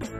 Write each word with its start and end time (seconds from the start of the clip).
Hello, 0.00 0.10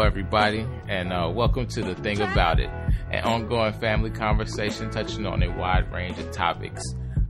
everybody, 0.00 0.66
and 0.88 1.12
uh, 1.12 1.30
welcome 1.32 1.68
to 1.68 1.82
the 1.82 1.94
Thing 1.94 2.20
About 2.20 2.58
It, 2.58 2.68
an 3.12 3.22
ongoing 3.22 3.72
family 3.74 4.10
conversation 4.10 4.90
touching 4.90 5.24
on 5.24 5.40
a 5.44 5.56
wide 5.56 5.92
range 5.92 6.18
of 6.18 6.32
topics. 6.32 6.82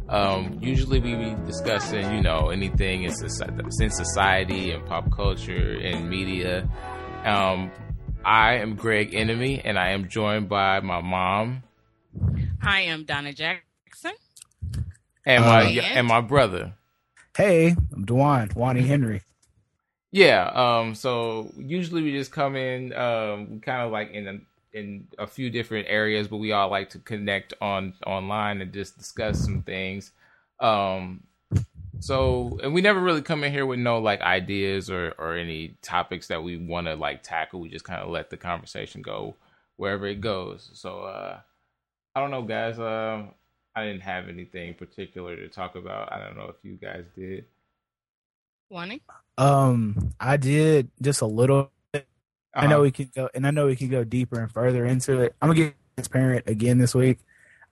Um, 0.08 0.58
usually, 0.62 1.00
we 1.00 1.16
be 1.16 1.34
discussing, 1.44 2.14
you 2.14 2.22
know, 2.22 2.48
anything 2.48 3.02
in 3.02 3.12
society, 3.12 3.60
in 3.80 3.90
and 4.72 4.86
pop 4.86 5.14
culture 5.14 5.78
and 5.82 6.08
media. 6.08 6.66
Um, 7.26 7.70
I 8.24 8.54
am 8.54 8.74
Greg 8.74 9.14
Enemy, 9.14 9.60
and 9.64 9.78
I 9.78 9.90
am 9.90 10.08
joined 10.08 10.48
by 10.48 10.80
my 10.80 11.00
mom. 11.00 11.62
I 12.62 12.82
am 12.82 13.04
Donna 13.04 13.32
Jackson. 13.32 14.12
And 15.26 15.44
my 15.44 15.64
Uh, 15.64 15.82
and 15.82 16.06
my 16.06 16.20
brother. 16.20 16.74
Hey, 17.36 17.76
I'm 17.92 18.06
Dwan, 18.06 18.52
Dwani 18.52 18.86
Henry. 18.86 19.22
Yeah. 20.10 20.50
Um. 20.54 20.94
So 20.94 21.52
usually 21.58 22.02
we 22.02 22.12
just 22.12 22.32
come 22.32 22.56
in, 22.56 22.92
um, 22.94 23.60
kind 23.60 23.82
of 23.82 23.92
like 23.92 24.12
in 24.12 24.28
a, 24.28 24.78
in 24.78 25.06
a 25.18 25.26
few 25.26 25.50
different 25.50 25.86
areas, 25.88 26.28
but 26.28 26.36
we 26.38 26.52
all 26.52 26.70
like 26.70 26.90
to 26.90 26.98
connect 27.00 27.52
on 27.60 27.92
online 28.06 28.62
and 28.62 28.72
just 28.72 28.96
discuss 28.96 29.38
some 29.40 29.62
things. 29.62 30.12
Um. 30.60 31.24
So 32.00 32.58
and 32.62 32.74
we 32.74 32.82
never 32.82 33.00
really 33.00 33.22
come 33.22 33.44
in 33.44 33.52
here 33.52 33.66
with 33.66 33.78
no 33.80 33.98
like 33.98 34.20
ideas 34.22 34.90
or 34.90 35.14
or 35.18 35.36
any 35.36 35.76
topics 35.82 36.28
that 36.28 36.42
we 36.44 36.56
want 36.58 36.86
to 36.88 36.94
like 36.96 37.22
tackle. 37.22 37.60
We 37.60 37.70
just 37.70 37.84
kind 37.86 38.02
of 38.02 38.10
let 38.10 38.30
the 38.30 38.36
conversation 38.38 39.02
go 39.02 39.36
wherever 39.76 40.06
it 40.06 40.20
goes. 40.20 40.70
So 40.74 41.00
uh, 41.02 41.40
I 42.14 42.20
don't 42.20 42.30
know, 42.32 42.42
guys. 42.42 42.78
Um. 42.78 43.30
I 43.76 43.86
didn't 43.86 44.02
have 44.02 44.28
anything 44.28 44.74
particular 44.74 45.36
to 45.36 45.48
talk 45.48 45.76
about. 45.76 46.12
I 46.12 46.18
don't 46.20 46.36
know 46.36 46.48
if 46.50 46.56
you 46.62 46.76
guys 46.76 47.04
did. 47.16 47.46
Wani? 48.70 49.02
Um, 49.38 50.14
I 50.20 50.36
did 50.36 50.90
just 51.02 51.20
a 51.22 51.26
little. 51.26 51.70
bit. 51.92 52.06
I 52.54 52.66
Uh-huh. 52.66 52.68
know 52.68 52.82
we 52.82 52.90
can 52.92 53.10
go, 53.14 53.28
and 53.34 53.46
I 53.46 53.50
know 53.50 53.66
we 53.66 53.76
can 53.76 53.88
go 53.90 54.04
deeper 54.04 54.40
and 54.40 54.50
further 54.52 54.84
into 54.86 55.20
it. 55.22 55.34
I'm 55.42 55.48
gonna 55.50 55.60
get 55.60 55.74
transparent 55.96 56.48
again 56.48 56.78
this 56.78 56.94
week. 56.94 57.18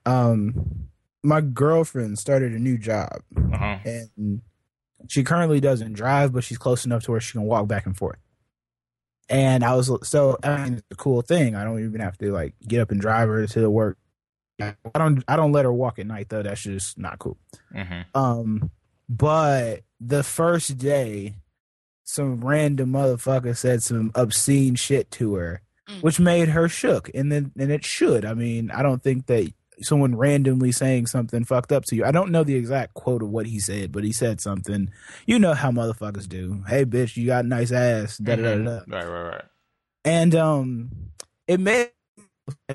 Um, 0.07 0.89
my 1.23 1.41
girlfriend 1.41 2.19
started 2.19 2.53
a 2.53 2.59
new 2.59 2.77
job, 2.79 3.23
Uh-huh. 3.37 3.79
and 3.85 4.41
she 5.09 5.23
currently 5.25 5.61
doesn't 5.61 5.93
drive, 5.95 6.33
but 6.33 6.45
she's 6.45 6.59
close 6.59 6.85
enough 6.85 7.05
to 7.05 7.11
where 7.13 7.21
she 7.21 7.33
can 7.33 7.43
walk 7.43 7.67
back 7.69 7.87
and 7.87 7.97
forth. 7.97 8.19
And 9.29 9.65
I 9.65 9.75
was 9.75 9.91
so 10.09 10.37
I 10.43 10.65
mean, 10.65 10.73
it's 10.75 10.87
a 10.91 10.97
cool 10.97 11.23
thing. 11.23 11.55
I 11.55 11.65
don't 11.65 11.83
even 11.83 12.01
have 12.01 12.19
to 12.19 12.33
like 12.33 12.55
get 12.67 12.81
up 12.81 12.91
and 12.91 13.01
drive 13.01 13.29
her 13.29 13.47
to 13.47 13.61
the 13.61 13.71
work. 13.71 13.99
I 14.61 14.75
don't. 14.95 15.25
I 15.27 15.37
don't 15.37 15.53
let 15.53 15.65
her 15.65 15.73
walk 15.73 15.99
at 15.99 16.07
night 16.07 16.29
though. 16.29 16.43
That's 16.43 16.63
just 16.63 16.99
not 16.99 17.19
cool. 17.19 17.39
Mhm. 17.75 18.05
Um, 18.15 18.71
but 19.09 19.83
the 20.01 20.23
first 20.23 20.77
day, 20.79 21.37
some 22.05 22.45
random 22.45 22.91
motherfucker 22.93 23.57
said 23.57 23.83
some 23.83 24.11
obscene 24.15 24.75
shit 24.75 25.11
to 25.13 25.35
her, 25.35 25.63
Mm. 25.89 26.03
which 26.03 26.21
made 26.21 26.49
her 26.51 26.69
shook. 26.69 27.11
And 27.15 27.33
then, 27.33 27.53
and 27.59 27.73
it 27.73 27.85
should. 27.85 28.25
I 28.25 28.35
mean, 28.35 28.71
I 28.71 28.83
don't 28.83 29.03
think 29.03 29.27
that 29.27 29.53
someone 29.85 30.17
randomly 30.17 30.73
saying 30.73 31.07
something 31.07 31.45
fucked 31.45 31.73
up 31.73 31.85
to 31.87 31.97
you. 31.97 32.05
I 32.05 32.11
don't 32.11 32.31
know 32.31 32.45
the 32.45 32.55
exact 32.55 32.95
quote 32.95 33.23
of 33.23 33.31
what 33.31 33.47
he 33.47 33.59
said, 33.59 33.93
but 33.93 34.05
he 34.05 34.13
said 34.13 34.41
something. 34.41 34.91
You 35.27 35.39
know 35.39 35.55
how 35.55 35.71
motherfuckers 35.71 36.29
do. 36.29 36.65
Hey, 36.69 36.85
bitch, 36.85 37.17
you 37.17 37.27
got 37.27 37.45
a 37.45 37.49
nice 37.49 37.73
ass. 37.73 38.19
Da 38.19 38.37
da 38.37 38.43
da. 38.43 38.51
Mhm. 38.81 38.93
Right, 38.93 39.07
right, 39.07 39.31
right. 39.31 39.45
And 40.05 40.35
um, 40.35 40.91
it 41.47 41.61
made 41.61 41.91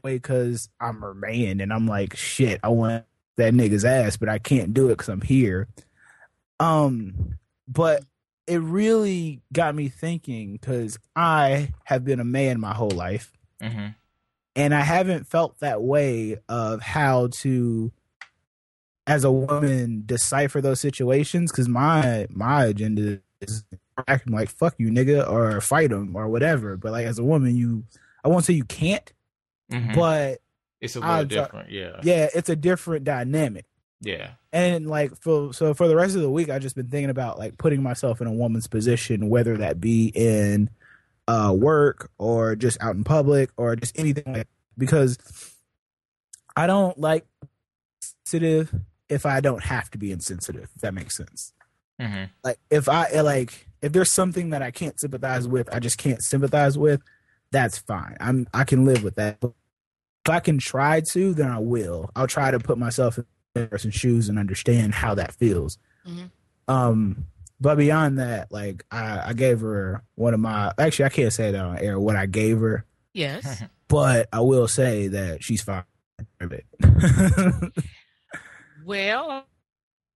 way 0.03 0.16
because 0.16 0.69
I'm 0.80 1.03
a 1.03 1.14
man, 1.14 1.59
and 1.61 1.73
I'm 1.73 1.88
like, 1.88 2.16
shit, 2.16 2.59
I 2.64 2.69
want 2.69 3.05
that 3.38 3.53
nigga's 3.53 3.86
ass, 3.86 4.17
but 4.17 4.30
I 4.30 4.39
can't 4.39 4.73
do 4.73 4.88
it 4.88 4.97
because 4.97 5.09
I'm 5.09 5.21
here. 5.21 5.67
Um, 6.60 7.37
but 7.67 8.04
it 8.48 8.61
really 8.61 9.42
got 9.54 9.76
me 9.76 9.89
thinking 9.89 10.54
because 10.54 10.98
I 11.15 11.73
have 11.83 12.05
been 12.05 12.20
a 12.20 12.26
man 12.26 12.60
my 12.60 12.73
whole 12.73 12.89
life, 12.92 13.31
hmm 13.61 13.87
and 14.57 14.73
I 14.73 14.81
haven't 14.81 15.27
felt 15.27 15.57
that 15.59 15.81
way 15.81 16.37
of 16.49 16.81
how 16.81 17.27
to, 17.41 17.91
as 19.05 19.23
a 19.23 19.31
woman, 19.31 20.03
decipher 20.05 20.59
those 20.59 20.81
situations. 20.81 21.51
Because 21.51 21.69
my 21.69 22.27
my 22.29 22.65
agenda 22.65 23.21
is 23.39 23.63
acting 24.07 24.33
like 24.33 24.49
fuck 24.49 24.75
you, 24.77 24.89
nigga, 24.89 25.29
or 25.29 25.61
fight 25.61 25.91
him 25.91 26.15
or 26.15 26.27
whatever. 26.27 26.75
But 26.75 26.91
like 26.91 27.05
as 27.05 27.19
a 27.19 27.23
woman, 27.23 27.55
you, 27.55 27.83
I 28.25 28.27
won't 28.27 28.43
say 28.43 28.53
you 28.53 28.65
can't, 28.65 29.13
hmm 29.71 29.93
but 29.93 30.39
it's 30.81 30.95
a 30.95 30.99
little 30.99 31.15
I'll- 31.15 31.25
different. 31.25 31.71
Yeah. 31.71 31.99
yeah, 32.03 32.27
it's 32.35 32.49
a 32.49 32.55
different 32.55 33.03
dynamic. 33.05 33.65
Yeah. 34.01 34.31
And 34.53 34.87
like 34.87 35.15
for 35.21 35.53
so 35.53 35.73
for 35.73 35.87
the 35.87 35.95
rest 35.95 36.15
of 36.15 36.21
the 36.21 36.29
week, 36.29 36.49
I've 36.49 36.61
just 36.61 36.75
been 36.75 36.87
thinking 36.89 37.09
about 37.09 37.39
like 37.39 37.57
putting 37.57 37.81
myself 37.81 38.21
in 38.21 38.27
a 38.27 38.31
woman's 38.31 38.67
position, 38.67 39.29
whether 39.29 39.57
that 39.57 39.79
be 39.81 40.11
in 40.13 40.69
uh 41.27 41.54
work 41.55 42.10
or 42.17 42.55
just 42.55 42.82
out 42.82 42.95
in 42.95 43.04
public 43.04 43.49
or 43.58 43.76
just 43.76 43.98
anything 43.99 44.33
like 44.33 44.48
because 44.77 45.17
I 46.55 46.67
don't 46.67 46.98
like 46.98 47.26
sensitive 48.02 48.73
if 49.10 49.26
I 49.26 49.39
don't 49.39 49.64
have 49.64 49.89
to 49.92 49.98
be 49.98 50.11
insensitive, 50.11 50.70
if 50.76 50.82
that 50.82 50.93
makes 50.93 51.16
sense. 51.16 51.54
hmm 51.99 52.26
Like 52.43 52.58
if 52.70 52.89
I 52.89 53.21
like 53.21 53.67
if 53.82 53.92
there's 53.93 54.11
something 54.11 54.49
that 54.52 54.61
I 54.61 54.71
can't 54.71 54.99
sympathize 54.99 55.48
with, 55.48 55.73
I 55.73 55.80
just 55.80 55.98
can't 55.98 56.23
sympathize 56.23 56.77
with, 56.77 57.02
that's 57.52 57.77
fine. 57.77 58.17
I'm 58.20 58.48
I 58.54 58.64
can 58.64 58.86
live 58.86 59.04
with 59.04 59.16
that. 59.16 59.39
But 59.39 59.54
if 60.26 60.32
I 60.32 60.39
can 60.39 60.58
try 60.58 61.02
to, 61.11 61.33
then 61.33 61.49
I 61.49 61.60
will. 61.60 62.10
I'll 62.16 62.27
try 62.27 62.52
to 62.52 62.60
put 62.60 62.77
myself 62.77 63.17
in 63.17 63.26
the 63.54 63.67
person's 63.67 63.95
shoes 63.95 64.27
and 64.30 64.37
understand 64.37 64.93
how 64.95 65.16
that 65.16 65.33
feels. 65.36 65.77
Mhm. 66.05 66.32
Um, 66.67 67.27
but 67.59 67.75
beyond 67.75 68.19
that, 68.19 68.51
like 68.51 68.85
I, 68.91 69.29
I 69.29 69.33
gave 69.33 69.61
her 69.61 70.03
one 70.15 70.33
of 70.33 70.39
my 70.39 70.73
actually 70.77 71.05
I 71.05 71.09
can't 71.09 71.33
say 71.33 71.51
that 71.51 71.63
on 71.63 71.77
air 71.79 71.99
what 71.99 72.15
I 72.15 72.25
gave 72.25 72.59
her, 72.59 72.85
Yes. 73.13 73.63
but 73.87 74.27
I 74.31 74.41
will 74.41 74.67
say 74.67 75.07
that 75.09 75.43
she's 75.43 75.61
fine. 75.61 75.83
well, 78.85 79.45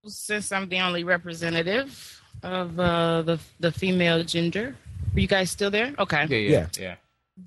since 0.06 0.52
I'm 0.52 0.70
the 0.70 0.80
only 0.80 1.04
representative 1.04 2.22
of 2.44 2.80
uh, 2.80 3.22
the 3.24 3.40
the 3.60 3.72
female 3.72 4.24
gender, 4.24 4.76
are 5.16 5.20
you 5.20 5.28
guys 5.28 5.52
still 5.52 5.72
there? 5.72 5.94
Okay. 6.00 6.26
Yeah. 6.30 6.50
Yeah. 6.50 6.68
Yeah. 6.80 6.96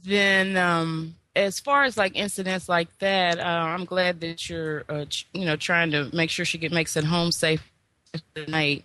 Then, 0.05 0.57
um, 0.57 1.15
as 1.37 1.61
far 1.61 1.85
as 1.85 1.97
like 1.97 2.17
incidents 2.17 2.69
like 2.69 2.97
that, 2.99 3.39
uh, 3.39 3.43
I'm 3.43 3.85
glad 3.85 4.21
that 4.21 4.49
you're, 4.49 4.85
uh, 4.89 5.05
ch- 5.07 5.27
you 5.33 5.45
know, 5.45 5.57
trying 5.57 5.91
to 5.93 6.11
make 6.15 6.31
sure 6.31 6.45
she 6.45 6.59
get 6.59 6.73
makes 6.73 6.97
it 6.97 7.05
home 7.05 7.33
safe 7.33 7.63
tonight. 8.35 8.85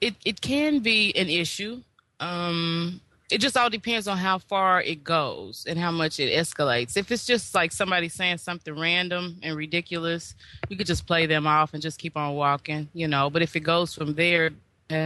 It 0.00 0.14
it 0.24 0.40
can 0.40 0.80
be 0.80 1.14
an 1.16 1.28
issue. 1.28 1.82
Um, 2.20 3.00
it 3.30 3.38
just 3.38 3.56
all 3.56 3.68
depends 3.68 4.08
on 4.08 4.16
how 4.16 4.38
far 4.38 4.80
it 4.80 5.04
goes 5.04 5.66
and 5.68 5.78
how 5.78 5.90
much 5.90 6.18
it 6.18 6.32
escalates. 6.32 6.96
If 6.96 7.12
it's 7.12 7.26
just 7.26 7.54
like 7.54 7.72
somebody 7.72 8.08
saying 8.08 8.38
something 8.38 8.78
random 8.78 9.38
and 9.42 9.54
ridiculous, 9.54 10.34
you 10.68 10.76
could 10.76 10.86
just 10.86 11.06
play 11.06 11.26
them 11.26 11.46
off 11.46 11.74
and 11.74 11.82
just 11.82 11.98
keep 11.98 12.16
on 12.16 12.34
walking, 12.34 12.88
you 12.94 13.06
know. 13.06 13.28
But 13.28 13.42
if 13.42 13.54
it 13.54 13.60
goes 13.60 13.92
from 13.94 14.14
there, 14.14 14.50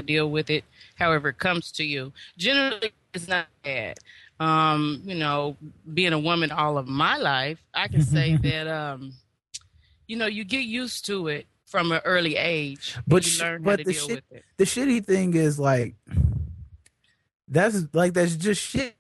deal 0.04 0.30
with 0.30 0.50
it 0.50 0.64
however 0.94 1.30
it 1.30 1.38
comes 1.38 1.72
to 1.72 1.84
you. 1.84 2.12
Generally, 2.36 2.92
it's 3.12 3.28
not 3.28 3.46
bad. 3.64 3.98
Um, 4.38 5.02
you 5.04 5.14
know, 5.14 5.56
being 5.92 6.12
a 6.12 6.18
woman 6.18 6.50
all 6.52 6.78
of 6.78 6.86
my 6.86 7.16
life, 7.16 7.62
I 7.74 7.88
can 7.88 8.02
say 8.02 8.36
that, 8.42 8.68
um, 8.68 9.14
you 10.06 10.16
know, 10.16 10.26
you 10.26 10.44
get 10.44 10.64
used 10.64 11.04
to 11.06 11.28
it 11.28 11.46
from 11.72 11.90
an 11.90 12.02
early 12.04 12.36
age. 12.36 12.96
But 13.06 13.24
you 13.24 13.30
sh- 13.30 13.40
learn 13.40 13.64
how 13.64 13.70
but 13.70 13.76
to 13.78 13.84
the 13.84 13.92
deal 13.94 14.06
shit- 14.08 14.24
with 14.30 14.38
it. 14.38 14.44
the 14.58 14.64
shitty 14.64 15.04
thing 15.06 15.32
is 15.34 15.58
like 15.58 15.94
that's 17.48 17.84
like 17.94 18.12
that's 18.12 18.36
just 18.36 18.60
shit. 18.62 18.94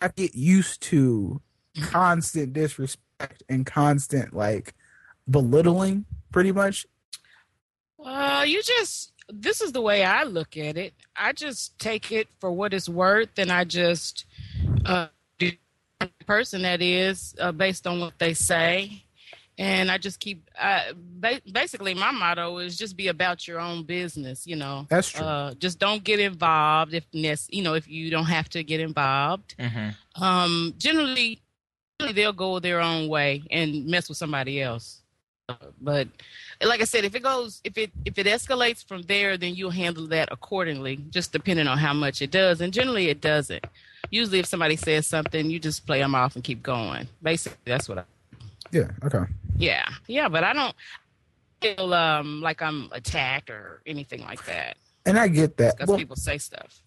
I 0.00 0.08
get 0.08 0.34
used 0.34 0.80
to 0.84 1.40
constant 1.82 2.54
disrespect 2.54 3.42
and 3.50 3.66
constant 3.66 4.34
like 4.34 4.74
belittling, 5.30 6.06
pretty 6.32 6.52
much. 6.52 6.86
Uh, 8.02 8.44
you 8.46 8.62
just 8.62 9.12
this 9.28 9.60
is 9.60 9.72
the 9.72 9.82
way 9.82 10.02
I 10.02 10.24
look 10.24 10.56
at 10.56 10.78
it. 10.78 10.94
I 11.14 11.32
just 11.34 11.78
take 11.78 12.10
it 12.12 12.28
for 12.40 12.50
what 12.50 12.72
it's 12.72 12.88
worth, 12.88 13.38
and 13.38 13.52
I 13.52 13.64
just 13.64 14.24
uh, 14.86 15.08
do 15.38 15.52
the 16.00 16.08
person 16.26 16.62
that 16.62 16.80
is 16.80 17.34
uh, 17.38 17.52
based 17.52 17.86
on 17.86 18.00
what 18.00 18.18
they 18.18 18.32
say, 18.32 19.04
and 19.60 19.90
I 19.90 19.98
just 19.98 20.18
keep. 20.20 20.38
Uh, 20.58 20.92
ba- 20.96 21.40
basically, 21.52 21.94
my 21.94 22.10
motto 22.10 22.58
is 22.58 22.76
just 22.78 22.96
be 22.96 23.08
about 23.08 23.46
your 23.46 23.60
own 23.60 23.84
business. 23.84 24.46
You 24.46 24.56
know, 24.56 24.86
That's 24.88 25.10
true. 25.10 25.24
uh, 25.24 25.54
just 25.54 25.78
don't 25.78 26.02
get 26.02 26.18
involved 26.18 26.94
if 26.94 27.04
nec- 27.12 27.48
you 27.56 27.62
know 27.62 27.74
if 27.74 27.86
you 27.86 28.10
don't 28.10 28.24
have 28.26 28.48
to 28.50 28.64
get 28.64 28.80
involved. 28.80 29.54
hmm 29.60 29.90
Um, 30.22 30.74
generally, 30.78 31.40
they'll 32.14 32.32
go 32.32 32.58
their 32.58 32.80
own 32.80 33.08
way 33.08 33.42
and 33.50 33.86
mess 33.86 34.08
with 34.08 34.18
somebody 34.18 34.60
else. 34.62 34.96
But 35.80 36.06
like 36.62 36.80
I 36.80 36.84
said, 36.84 37.04
if 37.04 37.14
it 37.14 37.22
goes, 37.22 37.60
if 37.64 37.76
it 37.76 37.90
if 38.04 38.18
it 38.18 38.26
escalates 38.26 38.84
from 38.86 39.02
there, 39.02 39.36
then 39.36 39.54
you'll 39.56 39.70
handle 39.84 40.06
that 40.08 40.28
accordingly, 40.30 40.96
just 41.10 41.32
depending 41.32 41.66
on 41.66 41.76
how 41.78 41.92
much 41.92 42.22
it 42.22 42.30
does. 42.30 42.60
And 42.60 42.72
generally, 42.72 43.08
it 43.08 43.20
doesn't. 43.20 43.64
usually 44.10 44.38
if 44.38 44.46
somebody 44.46 44.76
says 44.76 45.06
something, 45.06 45.50
you 45.50 45.58
just 45.58 45.86
play 45.86 45.98
them 45.98 46.14
off 46.14 46.34
and 46.36 46.44
keep 46.44 46.62
going. 46.62 47.08
Basically, 47.22 47.58
that's 47.64 47.88
what 47.88 47.98
I. 47.98 48.04
Yeah. 48.72 48.90
Okay. 49.04 49.24
Yeah, 49.56 49.88
yeah, 50.06 50.28
but 50.28 50.44
I 50.44 50.52
don't 50.52 50.74
feel 51.60 51.92
um 51.92 52.40
like 52.40 52.62
I'm 52.62 52.88
attacked 52.92 53.50
or 53.50 53.82
anything 53.86 54.22
like 54.22 54.44
that 54.46 54.76
And 55.04 55.18
I 55.18 55.28
get 55.28 55.56
that. 55.58 55.76
because 55.76 55.88
Well, 55.88 55.98
people 55.98 56.16
say 56.16 56.38
stuff. 56.38 56.82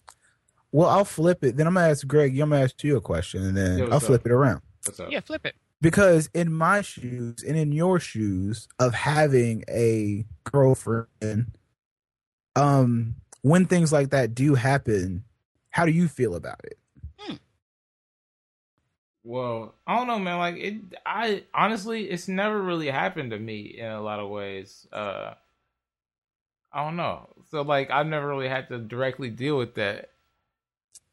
well, 0.72 0.90
I'll 0.90 1.06
flip 1.06 1.44
it. 1.44 1.58
Then 1.58 1.68
I'm 1.68 1.76
gonna 1.76 1.90
ask 1.90 2.08
Greg. 2.08 2.40
I'm 2.40 2.50
gonna 2.50 2.64
ask 2.64 2.84
you 2.84 2.98
a 2.98 3.02
question, 3.02 3.44
and 3.44 3.56
then 3.58 3.78
Yeah, 3.78 3.84
I'll 3.86 3.90
what's 3.92 4.06
flip 4.08 4.22
up? 4.22 4.26
it 4.28 4.32
around. 4.32 4.62
What's 4.86 5.00
up? 5.00 5.12
Yeah, 5.12 5.20
flip 5.20 5.46
it. 5.46 5.56
because 5.82 6.30
in 6.34 6.52
my 6.52 6.82
shoes 6.82 7.44
and 7.44 7.56
in 7.58 7.72
your 7.72 8.00
shoes 8.00 8.68
of 8.80 8.94
having 8.94 9.64
a 9.70 10.26
girlfriend 10.46 11.58
um 12.56 13.16
when 13.42 13.66
things 13.66 13.92
like 13.92 14.10
that 14.12 14.34
do 14.36 14.56
happen 14.56 15.24
how 15.72 15.86
do 15.86 15.92
you 15.92 16.08
feel 16.08 16.36
about 16.36 16.60
it 16.64 16.78
Well, 19.24 19.74
I 19.88 19.96
don't 19.96 20.08
know, 20.08 20.20
man. 20.20 20.38
Like 20.38 20.56
it, 20.58 20.76
I 21.06 21.44
honestly, 21.54 22.06
it's 22.10 22.28
never 22.28 22.62
really 22.62 22.90
happened 22.90 23.32
to 23.32 23.40
me 23.40 23.62
in 23.80 23.86
a 23.86 24.02
lot 24.02 24.20
of 24.20 24.30
ways. 24.30 24.86
Uh, 24.92 25.34
I 26.72 26.84
don't 26.84 26.96
know. 26.96 27.30
So 27.52 27.62
like, 27.62 27.90
I've 27.92 28.08
never 28.08 28.28
really 28.28 28.50
had 28.50 28.68
to 28.70 28.80
directly 28.80 29.30
deal 29.30 29.58
with 29.58 29.76
that. 29.76 30.10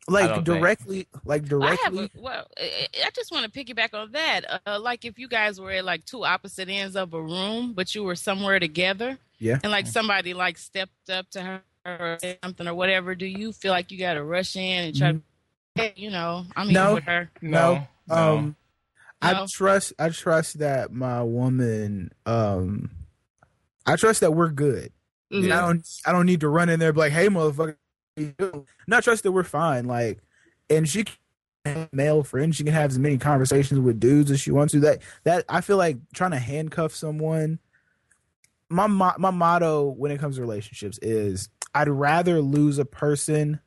like 0.09 0.27
don't 0.27 0.35
think. 0.37 0.47
directly 0.47 1.07
like 1.25 1.43
I 1.43 1.45
have 1.45 1.51
directly 1.93 2.11
a, 2.17 2.21
well. 2.21 2.47
I 2.59 2.89
I 3.07 3.11
just 3.15 3.31
want 3.31 3.51
to 3.53 3.65
piggyback 3.65 3.95
on 3.95 4.11
that. 4.13 4.63
Uh, 4.67 4.81
like 4.81 5.05
if 5.05 5.19
you 5.19 5.29
guys 5.29 5.61
were 5.61 5.71
at 5.71 5.85
like 5.85 6.05
two 6.05 6.25
opposite 6.25 6.69
ends 6.69 6.97
of 6.97 7.15
a 7.15 7.23
room, 7.23 7.75
but 7.75 7.95
you 7.95 8.03
were 8.03 8.17
somewhere 8.17 8.59
together, 8.59 9.19
yeah 9.39 9.59
and 9.63 9.71
like 9.71 9.87
somebody 9.87 10.35
like 10.35 10.59
stepped 10.59 11.11
up 11.11 11.31
to 11.31 11.43
her 11.43 11.63
or 11.87 12.19
something 12.43 12.67
or 12.67 12.75
whatever, 12.75 13.15
do 13.15 13.27
you 13.27 13.53
feel 13.53 13.71
like 13.73 13.91
you 13.93 13.99
got 13.99 14.15
to 14.15 14.25
rush 14.25 14.57
in 14.57 14.85
and 14.87 14.97
try 14.97 15.13
to, 15.13 15.93
you 16.01 16.11
know, 16.11 16.45
I'm 16.57 16.69
here 16.69 16.75
No. 16.75 16.95
with 16.95 17.05
her? 17.05 17.31
No, 17.43 17.75
no. 17.75 17.87
Um 18.11 18.57
i 19.23 19.47
trust 19.51 19.93
i 19.99 20.09
trust 20.09 20.59
that 20.59 20.93
my 20.93 21.23
woman 21.23 22.11
um 22.27 22.91
i 23.87 23.97
trust 23.97 24.21
that 24.21 24.33
we're 24.33 24.51
good 24.51 24.93
Mhm. 25.33 25.53
I 25.53 25.61
don't 25.61 25.89
I 26.07 26.11
don't 26.13 26.27
need 26.27 26.41
to 26.41 26.49
run 26.49 26.69
in 26.69 26.81
there 26.81 26.89
and 26.89 26.95
be 26.97 27.01
like, 27.03 27.13
hey 27.13 27.29
motherfucker. 27.29 27.77
what 27.77 27.77
you 28.17 28.35
doing?" 28.37 28.67
Not 28.89 29.05
trust 29.05 29.23
that 29.23 29.31
we're 29.31 29.45
fine. 29.45 29.85
Like 29.85 30.19
and 30.69 30.89
she 30.89 31.05
can 31.05 31.15
have 31.65 31.93
male 31.93 32.25
friends, 32.25 32.57
she 32.57 32.65
can 32.65 32.73
have 32.73 32.91
as 32.91 32.99
many 32.99 33.17
conversations 33.17 33.79
with 33.79 34.01
dudes 34.01 34.33
as 34.33 34.41
she 34.41 34.51
wants 34.51 34.73
to. 34.73 34.81
That 34.81 35.03
that 35.23 35.45
I 35.49 35.61
feel 35.61 35.77
like 35.77 35.99
trying 36.15 36.33
to 36.33 36.39
handcuff 36.41 36.93
someone. 36.97 37.61
My 38.69 38.89
mo- 38.89 39.15
my 39.19 39.31
motto 39.31 39.85
when 39.91 40.11
it 40.11 40.19
comes 40.19 40.35
to 40.35 40.41
relationships 40.43 40.99
is 41.01 41.49
I'd 41.77 41.89
rather 41.89 42.41
lose 42.41 42.79
a 42.81 42.85
person 42.85 43.61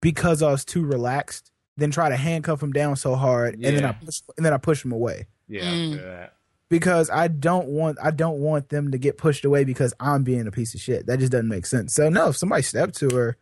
because 0.00 0.42
I 0.42 0.52
was 0.52 0.64
too 0.64 0.84
relaxed 0.84 1.49
than 1.80 1.90
try 1.90 2.08
to 2.08 2.16
handcuff 2.16 2.62
him 2.62 2.72
down 2.72 2.94
so 2.94 3.14
hard 3.16 3.54
and 3.54 3.64
then 3.76 3.84
I 3.84 3.92
push 3.92 4.20
and 4.36 4.46
then 4.46 4.52
I 4.52 4.58
push 4.58 4.82
them 4.82 4.92
away 4.92 5.26
Yeah, 5.48 5.64
Mm. 5.64 5.92
I 5.92 5.96
feel 5.96 6.04
that. 6.04 6.34
because 6.68 7.10
I 7.10 7.26
don't 7.28 7.68
want 7.68 7.98
I 8.02 8.10
don't 8.12 8.38
want 8.38 8.68
them 8.68 8.92
to 8.92 8.98
get 8.98 9.18
pushed 9.18 9.44
away 9.44 9.64
because 9.64 9.92
I'm 9.98 10.22
being 10.22 10.46
a 10.46 10.52
piece 10.52 10.74
of 10.74 10.80
shit. 10.80 11.06
That 11.06 11.18
just 11.18 11.32
doesn't 11.32 11.48
make 11.48 11.66
sense. 11.66 11.94
So 11.94 12.08
no, 12.08 12.28
if 12.28 12.36
somebody 12.36 12.62
stepped 12.62 12.94
to 12.98 13.10
her, 13.16 13.36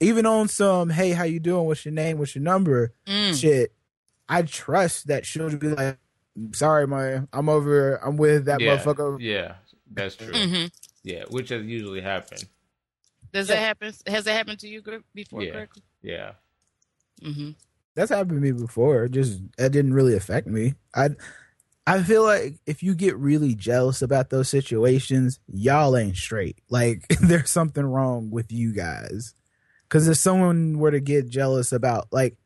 even 0.00 0.26
on 0.26 0.48
some 0.48 0.90
hey, 0.90 1.10
how 1.12 1.24
you 1.24 1.40
doing? 1.40 1.64
What's 1.66 1.84
your 1.84 1.94
name? 1.94 2.18
What's 2.18 2.34
your 2.34 2.44
number? 2.44 2.92
Mm. 3.06 3.40
Shit, 3.40 3.72
I 4.28 4.42
trust 4.42 5.06
that 5.06 5.24
she'll 5.24 5.56
be 5.56 5.68
like, 5.68 5.98
sorry, 6.52 6.86
man, 6.86 7.28
I'm 7.32 7.48
over. 7.48 7.96
I'm 8.04 8.16
with 8.16 8.46
that 8.46 8.60
yeah, 8.60 8.76
motherfucker. 8.76 9.18
Yeah, 9.20 9.54
that's 9.92 10.16
true. 10.16 10.34
hmm 10.34 10.64
Yeah, 11.04 11.24
which 11.30 11.50
has 11.50 11.64
usually 11.64 12.00
happened. 12.00 12.44
Does 13.32 13.48
that 13.48 13.58
happen? 13.58 13.92
Has 14.06 14.24
that 14.24 14.32
happened 14.32 14.58
to 14.60 14.68
you 14.68 14.80
Greg, 14.82 15.02
before, 15.14 15.42
Yeah. 15.42 15.52
Greg? 15.52 15.68
Yeah, 16.02 16.32
hmm 17.22 17.50
That's 17.94 18.10
happened 18.10 18.30
to 18.30 18.40
me 18.40 18.52
before. 18.52 19.08
Just 19.08 19.40
that 19.56 19.72
didn't 19.72 19.94
really 19.94 20.14
affect 20.16 20.46
me. 20.46 20.74
I 20.94 21.10
I 21.86 22.02
feel 22.02 22.24
like 22.24 22.54
if 22.66 22.82
you 22.82 22.94
get 22.94 23.16
really 23.16 23.54
jealous 23.54 24.02
about 24.02 24.30
those 24.30 24.48
situations, 24.48 25.38
y'all 25.46 25.96
ain't 25.96 26.16
straight. 26.16 26.58
Like 26.70 27.06
there's 27.20 27.50
something 27.50 27.84
wrong 27.84 28.30
with 28.30 28.50
you 28.50 28.72
guys. 28.72 29.34
Cause 29.88 30.08
if 30.08 30.16
someone 30.16 30.78
were 30.78 30.90
to 30.90 31.00
get 31.00 31.28
jealous 31.28 31.70
about 31.70 32.08
like 32.10 32.36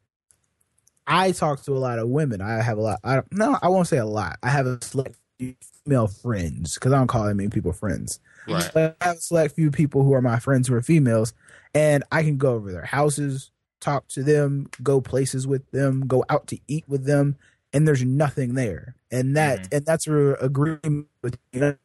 I 1.07 1.33
talk 1.33 1.63
to 1.63 1.73
a 1.73 1.79
lot 1.79 1.99
of 1.99 2.09
women. 2.09 2.43
I 2.43 2.61
have 2.61 2.77
a 2.77 2.83
lot 2.83 3.01
I 3.03 3.15
don't 3.15 3.33
no, 3.33 3.59
I 3.63 3.69
won't 3.69 3.89
say 3.89 3.99
a 3.99 4.07
lot. 4.07 4.39
I 4.43 4.51
have 4.51 4.67
a 4.67 4.79
select 4.83 5.17
few 5.39 5.55
female 5.85 6.09
friends 6.09 6.75
because 6.75 6.93
I 6.93 6.99
don't 6.99 7.07
call 7.07 7.25
that 7.25 7.35
many 7.35 7.49
people 7.49 7.73
friends. 7.73 8.21
right. 8.47 8.71
But 8.75 8.97
I 9.01 9.07
have 9.07 9.17
a 9.17 9.21
select 9.21 9.55
few 9.55 9.71
people 9.71 10.03
who 10.03 10.13
are 10.13 10.21
my 10.21 10.39
friends 10.39 10.69
who 10.69 10.75
are 10.75 10.83
females, 10.83 11.33
and 11.75 12.05
I 12.13 12.23
can 12.23 12.37
go 12.37 12.55
over 12.55 12.71
their 12.71 12.85
houses, 12.85 13.51
talk 13.81 14.09
to 14.09 14.23
them, 14.23 14.69
go 14.83 15.01
places 15.01 15.47
with 15.47 15.71
them, 15.71 16.07
go 16.07 16.25
out 16.29 16.47
to 16.49 16.59
eat 16.67 16.85
with 16.89 17.05
them, 17.05 17.37
and 17.73 17.87
there's 17.87 18.03
nothing 18.03 18.55
there. 18.55 18.95
And 19.11 19.37
that 19.37 19.61
mm-hmm. 19.61 19.77
and 19.77 19.87
that's 19.87 20.07
a 20.07 20.35
agreement 20.35 21.09
with 21.23 21.39
you 21.53 21.61
know, 21.61 21.77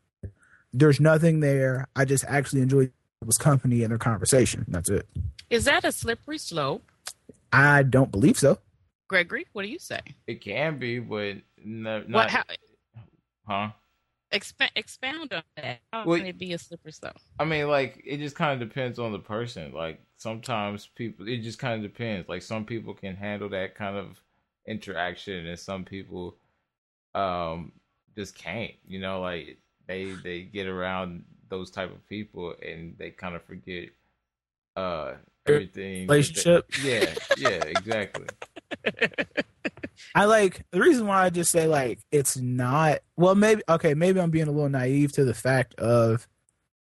there's 0.72 1.00
nothing 1.00 1.40
there. 1.40 1.88
I 1.96 2.06
just 2.06 2.26
actually 2.28 2.62
enjoy 2.62 2.90
people's 3.20 3.38
company 3.38 3.84
and 3.84 3.92
their 3.92 3.98
conversation. 3.98 4.66
That's 4.68 4.90
it. 4.90 5.08
Is 5.50 5.66
that 5.66 5.86
a 5.86 5.92
slippery 5.92 6.38
slope, 6.38 6.84
I 7.52 7.84
don't 7.84 8.12
believe 8.12 8.38
so. 8.38 8.58
Gregory? 9.08 9.46
What 9.54 9.64
do 9.64 9.70
you 9.70 9.80
say? 9.80 10.00
It 10.28 10.42
can 10.42 10.80
be, 10.80 11.00
but 11.00 11.38
no, 11.64 12.00
not. 12.00 12.10
what? 12.10 12.30
How, 12.30 12.44
huh? 13.48 13.70
expa- 14.34 14.72
expound 14.76 15.32
on 15.34 15.44
that. 15.56 15.80
How 15.92 16.06
Well, 16.06 16.18
can 16.18 16.28
it 16.28 16.38
be 16.38 16.54
a 16.54 16.58
slippery 16.58 16.92
slope? 16.92 17.18
I 17.40 17.46
mean, 17.46 17.68
like 17.68 18.02
it 18.06 18.18
just 18.18 18.36
kind 18.36 18.62
of 18.62 18.68
depends 18.68 19.00
on 19.00 19.12
the 19.12 19.20
person. 19.20 19.72
Like 19.74 20.02
sometimes 20.24 20.88
people, 20.88 21.28
it 21.28 21.40
just 21.42 21.60
kind 21.60 21.76
of 21.76 21.92
depends. 21.92 22.30
Like 22.30 22.42
some 22.42 22.64
people 22.66 22.94
can 22.94 23.16
handle 23.16 23.50
that 23.50 23.76
kind 23.76 23.98
of 23.98 24.20
interaction, 24.66 25.46
and 25.46 25.60
some 25.60 25.84
people, 25.84 26.38
um, 27.14 27.74
just 28.16 28.36
can't. 28.36 28.72
You 28.88 29.00
know, 29.00 29.20
like 29.22 29.58
they 29.86 30.12
they 30.24 30.42
get 30.44 30.66
around 30.68 31.26
those 31.50 31.70
type 31.70 31.92
of 31.92 32.08
people, 32.08 32.56
and 32.66 32.96
they 32.98 33.12
kind 33.12 33.36
of 33.36 33.44
forget, 33.44 33.90
uh, 34.78 35.14
everything. 35.46 36.08
that 36.08 36.14
they- 36.14 36.16
Relationship. 36.16 36.72
Yeah, 36.84 37.14
yeah, 37.38 37.64
exactly. 37.66 38.28
I 40.16 40.26
like 40.26 40.66
the 40.72 40.80
reason 40.80 41.06
why 41.06 41.24
I 41.26 41.30
just 41.30 41.52
say 41.52 41.68
like 41.68 42.00
it's 42.12 42.36
not 42.38 43.00
well 43.16 43.36
maybe 43.36 43.62
okay 43.70 43.94
maybe 43.94 44.20
I'm 44.20 44.32
being 44.32 44.48
a 44.48 44.52
little 44.52 44.70
naive 44.70 45.12
to 45.14 45.24
the 45.26 45.34
fact 45.36 45.76
of 45.76 46.28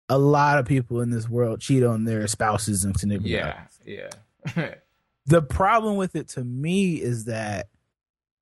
a 0.09 0.19
lot 0.19 0.59
of 0.59 0.67
people 0.67 1.01
in 1.01 1.11
this 1.11 1.29
world 1.29 1.61
cheat 1.61 1.83
on 1.83 2.05
their 2.05 2.27
spouses 2.29 2.85
and 2.85 2.99
significant 2.99 3.31
Yeah, 3.31 3.65
others. 3.87 4.11
yeah, 4.55 4.75
The 5.27 5.43
problem 5.43 5.97
with 5.97 6.15
it 6.15 6.29
to 6.31 6.45
me 6.45 6.95
is 7.03 7.25
that 7.25 7.69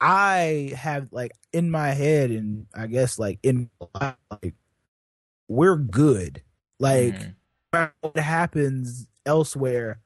I 0.00 0.72
have 0.76 1.08
like 1.12 1.32
in 1.52 1.70
my 1.70 1.90
head 1.92 2.30
and 2.30 2.66
I 2.74 2.86
guess 2.88 3.18
like 3.18 3.38
in 3.42 3.70
like 3.98 4.54
we're 5.48 5.76
good. 5.76 6.42
Like 6.78 7.14
Mhm. 7.72 7.92
what 8.02 8.16
happens 8.16 9.06
elsewhere 9.26 9.98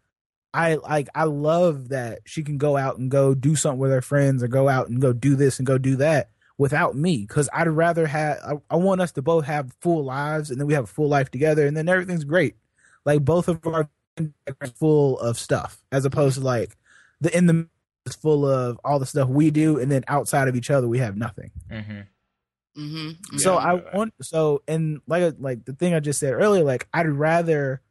i 0.54 0.76
like 0.76 1.08
i 1.14 1.24
love 1.24 1.88
that 1.90 2.20
she 2.24 2.42
can 2.42 2.56
go 2.56 2.76
out 2.78 2.96
and 2.98 3.10
go 3.10 3.34
do 3.34 3.54
something 3.56 3.78
with 3.80 3.90
her 3.90 4.00
friends 4.00 4.42
or 4.42 4.48
go 4.48 4.68
out 4.68 4.88
and 4.88 5.00
go 5.02 5.12
do 5.12 5.34
this 5.36 5.58
and 5.58 5.66
go 5.66 5.76
do 5.76 5.96
that 5.96 6.30
without 6.58 6.96
me 6.96 7.18
because 7.18 7.48
i'd 7.54 7.68
rather 7.68 8.06
have 8.06 8.36
I, 8.44 8.54
I 8.70 8.76
want 8.76 9.00
us 9.00 9.12
to 9.12 9.22
both 9.22 9.44
have 9.46 9.72
full 9.80 10.04
lives 10.04 10.50
and 10.50 10.60
then 10.60 10.66
we 10.66 10.74
have 10.74 10.84
a 10.84 10.88
full 10.88 11.08
life 11.08 11.30
together 11.30 11.66
and 11.66 11.76
then 11.76 11.88
everything's 11.88 12.24
great 12.24 12.56
like 13.04 13.24
both 13.24 13.48
of 13.48 13.64
our 13.66 13.88
full 14.76 15.18
of 15.20 15.38
stuff 15.38 15.78
as 15.92 16.04
opposed 16.04 16.36
to 16.38 16.44
like 16.44 16.76
the 17.20 17.34
in 17.36 17.46
the 17.46 17.68
is 18.06 18.16
full 18.16 18.44
of 18.44 18.80
all 18.84 18.98
the 18.98 19.06
stuff 19.06 19.28
we 19.28 19.50
do 19.50 19.78
and 19.78 19.90
then 19.92 20.02
outside 20.08 20.48
of 20.48 20.56
each 20.56 20.70
other 20.70 20.88
we 20.88 20.98
have 20.98 21.16
nothing 21.16 21.50
Mhm. 21.70 22.06
Mm-hmm. 22.76 23.38
so 23.38 23.54
Yeah, 23.54 23.58
I 23.58 23.74
right. 23.74 23.94
want 23.94 24.14
so 24.22 24.62
and 24.68 25.00
like 25.06 25.34
like 25.38 25.64
the 25.64 25.72
thing 25.72 25.94
I 25.94 26.00
just 26.00 26.20
said 26.20 26.32
earlier, 26.32 26.62
like 26.64 26.86
I'd 26.94 27.08
rather 27.08 27.82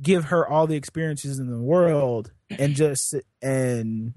give 0.00 0.26
her 0.26 0.46
all 0.48 0.66
the 0.68 0.76
experiences 0.76 1.38
in 1.40 1.50
the 1.50 1.58
world 1.58 2.30
and 2.50 2.74
just 2.74 3.14
and 3.42 4.14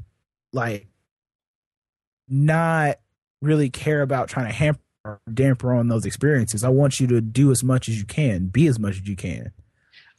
like 0.53 0.88
not 2.27 2.98
really 3.41 3.70
care 3.70 4.01
about 4.01 4.29
trying 4.29 4.48
to 4.48 4.53
hamper 4.53 4.82
or 5.03 5.22
damper 5.34 5.74
on 5.74 5.88
those 5.88 6.06
experiences. 6.06 6.63
I 6.63 6.70
want 6.70 7.00
you 7.00 7.08
to 7.08 7.22
do 7.22 7.51
as 7.51 7.63
much 7.63 7.88
as 7.88 7.98
you 7.98 8.06
can, 8.06 8.48
be 8.48 8.67
as 8.67 8.77
much 8.77 8.98
as 8.98 9.08
you 9.08 9.15
can. 9.15 9.51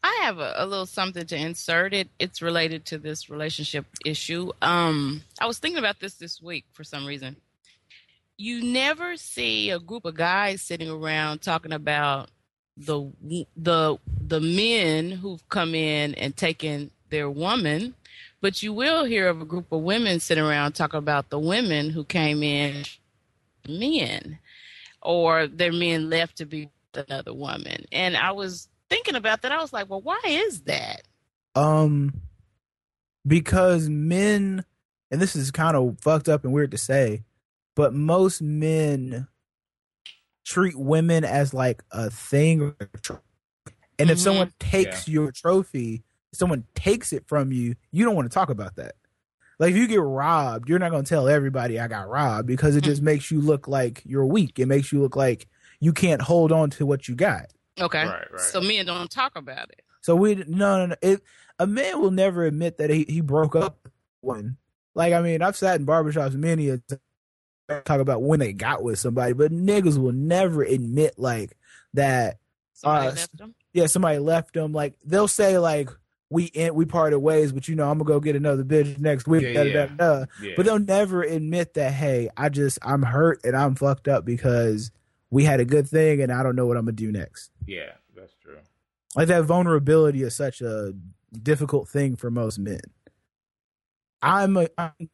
I 0.02 0.20
have 0.22 0.38
a, 0.38 0.54
a 0.56 0.66
little 0.66 0.86
something 0.86 1.26
to 1.26 1.36
insert. 1.36 1.92
It 1.92 2.08
it's 2.18 2.40
related 2.40 2.84
to 2.86 2.98
this 2.98 3.28
relationship 3.28 3.84
issue. 4.04 4.52
Um, 4.62 5.22
I 5.40 5.46
was 5.46 5.58
thinking 5.58 5.78
about 5.78 6.00
this 6.00 6.14
this 6.14 6.40
week 6.40 6.64
for 6.72 6.84
some 6.84 7.04
reason. 7.04 7.36
You 8.36 8.62
never 8.62 9.16
see 9.16 9.70
a 9.70 9.80
group 9.80 10.04
of 10.04 10.14
guys 10.14 10.62
sitting 10.62 10.88
around 10.88 11.42
talking 11.42 11.72
about 11.72 12.30
the 12.76 13.10
the 13.56 13.98
the 14.26 14.40
men 14.40 15.10
who've 15.10 15.46
come 15.48 15.74
in 15.74 16.14
and 16.14 16.36
taken 16.36 16.92
their 17.10 17.28
woman, 17.28 17.94
but 18.40 18.62
you 18.62 18.72
will 18.72 19.04
hear 19.04 19.28
of 19.28 19.42
a 19.42 19.44
group 19.44 19.72
of 19.72 19.80
women 19.82 20.20
sitting 20.20 20.44
around 20.44 20.72
talking 20.72 20.98
about 20.98 21.30
the 21.30 21.38
women 21.40 21.90
who 21.90 22.04
came 22.04 22.44
in 22.44 22.84
men 23.68 24.38
or 25.02 25.46
their 25.46 25.72
men 25.72 26.10
left 26.10 26.36
to 26.38 26.46
be 26.46 26.70
with 26.94 27.06
another 27.08 27.34
woman. 27.34 27.84
And 27.92 28.16
I 28.16 28.32
was 28.32 28.68
thinking 28.90 29.14
about 29.14 29.42
that. 29.42 29.52
I 29.52 29.60
was 29.60 29.72
like, 29.72 29.88
well, 29.88 30.00
why 30.00 30.20
is 30.26 30.62
that? 30.62 31.02
Um 31.54 32.14
because 33.26 33.88
men 33.88 34.64
and 35.10 35.20
this 35.20 35.36
is 35.36 35.50
kind 35.50 35.76
of 35.76 35.98
fucked 36.00 36.28
up 36.28 36.44
and 36.44 36.52
weird 36.52 36.70
to 36.72 36.78
say, 36.78 37.24
but 37.74 37.94
most 37.94 38.42
men 38.42 39.28
treat 40.44 40.76
women 40.76 41.24
as 41.24 41.52
like 41.52 41.82
a 41.90 42.10
thing. 42.10 42.74
And 43.98 44.10
if 44.10 44.18
Mhm. 44.18 44.22
someone 44.22 44.52
takes 44.58 45.08
your 45.08 45.32
trophy, 45.32 46.04
someone 46.32 46.64
takes 46.74 47.12
it 47.12 47.26
from 47.26 47.52
you, 47.52 47.74
you 47.90 48.04
don't 48.04 48.14
want 48.14 48.30
to 48.30 48.34
talk 48.34 48.48
about 48.50 48.76
that. 48.76 48.94
Like 49.58 49.72
if 49.72 49.76
you 49.76 49.86
get 49.88 50.00
robbed, 50.00 50.68
you're 50.68 50.78
not 50.78 50.90
going 50.90 51.04
to 51.04 51.08
tell 51.08 51.28
everybody 51.28 51.80
I 51.80 51.88
got 51.88 52.08
robbed 52.08 52.46
because 52.46 52.76
it 52.76 52.84
just 52.84 53.02
makes 53.02 53.30
you 53.30 53.40
look 53.40 53.66
like 53.66 54.02
you're 54.04 54.26
weak. 54.26 54.58
It 54.58 54.66
makes 54.66 54.92
you 54.92 55.00
look 55.00 55.16
like 55.16 55.48
you 55.80 55.92
can't 55.92 56.22
hold 56.22 56.52
on 56.52 56.70
to 56.70 56.86
what 56.86 57.08
you 57.08 57.14
got. 57.16 57.46
Okay. 57.80 58.04
Right, 58.04 58.32
right. 58.32 58.40
So 58.40 58.60
men 58.60 58.86
don't 58.86 59.10
talk 59.10 59.32
about 59.36 59.70
it. 59.70 59.82
So 60.00 60.14
we 60.16 60.36
no 60.36 60.44
no 60.46 60.86
no. 60.86 60.96
It, 61.02 61.22
a 61.58 61.66
man 61.66 62.00
will 62.00 62.12
never 62.12 62.44
admit 62.44 62.78
that 62.78 62.90
he, 62.90 63.04
he 63.08 63.20
broke 63.20 63.56
up 63.56 63.88
one. 64.20 64.56
Like 64.94 65.12
I 65.12 65.22
mean, 65.22 65.42
I've 65.42 65.56
sat 65.56 65.80
in 65.80 65.86
barbershops 65.86 66.34
many 66.34 66.68
a 66.68 66.78
time 66.78 67.00
talk 67.84 68.00
about 68.00 68.22
when 68.22 68.40
they 68.40 68.52
got 68.52 68.82
with 68.82 68.98
somebody, 68.98 69.32
but 69.32 69.52
niggas 69.52 69.98
will 69.98 70.12
never 70.12 70.62
admit 70.62 71.14
like 71.18 71.56
that. 71.94 72.38
Somebody 72.72 73.08
Uh, 73.08 73.10
left 73.10 73.36
them. 73.36 73.54
Yeah, 73.72 73.86
somebody 73.86 74.18
left 74.18 74.54
them. 74.54 74.72
Like 74.72 74.94
they'll 75.04 75.28
say 75.28 75.58
like 75.58 75.90
we 76.30 76.50
we 76.72 76.84
parted 76.84 77.18
ways, 77.20 77.52
but 77.52 77.68
you 77.68 77.74
know 77.74 77.90
I'm 77.90 77.98
gonna 77.98 78.08
go 78.08 78.20
get 78.20 78.36
another 78.36 78.64
bitch 78.64 78.98
next 78.98 79.26
week. 79.26 79.42
Yeah, 79.42 79.64
da, 79.64 79.72
da, 79.72 79.86
da. 79.86 80.24
Yeah. 80.42 80.52
But 80.56 80.66
they'll 80.66 80.78
never 80.78 81.22
admit 81.22 81.74
that 81.74 81.92
hey, 81.92 82.28
I 82.36 82.48
just 82.50 82.78
I'm 82.82 83.02
hurt 83.02 83.40
and 83.44 83.56
I'm 83.56 83.74
fucked 83.74 84.08
up 84.08 84.24
because 84.24 84.90
we 85.30 85.44
had 85.44 85.60
a 85.60 85.64
good 85.64 85.88
thing 85.88 86.20
and 86.20 86.30
I 86.32 86.42
don't 86.42 86.56
know 86.56 86.66
what 86.66 86.76
I'm 86.76 86.84
gonna 86.84 86.92
do 86.92 87.10
next. 87.12 87.50
yeah, 87.66 87.92
that's 88.14 88.34
true. 88.42 88.58
like 89.16 89.28
that 89.28 89.44
vulnerability 89.44 90.22
is 90.22 90.34
such 90.34 90.60
a 90.60 90.92
difficult 91.42 91.88
thing 91.88 92.16
for 92.16 92.30
most 92.30 92.58
men. 92.58 92.80
I'm 94.20 94.56
a, 94.56 94.68
I'm 94.76 95.10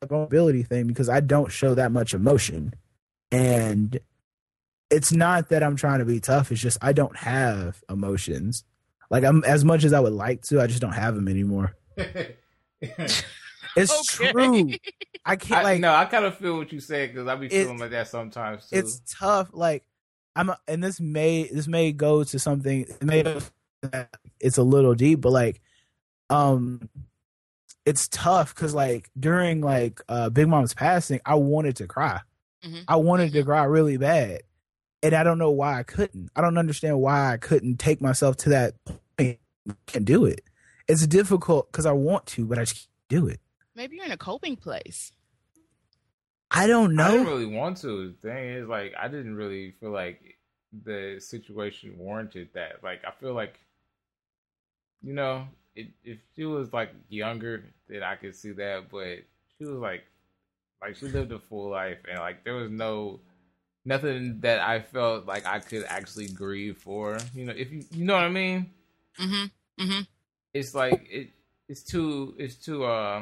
a 0.00 0.06
vulnerability 0.06 0.62
thing 0.62 0.86
because 0.86 1.08
I 1.08 1.20
don't 1.20 1.50
show 1.50 1.74
that 1.74 1.90
much 1.90 2.14
emotion, 2.14 2.74
and 3.32 3.98
it's 4.90 5.10
not 5.12 5.48
that 5.48 5.62
I'm 5.62 5.76
trying 5.76 6.00
to 6.00 6.04
be 6.04 6.20
tough. 6.20 6.52
It's 6.52 6.60
just 6.60 6.78
I 6.82 6.92
don't 6.92 7.16
have 7.16 7.82
emotions. 7.88 8.64
Like 9.12 9.24
I'm 9.24 9.44
as 9.44 9.64
much 9.64 9.84
as 9.84 9.92
I 9.92 10.00
would 10.00 10.14
like 10.14 10.42
to, 10.44 10.60
I 10.60 10.66
just 10.66 10.80
don't 10.80 10.92
have 10.92 11.14
them 11.14 11.28
anymore. 11.28 11.76
It's 13.74 14.04
true. 14.06 14.72
I 15.24 15.36
can't 15.36 15.60
I, 15.60 15.62
like 15.62 15.80
no, 15.80 15.94
I 15.94 16.04
kind 16.04 16.24
of 16.24 16.36
feel 16.36 16.58
what 16.58 16.72
you 16.72 16.80
said 16.80 17.10
because 17.12 17.26
I 17.26 17.36
be 17.36 17.48
feeling 17.48 17.78
like 17.78 17.92
that 17.92 18.08
sometimes 18.08 18.68
too. 18.68 18.76
it's 18.76 19.00
tough. 19.18 19.48
Like 19.52 19.84
I'm, 20.34 20.50
a, 20.50 20.58
and 20.68 20.82
this 20.82 21.00
may 21.00 21.44
this 21.44 21.68
may 21.68 21.92
go 21.92 22.22
to 22.24 22.38
something. 22.38 22.82
It 22.82 23.02
may 23.02 23.38
it's 24.40 24.58
a 24.58 24.62
little 24.62 24.94
deep, 24.94 25.20
but 25.20 25.30
like, 25.30 25.60
um, 26.28 26.88
it's 27.86 28.08
tough 28.08 28.54
because 28.54 28.74
like 28.74 29.10
during 29.18 29.60
like 29.60 30.00
uh 30.08 30.28
Big 30.28 30.48
Mom's 30.48 30.74
passing, 30.74 31.20
I 31.24 31.36
wanted 31.36 31.76
to 31.76 31.86
cry. 31.86 32.20
Mhm. 32.64 32.84
I 32.88 32.96
wanted 32.96 33.32
to 33.32 33.42
cry 33.42 33.64
really 33.64 33.96
bad, 33.96 34.42
and 35.02 35.14
I 35.14 35.22
don't 35.24 35.38
know 35.38 35.50
why 35.50 35.78
I 35.78 35.82
couldn't. 35.82 36.30
I 36.36 36.40
don't 36.40 36.58
understand 36.58 37.00
why 37.00 37.32
I 37.32 37.36
couldn't 37.36 37.78
take 37.78 38.00
myself 38.00 38.36
to 38.38 38.50
that 38.50 38.74
point. 38.84 39.00
I 39.18 39.38
Can't 39.86 40.04
do 40.04 40.24
it. 40.24 40.42
It's 40.88 41.06
difficult 41.06 41.70
because 41.70 41.86
I 41.86 41.92
want 41.92 42.26
to, 42.26 42.46
but 42.46 42.58
I 42.58 42.62
just 42.62 42.74
can't 42.74 42.88
do 43.08 43.26
it. 43.28 43.40
Maybe 43.74 43.96
you're 43.96 44.04
in 44.04 44.12
a 44.12 44.16
coping 44.16 44.56
place. 44.56 45.12
I 46.50 46.66
don't 46.66 46.94
know. 46.94 47.04
I 47.04 47.10
didn't 47.12 47.26
really 47.26 47.46
want 47.46 47.78
to. 47.78 48.08
The 48.22 48.28
thing 48.28 48.48
is, 48.50 48.68
like, 48.68 48.92
I 49.00 49.08
didn't 49.08 49.36
really 49.36 49.74
feel 49.80 49.90
like 49.90 50.20
the 50.84 51.16
situation 51.18 51.96
warranted 51.96 52.50
that. 52.54 52.82
Like, 52.82 53.02
I 53.06 53.12
feel 53.20 53.32
like, 53.32 53.58
you 55.02 55.14
know, 55.14 55.46
it, 55.74 55.88
if 56.04 56.18
she 56.36 56.44
was 56.44 56.72
like 56.72 56.90
younger, 57.08 57.64
then 57.88 58.02
I 58.02 58.16
could 58.16 58.36
see 58.36 58.52
that. 58.52 58.90
But 58.90 59.20
she 59.56 59.64
was 59.64 59.78
like, 59.78 60.04
like 60.82 60.96
she 60.96 61.06
lived 61.06 61.32
a 61.32 61.38
full 61.38 61.70
life, 61.70 61.98
and 62.08 62.18
like 62.18 62.44
there 62.44 62.54
was 62.54 62.70
no 62.70 63.20
nothing 63.84 64.40
that 64.40 64.60
I 64.60 64.80
felt 64.80 65.26
like 65.26 65.46
I 65.46 65.58
could 65.60 65.84
actually 65.84 66.28
grieve 66.28 66.78
for. 66.78 67.18
You 67.34 67.46
know, 67.46 67.52
if 67.56 67.72
you 67.72 67.84
you 67.90 68.04
know 68.04 68.14
what 68.14 68.24
I 68.24 68.28
mean. 68.28 68.70
Mm-hmm. 69.20 69.82
Mm-hmm. 69.84 70.00
It's 70.54 70.74
like 70.74 71.06
it. 71.10 71.30
It's 71.68 71.82
too. 71.82 72.34
It's 72.38 72.54
too. 72.56 72.84
Uh, 72.84 73.20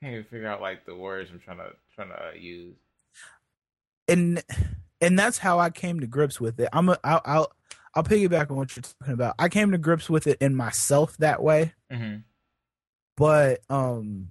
can't 0.00 0.12
even 0.14 0.24
figure 0.24 0.48
out 0.48 0.60
like 0.60 0.84
the 0.84 0.94
words 0.94 1.30
I'm 1.32 1.38
trying 1.40 1.58
to 1.58 1.72
trying 1.94 2.08
to 2.08 2.14
uh, 2.14 2.32
use. 2.38 2.74
and 4.08 4.42
and 5.00 5.18
that's 5.18 5.38
how 5.38 5.58
I 5.58 5.70
came 5.70 6.00
to 6.00 6.06
grips 6.06 6.40
with 6.40 6.58
it. 6.60 6.68
I'm 6.72 6.88
a, 6.88 6.98
I'll, 7.04 7.20
I'll 7.24 7.52
I'll 7.94 8.02
piggyback 8.04 8.50
on 8.50 8.56
what 8.56 8.74
you're 8.74 8.82
talking 8.82 9.14
about. 9.14 9.34
I 9.38 9.48
came 9.48 9.70
to 9.72 9.78
grips 9.78 10.08
with 10.10 10.26
it 10.26 10.38
in 10.40 10.54
myself 10.56 11.16
that 11.18 11.42
way, 11.42 11.72
Mm-hmm. 11.92 12.16
but 13.16 13.60
um, 13.70 14.30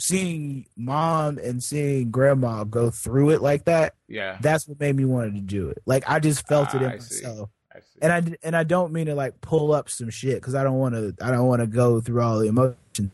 seeing 0.00 0.66
mom 0.76 1.38
and 1.38 1.62
seeing 1.62 2.10
grandma 2.10 2.64
go 2.64 2.90
through 2.90 3.30
it 3.30 3.42
like 3.42 3.64
that, 3.66 3.94
Yeah, 4.08 4.38
that's 4.40 4.66
what 4.66 4.80
made 4.80 4.96
me 4.96 5.04
want 5.04 5.34
to 5.34 5.40
do 5.40 5.68
it. 5.68 5.78
Like 5.86 6.04
I 6.08 6.18
just 6.18 6.46
felt 6.48 6.74
it 6.74 6.82
Ah, 6.82 6.86
in 6.86 6.90
I 6.92 6.98
see. 6.98 7.22
myself, 7.24 7.50
I 7.74 7.78
see. 7.80 7.98
and 8.02 8.12
I 8.12 8.36
and 8.42 8.56
I 8.56 8.64
don't 8.64 8.92
mean 8.92 9.06
to 9.06 9.14
like 9.14 9.40
pull 9.40 9.72
up 9.72 9.88
some 9.88 10.10
shit 10.10 10.34
because 10.36 10.54
I 10.54 10.64
don't 10.64 10.78
want 10.78 10.94
to. 10.94 11.14
I 11.24 11.30
don't 11.30 11.46
want 11.46 11.60
to 11.60 11.66
go 11.66 12.00
through 12.00 12.20
all 12.22 12.38
the 12.40 12.48
emotions. 12.48 13.10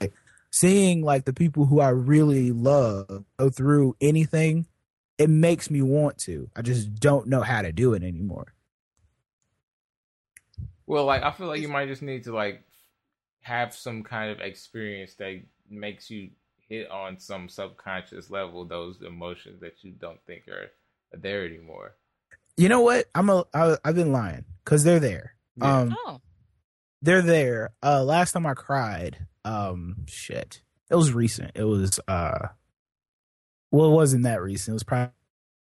Like, 0.00 0.12
seeing 0.50 1.02
like 1.02 1.24
the 1.24 1.32
people 1.32 1.66
who 1.66 1.80
I 1.80 1.90
really 1.90 2.50
love 2.50 3.24
go 3.38 3.50
through 3.50 3.96
anything, 4.00 4.66
it 5.18 5.30
makes 5.30 5.70
me 5.70 5.82
want 5.82 6.18
to. 6.18 6.50
I 6.56 6.62
just 6.62 6.94
don't 6.96 7.28
know 7.28 7.42
how 7.42 7.62
to 7.62 7.72
do 7.72 7.94
it 7.94 8.02
anymore. 8.02 8.54
well, 10.86 11.04
like 11.04 11.22
I 11.22 11.30
feel 11.30 11.46
like 11.46 11.60
you 11.60 11.68
might 11.68 11.88
just 11.88 12.02
need 12.02 12.24
to 12.24 12.34
like 12.34 12.64
have 13.40 13.74
some 13.74 14.02
kind 14.02 14.30
of 14.30 14.40
experience 14.40 15.14
that 15.14 15.42
makes 15.72 16.10
you 16.10 16.30
hit 16.68 16.90
on 16.90 17.18
some 17.18 17.48
subconscious 17.48 18.30
level 18.30 18.64
those 18.64 19.00
emotions 19.02 19.60
that 19.60 19.82
you 19.82 19.92
don't 19.92 20.20
think 20.26 20.46
are 20.48 20.70
there 21.18 21.44
anymore. 21.44 21.94
You 22.56 22.68
know 22.68 22.82
what? 22.82 23.06
I'm 23.14 23.28
a. 23.30 23.44
I, 23.54 23.76
I've 23.84 23.94
been 23.94 24.12
lying 24.12 24.44
because 24.64 24.84
they're 24.84 25.00
there. 25.00 25.34
Yeah. 25.56 25.78
Um, 25.78 25.96
Oh. 26.06 26.20
they're 27.00 27.22
there. 27.22 27.70
Uh, 27.82 28.04
last 28.04 28.32
time 28.32 28.46
I 28.46 28.54
cried, 28.54 29.26
um, 29.44 30.04
shit, 30.06 30.62
it 30.90 30.94
was 30.94 31.12
recent. 31.12 31.52
It 31.54 31.64
was 31.64 31.98
uh, 32.08 32.48
well, 33.70 33.86
it 33.90 33.94
wasn't 33.94 34.24
that 34.24 34.42
recent. 34.42 34.72
It 34.72 34.74
was 34.74 34.82
probably 34.84 35.12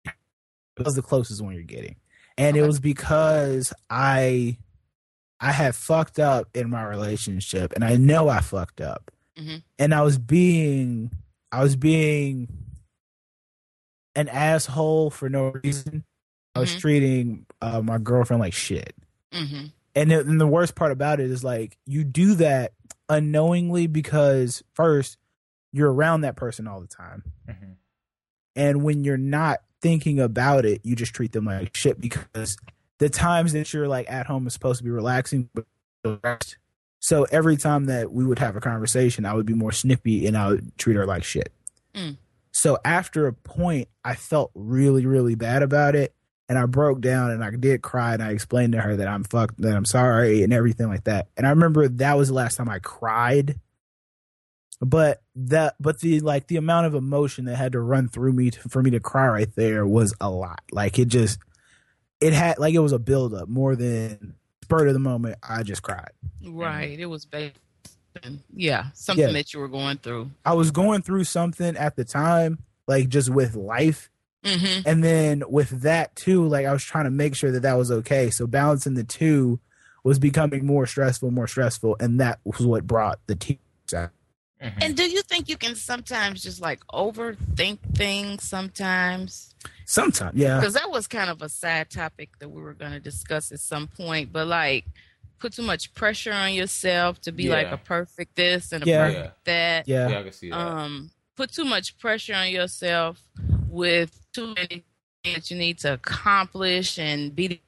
it 0.07 0.85
was 0.85 0.95
the 0.95 1.03
closest 1.03 1.43
one 1.43 1.55
you're 1.55 1.62
getting, 1.62 1.97
and 2.37 2.57
it 2.57 2.62
was 2.62 2.81
because 2.81 3.73
I 3.91 4.57
I 5.41 5.53
had 5.53 5.75
fucked 5.75 6.19
up 6.19 6.49
in 6.55 6.71
my 6.71 6.83
relationship, 6.85 7.73
and 7.75 7.85
I 7.85 7.97
know 7.97 8.29
I 8.29 8.41
fucked 8.41 8.81
up, 8.81 9.11
Mhm. 9.38 9.62
and 9.78 9.95
I 9.95 10.02
was 10.02 10.18
being 10.18 11.11
I 11.52 11.62
was 11.62 11.76
being 11.76 12.49
an 14.14 14.28
asshole 14.28 15.11
for 15.11 15.28
no 15.28 15.52
reason. 15.62 16.04
I 16.54 16.61
was 16.61 16.75
Mhm. 16.75 16.80
treating 16.80 17.47
uh, 17.61 17.80
my 17.83 17.99
girlfriend 17.99 18.40
like 18.40 18.52
shit. 18.52 18.95
Mm-hmm. 19.33 19.66
And 19.95 20.11
the, 20.11 20.21
and 20.21 20.40
the 20.40 20.47
worst 20.47 20.75
part 20.75 20.92
about 20.92 21.21
it 21.21 21.30
is 21.30 21.42
like 21.45 21.78
you 21.87 22.04
do 22.04 22.35
that 22.37 22.73
unknowingly 23.09 23.87
because 23.87 24.62
first 24.75 25.18
you're 25.73 25.92
around 25.92 26.23
that 26.23 26.37
person 26.37 26.66
all 26.66 26.80
the 26.80 26.87
time, 26.87 27.23
Mhm. 27.49 27.76
and 28.57 28.83
when 28.83 29.04
you're 29.04 29.16
not 29.16 29.62
thinking 29.80 30.18
about 30.18 30.64
it, 30.64 30.80
you 30.85 30.97
just 30.97 31.14
treat 31.14 31.33
them 31.33 31.45
like 31.45 31.75
shit 31.76 32.00
because 32.00 32.57
the 32.99 33.09
times 33.09 33.52
that 33.52 33.73
you're 33.73 33.87
like 33.88 34.11
at 34.11 34.26
home 34.26 34.47
is 34.47 34.52
supposed 34.52 34.78
to 34.78 34.85
be 34.85 34.90
relaxing. 34.90 35.49
But 36.02 36.57
so 37.00 37.25
every 37.31 37.57
time 37.57 37.87
that 37.87 38.12
we 38.12 38.25
would 38.25 38.38
have 38.38 38.57
a 38.57 38.61
conversation, 38.61 39.25
I 39.25 39.35
would 39.35 39.47
be 39.47 39.55
more 39.55 39.73
snippy 39.73 40.26
and 40.26 40.37
I 40.37 40.49
would 40.49 40.76
treat 40.78 40.97
her 40.97 41.07
like 41.07 41.25
shit. 41.25 41.52
Mm. 41.95 42.17
So 42.50 42.78
after 42.85 43.26
a 43.26 43.33
point, 43.33 43.88
I 44.05 44.14
felt 44.14 44.50
really, 44.55 45.07
really 45.07 45.35
bad 45.35 45.62
about 45.62 45.95
it. 45.95 46.14
And 46.49 46.59
I 46.59 46.64
broke 46.64 47.00
down 47.00 47.31
and 47.31 47.45
I 47.45 47.50
did 47.50 47.83
cry 47.83 48.14
and 48.14 48.23
I 48.23 48.31
explained 48.31 48.73
to 48.73 48.81
her 48.81 48.97
that 48.97 49.07
I'm 49.07 49.23
fucked, 49.23 49.61
that 49.61 49.76
I'm 49.76 49.85
sorry 49.85 50.43
and 50.43 50.52
everything 50.52 50.88
like 50.88 51.05
that. 51.05 51.28
And 51.37 51.47
I 51.47 51.50
remember 51.50 51.87
that 51.88 52.17
was 52.17 52.28
the 52.28 52.35
last 52.35 52.57
time 52.57 52.71
I 52.71 52.78
cried. 52.78 53.61
But 54.81 55.23
that, 55.35 55.75
but 55.78 56.00
the 56.00 56.21
like 56.21 56.47
the 56.47 56.57
amount 56.57 56.87
of 56.87 56.95
emotion 56.95 57.45
that 57.45 57.57
had 57.57 57.73
to 57.73 57.81
run 57.81 58.09
through 58.09 58.33
me 58.33 58.50
to, 58.50 58.69
for 58.69 58.83
me 58.83 58.90
to 58.93 59.00
cry 59.00 59.26
right 59.28 59.55
there 59.57 59.87
was 59.87 60.14
a 60.21 60.31
lot. 60.31 60.62
Like 60.73 60.99
it 60.99 61.09
just, 61.09 61.38
it 62.21 62.33
had 62.33 62.59
like 62.59 62.75
it 62.75 62.78
was 62.78 62.93
a 62.93 62.99
buildup 62.99 63.49
more 63.49 63.76
than 63.76 64.35
spur 64.68 64.87
of 64.87 64.92
the 64.92 64.98
moment. 65.00 65.37
I 65.42 65.62
just 65.62 65.82
cried. 65.82 66.10
Right. 66.46 66.98
It 66.98 67.06
was 67.06 67.25
based. 67.25 67.56
Yeah, 68.52 68.87
something 68.94 69.26
Yeah. 69.26 69.32
that 69.32 69.54
you 69.54 69.60
were 69.60 69.68
going 69.68 69.98
through. 69.98 70.30
I 70.44 70.54
was 70.54 70.70
going 70.70 71.02
through 71.02 71.25
something 71.25 71.76
at 71.76 71.94
the 71.96 72.04
time, 72.04 72.58
like 72.87 73.08
just 73.08 73.30
with 73.30 73.54
life, 73.54 74.10
Mm-hmm. 74.44 74.88
and 74.88 75.02
then 75.02 75.42
with 75.48 75.82
that 75.82 76.14
too 76.14 76.46
like 76.46 76.64
i 76.64 76.72
was 76.72 76.84
trying 76.84 77.06
to 77.06 77.10
make 77.10 77.34
sure 77.34 77.50
that 77.50 77.62
that 77.62 77.75
was 77.75 77.90
okay 77.90 78.30
so 78.30 78.46
balancing 78.46 78.94
the 78.94 79.02
two 79.02 79.58
was 80.04 80.20
becoming 80.20 80.64
more 80.64 80.87
stressful 80.87 81.32
more 81.32 81.48
stressful 81.48 81.96
and 81.98 82.20
that 82.20 82.38
was 82.44 82.60
what 82.64 82.87
brought 82.87 83.18
the 83.26 83.34
tears 83.34 83.58
out 83.92 84.10
Mhm. 84.62 84.72
And 84.80 84.96
do 84.96 85.02
you 85.10 85.22
think 85.22 85.48
you 85.48 85.56
can 85.56 85.75
sometimes 85.75 86.40
just 86.40 86.60
like 86.60 86.80
overthink 86.92 87.78
things 87.96 88.44
sometimes? 88.44 89.54
Sometimes 89.88 90.37
yeah 90.38 90.61
Because 90.61 90.75
that 90.75 90.90
was 90.90 91.07
kind 91.07 91.30
of 91.30 91.40
a 91.42 91.49
side 91.49 91.88
topic 91.90 92.30
that 92.40 92.49
we 92.50 92.61
were 92.61 92.75
going 92.75 92.92
to 92.92 93.00
discuss 93.00 93.50
at 93.52 93.61
some 93.61 93.87
point. 93.88 94.33
But 94.33 94.47
like, 94.47 94.85
put 95.38 95.54
too 95.54 95.62
much 95.62 95.95
pressure 95.95 96.33
on 96.33 96.52
yourself 96.52 97.21
to 97.23 97.33
be 97.33 97.45
Yeah. 97.45 97.54
like 97.54 97.71
a 97.73 97.78
perfect 97.78 98.37
this 98.37 98.73
and 98.73 98.85
a 98.85 98.87
Yeah. 98.87 99.04
perfect 99.07 99.45
that. 99.47 99.88
Yeah. 99.88 100.09
Yeah, 100.11 100.18
I 100.18 100.23
can 100.25 100.33
see 100.33 100.50
that. 100.50 100.59
Um, 100.59 101.11
put 101.37 101.52
too 101.52 101.64
much 101.64 101.99
pressure 101.99 102.35
on 102.35 102.50
yourself 102.50 103.23
with 103.68 104.26
too 104.35 104.49
many 104.54 104.85
things 105.25 105.35
that 105.37 105.50
you 105.50 105.57
need 105.57 105.78
to 105.78 105.95
accomplish 105.95 106.99
and 106.99 107.35
beat 107.35 107.62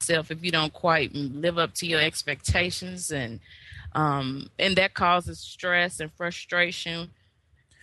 yourself 0.00 0.30
if 0.30 0.42
you 0.42 0.50
don't 0.50 0.72
quite 0.72 1.14
live 1.14 1.58
up 1.58 1.74
to 1.74 1.86
your 1.86 2.00
expectations 2.00 3.10
and 3.10 3.40
um 3.94 4.48
and 4.58 4.76
that 4.76 4.94
causes 4.94 5.38
stress 5.38 6.00
and 6.00 6.10
frustration. 6.12 7.10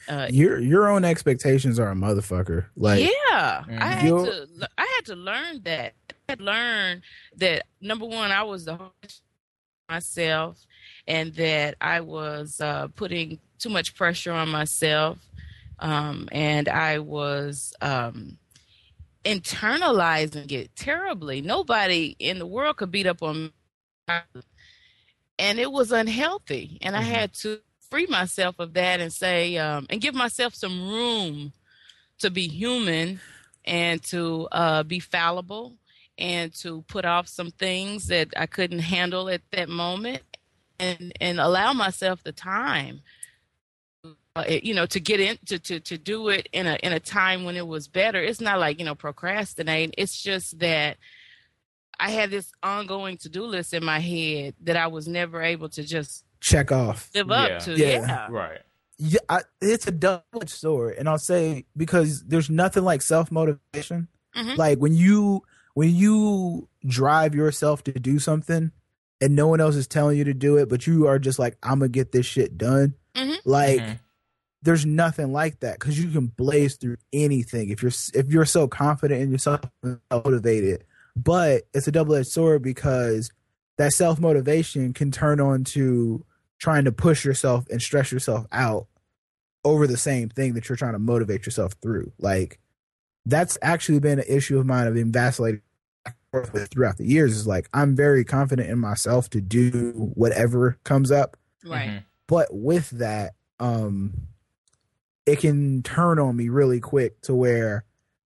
Uh, 0.08 0.28
Your 0.30 0.60
your 0.60 0.88
own 0.90 1.04
expectations 1.04 1.80
are 1.80 1.92
a 1.92 1.96
motherfucker. 1.96 2.68
Like 2.76 3.02
yeah, 3.02 3.64
Mhm. 3.68 3.82
I 3.82 3.94
had 3.94 4.18
to. 4.20 4.48
I 4.78 4.82
had 4.98 5.06
to 5.06 5.16
learn 5.16 5.62
that. 5.64 5.94
I 6.12 6.16
had 6.32 6.42
learned 6.42 7.04
that 7.38 7.64
number 7.82 8.06
one, 8.06 8.32
I 8.32 8.44
was 8.44 8.66
the 8.66 8.76
hardest 8.76 9.24
on 9.90 9.96
myself, 9.96 10.66
and 11.08 11.34
that 11.36 11.76
I 11.82 12.02
was 12.02 12.62
uh, 12.62 12.88
putting 12.96 13.40
too 13.60 13.70
much 13.70 13.96
pressure 13.96 14.32
on 14.34 14.50
myself, 14.50 15.20
um, 15.80 16.28
and 16.32 16.68
I 16.70 17.00
was 17.00 17.74
um, 17.82 18.38
internalizing 19.26 20.52
it 20.52 20.76
terribly. 20.76 21.42
Nobody 21.42 22.16
in 22.20 22.40
the 22.40 22.48
world 22.48 22.78
could 22.78 22.92
beat 22.92 23.08
up 23.08 23.24
on 23.24 23.46
me, 23.46 23.52
and 25.40 25.60
it 25.60 25.72
was 25.72 25.92
unhealthy. 25.92 26.78
And 26.82 26.96
I 26.96 27.02
Mhm. 27.02 27.06
had 27.06 27.34
to 27.36 27.60
free 27.90 28.08
myself 28.08 28.60
of 28.60 28.74
that 28.74 29.00
and 29.00 29.12
say, 29.12 29.58
um, 29.58 29.86
and 29.90 30.02
give 30.02 30.16
myself 30.16 30.54
some 30.54 30.90
room 30.90 31.54
to 32.20 32.30
be 32.30 32.48
human 32.48 33.20
and 33.66 34.02
to 34.04 34.48
uh, 34.52 34.84
be 34.84 35.00
fallible 35.00 35.74
and 36.18 36.54
to 36.54 36.84
put 36.88 37.06
off 37.06 37.28
some 37.28 37.52
things 37.52 38.08
that 38.08 38.30
I 38.38 38.46
couldn't 38.46 38.80
handle 38.80 39.30
at 39.30 39.42
that 39.52 39.70
moment 39.70 40.22
and 40.80 41.14
and 41.22 41.40
allow 41.40 41.74
myself 41.74 42.24
the 42.24 42.34
time 42.34 43.02
uh, 44.36 44.44
you 44.48 44.74
know 44.74 44.86
to 44.86 45.00
get 45.00 45.20
in 45.20 45.38
to, 45.46 45.58
to 45.60 45.80
to 45.80 45.98
do 45.98 46.30
it 46.30 46.50
in 46.52 46.68
a 46.68 46.76
in 46.84 46.92
a 46.92 47.00
time 47.00 47.44
when 47.44 47.56
it 47.56 47.68
was 47.68 47.88
better. 47.88 48.22
It's 48.22 48.42
not 48.42 48.60
like 48.60 48.80
you 48.80 48.86
know 48.86 48.96
procrastinate. 48.96 49.96
It's 49.98 50.22
just 50.22 50.60
that 50.60 50.98
I 52.00 52.12
had 52.12 52.30
this 52.30 52.52
ongoing 52.62 53.18
to-do 53.18 53.46
list 53.46 53.74
in 53.74 53.86
my 53.86 54.00
head 54.00 54.56
that 54.64 54.76
I 54.76 54.88
was 54.88 55.08
never 55.08 55.42
able 55.42 55.70
to 55.70 55.84
just 55.84 56.26
check 56.46 56.72
off. 56.72 57.10
live 57.16 57.32
up 57.32 57.50
Yeah. 57.50 57.58
to 57.60 57.72
Yeah. 57.78 57.88
yeah, 57.88 58.28
right. 58.30 58.62
Yeah, 58.98 59.20
I, 59.28 59.42
it's 59.62 59.88
a 59.88 59.92
double-edged 59.92 60.50
sword, 60.50 60.96
and 60.98 61.10
I'll 61.10 61.18
say 61.18 61.66
because 61.76 62.24
there's 62.24 62.50
nothing 62.50 62.84
like 62.84 63.02
self 63.02 63.30
motivation. 63.32 64.08
Mhm. 64.36 64.58
Like 64.58 64.78
when 64.80 64.94
you 64.94 65.44
when 65.74 65.94
you 65.94 66.70
drive 66.88 67.36
yourself 67.36 67.84
to 67.86 67.92
do 67.92 68.20
something, 68.20 68.72
and 69.20 69.36
no 69.36 69.48
one 69.48 69.60
else 69.60 69.76
is 69.76 69.88
telling 69.88 70.18
you 70.18 70.24
to 70.26 70.34
do 70.34 70.56
it, 70.58 70.70
but 70.70 70.88
you 70.88 71.08
are 71.08 71.20
just 71.20 71.40
like, 71.40 71.58
I'm 71.64 71.80
gonna 71.80 71.90
get 71.90 72.12
this 72.14 72.26
shit 72.26 72.58
done. 72.58 72.94
Mhm. 73.16 73.38
Like 73.44 73.80
Mhm. 73.82 74.00
there's 74.62 74.86
nothing 74.86 75.34
like 75.34 75.60
that 75.60 75.78
because 75.80 76.00
you 76.00 76.10
can 76.10 76.28
blaze 76.28 76.76
through 76.78 76.96
anything 77.12 77.70
if 77.70 77.82
you're 77.82 77.92
if 78.14 78.28
you're 78.30 78.46
so 78.46 78.68
confident 78.68 79.22
in 79.22 79.30
yourself 79.32 79.60
and 79.84 80.00
motivated. 80.10 80.86
But 81.18 81.64
it's 81.74 81.88
a 81.88 81.92
double 81.92 82.16
edged 82.16 82.30
sword 82.30 82.62
because 82.62 83.30
that 83.78 83.92
self 83.92 84.22
motivation 84.22 84.94
can 84.94 85.12
turn 85.12 85.42
on 85.42 85.66
to 85.66 86.24
trying 86.60 86.86
to 86.86 86.92
push 86.92 87.26
yourself 87.26 87.66
and 87.70 87.82
stress 87.82 88.12
yourself 88.12 88.46
out 88.52 88.88
over 89.64 89.88
the 89.88 89.98
same 89.98 90.30
thing 90.30 90.54
that 90.54 90.70
you're 90.70 90.76
trying 90.76 90.94
to 90.94 91.00
motivate 91.00 91.46
yourself 91.46 91.74
through. 91.82 92.12
Like 92.20 92.60
that's 93.26 93.58
actually 93.62 94.00
been 94.00 94.20
an 94.20 94.26
issue 94.28 94.60
of 94.60 94.66
mine 94.66 94.88
of 94.88 94.94
being 94.94 95.12
vacillating 95.12 95.62
back 96.06 96.16
and 96.16 96.44
forth 96.44 96.54
with 96.54 96.70
throughout 96.70 96.98
the 96.98 97.06
years. 97.06 97.36
Is 97.36 97.48
like 97.48 97.68
I'm 97.74 97.96
very 97.96 98.24
confident 98.24 98.70
in 98.70 98.78
myself 98.80 99.30
to 99.32 99.42
do 99.42 99.92
whatever 100.14 100.78
comes 100.84 101.12
up 101.12 101.36
right 101.66 101.90
Mhm. 101.90 102.04
but 102.28 102.48
with 102.52 102.92
that 102.92 103.34
um 103.60 104.14
it 105.26 105.40
can 105.40 105.82
turn 105.82 106.20
on 106.20 106.36
me 106.36 106.50
really 106.50 106.80
quick 106.80 107.20
to 107.22 107.34
where 107.34 107.84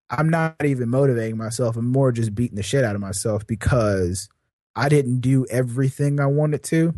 i'm 0.09 0.29
not 0.29 0.55
even 0.65 0.89
motivating 0.89 1.37
myself 1.37 1.75
i'm 1.77 1.91
more 1.91 2.11
just 2.11 2.33
beating 2.33 2.55
the 2.55 2.63
shit 2.63 2.83
out 2.83 2.95
of 2.95 3.01
myself 3.01 3.45
because 3.45 4.27
i 4.75 4.89
didn't 4.89 5.19
do 5.19 5.45
everything 5.51 6.19
i 6.19 6.25
wanted 6.25 6.63
to 6.63 6.95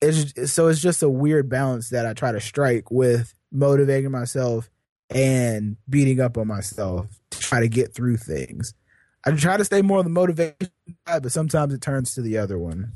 it's 0.00 0.52
so 0.52 0.68
it's 0.68 0.80
just 0.80 1.02
a 1.02 1.08
weird 1.08 1.48
balance 1.48 1.90
that 1.90 2.06
i 2.06 2.12
try 2.12 2.32
to 2.32 2.40
strike 2.40 2.90
with 2.90 3.34
motivating 3.50 4.10
myself 4.10 4.70
and 5.10 5.76
beating 5.88 6.20
up 6.20 6.36
on 6.38 6.46
myself 6.46 7.06
to 7.30 7.38
try 7.40 7.60
to 7.60 7.68
get 7.68 7.94
through 7.94 8.16
things 8.16 8.74
i 9.26 9.30
try 9.32 9.56
to 9.56 9.64
stay 9.64 9.82
more 9.82 9.98
on 9.98 10.04
the 10.04 10.10
motivation 10.10 10.54
side 11.06 11.22
but 11.22 11.32
sometimes 11.32 11.72
it 11.74 11.80
turns 11.80 12.14
to 12.14 12.22
the 12.22 12.38
other 12.38 12.58
one 12.58 12.92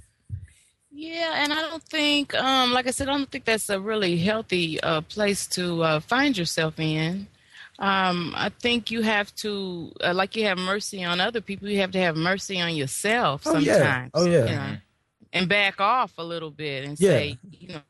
Yeah, 0.94 1.32
and 1.42 1.52
I 1.52 1.56
don't 1.62 1.82
think, 1.82 2.32
um, 2.34 2.72
like 2.72 2.86
I 2.86 2.92
said, 2.92 3.08
I 3.08 3.12
don't 3.16 3.28
think 3.30 3.44
that's 3.44 3.68
a 3.70 3.80
really 3.80 4.16
healthy 4.18 4.78
uh, 4.80 5.00
place 5.00 5.46
to 5.56 5.82
uh, 5.82 6.00
find 6.00 6.36
yourself 6.38 6.78
in. 6.78 7.26
Um, 7.78 8.32
I 8.36 8.50
think 8.50 8.90
you 8.92 9.02
have 9.02 9.34
to, 9.36 9.90
uh, 10.04 10.12
like 10.14 10.36
you 10.36 10.44
have 10.44 10.58
mercy 10.58 11.02
on 11.02 11.18
other 11.20 11.40
people, 11.40 11.68
you 11.68 11.80
have 11.80 11.90
to 11.92 11.98
have 11.98 12.14
mercy 12.16 12.60
on 12.60 12.76
yourself 12.76 13.42
Oh, 13.46 13.58
yeah. 13.58 13.74
sometimes. 13.74 14.10
Oh, 14.14 14.26
yeah. 14.26 14.44
you 14.46 14.54
know, 14.54 14.76
and 15.32 15.48
back 15.48 15.80
off 15.80 16.12
a 16.18 16.24
little 16.24 16.50
bit 16.50 16.84
and 16.84 16.98
Yeah. 17.00 17.10
say, 17.10 17.38
you 17.50 17.68
know, 17.68 17.80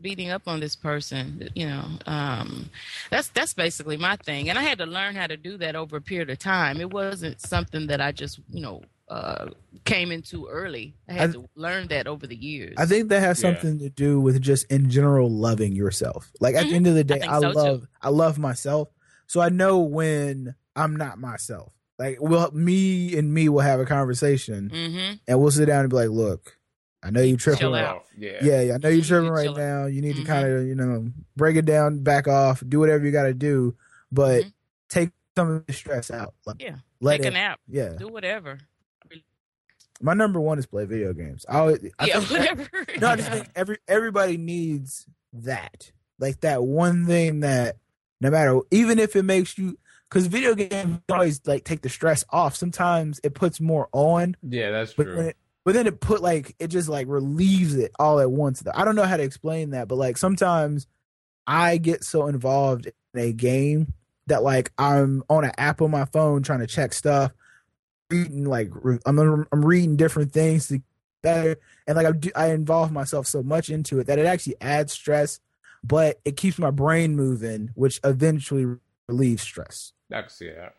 beating 0.00 0.30
up 0.30 0.42
on 0.46 0.60
this 0.60 0.76
person, 0.76 1.48
you 1.54 1.66
know, 1.66 1.84
um, 2.06 2.70
that's 3.10 3.28
that's 3.28 3.52
basically 3.54 3.96
my 3.96 4.16
thing. 4.16 4.48
And 4.48 4.58
I 4.58 4.62
had 4.62 4.78
to 4.78 4.86
learn 4.86 5.16
how 5.16 5.26
to 5.26 5.36
do 5.36 5.56
that 5.58 5.74
over 5.74 5.96
a 5.96 6.00
period 6.00 6.30
of 6.30 6.38
time. 6.38 6.80
It 6.80 6.92
wasn't 6.92 7.40
something 7.40 7.88
that 7.88 8.00
I 8.00 8.12
just, 8.12 8.38
you 8.48 8.60
know, 8.60 8.82
uh, 9.08 9.46
came 9.84 10.12
into 10.12 10.46
early. 10.48 10.94
I 11.08 11.14
had 11.14 11.30
I- 11.30 11.32
to 11.32 11.48
learn 11.56 11.88
that 11.88 12.06
over 12.06 12.26
the 12.26 12.36
years. 12.36 12.74
I 12.76 12.86
think 12.86 13.08
that 13.08 13.20
has 13.20 13.42
Yeah. 13.42 13.54
something 13.54 13.78
to 13.80 13.88
do 13.88 14.20
with 14.20 14.40
just 14.40 14.70
in 14.70 14.88
general 14.90 15.30
loving 15.30 15.74
yourself. 15.74 16.30
Like 16.40 16.54
at 16.54 16.66
the 16.66 16.72
Mhm. 16.72 16.76
end 16.76 16.86
of 16.88 16.94
the 16.94 17.04
day, 17.04 17.18
think 17.20 17.32
I, 17.32 17.40
so, 17.40 17.52
too. 17.52 17.58
love 17.58 17.88
I 18.02 18.10
love 18.10 18.38
myself. 18.38 18.90
So 19.26 19.40
I 19.40 19.48
know 19.48 19.80
when 19.80 20.54
I'm 20.76 20.94
not 20.94 21.18
myself. 21.18 21.72
Like 21.98 22.18
well 22.20 22.50
me 22.52 23.16
and 23.18 23.34
me 23.34 23.48
will 23.48 23.60
have 23.62 23.80
a 23.80 23.86
conversation 23.86 24.70
Mm-hmm. 24.70 25.14
and 25.26 25.40
we'll 25.40 25.50
sit 25.50 25.66
down 25.66 25.80
and 25.80 25.90
be 25.90 25.96
like, 25.96 26.10
look, 26.10 26.57
I 27.02 27.10
know 27.10 27.20
you 27.20 27.36
tripping 27.36 27.60
Chill 27.60 27.74
out. 27.74 28.04
Yeah. 28.16 28.38
Yeah, 28.42 28.60
yeah, 28.62 28.74
I 28.74 28.78
know 28.78 28.88
you're 28.88 28.98
You 28.98 29.02
tripping 29.04 29.30
right 29.30 29.44
chill 29.44 29.52
out. 29.52 29.58
now. 29.58 29.86
You 29.86 30.02
need 30.02 30.16
to 30.16 30.22
Mhm. 30.22 30.26
kind 30.26 30.48
of, 30.48 30.66
you 30.66 30.74
know, 30.74 31.10
break 31.36 31.56
it 31.56 31.64
down, 31.64 32.00
back 32.02 32.26
off, 32.26 32.62
do 32.68 32.80
whatever 32.80 33.04
you 33.04 33.12
gotta 33.12 33.34
do, 33.34 33.76
but 34.10 34.42
Mhm. 34.44 34.52
take 34.88 35.10
some 35.36 35.48
of 35.50 35.66
the 35.66 35.72
stress 35.72 36.10
out. 36.10 36.34
Like, 36.44 36.60
Yeah. 36.60 36.76
let 37.00 37.18
Take 37.18 37.26
a 37.26 37.30
nap. 37.30 37.60
yeah. 37.68 37.90
Do 37.90 38.08
whatever. 38.08 38.58
My 40.00 40.14
number 40.14 40.40
one 40.40 40.58
is 40.58 40.66
play 40.66 40.84
video 40.84 41.12
games. 41.12 41.44
I 41.48 41.58
always 41.58 41.80
I 41.98 42.06
yeah, 42.06 42.20
think- 42.20 42.30
whatever. 42.30 42.68
No, 43.00 43.08
I 43.08 43.16
just 43.16 43.30
think 43.30 43.48
every 43.56 43.78
everybody 43.88 44.36
needs 44.36 45.06
that, 45.32 45.90
like 46.20 46.40
that 46.40 46.62
one 46.62 47.04
thing 47.06 47.40
that 47.40 47.76
no 48.20 48.30
matter, 48.30 48.60
even 48.70 48.98
if 49.00 49.16
it 49.16 49.24
makes 49.24 49.58
you, 49.58 49.76
because 50.08 50.26
video 50.28 50.54
games 50.54 50.98
always 51.08 51.40
like 51.46 51.64
take 51.64 51.82
the 51.82 51.88
stress 51.88 52.24
off. 52.30 52.54
Sometimes 52.56 53.20
it 53.24 53.34
puts 53.34 53.60
more 53.60 53.88
on, 53.92 54.36
Yeah, 54.42 54.70
that's 54.70 54.92
true. 54.94 55.16
then 55.16 55.24
it, 55.26 55.36
but 55.68 55.74
then 55.74 55.86
it 55.86 56.00
put 56.00 56.22
like 56.22 56.56
it 56.58 56.68
just 56.68 56.88
like 56.88 57.06
relieves 57.08 57.74
it 57.74 57.92
all 57.98 58.20
at 58.20 58.30
once. 58.30 58.60
though 58.60 58.70
I 58.74 58.86
don't 58.86 58.96
know 58.96 59.04
how 59.04 59.18
to 59.18 59.22
explain 59.22 59.72
that, 59.72 59.86
but 59.86 59.96
like 59.96 60.16
sometimes 60.16 60.86
I 61.46 61.76
get 61.76 62.04
so 62.04 62.26
involved 62.26 62.86
in 63.12 63.20
a 63.20 63.34
game 63.34 63.92
that 64.28 64.42
like 64.42 64.72
I'm 64.78 65.22
on 65.28 65.44
an 65.44 65.52
app 65.58 65.82
on 65.82 65.90
my 65.90 66.06
phone 66.06 66.42
trying 66.42 66.60
to 66.60 66.66
check 66.66 66.94
stuff, 66.94 67.32
reading 68.08 68.46
like 68.46 68.70
re- 68.72 69.00
I'm 69.04 69.18
I'm 69.52 69.62
reading 69.62 69.96
different 69.96 70.32
things 70.32 70.68
to 70.68 70.80
better, 71.22 71.58
and 71.86 71.96
like 71.96 72.06
I 72.06 72.12
do, 72.12 72.30
I 72.34 72.46
involve 72.52 72.90
myself 72.90 73.26
so 73.26 73.42
much 73.42 73.68
into 73.68 74.00
it 74.00 74.06
that 74.06 74.18
it 74.18 74.24
actually 74.24 74.56
adds 74.62 74.94
stress, 74.94 75.38
but 75.84 76.18
it 76.24 76.38
keeps 76.38 76.58
my 76.58 76.70
brain 76.70 77.14
moving, 77.14 77.72
which 77.74 78.00
eventually 78.04 78.78
relieves 79.06 79.42
stress. 79.42 79.92
I 80.10 80.22
can 80.22 80.30
see 80.30 80.48
that. 80.48 80.76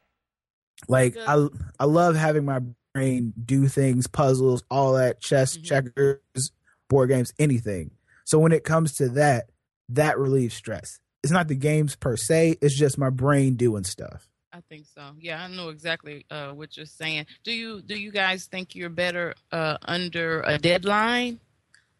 Like 0.87 1.13
Good. 1.13 1.27
I 1.27 1.47
I 1.79 1.85
love 1.85 2.15
having 2.15 2.45
my 2.45 2.61
brain 2.99 3.33
do 3.45 3.67
things, 3.67 4.07
puzzles, 4.07 4.63
all 4.69 4.93
that, 4.93 5.21
chess, 5.21 5.57
Mhm. 5.57 5.63
checkers, 5.63 6.51
board 6.89 7.09
games, 7.09 7.33
anything. 7.39 7.91
So 8.25 8.39
when 8.39 8.51
it 8.51 8.63
comes 8.63 8.93
to 8.97 9.09
that, 9.09 9.49
that 9.89 10.17
relieves 10.19 10.53
stress. 10.53 10.99
It's 11.23 11.31
not 11.31 11.47
the 11.47 11.55
games 11.55 11.95
per 11.95 12.15
se, 12.17 12.57
it's 12.61 12.77
just 12.77 12.97
my 12.97 13.09
brain 13.09 13.55
doing 13.55 13.83
stuff. 13.83 14.27
I 14.51 14.61
think 14.67 14.85
so. 14.93 15.01
Yeah, 15.19 15.41
I 15.43 15.47
know 15.47 15.69
exactly 15.69 16.25
uh, 16.29 16.51
what 16.51 16.75
you're 16.75 16.85
saying. 16.85 17.27
Do 17.43 17.51
you 17.53 17.81
do 17.81 17.95
you 17.97 18.11
guys 18.11 18.45
think 18.45 18.75
you're 18.75 18.89
better 18.89 19.35
uh, 19.51 19.77
under 19.83 20.41
a 20.41 20.57
deadline, 20.57 21.39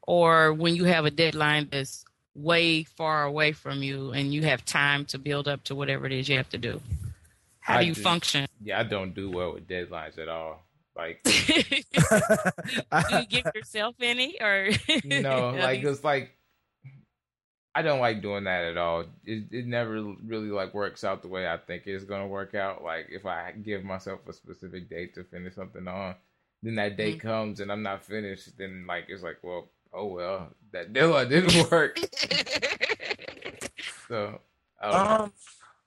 or 0.01 0.51
when 0.53 0.75
you 0.75 0.83
have 0.85 1.05
a 1.05 1.11
deadline 1.11 1.69
that's 1.71 2.03
way 2.35 2.83
far 2.83 3.23
away 3.23 3.51
from 3.53 3.83
you 3.83 4.11
and 4.11 4.33
you 4.33 4.43
have 4.43 4.65
time 4.65 5.05
to 5.05 5.17
build 5.19 5.47
up 5.47 5.63
to 5.65 5.75
whatever 5.75 6.05
it 6.07 6.11
is 6.11 6.27
you 6.27 6.37
have 6.37 6.49
to 6.49 6.57
do? 6.57 6.81
How 7.59 7.77
I 7.77 7.81
do 7.81 7.87
you 7.89 7.93
do- 7.95 8.01
function? 8.01 8.47
Yeah, 8.63 8.79
I 8.79 8.83
don't 8.83 9.13
do 9.13 9.29
well 9.29 9.53
with 9.53 9.67
deadlines 9.67 10.17
at 10.17 10.27
all. 10.27 10.63
Like, 10.99 11.23
do 11.23 11.31
you 13.17 13.25
give 13.25 13.45
yourself 13.55 13.95
any, 14.01 14.35
or 14.41 14.69
no, 15.05 15.51
like 15.57 15.81
it's 15.81 16.03
like 16.03 16.31
I 17.73 17.81
don't 17.81 18.01
like 18.01 18.21
doing 18.21 18.43
that 18.43 18.65
at 18.65 18.77
all. 18.77 19.05
It 19.23 19.45
it 19.49 19.65
never 19.65 19.93
really 20.25 20.49
like 20.49 20.73
works 20.73 21.05
out 21.05 21.21
the 21.21 21.29
way 21.29 21.47
I 21.47 21.55
think 21.55 21.83
it's 21.85 22.03
gonna 22.03 22.27
work 22.27 22.53
out. 22.53 22.83
Like 22.83 23.07
if 23.09 23.25
I 23.25 23.53
give 23.53 23.85
myself 23.85 24.19
a 24.27 24.33
specific 24.33 24.89
date 24.89 25.15
to 25.15 25.23
finish 25.23 25.55
something 25.55 25.87
on, 25.87 26.15
then 26.63 26.75
that 26.75 26.97
day 26.97 27.11
mm-hmm. 27.11 27.25
comes 27.25 27.61
and 27.61 27.71
I'm 27.71 27.83
not 27.83 28.03
finished, 28.03 28.57
then 28.57 28.85
like 28.85 29.05
it's 29.07 29.23
like, 29.23 29.37
well, 29.41 29.69
oh 29.93 30.07
well, 30.07 30.49
that 30.73 30.91
deadline 30.91 31.29
didn't 31.29 31.71
work. 31.71 31.97
so, 34.09 34.41
um, 34.81 35.31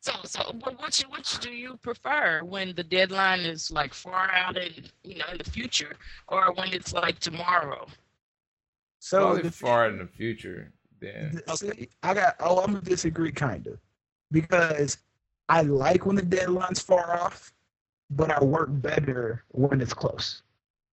so 0.03 0.13
so 0.25 0.53
which 0.83 1.03
which 1.03 1.39
do 1.39 1.51
you 1.51 1.77
prefer 1.77 2.43
when 2.43 2.75
the 2.75 2.83
deadline 2.83 3.41
is 3.41 3.71
like 3.71 3.95
far 3.95 4.31
out 4.33 4.57
in 4.57 4.73
you 5.05 5.17
know 5.17 5.25
in 5.31 5.39
the 5.39 5.49
future, 5.49 5.95
or 6.27 6.53
when 6.55 6.73
it's 6.73 6.93
like 6.93 7.21
tomorrow? 7.21 7.87
So 8.99 9.33
Probably 9.33 9.51
far 9.51 9.89
in 9.89 9.99
the 9.99 10.07
future. 10.07 10.73
Then 11.01 11.41
I 12.03 12.15
got. 12.15 12.35
Oh, 12.41 12.61
I'm 12.61 12.73
gonna 12.73 12.81
disagree, 12.81 13.31
kind 13.31 13.65
of, 13.69 13.79
because 14.33 14.99
I 15.49 15.63
like 15.63 16.05
when 16.05 16.17
the 16.17 16.23
deadline's 16.23 16.81
far 16.81 17.21
off, 17.21 17.53
but 18.11 18.31
I 18.31 18.43
work 18.43 18.71
better 18.71 19.45
when 19.51 19.81
it's 19.81 19.95
close. 19.95 20.43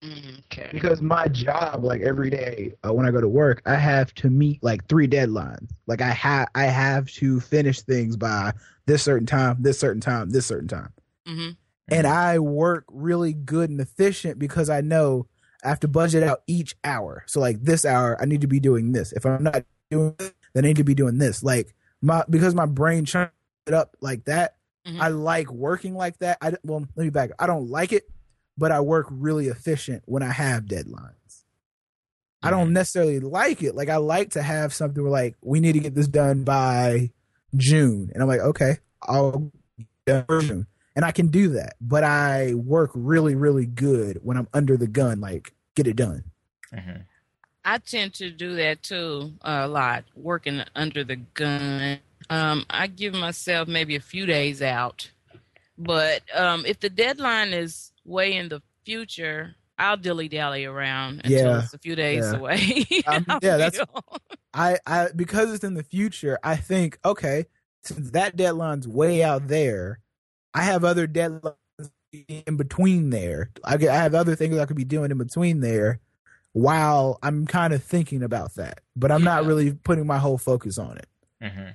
Okay. 0.03 0.69
Because 0.71 1.01
my 1.01 1.27
job, 1.27 1.83
like 1.83 2.01
every 2.01 2.29
day 2.29 2.73
uh, 2.87 2.93
when 2.93 3.05
I 3.05 3.11
go 3.11 3.19
to 3.19 3.27
work, 3.27 3.61
I 3.65 3.75
have 3.75 4.13
to 4.15 4.29
meet 4.29 4.63
like 4.63 4.87
three 4.87 5.07
deadlines. 5.07 5.69
Like 5.87 6.01
I 6.01 6.11
have, 6.11 6.47
I 6.55 6.65
have 6.65 7.07
to 7.13 7.39
finish 7.39 7.81
things 7.81 8.15
by 8.15 8.53
this 8.85 9.03
certain 9.03 9.25
time, 9.25 9.57
this 9.59 9.79
certain 9.79 10.01
time, 10.01 10.29
this 10.29 10.45
certain 10.45 10.69
time. 10.69 10.93
Mm-hmm. 11.27 11.49
And 11.89 12.07
I 12.07 12.39
work 12.39 12.85
really 12.89 13.33
good 13.33 13.69
and 13.69 13.81
efficient 13.81 14.39
because 14.39 14.69
I 14.69 14.81
know 14.81 15.27
I 15.63 15.69
have 15.69 15.79
to 15.81 15.87
budget 15.87 16.23
out 16.23 16.43
each 16.47 16.75
hour. 16.83 17.23
So 17.27 17.39
like 17.39 17.61
this 17.61 17.83
hour, 17.83 18.17
I 18.21 18.25
need 18.25 18.41
to 18.41 18.47
be 18.47 18.59
doing 18.59 18.91
this. 18.91 19.11
If 19.11 19.25
I'm 19.25 19.43
not 19.43 19.65
doing 19.91 20.15
this, 20.17 20.31
then 20.53 20.65
I 20.65 20.69
need 20.69 20.77
to 20.77 20.83
be 20.83 20.95
doing 20.95 21.17
this. 21.17 21.43
Like 21.43 21.75
my 22.01 22.23
because 22.29 22.55
my 22.55 22.65
brain 22.65 23.05
chunks 23.05 23.33
it 23.67 23.73
up 23.73 23.95
like 24.01 24.25
that. 24.25 24.55
Mm-hmm. 24.87 25.01
I 25.01 25.09
like 25.09 25.51
working 25.51 25.95
like 25.95 26.17
that. 26.19 26.37
I 26.41 26.53
well, 26.63 26.85
let 26.95 27.03
me 27.03 27.09
back. 27.09 27.31
I 27.39 27.47
don't 27.47 27.69
like 27.69 27.91
it, 27.91 28.03
but 28.59 28.71
I 28.73 28.81
work 28.81 29.07
really 29.09 29.47
efficient 29.47 30.03
when 30.05 30.21
I 30.21 30.31
have 30.31 30.65
deadlines. 30.65 31.15
Mm-hmm. 32.43 32.47
I 32.47 32.51
don't 32.51 32.73
necessarily 32.73 33.19
like 33.19 33.63
it. 33.63 33.73
Like 33.73 33.89
I 33.89 33.95
like 33.95 34.31
to 34.31 34.43
have 34.43 34.73
something 34.73 35.01
where 35.01 35.11
like 35.11 35.35
we 35.41 35.61
need 35.61 35.73
to 35.73 35.79
get 35.79 35.95
this 35.95 36.07
done 36.07 36.43
by 36.43 37.11
June, 37.55 38.11
and 38.13 38.21
I'm 38.21 38.27
like, 38.27 38.41
okay, 38.41 38.77
I'll 39.01 39.51
done 40.05 40.25
June, 40.41 40.67
and 40.95 41.05
I 41.05 41.11
can 41.11 41.27
do 41.27 41.49
that. 41.49 41.75
But 41.79 42.03
I 42.03 42.53
work 42.53 42.91
really, 42.93 43.33
really 43.35 43.65
good 43.65 44.19
when 44.21 44.37
I'm 44.37 44.49
under 44.53 44.75
the 44.77 44.87
gun. 44.87 45.21
Like 45.21 45.53
get 45.75 45.87
it 45.87 45.95
done. 45.95 46.25
Mm-hmm. 46.73 47.01
I 47.65 47.77
tend 47.77 48.13
to 48.15 48.29
do 48.29 48.55
that 48.55 48.83
too 48.83 49.33
a 49.41 49.67
lot, 49.67 50.03
working 50.15 50.63
under 50.75 51.03
the 51.03 51.17
gun. 51.17 51.99
Um, 52.29 52.65
I 52.69 52.87
give 52.87 53.13
myself 53.13 53.67
maybe 53.67 53.95
a 53.95 54.01
few 54.01 54.25
days 54.25 54.61
out, 54.61 55.09
but 55.77 56.21
um, 56.35 56.65
if 56.65 56.79
the 56.79 56.89
deadline 56.89 57.53
is 57.53 57.88
way 58.09 58.35
in 58.35 58.49
the 58.49 58.61
future, 58.83 59.55
I'll 59.77 59.97
dilly 59.97 60.27
dally 60.27 60.65
around 60.65 61.21
until 61.23 61.51
yeah. 61.51 61.63
it's 61.63 61.73
a 61.73 61.77
few 61.77 61.95
days 61.95 62.25
yeah. 62.25 62.37
away. 62.37 62.85
um, 63.07 63.25
yeah, 63.41 63.57
that's 63.57 63.79
I, 64.53 64.77
I 64.85 65.07
because 65.15 65.53
it's 65.53 65.63
in 65.63 65.75
the 65.75 65.83
future. 65.83 66.37
I 66.43 66.57
think 66.57 66.99
okay, 67.05 67.45
since 67.83 68.11
that 68.11 68.35
deadline's 68.35 68.87
way 68.87 69.23
out 69.23 69.47
there, 69.47 69.99
I 70.53 70.63
have 70.63 70.83
other 70.83 71.07
deadlines 71.07 71.55
in 72.27 72.57
between 72.57 73.09
there. 73.09 73.51
I, 73.63 73.75
I 73.75 73.95
have 73.95 74.15
other 74.15 74.35
things 74.35 74.57
I 74.57 74.65
could 74.65 74.75
be 74.75 74.83
doing 74.83 75.11
in 75.11 75.17
between 75.17 75.61
there 75.61 75.99
while 76.53 77.19
I'm 77.21 77.45
kind 77.45 77.73
of 77.73 77.83
thinking 77.83 78.23
about 78.23 78.55
that, 78.55 78.81
but 78.95 79.11
I'm 79.11 79.21
yeah. 79.21 79.35
not 79.35 79.45
really 79.45 79.73
putting 79.73 80.07
my 80.07 80.17
whole 80.17 80.37
focus 80.37 80.77
on 80.77 80.97
it. 80.97 81.07
Mm-hmm. 81.43 81.69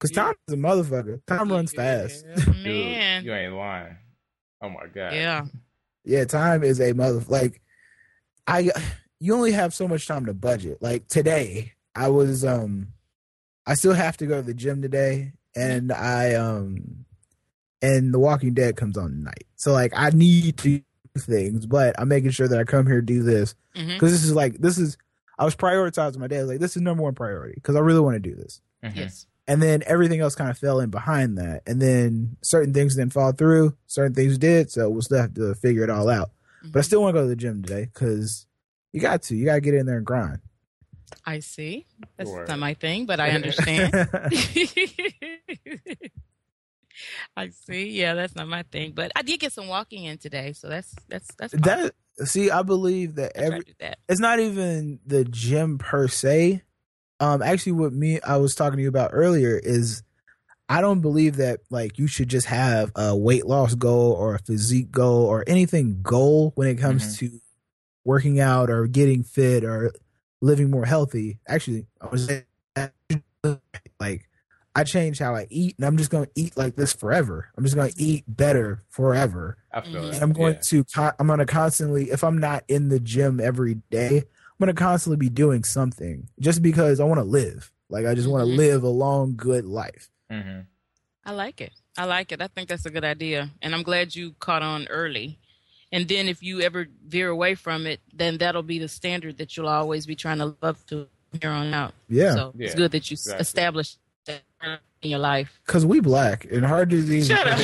Cause 0.00 0.10
time 0.10 0.34
is 0.48 0.54
a 0.54 0.56
motherfucker. 0.56 1.20
Time 1.26 1.52
runs 1.52 1.72
fast. 1.72 2.24
Man, 2.46 3.22
Dude, 3.22 3.26
you 3.26 3.34
ain't 3.34 3.54
lying. 3.54 3.96
Oh 4.62 4.68
my 4.68 4.86
god. 4.92 5.14
Yeah. 5.14 5.44
Yeah, 6.04 6.24
time 6.24 6.62
is 6.62 6.80
a 6.80 6.92
mother. 6.92 7.22
Like, 7.28 7.60
I 8.46 8.70
you 9.20 9.34
only 9.34 9.52
have 9.52 9.74
so 9.74 9.86
much 9.86 10.06
time 10.06 10.26
to 10.26 10.34
budget. 10.34 10.78
Like 10.80 11.08
today, 11.08 11.74
I 11.94 12.08
was 12.08 12.44
um, 12.44 12.88
I 13.66 13.74
still 13.74 13.92
have 13.92 14.16
to 14.18 14.26
go 14.26 14.36
to 14.36 14.42
the 14.42 14.54
gym 14.54 14.82
today, 14.82 15.32
and 15.54 15.92
I 15.92 16.34
um, 16.34 17.04
and 17.82 18.14
The 18.14 18.18
Walking 18.18 18.54
Dead 18.54 18.76
comes 18.76 18.96
on 18.96 19.10
tonight. 19.10 19.44
So 19.56 19.72
like, 19.72 19.92
I 19.94 20.10
need 20.10 20.56
to 20.58 20.78
do 20.78 20.82
things, 21.18 21.66
but 21.66 21.94
I'm 21.98 22.08
making 22.08 22.30
sure 22.30 22.48
that 22.48 22.58
I 22.58 22.64
come 22.64 22.86
here 22.86 23.02
do 23.02 23.22
this 23.22 23.54
because 23.72 23.86
mm-hmm. 23.86 24.06
this 24.06 24.24
is 24.24 24.34
like 24.34 24.58
this 24.58 24.78
is. 24.78 24.96
I 25.38 25.44
was 25.44 25.56
prioritizing 25.56 26.18
my 26.18 26.26
day. 26.26 26.36
I 26.36 26.40
was 26.40 26.50
like, 26.50 26.60
this 26.60 26.76
is 26.76 26.82
number 26.82 27.02
one 27.02 27.14
priority 27.14 27.54
because 27.54 27.74
I 27.74 27.78
really 27.78 28.00
want 28.00 28.14
to 28.14 28.20
do 28.20 28.34
this. 28.34 28.60
Mm-hmm. 28.84 28.98
Yes 28.98 29.26
and 29.50 29.60
then 29.60 29.82
everything 29.84 30.20
else 30.20 30.36
kind 30.36 30.48
of 30.48 30.56
fell 30.56 30.78
in 30.78 30.90
behind 30.90 31.36
that 31.36 31.62
and 31.66 31.82
then 31.82 32.36
certain 32.40 32.72
things 32.72 32.94
didn't 32.94 33.12
fall 33.12 33.32
through 33.32 33.76
certain 33.88 34.14
things 34.14 34.38
did 34.38 34.70
so 34.70 34.88
we'll 34.88 35.02
still 35.02 35.20
have 35.20 35.34
to 35.34 35.54
figure 35.56 35.82
it 35.82 35.90
all 35.90 36.08
out 36.08 36.30
mm-hmm. 36.60 36.70
but 36.70 36.78
i 36.78 36.82
still 36.82 37.02
want 37.02 37.14
to 37.14 37.20
go 37.20 37.24
to 37.24 37.28
the 37.28 37.36
gym 37.36 37.60
today 37.62 37.90
because 37.92 38.46
you 38.92 39.00
got 39.00 39.22
to 39.22 39.34
you 39.34 39.44
got 39.44 39.54
to 39.54 39.60
get 39.60 39.74
in 39.74 39.86
there 39.86 39.96
and 39.96 40.06
grind 40.06 40.38
i 41.26 41.40
see 41.40 41.84
that's 42.16 42.30
sure. 42.30 42.46
not 42.46 42.60
my 42.60 42.74
thing 42.74 43.06
but 43.06 43.18
i 43.18 43.30
understand 43.30 43.92
i 47.36 47.48
see 47.48 47.90
yeah 47.90 48.14
that's 48.14 48.36
not 48.36 48.46
my 48.46 48.62
thing 48.70 48.92
but 48.94 49.10
i 49.16 49.22
did 49.22 49.40
get 49.40 49.52
some 49.52 49.66
walking 49.66 50.04
in 50.04 50.16
today 50.16 50.52
so 50.52 50.68
that's 50.68 50.94
that's 51.08 51.34
that's 51.38 51.52
fine. 51.54 51.62
that 51.62 51.92
see 52.24 52.52
i 52.52 52.62
believe 52.62 53.16
that 53.16 53.32
every 53.34 53.62
that. 53.80 53.98
it's 54.08 54.20
not 54.20 54.38
even 54.38 55.00
the 55.04 55.24
gym 55.24 55.78
per 55.78 56.06
se 56.06 56.62
um 57.20 57.42
actually 57.42 57.72
what 57.72 57.92
me 57.92 58.20
I 58.20 58.38
was 58.38 58.54
talking 58.54 58.78
to 58.78 58.82
you 58.82 58.88
about 58.88 59.10
earlier 59.12 59.58
is 59.62 60.02
I 60.70 60.80
don't 60.80 61.00
believe 61.00 61.36
that 61.36 61.60
like 61.68 61.98
you 61.98 62.06
should 62.06 62.28
just 62.28 62.46
have 62.46 62.92
a 62.94 63.16
weight 63.16 63.44
loss 63.44 63.74
goal 63.74 64.12
or 64.12 64.36
a 64.36 64.38
physique 64.38 64.92
goal 64.92 65.26
or 65.26 65.42
anything 65.48 66.00
goal 66.00 66.52
when 66.54 66.68
it 66.68 66.76
comes 66.76 67.16
mm-hmm. 67.16 67.34
to 67.34 67.40
working 68.04 68.38
out 68.38 68.70
or 68.70 68.86
getting 68.86 69.24
fit 69.24 69.64
or 69.64 69.92
living 70.40 70.70
more 70.70 70.84
healthy. 70.84 71.38
Actually, 71.48 71.86
I 72.00 72.06
was 72.06 72.30
like 73.98 74.28
I 74.76 74.84
changed 74.84 75.18
how 75.18 75.34
I 75.34 75.48
eat 75.50 75.74
and 75.76 75.84
I'm 75.84 75.96
just 75.96 76.10
going 76.10 76.26
to 76.26 76.30
eat 76.36 76.56
like 76.56 76.76
this 76.76 76.92
forever. 76.92 77.48
I'm 77.56 77.64
just 77.64 77.74
going 77.74 77.90
to 77.90 78.00
eat 78.00 78.24
better 78.28 78.84
forever. 78.88 79.58
I 79.72 79.80
feel 79.80 80.08
and 80.08 80.22
I'm 80.22 80.32
going 80.32 80.54
yeah. 80.54 80.82
to 80.82 81.14
I'm 81.18 81.26
going 81.26 81.40
to 81.40 81.46
constantly 81.46 82.10
if 82.10 82.22
I'm 82.22 82.38
not 82.38 82.62
in 82.68 82.90
the 82.90 83.00
gym 83.00 83.40
every 83.40 83.74
day, 83.90 84.18
I'm 84.18 84.24
gonna 84.60 84.74
constantly 84.74 85.16
be 85.16 85.28
doing 85.28 85.64
something 85.64 86.28
just 86.38 86.62
because 86.62 87.00
I 87.00 87.04
want 87.04 87.18
to 87.18 87.24
live. 87.24 87.72
Like 87.88 88.06
I 88.06 88.14
just 88.14 88.28
want 88.28 88.42
to 88.42 88.48
mm-hmm. 88.48 88.58
live 88.58 88.82
a 88.84 88.88
long, 88.88 89.34
good 89.36 89.64
life. 89.64 90.08
Mm-hmm. 90.30 90.60
I 91.24 91.32
like 91.32 91.60
it. 91.60 91.72
I 91.98 92.04
like 92.04 92.32
it. 92.32 92.40
I 92.40 92.46
think 92.46 92.68
that's 92.68 92.86
a 92.86 92.90
good 92.90 93.04
idea, 93.04 93.50
and 93.60 93.74
I'm 93.74 93.82
glad 93.82 94.14
you 94.14 94.34
caught 94.38 94.62
on 94.62 94.86
early. 94.88 95.38
And 95.92 96.06
then 96.06 96.28
if 96.28 96.40
you 96.42 96.60
ever 96.60 96.86
veer 97.04 97.28
away 97.28 97.56
from 97.56 97.84
it, 97.86 98.00
then 98.12 98.38
that'll 98.38 98.62
be 98.62 98.78
the 98.78 98.86
standard 98.86 99.38
that 99.38 99.56
you'll 99.56 99.68
always 99.68 100.06
be 100.06 100.14
trying 100.14 100.38
to 100.38 100.54
love 100.62 100.84
to 100.86 101.08
here 101.40 101.50
on 101.50 101.74
out. 101.74 101.94
Yeah. 102.08 102.34
So 102.34 102.52
yeah, 102.56 102.66
it's 102.66 102.74
good 102.76 102.92
that 102.92 103.10
you 103.10 103.14
exactly. 103.14 103.40
established 103.40 103.98
that 104.26 104.42
in 105.02 105.10
your 105.10 105.18
life. 105.18 105.60
Cause 105.66 105.86
we 105.86 106.00
black 106.00 106.44
and 106.50 106.64
heart 106.64 106.88
disease. 106.88 107.28
Shut 107.28 107.46
up. 107.46 107.58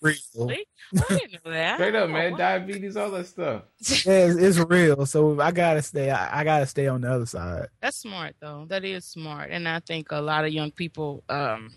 real. 0.00 0.50
I 1.10 1.18
didn't 1.18 1.44
know 1.44 1.52
that. 1.52 1.76
Straight 1.76 1.94
up, 1.94 2.10
man. 2.10 2.36
Diabetes, 2.36 2.96
all 2.96 3.10
that 3.12 3.26
stuff. 3.26 3.62
yeah, 4.04 4.26
it's, 4.26 4.58
it's, 4.58 4.58
real. 4.58 5.06
So 5.06 5.40
I 5.40 5.50
gotta 5.50 5.80
stay. 5.82 6.10
I, 6.10 6.40
I, 6.40 6.44
gotta 6.44 6.66
stay 6.66 6.86
on 6.86 7.00
the 7.00 7.10
other 7.10 7.26
side. 7.26 7.68
That's 7.80 7.96
smart, 7.96 8.36
though. 8.40 8.66
That 8.68 8.84
is 8.84 9.04
smart, 9.04 9.50
and 9.50 9.66
I 9.66 9.80
think 9.80 10.08
a 10.10 10.20
lot 10.20 10.44
of 10.44 10.52
young 10.52 10.70
people 10.70 11.24
um, 11.30 11.72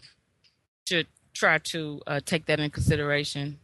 should 0.87 1.07
try 1.33 1.59
to 1.59 2.01
uh, 2.07 2.19
take 2.25 2.45
that 2.47 2.59
in 2.59 2.69
consideration. 2.69 3.59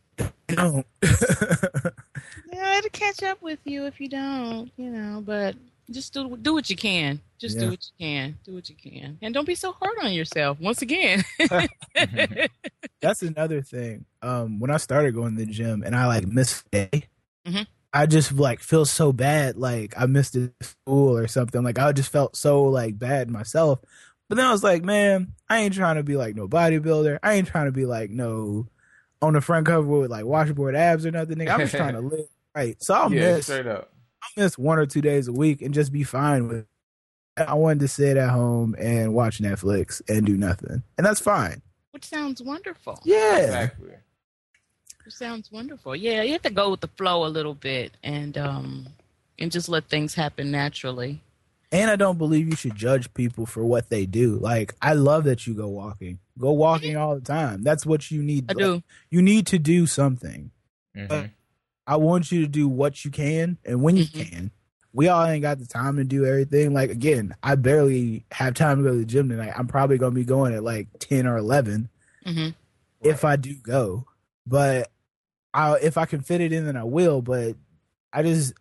Don't. 0.48 0.86
yeah, 1.04 2.78
it'll 2.78 2.90
catch 2.92 3.24
up 3.24 3.42
with 3.42 3.60
you 3.66 3.86
if 3.86 4.00
you 4.00 4.08
don't. 4.08 4.72
You 4.78 4.90
know, 4.90 5.22
but 5.26 5.56
just 5.94 6.14
do 6.14 6.38
do 6.38 6.54
what 6.54 6.70
you 6.70 6.76
can. 6.76 7.22
Just 7.38 7.56
yeah. 7.56 7.64
do 7.64 7.70
what 7.72 7.80
you 7.84 8.06
can. 8.06 8.38
Do 8.44 8.54
what 8.54 8.70
you 8.70 8.76
can, 8.76 9.18
and 9.22 9.34
don't 9.34 9.46
be 9.46 9.56
so 9.56 9.72
hard 9.72 9.98
on 10.02 10.14
yourself. 10.14 10.60
Once 10.60 10.82
again, 10.82 11.24
that's 13.02 13.22
another 13.22 13.62
thing. 13.62 14.06
Um, 14.22 14.60
when 14.60 14.72
I 14.72 14.78
started 14.78 15.16
going 15.16 15.38
to 15.38 15.46
the 15.46 15.52
gym 15.52 15.84
and 15.86 15.96
I 15.96 16.08
like 16.08 16.28
missed 16.28 16.66
a 16.68 16.70
day, 16.70 17.04
mm-hmm. 17.46 17.64
I 17.94 18.06
just 18.06 18.32
like 18.34 18.60
feel 18.60 18.86
so 18.86 19.12
bad. 19.12 19.58
Like 19.58 19.94
I 19.98 20.06
missed 20.06 20.36
a 20.36 20.52
school 20.62 21.18
or 21.18 21.28
something. 21.28 21.64
Like 21.64 21.80
I 21.80 21.92
just 21.92 22.12
felt 22.12 22.36
so 22.36 22.64
like 22.64 22.98
bad 22.98 23.30
myself. 23.30 23.80
But 24.30 24.36
then 24.36 24.46
I 24.46 24.52
was 24.52 24.64
like, 24.64 24.84
man, 24.84 25.34
I 25.50 25.60
ain't 25.60 25.74
trying 25.74 25.98
to 25.98 26.04
be 26.04 26.16
like 26.16 26.36
no 26.36 26.48
bodybuilder. 26.48 27.20
I 27.22 27.34
ain't 27.34 27.48
trying 27.48 27.66
to 27.66 27.72
be 27.72 27.86
like 27.86 28.10
no 28.10 28.68
on 29.22 29.34
the 29.34 29.42
front 29.42 29.66
cover 29.66 29.86
with 29.86 30.10
like 30.10 30.26
washboard 30.26 30.76
abs 30.76 31.06
or 31.06 31.12
nothing. 31.12 31.48
I'm 31.50 31.60
just 31.60 31.76
trying 31.76 31.96
to 31.96 32.00
live 32.02 32.28
right. 32.56 32.82
So 32.82 32.94
I'll 32.94 33.14
yeah, 33.14 33.36
miss 33.36 33.46
straight 33.46 33.68
up 33.68 33.91
miss 34.38 34.58
one 34.58 34.78
or 34.78 34.86
two 34.86 35.02
days 35.02 35.28
a 35.28 35.34
week 35.34 35.62
and 35.62 35.74
just 35.74 35.92
be 35.92 36.04
fine 36.04 36.48
with. 36.48 36.58
It. 36.58 36.68
I 37.38 37.54
wanted 37.54 37.80
to 37.80 37.88
sit 37.88 38.18
at 38.18 38.30
home 38.30 38.76
and 38.78 39.14
watch 39.14 39.40
Netflix 39.40 40.02
and 40.10 40.26
do 40.26 40.36
nothing, 40.36 40.84
and 40.98 41.06
that's 41.06 41.22
fine. 41.22 41.62
Which 41.92 42.06
sounds 42.06 42.42
wonderful. 42.42 43.00
Yeah, 43.04 43.38
exactly. 43.38 43.92
Which 45.06 45.16
sounds 45.16 45.52
wonderful. 45.52 45.96
Yeah, 45.96 46.24
you 46.24 46.34
have 46.34 46.42
to 46.44 46.50
go 46.50 46.70
with 46.72 46.82
the 46.82 46.88
flow 46.88 47.26
a 47.26 47.28
little 47.28 47.54
bit 47.54 47.94
and 48.04 48.38
um 48.38 48.88
and 49.40 49.52
just 49.52 49.70
let 49.70 49.90
things 49.90 50.14
happen 50.14 50.52
naturally. 50.52 51.22
And 51.72 51.90
I 51.90 51.96
don't 51.96 52.18
believe 52.18 52.50
you 52.50 52.56
should 52.56 52.76
judge 52.76 53.14
people 53.14 53.46
for 53.46 53.64
what 53.64 53.90
they 53.90 54.06
do. 54.06 54.36
Like 54.36 54.76
I 54.82 54.94
love 54.94 55.24
that 55.24 55.48
you 55.48 55.54
go 55.54 55.68
walking. 55.68 56.20
Go 56.38 56.52
walking 56.52 56.98
all 56.98 57.16
the 57.16 57.22
time. 57.22 57.64
That's 57.64 57.86
what 57.86 58.12
you 58.12 58.22
need. 58.22 58.50
I 58.50 58.54
do. 58.54 58.84
you 59.10 59.22
need 59.22 59.48
to 59.48 59.60
do 59.60 59.88
something. 59.88 60.52
Mm-hmm. 60.96 61.28
I 61.88 61.98
want 61.98 62.32
you 62.32 62.42
to 62.42 62.48
do 62.48 62.68
what 62.68 63.04
you 63.04 63.12
can 63.12 63.58
and 63.66 63.82
when 63.82 63.98
you 63.98 64.06
Mhm. 64.06 64.14
can. 64.32 64.52
We 64.94 65.08
all 65.08 65.26
ain't 65.26 65.42
got 65.42 65.60
the 65.60 65.66
time 65.66 65.96
to 65.98 66.04
do 66.04 66.26
everything. 66.26 66.74
Like 66.74 66.90
again, 66.90 67.34
I 67.44 67.56
barely 67.56 68.26
have 68.32 68.54
time 68.56 68.78
to 68.80 68.84
go 68.84 68.92
to 68.92 68.98
the 69.00 69.06
gym 69.06 69.30
tonight. 69.30 69.54
I'm 69.56 69.68
probably 69.68 69.98
gonna 69.98 70.16
be 70.16 70.26
going 70.26 70.54
at 70.54 70.64
like 70.64 70.88
ten 71.00 71.26
or 71.26 71.38
eleven 71.38 71.90
hmm 72.26 72.50
if 73.02 73.26
I 73.26 73.36
do 73.36 73.56
go. 73.56 74.06
But 74.46 74.92
I 75.54 75.76
if 75.80 75.98
I 75.98 76.06
can 76.06 76.22
fit 76.22 76.42
it 76.42 76.52
in, 76.54 76.66
then 76.66 76.76
I 76.78 76.84
will. 76.84 77.22
But 77.22 77.56
I 78.14 78.22
just 78.24 78.54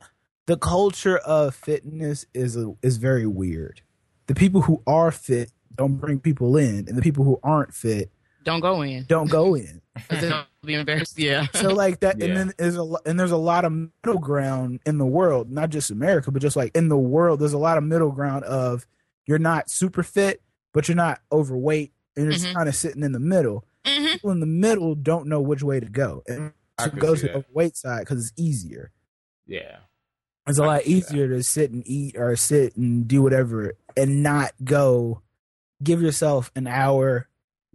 the 0.46 0.56
culture 0.56 1.18
of 1.18 1.54
fitness 1.54 2.26
is 2.34 2.56
a, 2.56 2.74
is 2.82 2.96
very 2.96 3.26
weird. 3.26 3.82
The 4.26 4.34
people 4.34 4.62
who 4.62 4.82
are 4.86 5.10
fit 5.12 5.50
don't 5.76 5.96
bring 5.96 6.20
people 6.20 6.56
in, 6.56 6.88
and 6.88 6.96
the 6.96 7.02
people 7.02 7.24
who 7.24 7.38
aren't 7.42 7.74
fit 7.74 8.10
Don't 8.44 8.60
go 8.60 8.82
in. 8.82 9.04
don't 9.04 9.28
go 9.30 9.54
in. 9.54 9.80
be 10.62 10.74
embarrassed. 10.74 11.18
Yeah. 11.18 11.46
So 11.54 11.72
like 11.74 12.00
that, 12.00 12.18
Yeah. 12.18 12.26
and 12.26 12.36
then 12.36 12.52
there's 12.58 12.76
a 12.76 12.94
and 13.06 13.18
there's 13.18 13.30
a 13.30 13.36
lot 13.36 13.64
of 13.64 13.72
middle 13.72 14.20
ground 14.20 14.80
in 14.86 14.98
the 14.98 15.06
world, 15.06 15.50
not 15.50 15.70
just 15.70 15.90
America, 15.90 16.30
but 16.30 16.42
just 16.42 16.56
like 16.56 16.74
in 16.76 16.88
the 16.88 16.98
world, 16.98 17.40
there's 17.40 17.52
a 17.52 17.58
lot 17.58 17.78
of 17.78 17.84
middle 17.84 18.10
ground 18.12 18.44
of 18.44 18.86
you're 19.26 19.38
not 19.38 19.70
super 19.70 20.02
fit, 20.02 20.42
but 20.72 20.88
you're 20.88 20.96
not 20.96 21.20
overweight, 21.32 21.92
and 22.16 22.26
you're 22.26 22.34
Mhm. 22.34 22.54
kind 22.54 22.68
of 22.68 22.74
sitting 22.76 23.02
in 23.02 23.12
the 23.12 23.20
middle. 23.20 23.64
hmm 23.86 24.06
People 24.06 24.30
in 24.32 24.40
the 24.40 24.46
middle 24.46 24.94
don't 24.94 25.26
know 25.26 25.40
which 25.40 25.62
way 25.62 25.80
to 25.80 25.88
go, 25.88 26.22
and 26.26 26.52
I 26.78 26.88
to 26.88 26.96
go 26.96 27.14
see 27.14 27.22
to 27.22 27.26
the 27.26 27.32
that. 27.32 27.38
overweight 27.38 27.76
side 27.76 28.00
because 28.00 28.26
it's 28.28 28.32
easier. 28.40 28.90
Yeah. 29.46 29.78
It's 30.46 30.58
a 30.58 30.62
I 30.62 30.66
lot 30.66 30.76
could 30.82 30.86
see 30.86 31.00
that. 31.00 31.10
easier 31.10 31.28
to 31.28 31.42
sit 31.42 31.70
and 31.70 31.82
eat 31.86 32.16
or 32.16 32.34
sit 32.36 32.76
and 32.76 33.06
do 33.06 33.22
whatever 33.22 33.74
and 33.96 34.22
not 34.22 34.52
go 34.64 35.22
give 35.82 36.02
yourself 36.02 36.50
an 36.56 36.66
hour, 36.66 37.28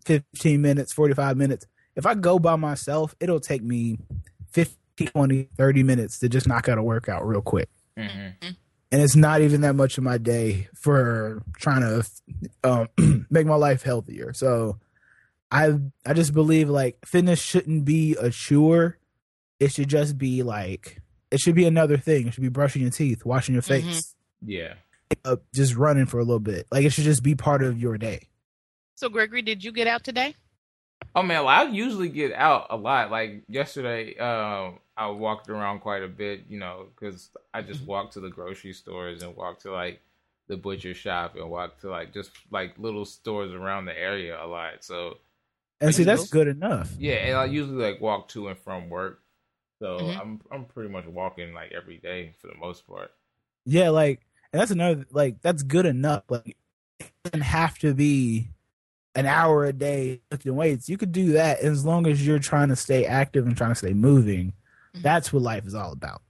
15 0.05 0.61
minutes, 0.61 0.91
45 0.91 1.37
minutes. 1.37 1.65
If 1.95 2.05
I 2.05 2.13
go 2.15 2.39
by 2.39 2.55
myself, 2.55 3.15
it'll 3.19 3.39
take 3.39 3.63
me 3.63 3.97
15, 4.51 5.07
20, 5.09 5.49
30 5.57 5.83
minutes 5.83 6.19
to 6.19 6.29
just 6.29 6.47
knock 6.47 6.67
out 6.69 6.77
a 6.77 6.83
workout 6.83 7.25
real 7.25 7.41
quick. 7.41 7.69
hmm 7.97 8.29
And 8.41 9.01
it's 9.01 9.15
not 9.15 9.41
even 9.41 9.61
that 9.61 9.75
much 9.75 9.97
of 9.97 10.03
my 10.03 10.17
day 10.17 10.67
for 10.75 11.41
trying 11.57 11.81
to 11.81 12.07
um, 12.63 13.25
make 13.29 13.45
my 13.47 13.55
life 13.55 13.83
healthier. 13.83 14.33
So 14.33 14.77
I 15.51 15.79
I 16.05 16.13
just 16.13 16.33
believe 16.33 16.69
like 16.69 16.97
fitness 17.05 17.39
shouldn't 17.41 17.85
be 17.85 18.15
a 18.19 18.29
chore. 18.29 18.97
It 19.59 19.71
should 19.71 19.89
just 19.89 20.17
be 20.17 20.43
like 20.43 21.01
it 21.31 21.39
should 21.39 21.55
be 21.55 21.65
another 21.65 21.97
thing. 21.97 22.27
It 22.27 22.33
should 22.33 22.41
be 22.43 22.49
brushing 22.49 22.81
your 22.81 22.91
teeth, 22.91 23.25
washing 23.25 23.53
your 23.53 23.61
face, 23.61 24.15
Yeah. 24.45 24.73
uh, 25.23 25.37
just 25.53 25.75
running 25.75 26.05
for 26.05 26.19
a 26.19 26.23
little 26.23 26.39
bit. 26.39 26.67
Like 26.71 26.83
it 26.85 26.91
should 26.91 27.03
just 27.03 27.23
be 27.23 27.35
part 27.35 27.63
of 27.63 27.79
your 27.79 27.97
day. 27.97 28.27
So, 28.95 29.09
Gregory, 29.09 29.41
did 29.41 29.63
you 29.63 29.71
get 29.71 29.87
out 29.87 30.03
today? 30.03 30.35
Oh 31.15 31.23
man, 31.23 31.45
well, 31.45 31.47
I 31.47 31.63
usually 31.63 32.09
get 32.09 32.33
out 32.33 32.67
a 32.69 32.75
lot. 32.75 33.09
Like 33.11 33.43
yesterday, 33.47 34.17
um, 34.17 34.79
I 34.97 35.07
walked 35.07 35.49
around 35.49 35.79
quite 35.79 36.03
a 36.03 36.07
bit, 36.07 36.43
you 36.49 36.59
know, 36.59 36.87
because 36.95 37.29
I 37.53 37.61
just 37.61 37.81
Mm-hmm. 37.81 37.85
walked 37.85 38.13
to 38.13 38.19
the 38.19 38.29
grocery 38.29 38.73
stores 38.73 39.21
and 39.21 39.35
walked 39.35 39.61
to 39.61 39.71
like 39.71 40.01
the 40.47 40.57
butcher 40.57 40.93
shop 40.93 41.35
and 41.35 41.49
walked 41.49 41.81
to 41.81 41.89
like 41.89 42.13
just 42.13 42.31
like 42.51 42.77
little 42.77 43.05
stores 43.05 43.51
around 43.53 43.85
the 43.85 43.97
area 43.97 44.41
a 44.43 44.45
lot. 44.45 44.83
So 44.83 45.19
And 45.81 45.95
see, 45.95 46.03
that's 46.03 46.25
go- 46.25 46.29
good 46.29 46.47
enough. 46.47 46.97
yeah, 46.97 47.15
and 47.15 47.37
I 47.37 47.45
usually 47.45 47.83
like 47.91 48.01
walk 48.01 48.29
to 48.29 48.49
and 48.49 48.59
from 48.59 48.89
work. 48.89 49.21
So 49.79 49.99
Mhm. 49.99 50.21
I'm 50.21 50.41
I'm 50.51 50.65
pretty 50.65 50.89
much 50.89 51.05
walking 51.07 51.53
like 51.53 51.73
every 51.73 51.97
day 51.99 52.33
for 52.41 52.47
the 52.47 52.55
most 52.55 52.87
part. 52.87 53.11
Yeah, 53.65 53.89
like, 53.89 54.21
and 54.53 54.61
that's 54.61 54.71
another 54.71 55.05
like 55.11 55.41
that's 55.41 55.63
good 55.63 55.85
enough. 55.85 56.23
Like, 56.29 56.57
it 56.99 57.11
doesn't 57.23 57.41
have 57.41 57.77
to 57.79 57.93
be 57.93 58.49
an 59.15 59.25
hour 59.25 59.65
a 59.65 59.73
day 59.73 60.21
lifting 60.31 60.55
weights. 60.55 60.89
You 60.89 60.97
could 60.97 61.11
do 61.11 61.31
that 61.33 61.59
as 61.59 61.85
long 61.85 62.05
as 62.07 62.25
you're 62.25 62.39
trying 62.39 62.69
to 62.69 62.75
stay 62.75 63.05
active 63.05 63.45
and 63.47 63.55
trying 63.55 63.71
to 63.71 63.75
stay 63.75 63.93
moving. 63.93 64.53
Mhm. 64.95 65.01
That's 65.01 65.31
what 65.31 65.41
life 65.41 65.65
is 65.65 65.73
all 65.75 65.91
about. 65.93 66.21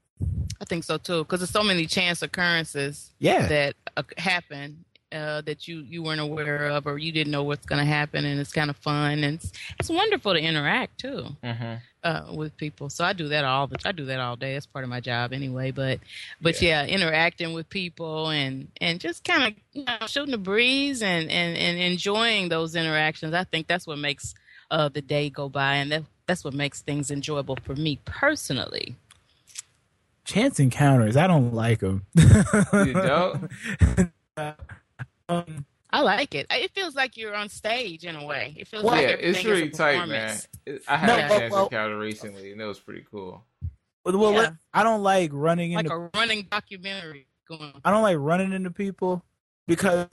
I 0.62 0.65
think 0.65 0.84
so 0.84 0.98
too, 0.98 1.24
because 1.24 1.39
there's 1.41 1.50
so 1.50 1.63
many 1.63 1.86
chance 1.88 2.21
occurrences 2.21 3.12
Yeah, 3.19 3.48
that 3.48 3.76
uh, 3.98 4.04
happen 4.17 4.86
uh, 5.12 5.41
that 5.41 5.67
you 5.67 5.80
you 5.80 6.02
weren't 6.04 6.21
aware 6.21 6.67
of 6.67 6.88
or 6.88 6.98
you 6.98 7.12
didn't 7.12 7.32
know 7.32 7.43
what's 7.43 7.65
going 7.65 7.80
to 7.80 7.86
happen, 7.86 8.26
and 8.26 8.39
it's 8.39 8.52
kind 8.52 8.69
of 8.69 8.76
fun 8.78 9.24
and 9.24 9.36
it's, 9.36 9.52
it's 9.80 9.89
wonderful 9.89 10.34
to 10.34 10.39
interact 10.39 11.00
too 11.00 11.28
Mm-hmm. 11.43 11.76
Uh, 12.06 12.24
with 12.32 12.56
people. 12.56 12.89
So 12.89 13.04
I 13.04 13.13
do 13.13 13.28
that 13.30 13.44
all 13.44 13.65
the 13.68 13.78
I 13.84 13.91
do 13.91 14.06
that 14.06 14.20
all 14.20 14.36
day. 14.36 14.54
That's 14.54 14.68
part 14.68 14.84
of 14.84 14.89
my 14.89 15.00
job 15.00 15.34
anyway. 15.34 15.72
But 15.72 16.00
but 16.39 16.62
yeah, 16.62 16.86
interacting 16.86 17.52
with 17.54 17.68
people 17.68 18.30
and 18.30 18.68
and 18.80 19.00
just 19.00 19.24
kind 19.24 19.44
of 19.44 19.54
you 19.74 19.84
know 19.84 20.06
shooting 20.08 20.32
the 20.32 20.38
breeze 20.38 21.02
and 21.02 21.30
and 21.30 21.58
and 21.58 21.80
enjoying 21.80 22.50
those 22.50 22.76
interactions. 22.76 23.34
I 23.34 23.44
think 23.44 23.68
that's 23.68 23.88
what 23.88 23.98
makes 23.98 24.36
uh, 24.70 24.88
the 24.88 25.02
day 25.02 25.32
go 25.32 25.50
by, 25.50 25.76
and 25.76 25.91
that 25.91 26.04
that's 26.28 26.46
what 26.46 26.54
makes 26.54 26.84
things 26.84 27.10
enjoyable 27.10 27.58
for 27.63 27.76
me 27.76 28.00
personally. 28.06 28.96
chance 30.24 30.60
encounters. 30.60 31.18
I 31.18 31.26
don't 31.26 31.56
like 31.56 31.80
them. 31.80 32.06
You 32.15 32.94
don't? 32.94 33.52
um, 35.28 35.65
I 35.91 36.02
like 36.02 36.36
it. 36.36 36.48
It 36.52 36.71
feels 36.71 36.95
like 36.95 37.15
you're 37.15 37.36
on 37.36 37.48
stage 37.50 38.04
in 38.06 38.15
a 38.15 38.26
way. 38.26 38.56
It 38.58 38.67
feels 38.67 38.84
Well, 38.84 38.93
like 38.95 39.04
yeah, 39.08 39.15
it's 39.19 39.39
is 39.39 39.45
really 39.45 39.69
tight, 39.69 40.06
man. 40.08 40.36
I 40.88 40.98
had 40.98 41.08
No, 41.08 41.13
a 41.13 41.17
well, 41.30 41.39
chance 41.39 41.54
well- 41.54 41.63
encounter 41.65 41.98
recently, 41.98 42.52
and 42.52 42.60
it 42.62 42.65
was 42.65 42.80
pretty 42.80 43.06
cool. 43.10 43.45
well, 44.04 44.34
Yeah. 44.34 44.52
I 44.74 44.84
don't 44.84 45.04
like 45.04 45.30
running 45.34 45.74
Like 45.74 45.86
into. 45.86 45.95
a 45.95 46.10
running 46.15 46.48
documentary 46.52 47.28
going. 47.48 47.74
I 47.86 47.91
don't 47.91 48.02
like 48.04 48.17
running 48.19 48.52
into 48.54 48.71
people 48.71 49.24
because 49.67 50.08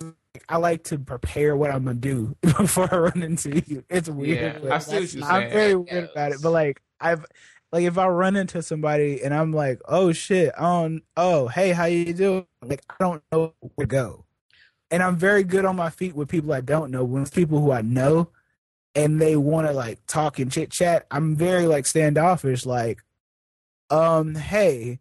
I 0.48 0.56
like 0.58 0.84
to 0.84 0.98
prepare 0.98 1.56
what 1.56 1.70
I'm 1.70 1.84
gonna 1.84 1.94
do 1.98 2.36
before 2.42 2.88
I 2.92 2.96
run 2.98 3.22
into 3.22 3.60
you. 3.66 3.84
It's 3.90 4.08
weird. 4.08 4.62
Yeah, 4.62 4.74
I 4.74 4.78
see 4.78 5.00
what 5.00 5.12
you're 5.14 5.24
I'm 5.24 5.40
saying. 5.42 5.52
very 5.52 5.74
weird 5.74 6.10
about 6.10 6.32
it, 6.32 6.42
but 6.42 6.50
like 6.52 6.80
I've 7.00 7.26
like 7.72 7.84
if 7.84 7.96
I 7.98 8.06
run 8.08 8.36
into 8.36 8.62
somebody 8.62 9.22
and 9.22 9.34
I'm 9.34 9.52
like, 9.52 9.80
oh 9.86 10.12
shit, 10.12 10.56
on 10.58 11.02
oh 11.16 11.48
hey, 11.48 11.72
how 11.72 11.86
you 11.86 12.12
doing? 12.14 12.46
Like 12.62 12.82
I 12.88 12.94
don't 13.00 13.22
know 13.32 13.54
where 13.74 13.86
to 13.86 13.90
go, 13.90 14.24
and 14.92 15.02
I'm 15.02 15.16
very 15.16 15.42
good 15.42 15.64
on 15.64 15.74
my 15.74 15.90
feet 15.90 16.14
with 16.14 16.28
people 16.28 16.52
I 16.52 16.60
don't 16.60 16.90
know. 16.92 17.02
When 17.02 17.22
it's 17.22 17.30
people 17.30 17.60
who 17.60 17.72
I 17.72 17.80
know, 17.80 18.28
and 18.94 19.20
they 19.20 19.36
want 19.36 19.66
to 19.66 19.72
like 19.72 20.06
talk 20.06 20.38
and 20.38 20.52
chit 20.52 20.70
chat, 20.70 21.06
I'm 21.10 21.34
very 21.34 21.66
like 21.66 21.86
standoffish. 21.86 22.66
Like, 22.66 23.02
um, 23.90 24.34
hey, 24.34 25.00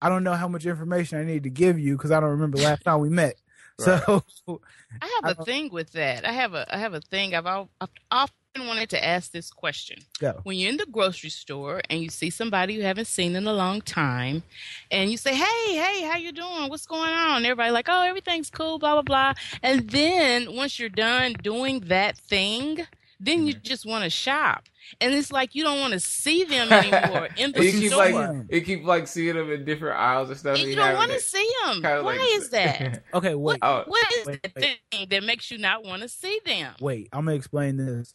I 0.00 0.08
don't 0.08 0.24
know 0.24 0.32
how 0.32 0.48
much 0.48 0.64
information 0.66 1.18
I 1.18 1.24
need 1.24 1.42
to 1.44 1.50
give 1.50 1.78
you 1.78 1.96
because 1.96 2.10
I 2.10 2.18
don't 2.18 2.30
remember 2.30 2.58
last 2.58 2.82
time 2.82 3.00
we 3.00 3.10
met. 3.10 3.36
So 3.78 4.22
I 4.48 4.56
I 5.02 5.20
have 5.22 5.38
a 5.38 5.44
thing 5.44 5.68
with 5.70 5.92
that. 5.92 6.24
I 6.24 6.32
have 6.32 6.54
a 6.54 6.74
I 6.74 6.78
have 6.78 6.94
a 6.94 7.00
thing. 7.02 7.34
I've, 7.34 7.44
al- 7.44 7.68
I've 7.78 7.90
often 8.10 8.34
wanted 8.64 8.88
to 8.90 9.04
ask 9.04 9.32
this 9.32 9.50
question. 9.50 9.98
go. 10.20 10.40
When 10.44 10.56
you're 10.56 10.70
in 10.70 10.76
the 10.76 10.86
grocery 10.86 11.30
store 11.30 11.80
and 11.90 12.00
you 12.00 12.08
see 12.08 12.30
somebody 12.30 12.74
you 12.74 12.82
haven't 12.82 13.06
seen 13.06 13.34
in 13.34 13.46
a 13.46 13.52
long 13.52 13.80
time, 13.82 14.44
and 14.90 15.10
you 15.10 15.16
say, 15.16 15.34
"Hey, 15.34 15.74
hey, 15.74 16.02
how 16.02 16.16
you 16.16 16.30
doing? 16.32 16.68
What's 16.70 16.86
going 16.86 17.10
on?" 17.12 17.44
Everybody 17.44 17.70
like, 17.72 17.86
"Oh, 17.88 18.02
everything's 18.02 18.50
cool." 18.50 18.78
Blah 18.78 18.94
blah 18.94 19.02
blah. 19.02 19.32
And 19.62 19.90
then 19.90 20.54
once 20.54 20.78
you're 20.78 20.88
done 20.88 21.34
doing 21.42 21.80
that 21.86 22.16
thing, 22.16 22.86
then 23.18 23.46
you 23.46 23.54
Mm-hmm. 23.54 23.62
just 23.62 23.86
want 23.86 24.04
to 24.04 24.10
shop, 24.10 24.64
and 25.00 25.14
it's 25.14 25.32
like 25.32 25.54
you 25.54 25.62
don't 25.64 25.80
want 25.80 25.94
to 25.94 26.00
see 26.00 26.44
them 26.44 26.70
anymore 26.72 27.28
in 27.38 27.52
the 27.52 27.58
And 27.60 27.64
you 27.64 27.80
keep 27.80 27.90
store. 27.92 28.10
like 28.12 28.44
you 28.50 28.60
keep 28.60 28.84
like 28.84 29.08
seeing 29.08 29.36
them 29.36 29.50
in 29.50 29.64
different 29.64 29.96
aisles 29.98 30.28
and 30.28 30.38
stuff. 30.38 30.56
And 30.56 30.58
and 30.58 30.64
you 30.66 30.70
you 30.70 30.76
don't 30.76 30.94
want 30.94 31.12
to 31.12 31.20
see 31.20 31.50
them. 31.64 31.74
kinda 31.82 32.02
Why 32.02 32.16
like- 32.18 32.28
is 32.34 32.50
that? 32.50 33.02
Okay, 33.14 33.34
wait, 33.34 33.58
Oh. 33.62 33.84
What 33.86 34.12
is 34.18 34.26
Wait, 34.26 34.42
the 34.42 34.50
wait. 34.60 34.78
thing 34.92 35.06
that 35.08 35.24
makes 35.24 35.50
you 35.50 35.56
not 35.56 35.82
want 35.82 36.02
to 36.02 36.08
see 36.08 36.40
them? 36.44 36.74
wait. 36.78 37.08
I'm 37.10 37.24
gonna 37.24 37.36
explain 37.36 37.78
this. 37.78 38.12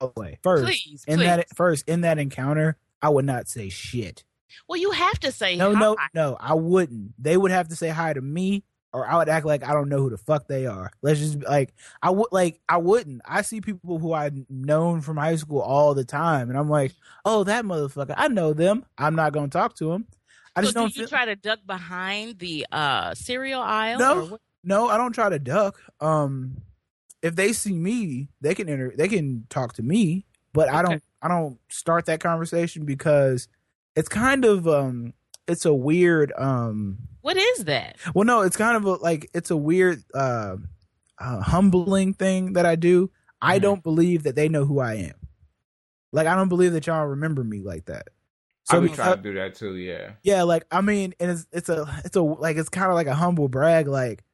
Okay, 0.00 0.38
first, 0.42 0.64
Please, 0.64 1.04
in 1.06 1.18
please. 1.18 1.26
that 1.26 1.46
first 1.56 1.88
in 1.88 2.00
that 2.02 2.18
encounter, 2.18 2.76
I 3.02 3.08
would 3.10 3.24
not 3.26 3.48
say 3.48 3.68
shit. 3.68 4.24
well, 4.68 4.78
you 4.80 4.90
have 4.92 5.18
to 5.20 5.32
say 5.32 5.56
No, 5.56 5.74
hi. 5.74 5.80
no, 5.80 5.96
no. 6.14 6.36
I 6.40 6.54
wouldn't. 6.54 7.12
They 7.22 7.36
would 7.36 7.50
have 7.50 7.68
to 7.68 7.76
say 7.76 7.88
hi 7.88 8.12
to 8.12 8.20
me, 8.20 8.64
or 8.92 9.06
I 9.06 9.16
would 9.18 9.28
act 9.28 9.44
like 9.46 9.62
I 9.62 9.72
don't 9.72 9.88
know 9.88 9.98
who 9.98 10.10
the 10.10 10.16
fuck 10.18 10.48
they 10.48 10.66
are. 10.66 10.90
Let's 11.02 11.20
just 11.20 11.42
like 11.44 11.74
I 12.02 12.10
would 12.10 12.28
like 12.32 12.60
I 12.68 12.78
wouldn't. 12.78 13.20
I 13.26 13.42
see 13.42 13.60
people 13.60 13.98
who 13.98 14.12
I've 14.12 14.34
known 14.48 15.00
from 15.02 15.16
high 15.18 15.36
school 15.36 15.60
all 15.60 15.94
the 15.94 16.04
time, 16.04 16.48
and 16.48 16.58
I'm 16.58 16.68
like, 16.70 16.92
oh, 17.24 17.44
that 17.44 17.64
motherfucker. 17.64 18.14
I 18.16 18.28
know 18.28 18.52
them. 18.54 18.84
I'm 18.98 19.14
not 19.16 19.32
gonna 19.32 19.48
talk 19.48 19.74
to 19.76 19.92
him. 19.92 20.06
I 20.56 20.60
so 20.60 20.64
just 20.64 20.74
do 20.74 20.80
don't 20.80 20.96
you 20.96 21.02
feel. 21.02 21.08
try 21.08 21.24
to 21.26 21.36
duck 21.36 21.60
behind 21.66 22.38
the 22.38 22.66
uh, 22.72 23.14
cereal 23.14 23.60
aisle? 23.60 23.98
No. 23.98 24.18
or 24.18 24.24
what? 24.32 24.40
No, 24.64 24.88
I 24.88 24.96
don't 24.96 25.12
try 25.12 25.28
to 25.28 25.38
duck. 25.38 25.78
Um, 26.00 26.56
if 27.22 27.36
they 27.36 27.52
see 27.52 27.72
me, 27.74 28.28
they 28.40 28.54
can 28.54 28.68
enter. 28.68 28.92
They 28.96 29.08
can 29.08 29.46
talk 29.50 29.74
to 29.74 29.82
me, 29.82 30.26
but 30.52 30.68
I 30.68 30.82
don't. 30.82 31.02
I 31.22 31.28
don't 31.28 31.58
start 31.68 32.06
that 32.06 32.20
conversation 32.20 32.84
because 32.86 33.46
it's 33.94 34.08
kind 34.08 34.44
of 34.44 34.66
um, 34.66 35.12
it's 35.46 35.64
a 35.64 35.74
weird 35.74 36.32
um. 36.38 36.98
What 37.20 37.36
is 37.36 37.64
that? 37.66 37.96
Well, 38.14 38.24
no, 38.24 38.40
it's 38.42 38.56
kind 38.56 38.76
of 38.76 38.84
a, 38.84 38.92
like 39.02 39.28
it's 39.34 39.50
a 39.50 39.56
weird 39.56 40.02
uh, 40.14 40.56
uh, 41.18 41.40
humbling 41.40 42.14
thing 42.14 42.54
that 42.54 42.64
I 42.64 42.76
do. 42.76 43.10
I 43.42 43.58
Mhm. 43.58 43.62
don't 43.62 43.82
believe 43.82 44.22
that 44.22 44.34
they 44.36 44.48
know 44.48 44.64
who 44.64 44.80
I 44.80 44.94
am. 44.94 45.14
Like 46.12 46.26
I 46.26 46.34
don't 46.34 46.48
believe 46.48 46.72
that 46.72 46.86
y'all 46.86 47.06
remember 47.06 47.44
me 47.44 47.60
like 47.60 47.84
that. 47.86 48.08
I 48.70 48.74
So 48.74 48.80
be 48.80 48.88
because- 48.88 48.96
trying 48.96 49.16
to 49.16 49.22
do 49.22 49.34
that 49.34 49.54
too. 49.54 49.76
Yeah. 49.76 50.12
yeah, 50.22 50.42
like 50.44 50.64
I 50.70 50.80
mean, 50.80 51.12
and 51.20 51.30
it's 51.32 51.46
it's 51.52 51.68
a 51.68 51.86
it's 52.04 52.16
a 52.16 52.22
like 52.22 52.56
it's 52.56 52.68
kind 52.70 52.88
of 52.88 52.94
like 52.94 53.06
a 53.06 53.14
humble 53.14 53.48
brag. 53.48 53.86
Like 53.88 54.24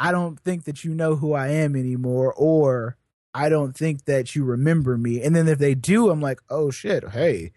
I 0.00 0.12
don't 0.12 0.40
think 0.40 0.64
that 0.64 0.82
you 0.84 0.94
know 0.94 1.14
who 1.16 1.34
I 1.34 1.48
am 1.48 1.76
anymore, 1.76 2.32
or 2.34 2.96
I 3.34 3.48
don't 3.48 3.76
think 3.76 4.06
that 4.06 4.34
you 4.34 4.44
remember 4.44 4.96
me. 4.96 5.22
And 5.22 5.36
then 5.36 5.46
if 5.46 5.58
they 5.58 5.74
do, 5.74 6.10
I'm 6.10 6.20
like, 6.20 6.40
oh 6.48 6.70
shit, 6.70 7.08
hey, 7.10 7.52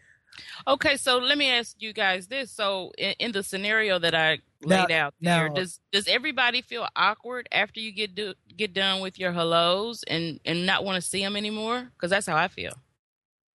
Okay, 0.68 0.98
so 0.98 1.18
let 1.18 1.38
me 1.38 1.50
ask 1.52 1.76
you 1.80 1.94
guys 1.94 2.28
this. 2.28 2.52
So, 2.52 2.92
in, 2.98 3.14
in 3.20 3.32
the 3.34 3.44
scenario 3.44 4.00
that 4.00 4.16
I 4.16 4.40
laid 4.64 4.90
Now- 4.90 5.06
out 5.08 5.14
there, 5.22 5.50
now- 5.50 5.54
does 5.54 5.80
does 5.92 6.08
everybody 6.08 6.62
feel 6.62 6.88
awkward 6.96 7.48
after 7.52 7.80
you 7.80 7.92
get 7.92 8.16
do, 8.16 8.34
get 8.56 8.74
done 8.74 9.02
with 9.02 9.20
your 9.20 9.32
hellos 9.32 10.04
and 10.08 10.40
and 10.46 10.66
not 10.66 10.84
want 10.84 10.96
to 11.02 11.08
see 11.08 11.22
them 11.22 11.36
anymore? 11.36 11.92
Because 11.96 12.10
that's 12.10 12.26
how 12.26 12.36
I 12.36 12.48
feel. 12.48 12.74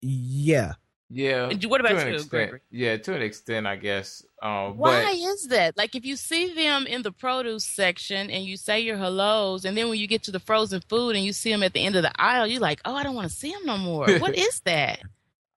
Yeah. 0.01 0.75
Yeah. 1.11 1.51
What 1.67 1.81
about 1.81 1.93
you, 2.07 2.15
extent. 2.15 2.31
Gregory? 2.31 2.61
Yeah, 2.71 2.97
to 2.99 3.15
an 3.15 3.23
extent, 3.23 3.67
I 3.67 3.77
guess. 3.77 4.25
Um, 4.41 4.77
Why 4.77 5.03
but 5.05 5.15
is 5.15 5.49
that? 5.49 5.77
Like, 5.77 5.95
if 5.97 6.05
you 6.05 6.15
see 6.17 6.55
them 6.55 6.87
in 6.87 7.03
the 7.03 7.11
produce 7.13 7.65
section 7.65 8.31
and 8.31 8.45
you 8.45 8.57
say 8.57 8.81
your 8.81 8.97
hellos, 8.97 9.65
and 9.65 9.77
then 9.77 9.89
when 9.89 9.99
you 9.99 10.07
get 10.07 10.23
to 10.25 10.31
the 10.31 10.39
frozen 10.41 10.81
food 10.89 11.17
and 11.17 11.25
you 11.25 11.33
see 11.33 11.51
them 11.51 11.63
at 11.63 11.73
the 11.73 11.81
end 11.85 11.97
of 11.97 12.03
the 12.03 12.13
aisle, 12.21 12.47
you're 12.47 12.61
like, 12.61 12.81
oh, 12.85 12.95
I 12.95 13.03
don't 13.03 13.15
want 13.17 13.29
to 13.29 13.35
see 13.35 13.51
them 13.51 13.67
no 13.67 13.77
more. 13.79 14.07
what 14.19 14.35
is 14.39 14.61
that? 14.65 15.01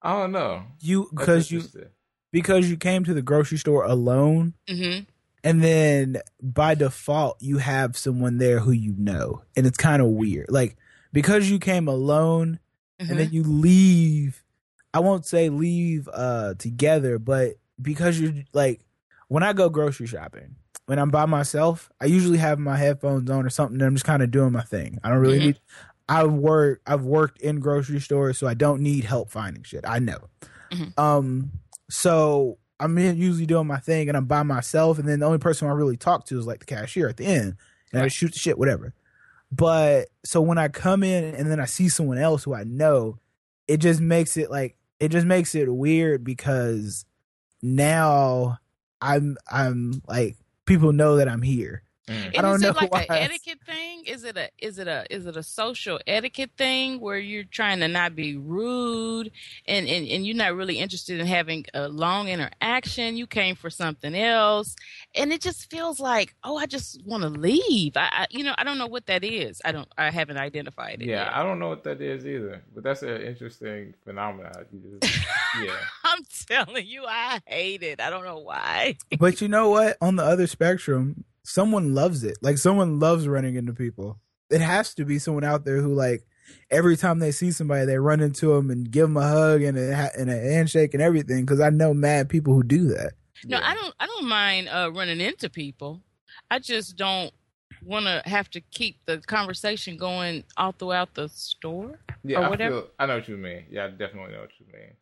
I 0.02 0.12
don't 0.14 0.32
know. 0.32 0.64
You 0.80 1.08
because 1.10 1.50
you 1.52 1.62
because 2.32 2.68
you 2.68 2.76
came 2.76 3.04
to 3.04 3.14
the 3.14 3.22
grocery 3.22 3.58
store 3.58 3.84
alone 3.84 4.54
hmm 4.68 5.00
and 5.44 5.62
then 5.62 6.18
by 6.40 6.74
default 6.74 7.36
you 7.40 7.58
have 7.58 7.96
someone 7.96 8.38
there 8.38 8.60
who 8.60 8.70
you 8.70 8.94
know 8.96 9.42
and 9.56 9.66
it's 9.66 9.76
kind 9.76 10.00
of 10.00 10.08
weird 10.08 10.46
like 10.48 10.76
because 11.12 11.50
you 11.50 11.58
came 11.58 11.88
alone 11.88 12.58
and 12.98 13.08
Mm-hmm. 13.10 13.18
then 13.18 13.32
you 13.32 13.42
leave 13.42 14.44
i 14.94 15.00
won't 15.00 15.26
say 15.26 15.48
leave 15.48 16.08
uh 16.12 16.54
together 16.54 17.18
but 17.18 17.54
because 17.82 18.18
you're 18.20 18.32
like 18.52 18.80
when 19.28 19.42
i 19.42 19.52
go 19.52 19.68
grocery 19.68 20.06
shopping 20.06 20.54
when 20.86 20.98
i'm 20.98 21.10
by 21.10 21.26
myself 21.26 21.90
i 22.00 22.06
usually 22.06 22.38
have 22.38 22.58
my 22.58 22.76
headphones 22.76 23.28
on 23.30 23.44
or 23.44 23.50
something 23.50 23.74
and 23.76 23.82
i'm 23.82 23.94
just 23.94 24.04
kind 24.04 24.22
of 24.22 24.30
doing 24.30 24.52
my 24.52 24.62
thing. 24.62 24.98
I 25.04 25.08
don't 25.10 25.18
really 25.18 25.38
Mhm. 25.40 25.44
need 25.46 25.60
i 26.08 26.24
work 26.24 26.80
i've 26.86 27.02
worked 27.04 27.40
in 27.40 27.60
grocery 27.60 28.00
stores 28.00 28.38
so 28.38 28.46
i 28.46 28.54
don't 28.54 28.80
need 28.80 29.04
help 29.04 29.30
finding 29.30 29.62
shit. 29.62 29.84
I 29.86 29.98
know. 29.98 30.28
Mhm. 30.72 30.98
um 30.98 31.50
so 31.90 32.58
i'm 32.80 32.98
usually 32.98 33.46
doing 33.46 33.66
my 33.66 33.78
thing 33.78 34.08
and 34.08 34.16
i'm 34.16 34.24
by 34.26 34.42
myself 34.42 34.98
and 34.98 35.08
then 35.08 35.20
the 35.20 35.26
only 35.26 35.38
person 35.38 35.68
i 35.68 35.72
really 35.72 35.96
talk 35.96 36.26
to 36.26 36.38
is 36.38 36.46
like 36.46 36.60
the 36.60 36.66
cashier 36.66 37.08
at 37.08 37.16
the 37.16 37.26
end 37.26 37.56
and 37.92 38.02
i 38.02 38.08
shoot 38.08 38.32
the 38.32 38.38
shit 38.38 38.58
whatever. 38.58 38.94
But 39.54 40.08
so 40.24 40.40
when 40.40 40.56
I 40.56 40.68
come 40.68 41.02
in 41.02 41.34
and 41.34 41.50
then 41.50 41.60
I 41.60 41.66
see 41.66 41.90
someone 41.90 42.16
else 42.16 42.42
who 42.44 42.54
I 42.54 42.64
know, 42.64 43.18
it 43.68 43.76
just 43.78 44.00
makes 44.00 44.38
it 44.38 44.50
like 44.50 44.76
it 44.98 45.10
just 45.10 45.26
makes 45.26 45.54
it 45.54 45.70
weird 45.72 46.24
because 46.24 47.04
now 47.62 48.58
I'm 49.00 49.36
I'm 49.50 50.02
like 50.08 50.36
people 50.66 50.92
know 50.92 51.16
that 51.16 51.28
I'm 51.28 51.42
here. 51.42 51.82
Mm. 52.08 52.36
I 52.36 52.42
don't 52.42 52.54
is 52.56 52.62
know 52.62 52.70
it 52.70 52.76
like 52.76 52.92
why. 52.92 53.02
an 53.02 53.16
etiquette 53.16 53.60
thing? 53.64 54.04
Is 54.06 54.24
it 54.24 54.36
a 54.36 54.50
is 54.58 54.78
it 54.78 54.88
a 54.88 55.06
is 55.08 55.26
it 55.26 55.36
a 55.36 55.42
social 55.42 56.00
etiquette 56.06 56.50
thing 56.58 57.00
where 57.00 57.18
you're 57.18 57.44
trying 57.44 57.78
to 57.78 57.86
not 57.86 58.16
be 58.16 58.36
rude 58.36 59.30
and, 59.68 59.86
and, 59.86 60.08
and 60.08 60.26
you're 60.26 60.36
not 60.36 60.56
really 60.56 60.78
interested 60.78 61.20
in 61.20 61.26
having 61.26 61.64
a 61.74 61.88
long 61.88 62.26
interaction? 62.26 63.16
You 63.16 63.28
came 63.28 63.54
for 63.54 63.70
something 63.70 64.16
else, 64.16 64.74
and 65.14 65.32
it 65.32 65.40
just 65.40 65.70
feels 65.70 66.00
like 66.00 66.34
oh, 66.42 66.56
I 66.56 66.66
just 66.66 67.00
want 67.06 67.22
to 67.22 67.28
leave. 67.28 67.96
I, 67.96 68.08
I 68.10 68.26
you 68.30 68.42
know 68.42 68.54
I 68.58 68.64
don't 68.64 68.78
know 68.78 68.88
what 68.88 69.06
that 69.06 69.22
is. 69.22 69.62
I 69.64 69.70
don't 69.70 69.88
I 69.96 70.10
haven't 70.10 70.38
identified 70.38 71.02
it. 71.02 71.06
Yeah, 71.06 71.24
yet. 71.24 71.36
I 71.36 71.44
don't 71.44 71.60
know 71.60 71.68
what 71.68 71.84
that 71.84 72.00
is 72.00 72.26
either, 72.26 72.64
but 72.74 72.82
that's 72.82 73.02
an 73.02 73.22
interesting 73.22 73.94
phenomenon. 74.04 74.52
Just, 75.00 75.20
yeah. 75.62 75.76
I'm 76.02 76.24
telling 76.48 76.84
you, 76.86 77.04
I 77.06 77.40
hate 77.46 77.84
it. 77.84 78.00
I 78.00 78.10
don't 78.10 78.24
know 78.24 78.38
why. 78.38 78.96
But 79.20 79.40
you 79.40 79.46
know 79.46 79.68
what? 79.68 79.98
On 80.00 80.16
the 80.16 80.24
other 80.24 80.48
spectrum, 80.48 81.24
someone 81.44 81.94
loves 81.94 82.24
it. 82.24 82.38
Like 82.42 82.58
someone 82.58 82.98
loves 82.98 83.28
running 83.28 83.56
into 83.56 83.72
people. 83.72 84.20
It 84.50 84.60
has 84.60 84.94
to 84.94 85.04
be 85.04 85.18
someone 85.18 85.44
out 85.44 85.64
there 85.64 85.80
who 85.80 85.94
like 85.94 86.24
every 86.70 86.96
time 86.96 87.18
they 87.18 87.32
see 87.32 87.50
somebody, 87.50 87.86
they 87.86 87.98
run 87.98 88.20
into 88.20 88.54
them 88.54 88.70
and 88.70 88.90
give 88.90 89.04
them 89.04 89.16
a 89.16 89.26
hug 89.26 89.62
and 89.62 89.78
a, 89.78 90.10
and 90.18 90.30
a 90.30 90.36
handshake 90.36 90.94
and 90.94 91.02
everything. 91.02 91.44
Because 91.44 91.60
I 91.60 91.70
know 91.70 91.94
mad 91.94 92.28
people 92.28 92.54
who 92.54 92.62
do 92.62 92.88
that. 92.88 93.12
No, 93.44 93.58
yeah. 93.58 93.68
I 93.68 93.74
don't. 93.74 93.94
I 93.98 94.06
don't 94.06 94.28
mind 94.28 94.68
uh, 94.68 94.90
running 94.94 95.20
into 95.20 95.50
people. 95.50 96.00
I 96.50 96.58
just 96.58 96.96
don't 96.96 97.32
want 97.84 98.06
to 98.06 98.22
have 98.24 98.48
to 98.50 98.60
keep 98.60 98.98
the 99.06 99.18
conversation 99.18 99.96
going 99.96 100.44
all 100.56 100.72
throughout 100.72 101.14
the 101.14 101.28
store. 101.28 101.98
Yeah, 102.22 102.40
or 102.40 102.44
I 102.44 102.48
whatever. 102.50 102.80
feel. 102.82 102.90
I 102.98 103.06
know 103.06 103.16
what 103.16 103.28
you 103.28 103.36
mean. 103.36 103.64
Yeah, 103.70 103.86
I 103.86 103.88
definitely 103.88 104.32
know 104.32 104.40
what 104.42 104.50
you 104.60 104.66
mean. 104.72 104.92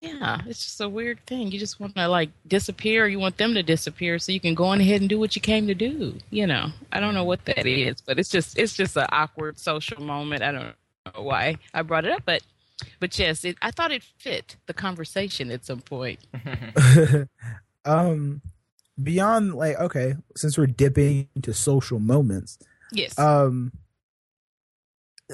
Yeah, 0.00 0.40
it's 0.46 0.64
just 0.64 0.80
a 0.80 0.88
weird 0.88 1.24
thing. 1.26 1.52
You 1.52 1.58
just 1.58 1.78
want 1.78 1.94
to 1.96 2.08
like 2.08 2.30
disappear. 2.46 3.06
You 3.06 3.18
want 3.18 3.36
them 3.36 3.52
to 3.54 3.62
disappear 3.62 4.18
so 4.18 4.32
you 4.32 4.40
can 4.40 4.54
go 4.54 4.64
on 4.64 4.80
ahead 4.80 5.00
and 5.02 5.10
do 5.10 5.18
what 5.18 5.36
you 5.36 5.42
came 5.42 5.66
to 5.66 5.74
do. 5.74 6.16
You 6.30 6.46
know, 6.46 6.68
I 6.90 7.00
don't 7.00 7.12
know 7.12 7.24
what 7.24 7.44
that 7.44 7.66
is, 7.66 8.00
but 8.00 8.18
it's 8.18 8.30
just 8.30 8.58
it's 8.58 8.74
just 8.74 8.96
an 8.96 9.06
awkward 9.12 9.58
social 9.58 10.02
moment. 10.02 10.42
I 10.42 10.52
don't 10.52 10.74
know 11.14 11.22
why 11.22 11.56
I 11.74 11.82
brought 11.82 12.06
it 12.06 12.12
up, 12.12 12.22
but 12.24 12.42
but 12.98 13.18
yes, 13.18 13.44
it, 13.44 13.58
I 13.60 13.70
thought 13.72 13.92
it 13.92 14.02
fit 14.18 14.56
the 14.66 14.72
conversation 14.72 15.50
at 15.50 15.66
some 15.66 15.80
point. 15.80 16.20
um, 17.84 18.40
beyond 19.02 19.54
like 19.54 19.78
okay, 19.80 20.14
since 20.34 20.56
we're 20.56 20.66
dipping 20.66 21.28
into 21.36 21.52
social 21.52 21.98
moments, 21.98 22.58
Yes. 22.90 23.18
um, 23.18 23.70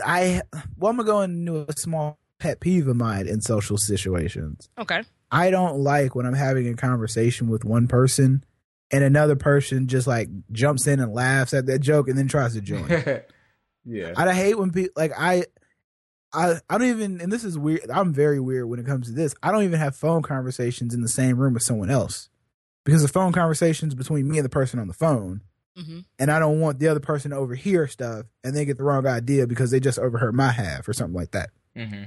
I 0.04 0.42
well, 0.76 0.90
I'm 0.90 0.96
gonna 0.96 1.06
go 1.06 1.20
into 1.20 1.66
a 1.68 1.72
small 1.78 2.18
pet 2.38 2.60
peeve 2.60 2.88
of 2.88 2.96
mine 2.96 3.26
in 3.26 3.40
social 3.40 3.78
situations. 3.78 4.68
okay. 4.78 5.02
I 5.30 5.50
don't 5.50 5.80
like 5.80 6.14
when 6.14 6.24
I'm 6.24 6.34
having 6.34 6.68
a 6.68 6.74
conversation 6.74 7.48
with 7.48 7.64
one 7.64 7.88
person 7.88 8.44
and 8.92 9.02
another 9.02 9.34
person 9.34 9.88
just 9.88 10.06
like 10.06 10.28
jumps 10.52 10.86
in 10.86 11.00
and 11.00 11.12
laughs 11.12 11.52
at 11.52 11.66
that 11.66 11.80
joke 11.80 12.08
and 12.08 12.16
then 12.16 12.28
tries 12.28 12.54
to 12.54 12.60
join. 12.60 12.88
yeah. 13.84 14.12
I 14.16 14.32
hate 14.32 14.56
when 14.56 14.70
people 14.70 14.92
like 14.96 15.12
I 15.18 15.46
I 16.32 16.60
I 16.70 16.78
don't 16.78 16.88
even 16.88 17.20
and 17.20 17.32
this 17.32 17.42
is 17.42 17.58
weird. 17.58 17.90
I'm 17.90 18.12
very 18.12 18.38
weird 18.38 18.68
when 18.68 18.78
it 18.78 18.86
comes 18.86 19.08
to 19.08 19.12
this. 19.12 19.34
I 19.42 19.50
don't 19.50 19.64
even 19.64 19.80
have 19.80 19.96
phone 19.96 20.22
conversations 20.22 20.94
in 20.94 21.00
the 21.00 21.08
same 21.08 21.38
room 21.38 21.54
with 21.54 21.64
someone 21.64 21.90
else. 21.90 22.28
Because 22.84 23.02
the 23.02 23.08
phone 23.08 23.32
conversations 23.32 23.96
between 23.96 24.28
me 24.28 24.38
and 24.38 24.44
the 24.44 24.50
person 24.50 24.78
on 24.78 24.86
the 24.86 24.94
phone 24.94 25.40
hmm 25.76 26.00
and 26.18 26.30
I 26.30 26.38
don't 26.38 26.60
want 26.60 26.78
the 26.78 26.88
other 26.88 27.00
person 27.00 27.32
to 27.32 27.36
overhear 27.36 27.86
stuff 27.88 28.26
and 28.44 28.56
they 28.56 28.64
get 28.64 28.78
the 28.78 28.84
wrong 28.84 29.06
idea 29.06 29.46
because 29.46 29.70
they 29.70 29.80
just 29.80 29.98
overheard 29.98 30.34
my 30.34 30.50
half 30.52 30.88
or 30.88 30.92
something 30.92 31.14
like 31.14 31.32
that. 31.32 31.50
Hmm 31.76 32.04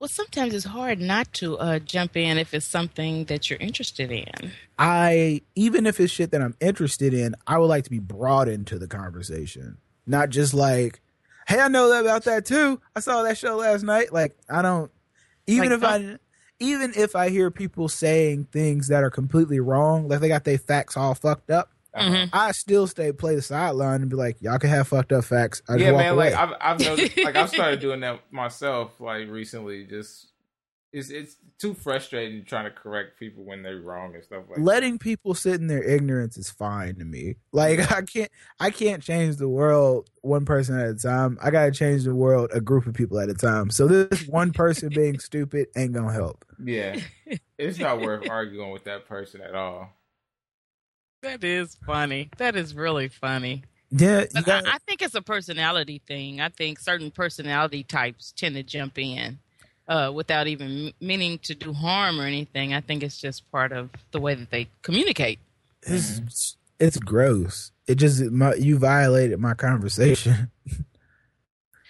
Well, 0.00 0.08
sometimes 0.08 0.52
it's 0.54 0.64
hard 0.64 1.00
not 1.00 1.32
to 1.34 1.56
uh, 1.58 1.78
jump 1.78 2.16
in 2.16 2.36
if 2.36 2.52
it's 2.52 2.66
something 2.66 3.24
that 3.26 3.48
you're 3.48 3.58
interested 3.60 4.10
in. 4.10 4.52
I 4.78 5.42
even 5.54 5.86
if 5.86 6.00
it's 6.00 6.12
shit 6.12 6.32
that 6.32 6.42
I'm 6.42 6.56
interested 6.60 7.14
in, 7.14 7.34
I 7.46 7.58
would 7.58 7.66
like 7.66 7.84
to 7.84 7.90
be 7.90 8.00
brought 8.00 8.48
into 8.48 8.78
the 8.78 8.88
conversation, 8.88 9.78
not 10.06 10.30
just 10.30 10.52
like, 10.52 11.00
"Hey, 11.46 11.60
I 11.60 11.68
know 11.68 11.88
that 11.90 12.00
about 12.00 12.24
that 12.24 12.44
too. 12.44 12.80
I 12.96 13.00
saw 13.00 13.22
that 13.22 13.38
show 13.38 13.56
last 13.56 13.84
night." 13.84 14.12
Like, 14.12 14.36
I 14.50 14.62
don't. 14.62 14.90
Even 15.46 15.70
Like 15.70 15.78
if 15.78 15.84
I, 15.84 16.18
even 16.58 16.92
if 16.96 17.14
I 17.14 17.28
hear 17.28 17.50
people 17.50 17.88
saying 17.88 18.48
things 18.50 18.88
that 18.88 19.04
are 19.04 19.10
completely 19.10 19.60
wrong, 19.60 20.08
like 20.08 20.20
they 20.20 20.28
got 20.28 20.44
their 20.44 20.58
facts 20.58 20.96
all 20.96 21.14
fucked 21.14 21.50
up, 21.50 21.70
Mhm. 22.02 22.30
I 22.32 22.52
still 22.52 22.86
stay 22.86 23.12
play 23.12 23.36
the 23.36 23.42
sideline 23.42 24.00
and 24.02 24.10
be 24.10 24.16
like, 24.16 24.40
"Y'all 24.40 24.58
can 24.58 24.70
have 24.70 24.88
fucked 24.88 25.12
up 25.12 25.24
facts." 25.24 25.62
I 25.68 25.74
just 25.74 25.84
Yeah, 25.84 25.92
man. 25.92 26.14
away. 26.14 26.34
Like 26.34 26.34
I've 26.34 26.56
I've 26.60 26.80
noticed, 26.98 27.16
like 27.18 27.36
I've 27.36 27.50
started 27.50 27.80
doing 27.80 28.00
that 28.00 28.20
myself. 28.32 29.00
Like 29.00 29.28
recently, 29.28 29.84
just 29.84 30.28
it's 30.92 31.10
it's 31.10 31.36
too 31.58 31.74
frustrating 31.74 32.44
trying 32.44 32.64
to 32.66 32.70
correct 32.70 33.18
people 33.18 33.44
when 33.44 33.62
they're 33.64 33.80
wrong 33.80 34.14
and 34.14 34.22
stuff 34.22 34.44
like. 34.48 34.60
letting 34.60 34.96
people 34.96 35.34
sit 35.34 35.60
in 35.60 35.66
their 35.66 35.82
ignorance 35.82 36.36
is 36.36 36.50
fine 36.50 36.94
to 36.96 37.04
me. 37.04 37.34
Like 37.52 37.78
I 37.92 38.02
can't 38.02 38.30
I 38.60 38.70
can't 38.70 39.02
change 39.02 39.36
the 39.36 39.48
world 39.48 40.08
one 40.22 40.44
person 40.44 40.78
at 40.78 40.88
a 40.88 40.94
time. 40.94 41.36
I 41.42 41.50
gotta 41.50 41.72
change 41.72 42.04
the 42.04 42.14
world 42.14 42.50
a 42.54 42.60
group 42.60 42.86
of 42.86 42.94
people 42.94 43.18
at 43.18 43.28
a 43.28 43.34
time. 43.34 43.70
So 43.70 43.88
this 43.88 44.26
one 44.28 44.52
person 44.52 44.88
being 44.90 45.18
stupid 45.20 45.66
ain't 45.76 45.92
gonna 45.92 46.12
help. 46.12 46.44
Yeah, 46.64 47.00
it's 47.58 47.78
not 47.78 48.00
worth 48.00 48.28
arguing 48.30 48.70
with 48.70 48.84
that 48.84 49.06
person 49.06 49.40
at 49.40 49.56
all. 49.56 49.90
That 51.24 51.42
is 51.42 51.74
funny. 51.86 52.28
That 52.36 52.54
is 52.54 52.74
really 52.74 53.08
funny. 53.08 53.62
Yeah, 53.90 54.26
got, 54.44 54.66
I, 54.66 54.74
I 54.74 54.78
think 54.86 55.00
it's 55.00 55.14
a 55.14 55.22
personality 55.22 56.02
thing. 56.06 56.42
I 56.42 56.50
think 56.50 56.78
certain 56.78 57.10
personality 57.10 57.82
types 57.82 58.32
tend 58.36 58.56
to 58.56 58.62
jump 58.62 58.98
in 58.98 59.38
uh, 59.88 60.12
without 60.14 60.48
even 60.48 60.92
meaning 61.00 61.38
to 61.38 61.54
do 61.54 61.72
harm 61.72 62.20
or 62.20 62.24
anything. 62.24 62.74
I 62.74 62.82
think 62.82 63.02
it's 63.02 63.18
just 63.18 63.50
part 63.50 63.72
of 63.72 63.88
the 64.10 64.20
way 64.20 64.34
that 64.34 64.50
they 64.50 64.68
communicate. 64.82 65.38
it's, 65.82 66.56
it's 66.78 66.98
gross. 66.98 67.72
It 67.86 67.94
just 67.94 68.20
my, 68.24 68.54
you 68.54 68.78
violated 68.78 69.40
my 69.40 69.54
conversation. 69.54 70.50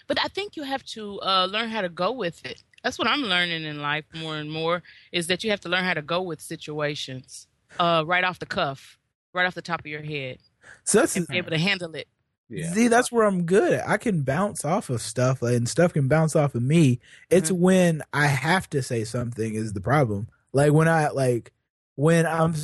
But 0.07 0.19
I 0.23 0.29
think 0.29 0.55
you 0.55 0.65
have 0.65 0.85
to 0.89 1.19
uh, 1.23 1.47
learn 1.47 1.71
how 1.71 1.81
to 1.81 1.89
go 1.89 2.13
with 2.13 2.45
it. 2.45 2.63
That's 2.83 2.99
what 2.99 3.09
I'm 3.09 3.23
learning 3.23 3.65
in 3.65 3.81
life 3.81 4.05
more 4.15 4.37
and 4.37 4.53
more 4.53 4.83
is 5.13 5.29
that 5.29 5.43
you 5.43 5.49
have 5.49 5.61
to 5.63 5.71
learn 5.71 5.85
how 5.85 5.95
to 5.95 6.03
go 6.03 6.21
with 6.21 6.43
situations 6.43 7.47
uh, 7.79 8.05
right 8.07 8.23
off 8.23 8.39
the 8.39 8.45
cuff, 8.45 8.99
right 9.35 9.47
off 9.47 9.55
the 9.55 9.63
top 9.63 9.81
of 9.81 9.87
your 9.87 10.03
head, 10.03 10.39
So 10.85 11.01
that's 11.01 11.17
and 11.17 11.27
be 11.27 11.39
able 11.39 11.51
to 11.51 11.59
handle 11.59 11.95
it. 11.95 12.09
Yeah, 12.49 12.73
See, 12.73 12.89
that's 12.89 13.11
where 13.11 13.25
I'm 13.25 13.45
good 13.45 13.73
at. 13.73 13.89
I 13.89 13.97
can 13.97 14.23
bounce 14.23 14.65
off 14.65 14.91
of 14.91 15.01
stuff, 15.01 15.43
and 15.43 15.69
stuff 15.69 15.93
can 15.95 16.09
bounce 16.09 16.37
off 16.37 16.55
of 16.55 16.63
me. 16.63 17.01
It's 17.31 17.51
Mhm. 17.51 17.59
when 17.59 18.03
I 18.13 18.27
have 18.27 18.69
to 18.71 18.83
say 18.83 19.05
something 19.05 19.55
is 19.55 19.73
the 19.73 19.81
problem. 19.81 20.29
Like 20.53 20.73
when 20.73 20.87
I 20.89 21.09
like 21.09 21.53
when 21.97 22.27
I'm 22.27 22.55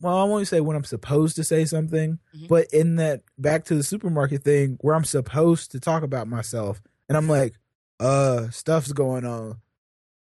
well, 0.00 0.16
I 0.16 0.24
won't 0.24 0.48
say 0.48 0.60
when 0.60 0.76
I'm 0.76 0.84
supposed 0.84 1.36
to 1.36 1.44
say 1.44 1.64
something, 1.64 2.18
Mhm. 2.34 2.48
but 2.48 2.66
in 2.72 2.96
that 2.96 3.22
back 3.38 3.64
to 3.66 3.74
the 3.74 3.82
supermarket 3.82 4.42
thing 4.42 4.78
where 4.80 4.94
I'm 4.94 5.04
supposed 5.04 5.70
to 5.72 5.80
talk 5.80 6.02
about 6.02 6.26
myself, 6.26 6.82
and 7.08 7.16
I'm 7.16 7.28
like, 7.28 7.54
uh, 8.00 8.50
stuff's 8.50 8.92
going 8.92 9.24
on. 9.24 9.58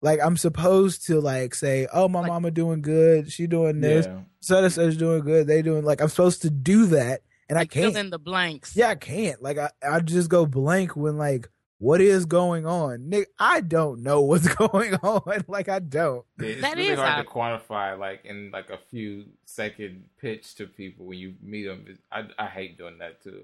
Like 0.01 0.19
I'm 0.23 0.37
supposed 0.37 1.05
to 1.07 1.19
like 1.19 1.53
say, 1.55 1.87
"Oh, 1.93 2.07
my 2.07 2.21
Like- 2.21 2.29
mama 2.29 2.51
doing 2.51 2.81
good. 2.81 3.31
She 3.31 3.47
doing 3.47 3.81
this. 3.81 4.05
Yeah. 4.05 4.19
Such 4.41 4.63
and 4.63 4.71
such 4.73 4.97
doing 4.97 5.21
good. 5.23 5.47
They 5.47 5.61
doing 5.61 5.83
like 5.83 6.01
I'm 6.01 6.07
supposed 6.09 6.41
to 6.43 6.49
do 6.49 6.85
that, 6.87 7.21
and 7.49 7.57
I 7.57 7.61
Like 7.61 7.71
fill 7.73 7.83
can't. 7.83 7.93
fill 7.95 8.01
in 8.05 8.09
the 8.09 8.19
blanks. 8.19 8.75
Yeah, 8.75 8.89
I 8.89 8.95
can't. 8.95 9.41
Like 9.41 9.57
I, 9.57 9.69
I 9.83 9.99
just 9.99 10.29
go 10.29 10.45
blank 10.45 10.95
when 10.95 11.17
like 11.17 11.49
what 11.79 12.01
is 12.01 12.25
going 12.25 12.65
on, 12.65 13.07
Nick? 13.09 13.29
I 13.39 13.61
don't 13.61 14.03
know 14.03 14.21
what's 14.21 14.47
going 14.55 14.95
on. 14.95 15.43
Like 15.47 15.67
I 15.69 15.79
don't. 15.79 16.25
Yeah, 16.39 16.47
It's 16.47 16.61
That 16.61 16.75
really 16.77 16.89
is 16.89 16.99
hard 16.99 17.19
odd. 17.19 17.21
to 17.23 17.27
quantify, 17.29 17.97
like 17.99 18.23
in 18.25 18.51
like 18.51 18.69
a 18.69 18.77
few 18.89 19.25
second 19.45 20.05
pitch 20.19 20.55
to 20.55 20.67
people 20.67 21.05
when 21.07 21.17
you 21.19 21.35
meet 21.41 21.65
them. 21.65 21.85
I 22.11 22.23
I 22.37 22.45
hate 22.47 22.77
doing 22.77 22.97
that 22.99 23.21
too. 23.21 23.43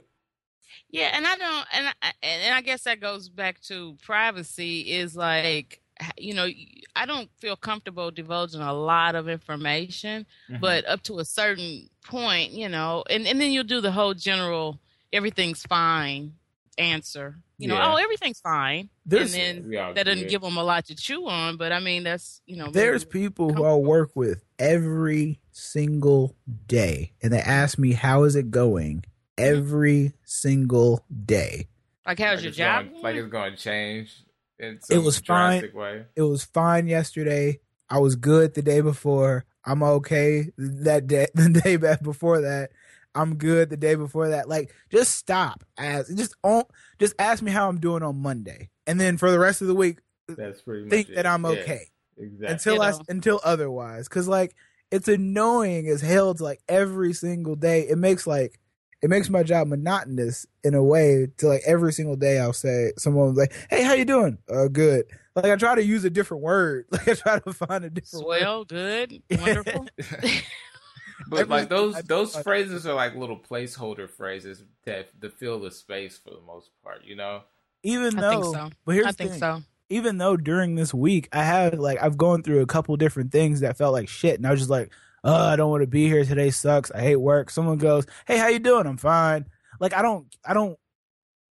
Yeah, 0.89 1.12
and 1.14 1.26
I 1.28 1.36
don't, 1.38 1.68
and 1.74 1.88
I, 2.01 2.12
and 2.24 2.56
I 2.56 2.62
guess 2.62 2.84
that 2.84 2.99
goes 2.99 3.30
back 3.30 3.62
to 3.64 3.95
privacy. 4.03 4.82
Is 4.93 5.16
like, 5.16 5.82
you 6.18 6.34
know, 6.34 6.48
I 6.96 7.06
don't 7.06 7.30
feel 7.39 7.56
comfortable 7.56 8.12
divulging 8.12 8.62
a 8.62 8.74
lot 8.74 9.16
of 9.16 9.30
information, 9.30 10.26
Mm-hmm. 10.50 10.62
but 10.62 10.86
up 10.88 11.02
to 11.04 11.20
a 11.20 11.26
certain 11.26 11.89
point, 12.04 12.52
you 12.52 12.68
know, 12.70 13.04
and 13.10 13.26
and 13.28 13.39
then 13.39 13.52
you'll 13.52 13.64
do 13.64 13.82
the 13.82 13.91
whole 13.91 14.14
general 14.14 14.80
everything's 15.14 15.64
fine 15.64 16.34
answer. 16.78 17.38
You 17.58 17.70
know, 17.70 17.76
Yeah. 17.76 17.93
oh, 17.93 17.96
everything's 17.96 18.41
fine, 18.41 18.89
There's 19.06 19.34
and 19.34 19.64
then 19.64 19.70
We 19.70 19.78
all 19.78 19.93
that 19.93 20.04
doesn't 20.06 20.24
good. 20.24 20.30
give 20.30 20.41
them 20.41 20.58
a 20.58 20.64
lot 20.64 20.86
to 20.88 20.96
chew 20.96 21.26
on. 21.28 21.56
But 21.56 21.72
I 21.72 21.80
mean, 21.80 22.04
that's 22.04 22.41
you 22.46 22.58
know, 22.58 22.70
There's 22.70 23.06
people 23.06 23.54
who 23.54 23.64
I 23.64 23.76
work 23.76 24.12
with 24.14 24.43
every 24.60 25.39
single 25.54 26.36
day, 26.68 27.14
and 27.24 27.32
they 27.32 27.39
ask 27.39 27.78
me 27.80 27.93
how 27.93 28.24
is 28.24 28.36
it 28.36 28.52
going 28.52 29.06
every 29.38 30.12
single 30.26 31.06
day. 31.26 31.68
like 32.06 32.20
how's 32.20 32.36
like 32.38 32.43
your 32.43 32.52
job? 32.52 32.89
Going, 32.91 33.04
like 33.04 33.16
it's 33.16 33.32
going 33.32 33.52
to 33.56 33.58
change. 33.58 34.22
In 34.60 34.76
It 34.76 34.84
some 34.86 35.03
was 35.03 35.20
fine. 35.20 35.64
Way. 35.74 36.06
It 36.16 36.22
was 36.22 36.43
fine 36.43 36.88
yesterday. 36.88 37.60
I 37.89 37.99
was 37.99 38.16
good 38.16 38.53
the 38.53 38.62
day 38.62 38.82
before. 38.82 39.45
I'm 39.66 39.84
okay 39.84 40.51
that 40.58 41.08
day. 41.08 41.28
The 41.36 41.49
day 41.64 41.78
back 41.78 42.01
before 42.03 42.41
that, 42.41 42.72
I'm 43.14 43.36
good 43.36 43.70
the 43.70 43.78
day 43.78 43.95
before 43.95 44.30
that. 44.30 44.47
Like, 44.47 44.74
just 44.91 45.16
stop. 45.16 45.64
As 45.78 46.08
just 46.10 46.36
on. 46.43 46.64
Just 46.99 47.14
ask 47.20 47.41
me 47.43 47.51
how 47.51 47.68
I'm 47.68 47.80
doing 47.80 48.03
on 48.03 48.22
Monday, 48.22 48.70
and 48.88 48.99
then 48.99 49.18
for 49.18 49.32
the 49.32 49.39
rest 49.39 49.62
of 49.62 49.68
the 49.68 49.76
week, 49.76 49.99
That's 50.28 50.62
pretty 50.62 50.84
much 50.84 50.89
think 50.91 51.10
it. 51.10 51.16
that 51.16 51.26
I'm 51.26 51.43
Yeah, 51.43 51.49
okay 51.51 51.89
exactly. 52.18 52.47
until 52.47 52.82
I 52.82 52.93
until 53.10 53.41
otherwise. 53.43 54.08
Because 54.08 54.28
like 54.28 54.56
it's 54.91 55.08
annoying 55.08 55.88
as 55.88 56.01
hell 56.01 56.34
to 56.34 56.43
like 56.43 56.62
every 56.70 57.14
single 57.14 57.56
day. 57.56 57.82
It 57.88 57.97
makes 57.97 58.26
like 58.26 58.60
it 59.02 59.10
makes 59.10 59.30
my 59.30 59.43
job 59.43 59.68
monotonous 59.68 60.46
in 60.64 60.74
a 60.74 60.84
way. 60.84 61.28
To 61.38 61.48
like 61.48 61.62
every 61.66 61.93
single 61.93 62.16
day, 62.16 62.39
I'll 62.39 62.54
say 62.54 62.91
someone 62.98 63.28
was 63.30 63.38
like, 63.38 63.54
"Hey, 63.70 63.84
how 63.84 63.93
you 63.93 64.06
doing? 64.06 64.38
Uh, 64.50 64.68
good." 64.68 65.06
Like 65.36 65.46
I 65.46 65.56
try 65.58 65.76
to 65.76 65.84
use 65.84 66.06
a 66.06 66.10
different 66.10 66.43
word. 66.43 66.86
Like 66.91 67.08
I 67.10 67.14
try 67.14 67.39
to 67.39 67.54
find 67.54 67.84
a 67.86 67.89
different 67.89 68.26
word. 68.26 68.68
Good, 68.70 69.22
wonderful. 69.39 69.88
but 71.28 71.50
like 71.50 71.70
those 71.70 72.02
those 72.04 72.36
I- 72.36 72.43
phrases 72.43 72.86
are 72.88 72.93
like 72.93 73.16
little 73.16 73.39
placeholder 73.39 74.10
phrases 74.10 74.64
that 74.86 75.20
to 75.22 75.30
fill 75.30 75.60
the 75.60 75.72
space 75.72 76.18
for 76.18 76.32
the 76.32 76.41
most 76.41 76.70
part. 76.84 77.04
You 77.06 77.16
know. 77.16 77.41
Even 77.84 78.18
I 78.18 78.22
though, 78.22 78.41
think 78.41 78.56
so. 78.56 78.70
but 78.86 78.96
here's 78.96 79.08
I 79.08 79.12
the 79.12 79.18
think 79.18 79.32
thing. 79.32 79.39
so. 79.39 79.62
even 79.89 80.18
though 80.18 80.36
during 80.38 80.74
this 80.76 80.91
week 80.93 81.30
I 81.32 81.43
had 81.43 81.78
like 81.78 82.02
I've 82.02 82.18
gone 82.18 82.41
through 82.41 82.62
a 82.62 82.66
couple 82.66 82.96
different 82.98 83.32
things 83.32 83.60
that 83.60 83.78
felt 83.78 83.93
like 83.93 84.10
shit, 84.10 84.38
and 84.38 84.48
I 84.48 84.52
was 84.52 84.60
just 84.60 84.72
like, 84.72 84.91
oh, 85.26 85.34
I 85.34 85.58
don't 85.58 85.70
want 85.70 85.82
to 85.82 85.88
be 85.88 86.08
here 86.08 86.24
today. 86.24 86.52
Sucks. 86.52 86.92
I 86.92 87.02
hate 87.02 87.18
work. 87.18 87.50
Someone 87.50 87.78
goes, 87.78 88.06
hey, 88.26 88.38
how 88.38 88.48
you 88.48 88.60
doing? 88.60 88.86
I'm 88.86 88.98
fine. 88.98 89.46
Like 89.80 89.94
I 89.94 90.02
don't, 90.02 90.28
I 90.48 90.54
don't, 90.54 90.80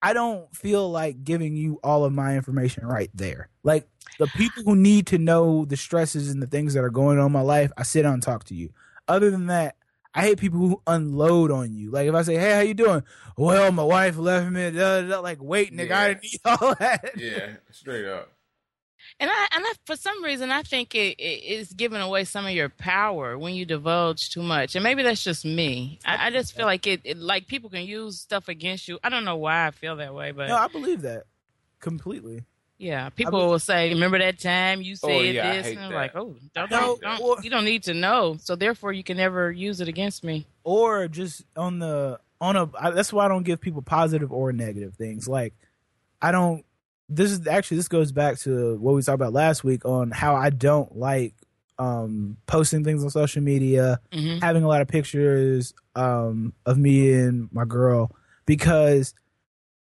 I 0.00 0.14
don't 0.14 0.54
feel 0.54 0.90
like 0.90 1.24
giving 1.24 1.56
you 1.56 1.80
all 1.84 2.04
of 2.04 2.12
my 2.12 2.36
information 2.36 2.86
right 2.86 3.10
there. 3.14 3.50
Like 3.62 3.86
the 4.18 4.26
people 4.28 4.62
who 4.62 4.76
need 4.76 5.08
to 5.08 5.18
know 5.18 5.64
the 5.66 5.76
stresses 5.76 6.30
and 6.30 6.42
the 6.42 6.46
things 6.46 6.74
that 6.74 6.84
are 6.84 6.90
going 6.90 7.18
on 7.18 7.26
in 7.26 7.32
my 7.32 7.42
life, 7.42 7.72
I 7.76 7.82
sit 7.82 8.02
down 8.02 8.14
and 8.14 8.22
talk 8.22 8.44
to 8.44 8.54
you. 8.54 8.70
Other 9.08 9.30
than 9.30 9.48
that. 9.48 9.76
I 10.16 10.22
hate 10.22 10.38
people 10.38 10.60
who 10.60 10.80
unload 10.86 11.50
on 11.50 11.74
you. 11.74 11.90
Like 11.90 12.06
if 12.06 12.14
I 12.14 12.22
say, 12.22 12.36
"Hey, 12.36 12.52
how 12.52 12.60
you 12.60 12.72
doing?" 12.72 13.02
Well, 13.36 13.72
my 13.72 13.82
wife 13.82 14.16
left 14.16 14.48
me. 14.48 14.70
Like, 14.70 15.42
wait, 15.42 15.74
nigga, 15.74 15.90
I 15.90 16.08
didn't 16.14 16.22
need 16.22 16.40
all 16.44 16.74
that. 16.76 17.10
Yeah, 17.16 17.54
straight 17.72 18.06
up. 18.06 18.30
And 19.20 19.30
I 19.30 19.46
and 19.52 19.64
I, 19.64 19.72
for 19.86 19.94
some 19.96 20.22
reason 20.24 20.50
I 20.50 20.62
think 20.62 20.94
it, 20.94 21.18
it 21.20 21.44
is 21.44 21.72
giving 21.72 22.00
away 22.00 22.24
some 22.24 22.46
of 22.46 22.52
your 22.52 22.68
power 22.68 23.38
when 23.38 23.54
you 23.54 23.64
divulge 23.64 24.30
too 24.30 24.42
much. 24.42 24.74
And 24.74 24.82
maybe 24.82 25.02
that's 25.04 25.22
just 25.22 25.44
me. 25.44 25.98
I, 26.04 26.26
I 26.26 26.30
just 26.30 26.54
feel 26.56 26.66
like 26.66 26.86
it, 26.86 27.00
it 27.04 27.16
like 27.18 27.46
people 27.46 27.70
can 27.70 27.84
use 27.86 28.20
stuff 28.20 28.48
against 28.48 28.88
you. 28.88 28.98
I 29.04 29.08
don't 29.10 29.24
know 29.24 29.36
why 29.36 29.66
I 29.68 29.70
feel 29.70 29.96
that 29.96 30.14
way, 30.14 30.32
but 30.32 30.48
No, 30.48 30.56
I 30.56 30.66
believe 30.66 31.02
that 31.02 31.24
completely. 31.80 32.42
yeah, 32.78 33.08
people 33.10 33.36
I 33.36 33.40
mean- 33.42 33.50
will 33.50 33.58
say, 33.60 33.88
"Remember 33.90 34.18
that 34.18 34.40
time 34.40 34.82
you 34.82 34.96
said 34.96 35.10
Oh, 35.10 35.20
yeah, 35.20 35.52
this?" 35.54 35.68
And 35.68 35.78
I'm 35.78 35.92
like, 35.92 36.16
"Oh, 36.16 36.34
don't, 36.54 36.70
No, 36.70 36.76
don't, 36.80 37.00
don't- 37.00 37.20
or- 37.20 37.36
you 37.42 37.50
don't 37.50 37.64
need 37.64 37.84
to 37.84 37.94
know." 37.94 38.36
So 38.40 38.56
therefore, 38.56 38.92
you 38.92 39.04
can 39.04 39.16
never 39.16 39.50
use 39.52 39.80
it 39.80 39.86
against 39.88 40.24
me. 40.24 40.44
Or 40.64 41.06
just 41.08 41.44
on 41.56 41.78
the 41.78 42.18
on 42.40 42.56
a. 42.56 42.68
I, 42.78 42.90
that's 42.90 43.12
why 43.12 43.26
I 43.26 43.28
don't 43.28 43.44
give 43.44 43.60
people 43.60 43.80
positive 43.82 44.32
or 44.32 44.52
negative 44.52 44.94
things. 44.96 45.28
Like 45.28 45.54
I 46.20 46.32
don't. 46.32 46.64
This 47.08 47.30
is 47.30 47.46
actually 47.46 47.76
this 47.78 47.88
goes 47.88 48.12
back 48.12 48.38
to 48.40 48.76
what 48.78 48.94
we 48.94 49.02
talked 49.02 49.14
about 49.16 49.32
last 49.32 49.62
week 49.64 49.84
on 49.84 50.10
how 50.10 50.34
I 50.34 50.50
don't 50.50 50.96
like 50.96 51.34
um 51.78 52.36
posting 52.46 52.84
things 52.84 53.02
on 53.04 53.10
social 53.10 53.42
media, 53.42 54.00
hmm 54.12 54.38
having 54.40 54.62
a 54.64 54.68
lot 54.68 54.82
of 54.82 54.88
pictures 54.88 55.72
um 55.94 56.52
of 56.66 56.76
me 56.78 57.12
and 57.12 57.48
my 57.52 57.64
girl 57.64 58.10
because 58.46 59.14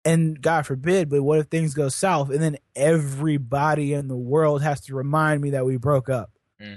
and 0.05 0.39
God 0.41 0.66
forbid, 0.66 1.09
but 1.09 1.24
what 1.24 1.39
if 1.39 1.47
things 1.47 1.74
go 1.74 1.88
south 1.89 2.30
and 2.30 2.41
then 2.41 2.57
everybody 2.76 3.93
in 3.93 4.07
the 4.09 4.18
world 4.18 4.61
has 4.61 4.82
to 4.82 4.95
remind 4.95 5.41
me 5.41 5.51
that 5.51 5.66
we 5.66 5.78
broke 5.78 6.09
up? 6.09 6.32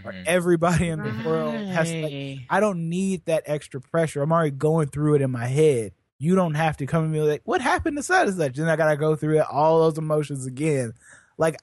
Or 0.04 0.12
Mhm. 0.12 0.22
everybody 0.26 0.88
in 0.88 1.02
the 1.02 1.22
world 1.24 1.66
has 1.72 1.92
to 1.92 2.00
like 2.02 2.12
I 2.48 2.60
don't 2.60 2.88
need 2.88 3.24
that 3.26 3.42
extra 3.46 3.80
pressure. 3.80 4.22
I'm 4.22 4.32
already 4.32 4.50
going 4.52 4.88
through 4.88 5.14
it 5.16 5.22
in 5.22 5.30
my 5.30 5.46
head. 5.46 5.92
You 6.18 6.34
don't 6.34 6.54
have 6.54 6.76
to 6.78 6.86
come 6.86 7.04
and 7.04 7.12
be 7.12 7.20
like, 7.20 7.42
what 7.44 7.60
happened 7.60 7.96
to 7.98 8.02
such 8.02 8.28
and 8.28 8.36
such? 8.36 8.56
Then 8.56 8.68
I 8.68 8.76
gotta 8.76 8.96
go 8.96 9.16
through 9.16 9.38
it, 9.40 9.46
all 9.50 9.80
those 9.80 9.98
emotions 9.98 10.46
again. 10.46 10.94
Like 11.38 11.56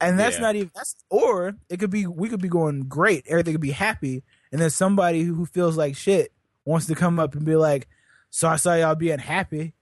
and 0.00 0.18
that's 0.18 0.36
Yeah. 0.36 0.42
not 0.42 0.56
even 0.56 0.70
that's 0.74 0.94
or 1.10 1.56
it 1.68 1.78
could 1.78 1.90
be 1.90 2.06
we 2.06 2.28
could 2.28 2.42
be 2.42 2.48
going 2.48 2.82
great, 2.82 3.24
everything 3.26 3.54
could 3.54 3.60
be 3.60 3.70
happy, 3.70 4.22
and 4.52 4.60
then 4.60 4.70
somebody 4.70 5.22
who 5.22 5.46
feels 5.46 5.76
like 5.76 5.96
shit 5.96 6.32
wants 6.64 6.86
to 6.86 6.94
come 6.94 7.18
up 7.18 7.34
and 7.34 7.44
be 7.44 7.56
like, 7.56 7.88
So 8.30 8.48
I 8.48 8.56
saw 8.56 8.74
y'all 8.74 8.94
being 8.94 9.18
happy 9.18 9.72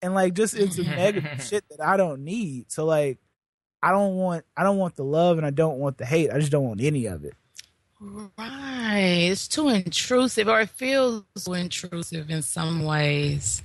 and 0.00 0.14
like 0.14 0.34
just 0.34 0.54
into 0.54 0.82
negative 0.84 1.28
shit 1.42 1.64
that 1.70 1.80
I 1.82 1.96
don't 1.96 2.24
need. 2.24 2.70
So 2.70 2.84
like 2.84 3.18
I 3.82 3.90
don't 3.90 4.14
want 4.14 4.44
I 4.56 4.62
don't 4.62 4.78
want 4.78 4.96
the 4.96 5.04
love 5.04 5.36
and 5.38 5.46
I 5.46 5.50
don't 5.50 5.78
want 5.78 5.98
the 5.98 6.06
hate. 6.06 6.30
I 6.30 6.38
just 6.38 6.52
don't 6.52 6.64
want 6.64 6.80
any 6.80 7.06
of 7.06 7.24
it. 7.24 7.34
Right. 8.38 9.28
It's 9.30 9.48
too 9.48 9.68
intrusive 9.68 10.48
or 10.48 10.60
it 10.60 10.70
feels 10.70 11.24
so 11.36 11.54
intrusive 11.54 12.30
in 12.30 12.42
some 12.42 12.84
ways. 12.84 13.62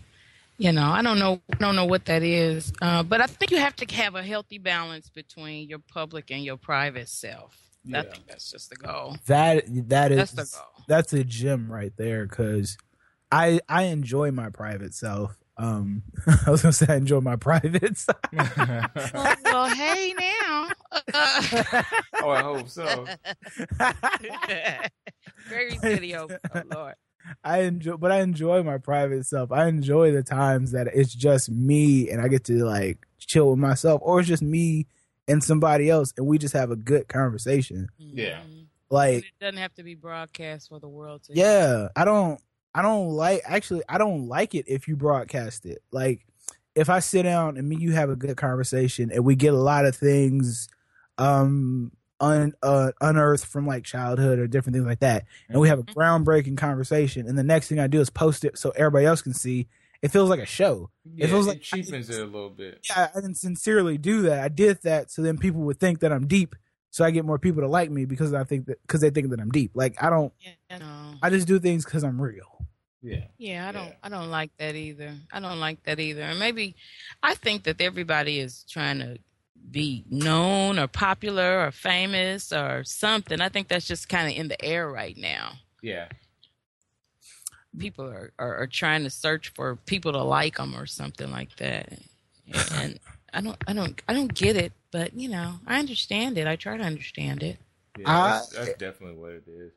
You 0.57 0.71
know, 0.71 0.89
I 0.89 1.01
don't 1.01 1.19
know 1.19 1.41
I 1.53 1.57
don't 1.57 1.75
know 1.75 1.85
what 1.85 2.05
that 2.05 2.23
is. 2.23 2.73
Uh, 2.81 3.03
but 3.03 3.21
I 3.21 3.27
think 3.27 3.51
you 3.51 3.57
have 3.57 3.75
to 3.77 3.95
have 3.95 4.15
a 4.15 4.23
healthy 4.23 4.57
balance 4.57 5.09
between 5.09 5.69
your 5.69 5.79
public 5.79 6.31
and 6.31 6.43
your 6.43 6.57
private 6.57 7.09
self. 7.09 7.57
I 7.93 8.03
think 8.03 8.27
that's 8.27 8.51
just 8.51 8.69
the 8.69 8.75
goal. 8.75 9.17
That 9.27 9.63
that 9.89 10.11
is 10.11 10.17
That's 10.17 10.51
the 10.51 10.57
goal. 10.57 10.85
that's 10.87 11.13
a 11.13 11.23
gem 11.23 11.71
right 11.71 11.93
there 11.97 12.25
because 12.25 12.77
I 13.31 13.61
I 13.69 13.83
enjoy 13.83 14.31
my 14.31 14.49
private 14.49 14.93
self. 14.93 15.38
Um, 15.59 16.03
I 16.47 16.51
was 16.51 16.61
gonna 16.61 16.73
say 16.73 16.85
I 16.89 16.95
enjoy 16.95 17.19
my 17.19 17.35
privates. 17.47 18.07
well, 18.33 19.35
well, 19.43 19.65
hey 19.69 20.13
now. 20.17 20.69
Uh, 21.13 21.83
oh, 22.23 22.29
I 22.29 22.41
hope 22.41 22.69
so. 22.69 23.05
very 25.49 25.77
city 25.77 26.11
hope. 26.13 26.31
Oh, 26.55 26.61
Lord. 26.73 26.95
I 27.43 27.59
enjoy, 27.63 27.97
but 27.97 28.11
I 28.11 28.21
enjoy 28.21 28.63
my 28.63 28.77
private 28.77 29.25
self. 29.25 29.51
I 29.51 29.67
enjoy 29.67 30.11
the 30.11 30.23
times 30.23 30.71
that 30.71 30.87
it's 30.93 31.13
just 31.13 31.49
me 31.51 32.09
and 32.09 32.21
I 32.21 32.29
get 32.29 32.45
to 32.45 32.63
like 32.63 33.05
chill 33.19 33.49
with 33.51 33.59
myself, 33.59 34.01
or 34.03 34.19
it's 34.21 34.29
just 34.29 34.41
me 34.41 34.87
and 35.27 35.43
somebody 35.43 35.89
else, 35.89 36.13
and 36.17 36.25
we 36.25 36.37
just 36.37 36.53
have 36.53 36.71
a 36.71 36.75
good 36.75 37.07
conversation. 37.07 37.89
Yeah. 37.97 38.39
Mhm. 38.39 38.65
Like, 38.89 39.25
it 39.25 39.25
doesn't 39.39 39.57
have 39.57 39.73
to 39.75 39.83
be 39.83 39.93
broadcast 39.93 40.69
for 40.69 40.79
the 40.79 40.87
world 40.87 41.21
to 41.25 41.33
yeah, 41.35 41.89
I 41.95 42.05
don't, 42.05 42.41
I 42.73 42.81
don't 42.81 43.09
like. 43.09 43.41
Actually, 43.45 43.81
I 43.89 43.97
don't 43.97 44.27
like 44.27 44.55
it 44.55 44.65
if 44.67 44.87
you 44.87 44.95
broadcast 44.95 45.65
it. 45.65 45.79
Like, 45.91 46.25
if 46.75 46.89
I 46.89 46.99
sit 46.99 47.23
down 47.23 47.57
and 47.57 47.67
me 47.67 47.75
you 47.77 47.91
have 47.93 48.09
a 48.09 48.15
good 48.15 48.37
conversation 48.37 49.11
and 49.11 49.25
we 49.25 49.35
get 49.35 49.53
a 49.53 49.57
lot 49.57 49.85
of 49.85 49.95
things, 49.95 50.69
um, 51.17 51.91
un 52.19 52.53
uh, 52.61 52.91
unearthed 53.01 53.45
from 53.45 53.65
like 53.65 53.83
childhood 53.83 54.39
or 54.39 54.47
different 54.47 54.75
things 54.75 54.85
like 54.85 54.99
that, 54.99 55.25
and 55.49 55.59
we 55.59 55.67
have 55.69 55.79
a 55.79 55.83
groundbreaking 55.83 56.57
conversation, 56.57 57.27
and 57.27 57.37
the 57.37 57.43
next 57.43 57.67
thing 57.69 57.79
I 57.79 57.87
do 57.87 58.01
is 58.01 58.09
post 58.09 58.45
it 58.45 58.57
so 58.57 58.71
everybody 58.71 59.05
else 59.05 59.21
can 59.21 59.33
see. 59.33 59.67
It 60.01 60.11
feels 60.11 60.29
like 60.29 60.39
a 60.39 60.45
show. 60.45 60.89
Yeah, 61.03 61.27
feels 61.27 61.47
it 61.47 61.49
like- 61.49 61.61
cheapens 61.61 62.09
it 62.09 62.21
a 62.21 62.25
little 62.25 62.49
bit. 62.49 62.85
Yeah, 62.89 63.09
I 63.13 63.19
didn't 63.19 63.35
sincerely 63.35 63.97
do 63.97 64.21
that. 64.23 64.39
I 64.41 64.47
did 64.47 64.81
that 64.83 65.11
so 65.11 65.21
then 65.21 65.37
people 65.37 65.61
would 65.61 65.79
think 65.79 65.99
that 65.99 66.13
I'm 66.13 66.27
deep, 66.27 66.55
so 66.89 67.03
I 67.03 67.11
get 67.11 67.25
more 67.25 67.39
people 67.39 67.61
to 67.63 67.67
like 67.67 67.89
me 67.91 68.05
because 68.05 68.33
I 68.33 68.43
think 68.45 68.67
that 68.67 68.81
because 68.83 69.01
they 69.01 69.09
think 69.09 69.29
that 69.31 69.39
I'm 69.41 69.49
deep. 69.51 69.71
Like 69.73 70.01
I 70.01 70.09
don't. 70.09 70.31
Yeah, 70.39 70.77
no. 70.77 71.15
I 71.21 71.29
just 71.29 71.47
do 71.47 71.59
things 71.59 71.83
because 71.83 72.03
I'm 72.03 72.21
real. 72.21 72.58
Yeah. 73.01 73.25
Yeah, 73.37 73.67
I 73.67 73.71
don't 73.71 73.87
Yeah. 73.87 73.95
I 74.03 74.09
don't 74.09 74.29
like 74.29 74.51
that 74.57 74.75
either. 74.75 75.15
I 75.31 75.39
don't 75.39 75.59
like 75.59 75.83
that 75.83 75.99
either. 75.99 76.23
And 76.23 76.39
maybe 76.39 76.75
I 77.23 77.35
think 77.35 77.63
that 77.63 77.79
everybody 77.81 78.39
is 78.39 78.65
trying 78.69 78.99
to 78.99 79.17
be 79.71 80.03
known 80.09 80.79
or 80.79 80.87
popular 80.87 81.65
or 81.65 81.71
famous 81.71 82.51
or 82.51 82.83
something. 82.83 83.41
I 83.41 83.49
think 83.49 83.67
that's 83.67 83.87
just 83.87 84.09
kind 84.09 84.31
of 84.31 84.37
in 84.37 84.47
the 84.47 84.63
air 84.63 84.89
right 84.89 85.15
now. 85.17 85.53
Yeah. 85.81 86.07
People 87.77 88.05
are, 88.09 88.33
are, 88.39 88.63
are 88.63 88.67
trying 88.67 89.03
to 89.03 89.09
search 89.09 89.49
for 89.49 89.75
people 89.75 90.11
to 90.13 90.23
like 90.23 90.57
them 90.57 90.75
or 90.75 90.85
something 90.85 91.29
like 91.31 91.55
that. 91.57 91.99
And 92.73 92.99
I 93.31 93.41
don't 93.41 93.57
I 93.67 93.73
don't 93.73 94.01
I 94.07 94.13
don't 94.13 94.33
get 94.33 94.55
it, 94.55 94.73
but 94.91 95.13
you 95.13 95.29
know, 95.29 95.55
I 95.67 95.79
understand 95.79 96.37
it. 96.37 96.47
I 96.47 96.55
try 96.55 96.77
to 96.77 96.83
understand 96.83 97.43
it. 97.43 97.57
Yeah, 97.97 98.05
that's, 98.05 98.49
that's 98.49 98.77
definitely 98.77 99.17
what 99.17 99.31
it 99.31 99.43
is. 99.47 99.73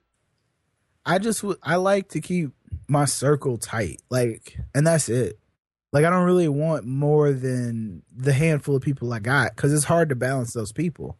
I 1.04 1.18
just 1.18 1.42
would 1.42 1.58
I 1.62 1.76
like 1.76 2.08
to 2.10 2.20
keep 2.20 2.50
my 2.88 3.04
circle 3.04 3.58
tight, 3.58 4.00
like, 4.10 4.56
and 4.74 4.86
that's 4.86 5.08
it. 5.08 5.38
Like 5.92 6.04
I 6.04 6.10
don't 6.10 6.24
really 6.24 6.48
want 6.48 6.86
more 6.86 7.32
than 7.32 8.02
the 8.16 8.32
handful 8.32 8.76
of 8.76 8.82
people 8.82 9.12
I 9.12 9.18
got 9.18 9.54
because 9.54 9.72
it's 9.74 9.84
hard 9.84 10.08
to 10.08 10.14
balance 10.16 10.52
those 10.52 10.72
people. 10.72 11.18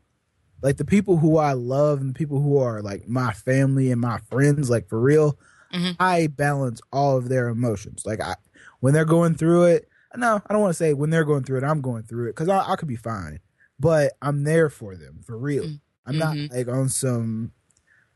Like 0.62 0.76
the 0.76 0.84
people 0.84 1.16
who 1.18 1.36
I 1.38 1.52
love 1.52 2.00
and 2.00 2.10
the 2.10 2.14
people 2.18 2.40
who 2.40 2.58
are 2.58 2.80
like 2.80 3.08
my 3.08 3.32
family 3.32 3.90
and 3.90 4.00
my 4.00 4.18
friends, 4.30 4.70
like 4.70 4.88
for 4.88 5.00
real, 5.00 5.38
Mhm. 5.74 5.96
I 5.98 6.26
balance 6.28 6.80
all 6.92 7.16
of 7.16 7.28
their 7.28 7.48
emotions. 7.48 8.04
Like 8.06 8.20
I, 8.20 8.36
when 8.80 8.94
they're 8.94 9.04
going 9.04 9.34
through 9.34 9.64
it, 9.64 9.88
no, 10.16 10.40
I 10.46 10.52
don't 10.52 10.60
want 10.62 10.70
to 10.70 10.76
say 10.78 10.92
when 10.94 11.10
they're 11.10 11.24
going 11.24 11.42
through 11.44 11.58
it, 11.58 11.64
I'm 11.64 11.80
going 11.80 12.02
through 12.04 12.26
it 12.28 12.32
because 12.36 12.48
I, 12.48 12.72
I 12.72 12.76
could 12.76 12.88
be 12.88 12.96
fine, 12.96 13.40
but 13.80 14.12
I'm 14.22 14.44
there 14.44 14.68
for 14.70 14.94
them 14.96 15.20
for 15.24 15.36
real. 15.36 15.64
Mm. 15.64 15.80
I'm 16.06 16.18
not 16.18 16.34
Mhm. 16.36 16.52
like 16.52 16.68
on 16.68 16.88
some 16.88 17.52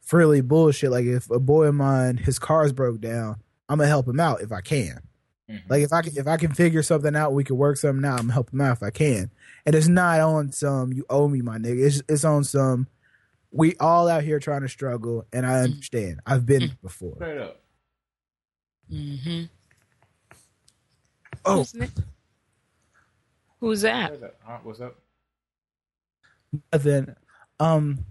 frilly 0.07 0.41
bullshit. 0.41 0.91
Like 0.91 1.05
if 1.05 1.29
a 1.31 1.39
boy 1.39 1.67
of 1.67 1.75
mine, 1.75 2.17
his 2.17 2.39
car's 2.39 2.73
broke 2.73 3.01
down, 3.01 3.37
I'm 3.69 3.79
gonna 3.79 3.89
help 3.89 4.09
him 4.09 4.21
out 4.21 4.41
if 4.41 4.53
I 4.53 4.63
can. 4.63 5.03
Mhm. 5.51 5.63
Like 5.69 5.83
if 5.83 5.93
I 5.93 6.01
can, 6.01 6.17
if 6.17 6.27
I 6.27 6.39
can 6.39 6.55
figure 6.55 6.83
something 6.83 7.15
out, 7.15 7.35
we 7.35 7.45
can 7.45 7.57
work 7.59 7.77
something 7.77 8.05
out. 8.05 8.21
I'm 8.21 8.27
gonna 8.27 8.33
help 8.33 8.53
him 8.53 8.63
out 8.63 8.79
if 8.79 8.83
I 8.83 8.91
can. 8.91 9.31
And 9.67 9.75
it's 9.75 9.89
not 9.89 10.21
on 10.21 10.53
some 10.53 10.93
you 10.93 11.05
owe 11.11 11.29
me, 11.29 11.43
my 11.43 11.59
nigga. 11.59 11.85
It's 11.85 12.03
it's 12.09 12.25
on 12.25 12.45
some 12.45 12.87
we 13.51 13.75
all 13.81 14.09
out 14.09 14.23
here 14.23 14.39
trying 14.39 14.63
to 14.63 14.69
struggle, 14.69 15.25
and 15.33 15.47
I 15.47 15.61
understand. 15.61 16.21
I've 16.27 16.47
been 16.47 16.61
there 16.61 16.77
before. 16.83 17.15
Straight 17.17 17.39
up. 17.39 17.63
Mm-hmm. 18.93 19.45
Oh, 21.45 21.65
Who's, 23.61 23.81
that? 23.83 24.15
Straight 24.15 24.23
up. 24.25 24.35
Huh? 24.45 24.59
What's 24.63 24.81
up? 24.81 24.97
then, 26.73 27.17
um, 27.61 28.05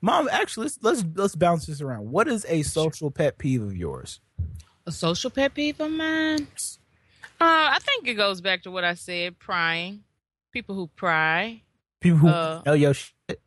mom, 0.00 0.28
actually, 0.30 0.64
let's 0.64 0.78
let's 0.82 1.04
let's 1.14 1.36
bounce 1.36 1.66
this 1.66 1.80
around. 1.80 2.10
What 2.10 2.28
is 2.28 2.44
a 2.48 2.62
social 2.62 3.10
pet 3.10 3.38
peeve 3.38 3.62
of 3.62 3.76
yours? 3.76 4.20
A 4.86 4.92
social 4.92 5.30
pet 5.30 5.54
peeve 5.54 5.80
of 5.80 5.90
mine? 5.90 6.46
Uh, 7.40 7.70
I 7.74 7.78
think 7.80 8.08
it 8.08 8.14
goes 8.14 8.40
back 8.40 8.62
to 8.64 8.70
what 8.70 8.84
I 8.84 8.94
said, 8.94 9.38
prying. 9.38 10.02
People 10.52 10.74
who 10.74 10.88
pry. 10.96 11.62
People 12.00 12.18
who 12.18 12.28
Uh, 12.28 12.62
know 12.64 12.72
your 12.72 12.94
shit. 12.94 13.40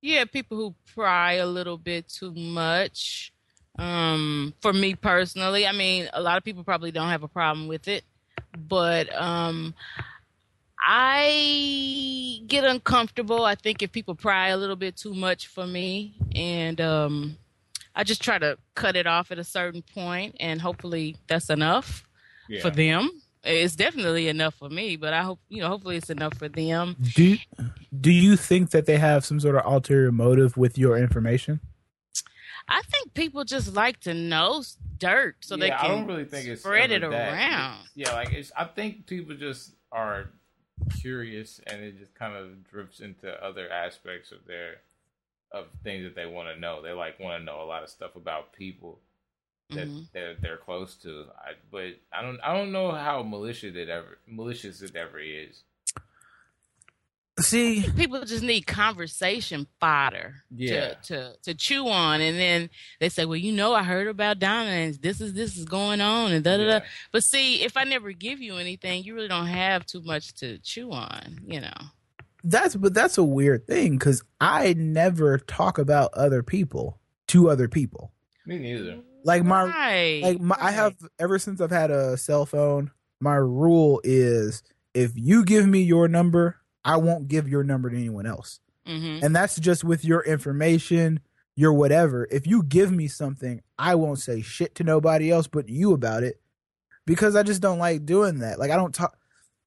Yeah, 0.00 0.24
people 0.24 0.56
who 0.56 0.74
pry 0.94 1.34
a 1.34 1.46
little 1.46 1.76
bit 1.76 2.08
too 2.08 2.32
much. 2.32 3.32
Um, 3.78 4.54
for 4.62 4.72
me 4.72 4.94
personally, 4.94 5.66
I 5.66 5.72
mean, 5.72 6.08
a 6.12 6.20
lot 6.22 6.38
of 6.38 6.44
people 6.44 6.64
probably 6.64 6.92
don't 6.92 7.10
have 7.10 7.22
a 7.24 7.28
problem 7.28 7.68
with 7.68 7.88
it, 7.88 8.04
but 8.56 9.14
um, 9.14 9.74
I 10.78 12.40
get 12.46 12.64
uncomfortable. 12.64 13.44
I 13.44 13.54
think 13.54 13.82
if 13.82 13.92
people 13.92 14.14
pry 14.14 14.48
a 14.48 14.56
little 14.56 14.76
bit 14.76 14.96
too 14.96 15.14
much 15.14 15.46
for 15.48 15.66
me, 15.66 16.16
and 16.34 16.80
um, 16.80 17.36
I 17.94 18.04
just 18.04 18.22
try 18.22 18.38
to 18.38 18.58
cut 18.74 18.96
it 18.96 19.06
off 19.06 19.30
at 19.30 19.38
a 19.38 19.44
certain 19.44 19.82
point, 19.82 20.36
and 20.40 20.60
hopefully 20.60 21.16
that's 21.28 21.50
enough 21.50 22.06
Yeah. 22.48 22.60
for 22.62 22.70
them. 22.70 23.10
It's 23.42 23.76
definitely 23.76 24.28
enough 24.28 24.54
for 24.56 24.68
me, 24.68 24.96
but 24.96 25.12
I 25.12 25.22
hope 25.22 25.38
you 25.48 25.60
know. 25.62 25.68
Hopefully, 25.68 25.96
it's 25.96 26.10
enough 26.10 26.34
for 26.36 26.48
them. 26.48 26.96
Do 27.14 27.36
do 28.00 28.10
you 28.10 28.36
think 28.36 28.70
that 28.70 28.86
they 28.86 28.98
have 28.98 29.24
some 29.24 29.38
sort 29.38 29.54
of 29.54 29.64
ulterior 29.64 30.10
motive 30.10 30.56
with 30.56 30.76
your 30.76 30.96
information? 30.98 31.60
I 32.68 32.82
think 32.90 33.14
people 33.14 33.44
just 33.44 33.72
like 33.74 34.00
to 34.00 34.14
know 34.14 34.64
dirt 34.98 35.36
so 35.40 35.56
they 35.56 35.68
can 35.70 35.78
I 35.78 35.86
don't 35.86 36.06
really 36.08 36.24
think 36.24 36.48
it's 36.48 36.62
spread 36.62 36.90
ever 36.90 37.06
it 37.06 37.10
that. 37.10 37.32
around. 37.34 37.78
Yeah, 37.94 38.14
like 38.14 38.32
it's. 38.32 38.50
I 38.58 38.64
think 38.64 39.06
people 39.06 39.36
just 39.36 39.74
are 39.92 40.30
curious, 41.00 41.60
and 41.66 41.82
it 41.82 41.98
just 41.98 42.14
kind 42.14 42.36
of 42.36 42.64
drifts 42.64 43.00
into 43.00 43.32
other 43.44 43.70
aspects 43.70 44.32
of 44.32 44.44
their 44.46 44.82
of 45.52 45.68
things 45.84 46.04
that 46.04 46.14
they 46.16 46.26
want 46.26 46.48
to 46.48 46.60
know. 46.60 46.82
They 46.82 46.92
like 46.92 47.20
want 47.20 47.40
to 47.40 47.44
know 47.44 47.62
a 47.62 47.66
lot 47.66 47.82
of 47.84 47.90
stuff 47.90 48.16
about 48.16 48.52
people 48.52 49.00
that 49.72 49.88
Mhm. 49.88 50.06
they're 50.12 50.34
they're 50.36 50.58
close 50.58 50.96
to. 50.96 51.26
I, 51.38 51.54
but 51.70 51.98
I 52.12 52.22
don't. 52.22 52.40
I 52.42 52.54
don't 52.56 52.72
know 52.72 52.92
how 52.92 53.22
malicious 53.22 53.76
it 53.76 53.88
ever 53.90 54.18
malicious 54.26 54.82
it 54.82 54.96
ever 54.96 55.20
is. 55.20 55.64
See, 57.38 57.84
People 57.96 58.24
just 58.24 58.42
need 58.42 58.62
conversation 58.66 59.66
fodder 59.78 60.36
Yeah. 60.50 60.94
to, 60.94 60.96
to 61.02 61.32
to 61.42 61.54
chew 61.54 61.86
on, 61.86 62.22
and 62.22 62.38
then 62.38 62.70
they 62.98 63.10
say, 63.10 63.26
"Well, 63.26 63.36
you 63.36 63.52
know, 63.52 63.74
I 63.74 63.82
heard 63.82 64.08
about 64.08 64.38
Donna, 64.38 64.70
and 64.70 64.94
this 64.94 65.20
is 65.20 65.34
this 65.34 65.54
is 65.58 65.66
going 65.66 66.00
on, 66.00 66.32
and 66.32 66.42
da 66.42 66.56
da 66.56 66.62
Yeah. 66.62 66.78
da." 66.78 66.84
But 67.12 67.24
see, 67.24 67.62
if 67.62 67.76
I 67.76 67.84
never 67.84 68.12
give 68.12 68.40
you 68.40 68.56
anything, 68.56 69.04
you 69.04 69.14
really 69.14 69.28
don't 69.28 69.48
have 69.48 69.84
too 69.84 70.00
much 70.02 70.32
to 70.36 70.56
chew 70.60 70.92
on, 70.92 71.40
you 71.46 71.60
know. 71.60 71.74
that's 72.42 72.74
but 72.76 72.94
that's 72.94 73.18
a 73.18 73.24
weird 73.24 73.66
thing 73.66 73.98
because 73.98 74.22
I 74.40 74.72
never 74.74 75.36
talk 75.38 75.76
about 75.78 76.14
other 76.14 76.42
people 76.42 76.98
to 77.28 77.50
other 77.50 77.68
people. 77.68 78.12
Me 78.46 78.58
neither. 78.58 79.00
Like 79.24 79.44
my 79.44 79.64
right, 79.64 80.20
like 80.22 80.40
my, 80.40 80.56
I 80.58 80.70
have 80.70 80.94
ever 81.18 81.38
since 81.38 81.60
I've 81.60 81.70
had 81.72 81.90
a 81.90 82.16
cell 82.16 82.46
phone. 82.46 82.92
My 83.20 83.34
rule 83.34 84.00
is 84.04 84.62
if 84.94 85.10
you 85.16 85.44
give 85.44 85.66
me 85.66 85.82
your 85.82 86.06
number, 86.08 86.56
I 86.86 86.96
won't 86.96 87.28
give 87.28 87.48
your 87.48 87.64
number 87.64 87.90
to 87.90 87.96
anyone 87.96 88.26
else, 88.26 88.60
Mhm. 88.86 89.22
and 89.22 89.34
that's 89.36 89.58
just 89.60 89.84
with 89.84 90.04
your 90.04 90.22
information, 90.24 91.20
your 91.56 91.72
whatever. 91.72 92.26
If 92.30 92.46
you 92.46 92.62
give 92.62 92.92
me 92.92 93.08
something, 93.08 93.60
I 93.78 93.94
won't 93.96 94.20
say 94.20 94.40
shit 94.40 94.74
to 94.76 94.84
nobody 94.84 95.30
else 95.30 95.46
but 95.48 95.68
you 95.68 95.92
about 95.92 96.22
it 96.22 96.40
because 97.04 97.34
I 97.36 97.42
just 97.42 97.60
don't 97.60 97.78
like 97.78 98.06
doing 98.06 98.38
that. 98.38 98.58
Like 98.58 98.70
I 98.70 98.76
don't 98.76 98.94
talk. 98.94 99.18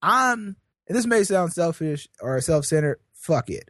I'm. 0.02 0.56
And 0.88 0.98
this 0.98 1.06
may 1.06 1.24
sound 1.24 1.54
selfish 1.54 2.08
or 2.22 2.40
self-centered. 2.42 3.00
Fuck 3.14 3.50
it. 3.52 3.70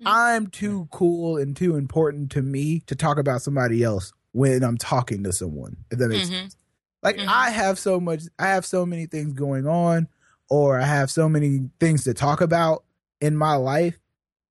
Mhm. 0.00 0.04
I'm 0.06 0.46
too 0.46 0.88
cool 0.90 1.36
and 1.36 1.54
too 1.56 1.76
important 1.76 2.30
to 2.32 2.40
me 2.42 2.80
to 2.86 2.94
talk 2.94 3.18
about 3.18 3.42
somebody 3.42 3.82
else 3.82 4.12
when 4.32 4.62
I'm 4.62 4.78
talking 4.78 5.22
to 5.24 5.32
someone. 5.32 5.76
If 5.90 5.98
that 5.98 6.08
makes 6.08 6.28
Mhm. 6.28 6.32
sense. 6.32 6.56
Like 7.02 7.16
Mhm. 7.16 7.26
I 7.28 7.50
have 7.50 7.78
so 7.78 7.98
much 8.00 8.22
I 8.38 8.46
have 8.48 8.64
so 8.64 8.86
many 8.86 9.06
things 9.06 9.32
going 9.34 9.66
on 9.66 10.08
or 10.48 10.78
I 10.80 10.84
have 10.84 11.10
so 11.10 11.28
many 11.28 11.70
things 11.80 12.04
to 12.04 12.14
talk 12.14 12.40
about 12.40 12.84
in 13.20 13.36
my 13.36 13.54
life 13.54 13.98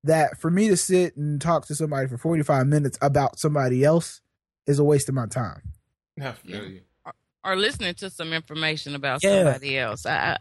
that 0.04 0.40
for 0.40 0.52
me 0.52 0.68
to 0.70 0.78
sit 0.78 1.16
and 1.18 1.42
talk 1.42 1.66
to 1.68 1.76
somebody 1.76 2.08
for 2.08 2.18
45 2.18 2.68
minutes 2.68 2.98
about 3.02 3.40
somebody 3.40 3.84
else 3.84 4.22
is 4.68 4.78
a 4.80 4.84
waste 4.84 5.10
of 5.10 5.16
my 5.16 5.26
time. 5.28 5.62
I 6.22 6.32
feel 6.34 6.64
you. 6.68 6.82
or 7.44 7.56
listening 7.56 7.94
to 7.96 8.10
some 8.10 8.34
information 8.34 8.96
about 8.96 9.24
Yeah. 9.24 9.44
somebody 9.44 9.78
else. 9.78 10.06
I, 10.06 10.12
I, 10.16 10.38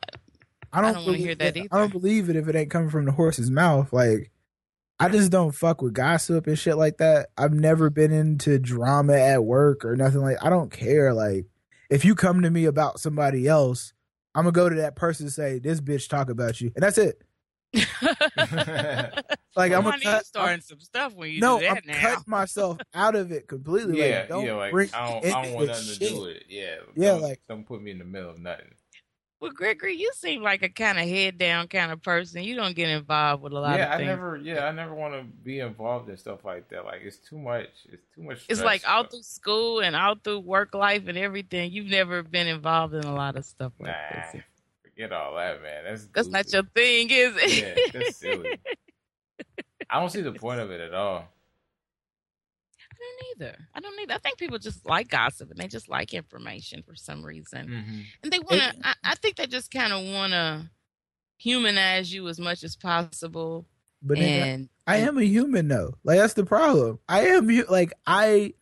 I 0.73 0.81
don't, 0.81 0.91
I 0.91 0.93
don't 0.95 1.07
wanna 1.07 1.19
hear 1.19 1.35
that 1.37 1.57
it- 1.57 1.61
either. 1.61 1.69
I 1.73 1.79
don't 1.79 1.93
believe 1.93 2.29
it 2.29 2.37
if 2.37 2.47
it 2.49 2.55
ain't 2.57 2.71
coming 2.71 2.91
from 2.91 3.05
the 3.07 3.13
horse's 3.13 3.51
mouth. 3.51 3.93
Like 3.93 4.31
I 5.01 5.09
just 5.09 5.31
don't 5.33 5.53
fuck 5.55 5.81
with 5.83 5.95
gossip 5.95 6.47
and 6.47 6.59
shit 6.59 6.77
like 6.77 6.99
that. 6.99 7.29
I've 7.39 7.53
never 7.55 7.89
been 7.91 8.13
into 8.13 8.59
drama 8.59 9.15
at 9.15 9.45
work 9.45 9.85
or 9.85 9.97
nothing 9.97 10.21
like 10.21 10.37
I 10.45 10.51
don't 10.51 10.71
care. 10.71 11.15
Like 11.15 11.47
if 11.91 12.05
you 12.05 12.15
come 12.15 12.43
to 12.43 12.51
me 12.51 12.67
about 12.67 13.01
somebody 13.01 13.47
else, 13.49 13.93
I'm 14.35 14.45
gonna 14.45 14.53
go 14.53 14.68
to 14.68 14.76
that 14.76 14.97
person 14.97 15.26
and 15.26 15.32
say, 15.32 15.59
This 15.59 15.80
bitch 15.80 16.09
talk 16.09 16.28
about 16.30 16.61
you. 16.61 16.72
And 16.74 16.82
that's 16.82 16.99
it. 16.99 17.22
Like 19.57 19.72
I'm 19.72 19.85
gonna 19.85 19.99
you 19.99 20.03
cut, 20.03 20.26
starting 20.26 20.61
some 20.62 20.80
stuff 20.80 21.14
when 21.14 21.30
you 21.30 21.41
no, 21.41 21.61
do 21.61 21.66
I'm 21.66 21.74
that 21.76 21.87
now. 21.87 22.01
cut 22.01 22.26
myself 22.26 22.78
out 22.93 23.14
of 23.14 23.30
it 23.30 23.47
completely. 23.47 23.99
yeah, 24.01 24.20
like, 24.20 24.28
don't 24.28 24.45
yeah. 24.47 24.55
Like 24.55 24.72
bring 24.72 24.91
I 24.93 25.11
don't, 25.12 25.24
I 25.26 25.43
don't 25.45 25.55
want 25.55 25.66
this 25.68 25.87
nothing 25.87 26.09
to 26.09 26.14
do 26.14 26.20
with 26.22 26.30
it. 26.39 26.45
Yeah, 26.49 26.74
Yeah, 26.97 27.11
don't, 27.12 27.22
like- 27.22 27.41
don't 27.49 27.64
put 27.64 27.80
me 27.80 27.93
in 27.93 27.99
the 27.99 28.05
middle 28.05 28.30
of 28.30 28.39
nothing. 28.41 28.74
Well, 29.45 29.53
Gregory, 29.53 29.95
you 29.95 30.11
seem 30.15 30.41
like 30.43 30.63
a 30.63 30.71
kind 30.71 30.99
of 30.99 31.07
head 31.07 31.37
down 31.37 31.69
kind 31.69 31.93
of 31.93 32.01
person. 32.03 32.43
You 32.43 32.57
don't 32.57 32.75
get 32.75 32.89
involved 32.89 33.43
with 33.43 33.53
a 33.53 33.61
lot 33.61 33.77
Yeah, 33.79 33.95
of 33.95 34.01
I 34.01 34.05
never. 34.05 34.37
Yeah, 34.39 34.65
I 34.65 34.73
never 34.73 34.95
want 34.95 35.13
to 35.13 35.23
be 35.23 35.61
involved 35.61 36.09
in 36.09 36.17
stuff 36.17 36.47
like 36.47 36.71
that. 36.71 36.87
Like 36.87 37.03
it's 37.03 37.19
too 37.19 37.37
much. 37.37 37.69
It's 37.93 38.03
too 38.15 38.23
much. 38.23 38.47
it's 38.49 38.63
like 38.63 38.89
all 38.89 39.05
through 39.05 39.21
school 39.21 39.81
and 39.81 39.95
all 39.95 40.15
through 40.15 40.41
work 40.41 40.75
life 40.75 41.09
and 41.09 41.19
everything. 41.19 41.71
You've 41.73 41.91
never 41.91 42.23
been 42.23 42.47
involved 42.47 42.95
in 42.95 43.05
a 43.05 43.15
lot 43.15 43.37
of 43.37 43.45
stuff 43.45 43.75
like 43.79 43.93
Nah, 43.93 44.33
this. 44.33 44.43
forget 44.83 45.13
all 45.13 45.37
that, 45.37 45.61
man. 45.63 45.85
That's 45.85 46.07
That's 46.07 46.29
not 46.29 46.51
your 46.51 46.63
thing, 46.75 47.11
is 47.11 47.35
it? 47.37 47.85
Yeah, 47.95 48.01
that's 48.01 48.17
silly. 48.17 48.61
I 49.91 50.01
don't 50.01 50.09
see 50.09 50.23
the 50.23 50.33
point 50.33 50.61
of 50.61 50.71
it 50.71 50.81
at 50.81 50.95
all. 50.95 51.29
I 53.05 53.41
don't 53.41 53.43
either. 53.43 53.59
I 53.75 53.81
don't 53.81 54.01
either. 54.01 54.15
I 54.15 54.19
think 54.19 54.39
people 54.39 54.59
just 54.59 54.87
like 54.87 55.09
gossip 55.09 55.51
and 55.51 55.59
they 55.59 55.69
just 55.69 55.89
like 55.89 56.15
information 56.15 56.83
for 56.83 56.95
some 56.95 57.25
reason. 57.25 57.69
Mm-hmm. 57.69 58.01
And 58.23 58.33
they 58.33 58.39
want 58.39 58.63
to, 58.63 58.75
I, 58.83 58.95
I 59.05 59.15
think 59.17 59.37
they 59.37 59.47
just 59.47 59.71
kind 59.71 59.93
of 59.93 60.05
want 60.13 60.33
to 60.33 60.71
humanize 61.37 62.13
you 62.13 62.29
as 62.29 62.39
much 62.39 62.65
as 62.65 62.77
possible. 62.77 63.67
But 64.03 64.19
then 64.19 64.49
and 64.49 64.69
I 64.87 64.99
am 64.99 65.19
a 65.19 65.25
human 65.25 65.69
though. 65.69 65.95
Like 66.05 66.19
that's 66.19 66.35
the 66.35 66.45
problem. 66.45 66.99
I 67.09 67.29
am 67.29 67.49
like 67.69 67.93
I 68.07 68.55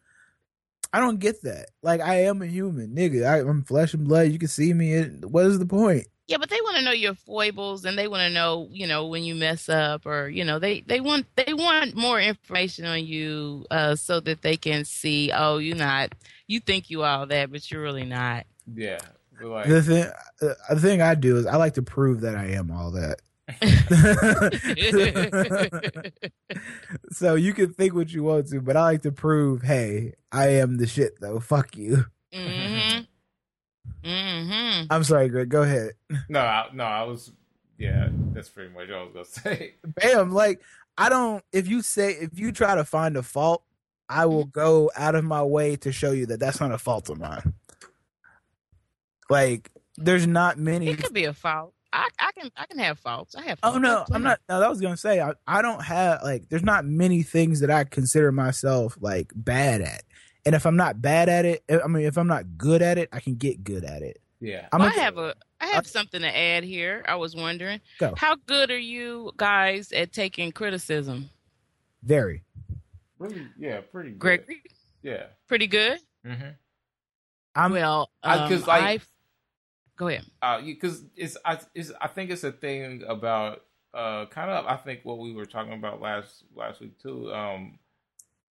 I 0.93 1.01
don't 1.01 1.19
get 1.19 1.43
that. 1.43 1.71
Like 1.83 2.01
I 2.01 2.23
am 2.23 2.43
a 2.43 2.47
human, 2.47 2.95
nigga. 2.95 3.27
I, 3.27 3.41
I'm 3.41 3.65
flesh 3.65 3.95
and 3.95 4.07
blood. 4.07 4.31
You 4.31 4.39
can 4.39 4.49
see 4.49 4.73
me. 4.73 5.03
What 5.03 5.47
is 5.47 5.59
the 5.59 5.67
point? 5.67 6.07
Yeah, 6.29 6.37
but 6.39 6.49
they 6.51 6.61
want 6.63 6.77
to 6.77 6.85
know 6.85 6.93
your 6.93 7.15
foibles 7.15 7.85
and 7.85 7.99
they 7.99 8.09
want 8.09 8.23
to 8.23 8.31
know, 8.31 8.69
you 8.71 8.87
know, 8.87 9.07
when 9.09 9.25
you 9.25 9.35
mess 9.35 9.69
up 9.69 10.07
or, 10.07 10.29
you 10.29 10.45
know, 10.45 10.59
they 10.59 10.81
they 10.81 11.01
want 11.01 11.27
they 11.37 11.53
want 11.53 11.95
more 11.97 12.21
information 12.21 12.87
on 12.87 13.05
you 13.05 13.67
uh 13.71 13.97
so 13.97 14.21
that 14.21 14.43
they 14.43 14.57
can 14.57 14.85
see, 14.85 15.33
oh, 15.35 15.59
you're 15.59 15.77
not 15.77 16.15
you 16.47 16.61
think 16.61 16.91
you 16.91 17.03
all 17.03 17.27
that, 17.27 17.51
but 17.51 17.69
you're 17.71 17.83
really 17.83 18.05
not. 18.05 18.47
Yeah. 18.73 18.99
Like, 19.43 19.67
The 19.67 19.83
thing, 19.83 20.05
uh, 20.43 20.55
the 20.75 20.81
thing 20.81 21.03
I 21.03 21.17
do 21.17 21.37
is 21.37 21.47
I 21.47 21.57
like 21.57 21.75
to 21.75 21.83
prove 21.83 22.21
that 22.21 22.37
I 22.37 22.47
am 22.51 22.71
all 22.71 22.93
that. 22.93 23.17
so 27.11 27.35
you 27.35 27.53
can 27.53 27.73
think 27.75 27.95
what 27.95 28.13
you 28.13 28.23
want 28.23 28.47
to, 28.49 28.61
but 28.61 28.77
I 28.77 28.83
like 28.83 29.03
to 29.03 29.13
prove, 29.13 29.63
hey, 29.63 30.13
I 30.31 30.49
am 30.51 30.77
the 30.77 30.87
shit 30.87 31.21
though. 31.21 31.41
Fuck 31.41 31.77
you. 31.77 32.05
mhm. 32.33 32.82
Mhm. 34.05 34.87
I'm 34.91 35.05
sorry, 35.05 35.29
Greg. 35.29 35.49
Go 35.49 35.63
ahead. 35.63 35.93
no, 36.29 36.41
I, 36.41 36.69
no, 36.73 36.85
I 36.85 37.03
was. 37.05 37.33
Yeah, 37.79 38.09
that's 38.33 38.49
pretty 38.49 38.73
much 38.73 38.91
all 38.91 39.01
I 39.01 39.03
was 39.05 39.13
gonna 39.13 39.25
say. 39.57 39.75
Bam. 39.85 40.33
Like 40.33 40.61
I 40.99 41.09
don't. 41.09 41.45
If 41.53 41.69
you 41.69 41.83
say 41.83 42.13
if 42.13 42.39
you 42.39 42.53
try 42.53 42.75
to 42.75 42.85
find 42.85 43.17
a 43.17 43.23
fault, 43.23 43.63
I 44.09 44.27
will 44.27 44.45
go 44.45 44.91
out 44.97 45.15
of 45.15 45.25
my 45.25 45.43
way 45.43 45.77
to 45.77 45.93
show 45.93 46.13
you 46.13 46.27
that 46.27 46.41
that's 46.41 46.61
not 46.61 46.73
a 46.73 46.79
fault 46.79 47.09
of 47.11 47.19
mine. 47.19 47.55
Like 49.31 49.71
there's 49.97 50.27
not 50.27 50.59
many. 50.59 50.89
It 50.89 51.03
could 51.03 51.15
be 51.15 51.25
a 51.25 51.33
fault. 51.33 51.73
I, 51.95 52.09
I 52.19 52.31
can 52.33 52.51
I 52.57 52.67
can 52.67 52.79
have 52.79 52.99
faults. 52.99 53.35
I 53.35 53.43
have 53.43 53.59
Oh 53.63 53.79
no, 53.79 54.05
I'm 54.11 54.23
not. 54.23 54.41
No, 54.49 54.61
that 54.61 54.71
was 54.71 54.81
gonna 54.81 54.97
say 54.97 55.21
I, 55.21 55.33
I 55.47 55.61
don't 55.63 55.83
have 55.83 56.23
like. 56.23 56.49
There's 56.49 56.63
not 56.65 56.85
many 56.85 57.23
things 57.23 57.61
that 57.61 57.71
I 57.71 57.85
consider 57.85 58.33
myself 58.33 58.97
like 59.01 59.31
bad 59.35 59.83
at, 59.83 60.03
and 60.45 60.55
if 60.55 60.67
I'm 60.67 60.77
not 60.77 61.01
bad 61.03 61.29
at 61.29 61.45
it, 61.45 61.63
I 61.71 61.87
mean, 61.89 62.05
if 62.05 62.17
I'm 62.17 62.27
not 62.27 62.57
good 62.59 62.83
at 62.83 62.99
it, 62.99 63.09
I 63.13 63.21
can 63.21 63.35
get 63.37 63.63
good 63.65 63.85
at 63.85 64.03
it. 64.03 64.21
Yeah, 64.41 64.67
I'm 64.73 64.81
Well, 64.81 64.89
a- 64.89 64.93
I 64.93 64.95
have 65.05 65.19
a 65.19 65.35
I 65.61 65.67
have 65.69 65.87
something 65.87 66.21
to 66.21 66.37
add 66.37 66.65
here. 66.65 67.05
I 67.07 67.15
was 67.15 67.37
wondering 67.37 67.81
Go. 67.99 68.15
how 68.17 68.35
good 68.47 68.71
are 68.73 68.79
you 68.79 69.31
guys 69.37 69.93
at 69.93 70.13
taking 70.13 70.51
criticism? 70.51 71.31
Very. 72.03 72.43
really, 73.19 73.47
yeah, 73.57 73.81
pretty 73.83 74.11
good. 74.11 74.19
Gregory, 74.19 74.63
Yeah. 75.03 75.27
pretty 75.47 75.69
good. 75.69 76.01
Mm-hmm. 76.27 76.49
I'm. 77.55 77.71
well, 77.73 78.11
I- 78.23 78.39
um, 78.39 78.49
'cause, 78.51 78.67
like- 78.67 78.83
I've- 78.83 79.05
go 79.97 80.09
ahead. 80.09 80.25
Uh, 80.43 80.61
because 80.63 81.05
it's 81.15 81.37
I 81.45 81.61
it's 81.75 81.93
I 82.01 82.09
think 82.09 82.31
it's 82.31 82.43
a 82.43 82.51
thing 82.51 83.05
about 83.07 83.65
uh 83.95 84.27
kind 84.27 84.51
of 84.51 84.67
I 84.67 84.77
think 84.79 85.05
what 85.05 85.19
we 85.21 85.33
were 85.35 85.45
talking 85.47 85.75
about 85.75 86.01
last 86.01 86.43
last 86.57 86.81
week 86.81 86.99
too. 86.99 87.33
Um, 87.33 87.79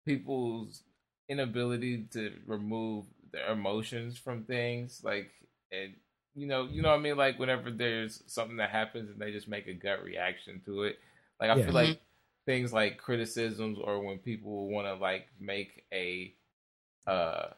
people's 0.06 0.82
inability 1.30 2.04
to 2.12 2.32
remove 2.46 3.06
their 3.32 3.52
emotions 3.52 4.18
from 4.18 4.44
things 4.44 5.02
like 5.04 5.30
and 5.72 5.94
you 6.34 6.46
know 6.46 6.66
you 6.66 6.82
know 6.82 6.90
what 6.90 6.98
I 6.98 7.02
mean 7.02 7.16
like 7.16 7.38
whenever 7.38 7.70
there's 7.70 8.22
something 8.26 8.58
that 8.58 8.70
happens 8.70 9.10
and 9.10 9.20
they 9.20 9.32
just 9.32 9.48
make 9.48 9.68
a 9.68 9.74
gut 9.74 10.04
reaction 10.04 10.60
to 10.66 10.84
it. 10.84 10.98
Like 11.40 11.50
I 11.50 11.56
Yeah. 11.56 11.66
feel 11.66 11.74
like 11.74 12.00
things 12.46 12.72
like 12.72 12.98
criticisms 12.98 13.78
or 13.82 14.02
when 14.04 14.18
people 14.18 14.68
want 14.68 14.88
to 14.88 14.94
like 14.94 15.28
make 15.40 15.84
a 15.92 16.34
uh 17.06 17.48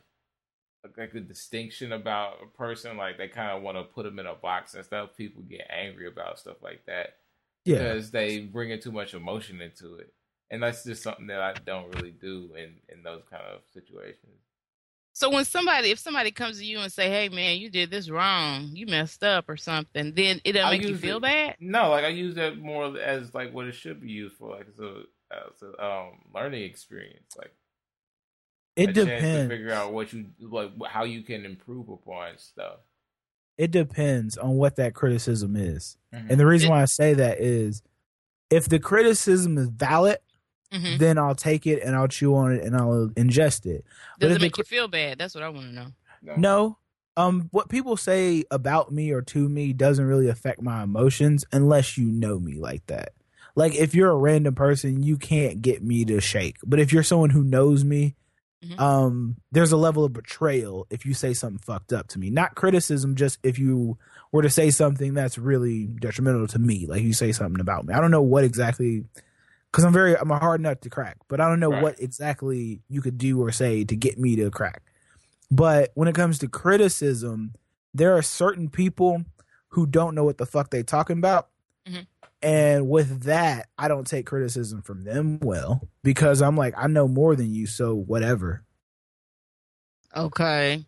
like 0.99 1.15
a 1.15 1.21
distinction 1.21 1.93
about 1.93 2.39
a 2.43 2.47
person 2.59 2.97
like 2.97 3.17
they 3.17 3.29
kind 3.29 3.51
of 3.57 3.63
want 3.63 3.77
to 3.77 3.85
put 3.85 4.05
them 4.05 4.19
in 4.19 4.27
a 4.27 4.35
box 4.35 4.75
and 4.75 4.85
stuff 4.85 5.17
people 5.17 5.43
get 5.43 5.67
angry 5.71 6.09
about 6.09 6.39
stuff 6.39 6.57
like 6.63 6.85
that 6.87 7.17
Yeah. 7.65 7.79
because 7.79 8.11
they 8.11 8.41
bring 8.41 8.71
in 8.71 8.81
too 8.81 8.93
much 8.93 9.15
emotion 9.15 9.61
into 9.61 9.97
it 9.97 10.13
and 10.53 10.63
that's 10.63 10.85
just 10.85 11.03
something 11.03 11.27
that 11.27 11.41
i 11.41 11.53
don't 11.67 11.93
really 11.97 12.13
do 12.13 12.51
in 12.57 12.77
in 12.89 13.03
those 13.03 13.23
kind 13.29 13.43
of 13.53 13.63
situations 13.75 14.39
So 15.15 15.29
when 15.29 15.45
somebody, 15.45 15.91
if 15.91 15.99
somebody 15.99 16.31
comes 16.31 16.57
to 16.59 16.65
you 16.65 16.79
and 16.81 16.91
say, 16.91 17.11
"Hey, 17.11 17.29
man, 17.29 17.59
you 17.59 17.69
did 17.69 17.91
this 17.91 18.09
wrong, 18.09 18.71
you 18.73 18.87
messed 18.87 19.23
up 19.23 19.45
or 19.47 19.59
something," 19.59 20.15
then 20.15 20.41
it 20.43 20.53
doesn't 20.53 20.71
make 20.79 20.89
you 20.89 20.97
feel 20.97 21.19
it- 21.19 21.23
bad. 21.23 21.57
no 21.61 21.91
like 21.91 22.05
i 22.05 22.09
use 22.09 22.35
that 22.37 22.57
more 22.59 22.97
as 22.99 23.35
like 23.35 23.53
what 23.53 23.67
it 23.67 23.73
should 23.75 24.01
be 24.01 24.11
used 24.11 24.37
for 24.37 24.57
like 24.57 24.67
as 24.73 24.79
a 24.81 25.03
as 25.31 25.63
a 25.63 25.85
um 25.85 26.09
learning 26.35 26.63
experience 26.63 27.35
like 27.37 27.53
It 28.77 28.91
a 28.91 28.93
chance 28.95 29.07
to 29.07 29.15
depends. 29.17 29.51
figure 29.53 29.73
out 29.73 29.93
what 29.93 30.13
you 30.15 30.27
like 30.41 30.71
how 30.89 31.05
you 31.05 31.23
can 31.23 31.45
improve 31.45 31.89
upon 31.91 32.39
stuff 32.39 32.79
It 33.59 33.71
depends 33.71 34.39
on 34.39 34.57
what 34.57 34.77
that 34.77 34.95
criticism 34.95 35.57
is, 35.57 35.99
Mhm. 36.15 36.31
and 36.31 36.41
the 36.41 36.47
reason 36.47 36.69
It- 36.69 36.71
why 36.71 36.83
I 36.83 36.87
say 36.87 37.13
that 37.15 37.39
is, 37.39 37.83
if 38.49 38.67
the 38.67 38.79
criticism 38.79 39.59
is 39.59 39.69
valid, 39.69 40.19
hmm 40.73 40.97
then 40.97 41.19
I'll 41.19 41.35
take 41.35 41.67
it 41.67 41.83
and 41.83 41.95
I'll 41.95 42.09
chew 42.09 42.35
on 42.35 42.53
it 42.53 42.65
and 42.65 42.75
I'll 42.77 43.09
ingest 43.15 43.67
it. 43.67 43.85
But 44.19 44.27
Does 44.27 44.31
if 44.33 44.37
it 44.37 44.39
the 44.41 44.45
make 44.47 44.59
you 44.59 44.65
feel 44.65 44.89
bad? 44.89 45.19
That's 45.19 45.35
what 45.35 45.45
I 45.45 45.49
want 45.51 45.67
to 45.67 45.73
know. 45.73 45.87
No. 46.37 46.79
Um, 47.17 47.49
what 47.53 47.69
people 47.69 47.97
say 47.99 48.45
about 48.51 48.91
me 48.91 49.11
or 49.13 49.21
to 49.21 49.49
me 49.49 49.75
doesn't 49.75 50.07
really 50.07 50.29
affect 50.29 50.63
my 50.63 50.83
emotions 50.83 51.45
unless 51.53 51.99
you 51.99 52.07
know 52.07 52.39
me 52.39 52.55
like 52.59 52.87
that. 52.87 53.13
Like 53.55 53.75
if 53.75 53.95
you're 53.95 54.11
a 54.11 54.17
random 54.17 54.55
person, 54.55 55.03
you 55.03 55.19
can't 55.19 55.61
get 55.61 55.83
me 55.83 56.07
to 56.07 56.21
shake. 56.23 56.57
But 56.65 56.81
if 56.81 56.91
you're 56.91 57.03
someone 57.03 57.29
who 57.31 57.45
knows 57.45 57.85
me, 57.85 58.17
Mhm. 58.65 58.81
um, 58.81 59.37
there's 59.51 59.73
a 59.73 59.77
level 59.77 60.05
of 60.05 60.15
betrayal 60.15 60.87
if 60.89 61.05
you 61.05 61.13
say 61.13 61.35
something 61.35 61.59
fucked 61.59 61.93
up 61.93 62.09
to 62.09 62.19
me. 62.19 62.31
Not 62.31 62.55
criticism, 62.55 63.15
just 63.15 63.39
if 63.43 63.59
you 63.59 63.99
were 64.31 64.43
to 64.43 64.49
say 64.49 64.71
something 64.71 65.13
that's 65.13 65.37
really 65.37 65.87
detrimental 65.87 66.47
to 66.47 66.59
me, 66.59 66.87
like 66.87 67.03
you 67.03 67.13
say 67.13 67.33
something 67.33 67.61
about 67.61 67.85
me. 67.85 67.93
I 67.93 68.01
don't 68.01 68.11
know 68.11 68.23
what 68.23 68.45
exactly 68.45 69.05
because 69.73 69.85
I'm 69.85 69.93
very 69.93 70.15
I'm 70.17 70.31
a 70.31 70.39
hard 70.39 70.61
nut 70.61 70.83
to 70.83 70.91
crack, 70.91 71.17
but 71.29 71.41
I 71.41 71.49
don't 71.49 71.59
know 71.61 71.71
Right. 71.71 71.83
what 71.83 72.01
exactly 72.01 72.83
you 72.89 73.01
could 73.01 73.19
do 73.19 73.41
or 73.43 73.51
say 73.51 73.85
to 73.85 73.97
get 73.97 74.19
me 74.19 74.37
to 74.37 74.51
crack. 74.51 74.83
But 75.51 75.91
when 75.95 76.09
it 76.09 76.15
comes 76.15 76.39
to 76.41 76.49
criticism, 76.49 77.55
there 77.95 78.17
are 78.17 78.23
certain 78.23 78.69
people 78.71 79.25
who 79.69 79.87
don't 79.87 80.15
know 80.15 80.25
what 80.25 80.39
the 80.39 80.47
fuck 80.47 80.71
they 80.71 80.83
talking 80.83 81.19
about. 81.19 81.49
Mhm. 81.87 82.07
And 82.43 82.89
with 82.89 83.23
that, 83.23 83.69
I 83.79 83.89
don't 83.89 84.07
take 84.07 84.27
criticism 84.27 84.83
from 84.83 85.03
them 85.05 85.39
well 85.41 85.89
because 86.03 86.43
I'm 86.43 86.57
like, 86.57 86.75
I 86.77 86.87
know 86.89 87.07
more 87.09 87.37
than 87.37 87.53
you, 87.55 87.67
so 87.67 87.95
whatever. 87.95 88.65
Okay. 90.15 90.85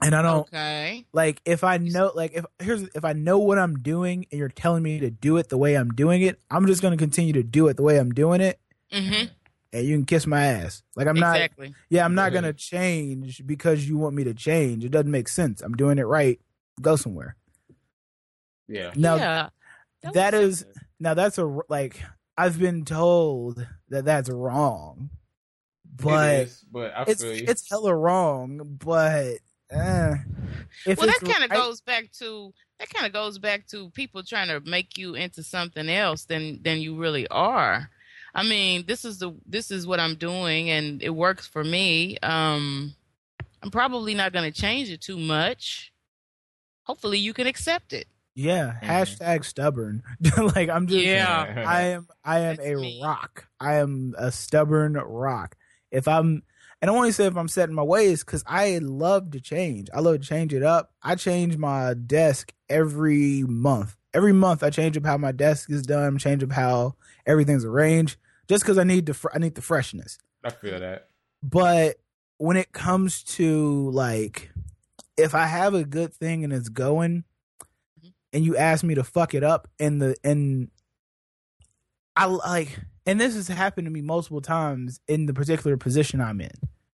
And 0.00 0.14
I 0.14 0.22
don't 0.22 0.40
Okay. 0.46 1.06
like 1.12 1.40
if 1.44 1.64
I 1.64 1.78
know 1.78 2.12
like 2.14 2.32
if 2.34 2.44
here's 2.60 2.82
if 2.94 3.04
I 3.04 3.14
know 3.14 3.38
what 3.38 3.58
I'm 3.58 3.80
doing 3.80 4.26
and 4.30 4.38
you're 4.38 4.48
telling 4.48 4.82
me 4.82 5.00
to 5.00 5.10
do 5.10 5.36
it 5.38 5.48
the 5.48 5.58
way 5.58 5.74
I'm 5.74 5.90
doing 5.90 6.22
it, 6.22 6.40
I'm 6.50 6.66
just 6.66 6.82
gonna 6.82 6.96
continue 6.96 7.32
to 7.32 7.42
do 7.42 7.66
it 7.68 7.76
the 7.76 7.82
way 7.82 7.98
I'm 7.98 8.12
doing 8.12 8.40
it, 8.40 8.60
Mm-hmm. 8.92 9.26
and 9.72 9.84
you 9.86 9.96
can 9.96 10.06
kiss 10.06 10.24
my 10.26 10.44
ass. 10.44 10.82
Like 10.94 11.08
I'm 11.08 11.18
not 11.18 11.36
exactly. 11.36 11.74
Yeah, 11.90 12.04
I'm 12.04 12.14
not 12.14 12.30
Yeah. 12.32 12.40
gonna 12.40 12.52
change 12.52 13.44
because 13.44 13.88
you 13.88 13.98
want 13.98 14.14
me 14.14 14.22
to 14.24 14.34
change. 14.34 14.84
It 14.84 14.90
doesn't 14.90 15.10
make 15.10 15.28
sense. 15.28 15.62
I'm 15.62 15.74
doing 15.74 15.98
it 15.98 16.04
right. 16.06 16.38
Go 16.80 16.94
somewhere. 16.94 17.34
yeah 18.68 18.92
Now, 18.94 19.16
yeah. 19.16 19.48
that 20.12 20.34
was- 20.34 20.60
is 20.62 20.66
now 21.00 21.14
that's 21.14 21.38
a 21.38 21.58
like 21.68 22.00
I've 22.36 22.58
been 22.58 22.84
told 22.84 23.66
that 23.88 24.04
that's 24.04 24.30
wrong, 24.30 25.10
but 25.84 26.34
it 26.34 26.48
is, 26.48 26.64
but 26.70 26.92
I 26.96 27.02
it's 27.08 27.22
feel 27.22 27.34
you. 27.34 27.44
it's 27.48 27.68
hella 27.68 27.96
wrong. 27.96 28.78
But 28.78 29.38
if 29.70 30.98
well, 30.98 31.06
that 31.06 31.20
kind 31.20 31.44
of 31.44 31.50
right- 31.50 31.58
goes 31.60 31.80
back 31.80 32.10
to 32.18 32.52
that 32.78 32.88
kind 32.90 33.06
of 33.06 33.12
goes 33.12 33.38
back 33.38 33.66
to 33.68 33.90
people 33.90 34.22
trying 34.22 34.48
to 34.48 34.60
make 34.60 34.96
you 34.96 35.14
into 35.14 35.42
something 35.42 35.88
else 35.88 36.24
than 36.24 36.62
than 36.62 36.78
you 36.80 36.96
really 36.96 37.26
are. 37.28 37.90
I 38.34 38.42
mean, 38.44 38.84
this 38.86 39.04
is 39.04 39.18
the 39.18 39.32
this 39.46 39.70
is 39.70 39.86
what 39.86 40.00
I'm 40.00 40.14
doing, 40.14 40.70
and 40.70 41.02
it 41.02 41.10
works 41.10 41.46
for 41.46 41.64
me. 41.64 42.18
Um, 42.22 42.94
I'm 43.62 43.70
probably 43.70 44.14
not 44.14 44.32
going 44.32 44.50
to 44.50 44.60
change 44.60 44.90
it 44.90 45.00
too 45.00 45.18
much. 45.18 45.92
Hopefully, 46.84 47.18
you 47.18 47.34
can 47.34 47.46
accept 47.46 47.92
it. 47.92 48.06
Yeah, 48.34 48.74
Mhm. 48.80 48.88
hashtag 48.88 49.44
stubborn. 49.44 50.02
like 50.54 50.68
I'm 50.68 50.86
just 50.86 51.04
Yeah. 51.04 51.64
I 51.66 51.80
am 51.88 52.06
I 52.24 52.38
am 52.40 52.56
That's 52.56 52.68
a 52.68 52.74
me. 52.76 53.00
rock. 53.02 53.48
I 53.58 53.74
am 53.76 54.14
a 54.16 54.30
stubborn 54.30 54.92
rock. 54.94 55.56
If 55.90 56.06
I'm 56.06 56.42
and 56.80 56.90
I 56.90 56.94
want 56.94 57.08
to 57.08 57.12
say 57.12 57.26
if 57.26 57.36
I'm 57.36 57.48
setting 57.48 57.74
my 57.74 57.82
ways 57.82 58.24
because 58.24 58.44
I 58.46 58.78
love 58.78 59.30
to 59.32 59.40
change. 59.40 59.88
I 59.92 60.00
love 60.00 60.20
to 60.20 60.26
change 60.26 60.54
it 60.54 60.62
up. 60.62 60.92
I 61.02 61.14
change 61.16 61.56
my 61.56 61.94
desk 61.94 62.52
every 62.68 63.42
month. 63.42 63.96
Every 64.14 64.32
month 64.32 64.62
I 64.62 64.70
change 64.70 64.96
up 64.96 65.04
how 65.04 65.16
my 65.18 65.32
desk 65.32 65.70
is 65.70 65.82
done, 65.82 66.18
change 66.18 66.42
up 66.42 66.52
how 66.52 66.94
everything's 67.26 67.64
arranged, 67.64 68.16
just 68.48 68.64
because 68.64 68.78
I 68.78 68.84
need 68.84 69.06
the 69.06 69.14
fr- 69.14 69.28
I 69.34 69.38
need 69.38 69.54
the 69.54 69.62
freshness. 69.62 70.18
I 70.44 70.50
feel 70.50 70.78
that. 70.80 71.08
But 71.42 71.96
when 72.38 72.56
it 72.56 72.72
comes 72.72 73.22
to 73.24 73.90
like, 73.90 74.50
if 75.16 75.34
I 75.34 75.46
have 75.46 75.74
a 75.74 75.84
good 75.84 76.14
thing 76.14 76.44
and 76.44 76.52
it's 76.52 76.68
going, 76.68 77.24
Mhm. 78.02 78.12
and 78.32 78.44
you 78.44 78.56
ask 78.56 78.82
me 78.84 78.94
to 78.94 79.04
fuck 79.04 79.34
it 79.34 79.42
up, 79.44 79.68
and 79.78 80.00
the 80.00 80.16
and 80.24 80.70
I 82.16 82.24
like, 82.26 82.78
and 83.08 83.20
this 83.20 83.34
has 83.34 83.48
happened 83.48 83.86
to 83.86 83.90
me 83.90 84.02
multiple 84.02 84.40
times 84.40 85.00
in 85.08 85.26
the 85.26 85.34
particular 85.34 85.76
position 85.76 86.20
I'm 86.20 86.40
in. 86.40 86.50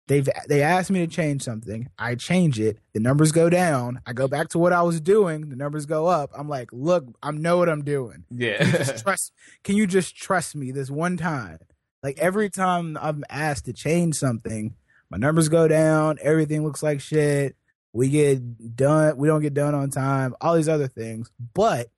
They've 0.08 0.28
they 0.50 0.62
asked 0.62 0.92
me 0.92 1.00
to 1.00 1.08
change 1.08 1.42
something. 1.42 1.88
I 1.98 2.16
change 2.16 2.60
it. 2.60 2.78
The 2.94 3.00
numbers 3.00 3.32
go 3.32 3.50
down. 3.50 4.02
I 4.06 4.14
go 4.14 4.28
back 4.28 4.50
to 4.50 4.60
what 4.60 4.74
I 4.74 4.82
was 4.82 5.00
doing. 5.00 5.50
The 5.50 5.56
numbers 5.56 5.86
go 5.86 6.08
up. 6.08 6.32
I'm 6.38 6.50
like, 6.50 6.70
look, 6.74 7.06
I 7.24 7.32
know 7.32 7.58
what 7.58 7.70
I'm 7.70 7.84
doing. 7.84 8.26
Can 8.30 8.38
you 8.40 8.48
Yeah. 8.48 8.64
just 8.78 8.98
trust 9.04 9.32
can 9.64 9.76
you 9.78 9.88
just 9.88 10.16
trust 10.16 10.56
me 10.56 10.72
this 10.72 10.90
one 10.92 11.18
time 11.18 11.60
like 12.04 12.18
every 12.20 12.50
time 12.50 12.98
i'm 13.00 13.24
asked 13.30 13.66
to 13.66 13.74
change 13.74 14.16
something 14.16 14.74
my 15.12 15.18
numbers 15.18 15.50
go 15.50 15.68
down 15.68 16.18
everything 16.22 16.64
looks 16.64 16.82
like 16.84 17.00
shit 17.00 17.56
We 17.94 18.10
get 18.10 18.76
done. 18.76 19.18
We 19.18 19.28
don't 19.28 19.42
get 19.42 19.54
done 19.54 19.76
on 19.76 19.90
time. 19.90 20.34
All 20.42 20.56
these 20.56 20.70
other 20.70 20.88
things. 20.88 21.30
But 21.54 21.90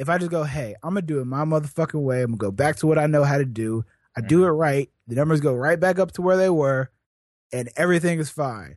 if 0.00 0.08
I 0.08 0.16
just 0.16 0.30
go, 0.30 0.44
hey, 0.44 0.74
I'm 0.82 0.94
gonna 0.94 1.02
do 1.02 1.20
it 1.20 1.26
my 1.26 1.44
motherfucking 1.44 2.00
way. 2.02 2.22
I'm 2.22 2.30
gonna 2.30 2.38
go 2.38 2.50
back 2.50 2.76
to 2.76 2.86
what 2.86 2.98
I 2.98 3.06
know 3.06 3.22
how 3.22 3.36
to 3.36 3.44
do. 3.44 3.84
I 4.16 4.22
do 4.22 4.44
it 4.44 4.48
right. 4.48 4.88
The 5.06 5.14
numbers 5.14 5.40
go 5.40 5.54
right 5.54 5.78
back 5.78 5.98
up 5.98 6.12
to 6.12 6.22
where 6.22 6.38
they 6.38 6.48
were, 6.48 6.90
and 7.52 7.68
everything 7.76 8.18
is 8.18 8.30
fine. 8.30 8.76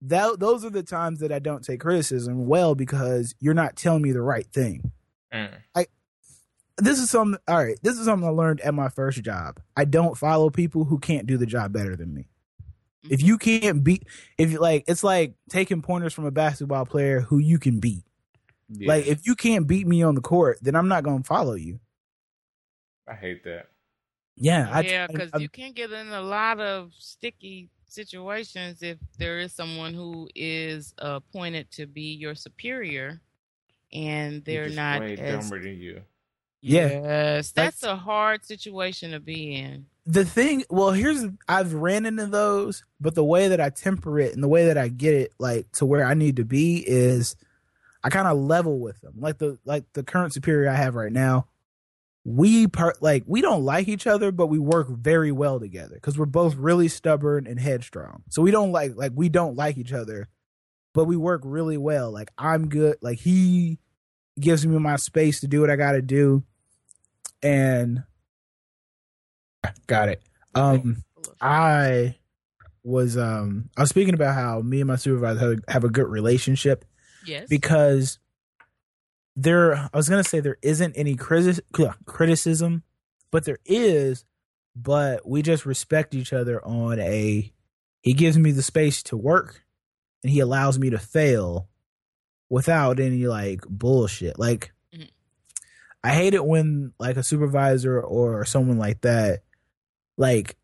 That 0.00 0.40
those 0.40 0.64
are 0.64 0.70
the 0.70 0.82
times 0.82 1.20
that 1.20 1.32
I 1.32 1.38
don't 1.38 1.62
take 1.62 1.80
criticism 1.80 2.46
well 2.46 2.74
because 2.74 3.34
you're 3.40 3.52
not 3.52 3.76
telling 3.76 4.02
me 4.02 4.12
the 4.12 4.22
right 4.22 4.46
thing. 4.46 4.90
Mm. 5.32 5.50
This 6.78 6.98
is 6.98 7.10
something. 7.10 7.38
All 7.46 7.62
right, 7.62 7.78
this 7.82 7.98
is 7.98 8.06
something 8.06 8.26
I 8.26 8.32
learned 8.32 8.62
at 8.62 8.72
my 8.72 8.88
first 8.88 9.22
job. 9.22 9.60
I 9.76 9.84
don't 9.84 10.16
follow 10.16 10.48
people 10.48 10.84
who 10.84 10.98
can't 10.98 11.26
do 11.26 11.36
the 11.36 11.46
job 11.46 11.74
better 11.74 11.94
than 11.94 12.14
me. 12.14 12.28
If 13.10 13.22
you 13.22 13.36
can't 13.36 13.84
beat, 13.84 14.06
if 14.38 14.50
you 14.50 14.60
like, 14.60 14.84
it's 14.88 15.04
like 15.04 15.34
taking 15.50 15.82
pointers 15.82 16.14
from 16.14 16.24
a 16.24 16.30
basketball 16.30 16.86
player 16.86 17.20
who 17.20 17.36
you 17.36 17.58
can 17.58 17.80
beat. 17.80 18.04
Yeah, 18.74 18.88
Like 18.88 19.06
if 19.06 19.26
you 19.26 19.34
can't 19.34 19.66
beat 19.66 19.86
me 19.86 20.02
on 20.02 20.14
the 20.14 20.20
court, 20.20 20.58
then 20.62 20.74
I'm 20.74 20.88
not 20.88 21.04
gonna 21.04 21.24
follow 21.24 21.54
you. 21.54 21.80
I 23.08 23.14
hate 23.14 23.44
that. 23.44 23.68
Yeah, 24.36 24.68
I, 24.72 24.80
yeah, 24.80 25.06
because 25.06 25.30
you 25.40 25.48
can 25.48 25.72
get 25.72 25.92
in 25.92 26.08
a 26.08 26.22
lot 26.22 26.58
of 26.60 26.92
sticky 26.96 27.68
situations 27.86 28.82
if 28.82 28.96
there 29.18 29.38
is 29.40 29.52
someone 29.52 29.92
who 29.92 30.28
is 30.34 30.94
uh, 30.98 31.20
appointed 31.20 31.70
to 31.72 31.86
be 31.86 32.14
your 32.14 32.34
superior, 32.34 33.20
and 33.92 34.42
they're 34.44 34.70
not 34.70 35.00
way 35.00 35.16
as 35.18 35.42
dumber 35.42 35.62
than 35.62 35.78
you. 35.78 36.00
Yeah. 36.62 36.88
Yes, 37.02 37.52
that's 37.52 37.82
a 37.82 37.96
hard 37.96 38.44
situation 38.44 39.10
to 39.10 39.20
be 39.20 39.56
in. 39.56 39.86
the 40.06 40.24
thing. 40.24 40.64
Well, 40.70 40.92
here's 40.92 41.24
I've 41.48 41.74
ran 41.74 42.06
into 42.06 42.26
those, 42.26 42.84
but 43.00 43.14
the 43.14 43.24
way 43.24 43.48
that 43.48 43.60
I 43.60 43.68
temper 43.68 44.18
it 44.18 44.32
and 44.32 44.42
the 44.42 44.48
way 44.48 44.66
that 44.66 44.78
I 44.78 44.88
get 44.88 45.14
it 45.14 45.32
like 45.38 45.70
to 45.72 45.84
where 45.84 46.06
I 46.06 46.14
need 46.14 46.36
to 46.36 46.44
be 46.44 46.82
is 46.86 47.36
I 48.04 48.10
kind 48.10 48.26
of 48.26 48.36
level 48.38 48.80
with 48.80 49.00
them. 49.00 49.14
Like 49.16 49.38
the 49.38 49.58
like 49.64 49.84
the 49.92 50.02
current 50.02 50.32
superior 50.32 50.68
I 50.68 50.74
have 50.74 50.94
right 50.94 51.12
now, 51.12 51.46
we 52.24 52.66
part 52.66 53.02
like 53.02 53.24
we 53.26 53.40
don't 53.40 53.64
like 53.64 53.88
each 53.88 54.06
other, 54.06 54.32
but 54.32 54.48
we 54.48 54.58
work 54.58 54.88
very 54.88 55.32
well 55.32 55.60
together 55.60 55.94
because 55.94 56.18
we're 56.18 56.26
both 56.26 56.54
really 56.56 56.88
stubborn 56.88 57.46
and 57.46 57.60
headstrong. 57.60 58.22
So 58.30 58.42
we 58.42 58.50
don't 58.50 58.72
like 58.72 58.92
like 58.96 59.12
we 59.14 59.28
don't 59.28 59.56
like 59.56 59.78
each 59.78 59.92
other, 59.92 60.28
but 60.94 61.04
we 61.04 61.16
work 61.16 61.42
really 61.44 61.76
well. 61.76 62.10
Like 62.10 62.30
I'm 62.36 62.68
good. 62.68 62.96
Like 63.02 63.18
he 63.18 63.78
gives 64.38 64.66
me 64.66 64.78
my 64.78 64.96
space 64.96 65.40
to 65.40 65.48
do 65.48 65.60
what 65.60 65.70
I 65.70 65.76
got 65.76 65.92
to 65.92 66.02
do, 66.02 66.42
and 67.42 68.02
got 69.86 70.08
it. 70.08 70.22
Um, 70.54 71.04
I 71.40 72.16
was 72.84 73.16
um 73.16 73.70
I 73.76 73.82
was 73.82 73.90
speaking 73.90 74.14
about 74.14 74.34
how 74.34 74.60
me 74.60 74.80
and 74.80 74.88
my 74.88 74.96
supervisor 74.96 75.38
have 75.38 75.50
a, 75.50 75.72
have 75.72 75.84
a 75.84 75.88
good 75.88 76.08
relationship 76.08 76.84
yes, 77.24 77.48
because 77.48 78.18
there 79.36 79.74
I 79.74 79.90
was 79.94 80.08
gonna 80.08 80.24
say 80.24 80.40
there 80.40 80.58
isn't 80.62 80.94
any 80.96 81.16
criti- 81.16 81.60
criticism, 82.04 82.82
but 83.30 83.44
there 83.44 83.58
is, 83.64 84.24
but 84.76 85.26
we 85.28 85.42
just 85.42 85.64
respect 85.66 86.14
each 86.14 86.32
other 86.32 86.64
on 86.64 86.98
a. 87.00 87.52
He 88.02 88.12
gives 88.14 88.36
me 88.38 88.50
the 88.50 88.62
space 88.62 89.02
to 89.04 89.16
work, 89.16 89.64
and 90.22 90.30
he 90.32 90.40
allows 90.40 90.78
me 90.78 90.90
to 90.90 90.98
fail, 90.98 91.68
without 92.50 93.00
any 93.00 93.26
like 93.26 93.62
bullshit. 93.68 94.38
Like, 94.38 94.72
Mhm. 94.94 95.08
I 96.04 96.10
hate 96.10 96.34
it 96.34 96.44
when 96.44 96.92
like 96.98 97.16
a 97.16 97.22
supervisor 97.22 98.00
or 98.00 98.44
someone 98.44 98.76
like 98.76 99.00
that, 99.02 99.42
like, 100.18 100.56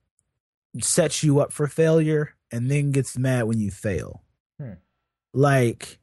sets 0.80 1.22
you 1.22 1.40
up 1.40 1.52
for 1.52 1.66
failure 1.66 2.34
and 2.52 2.70
then 2.70 2.90
gets 2.92 3.16
mad 3.16 3.44
when 3.44 3.59
you 3.61 3.70
fail. 3.70 4.22
Hmm. 4.61 4.74
Like, 5.32 5.98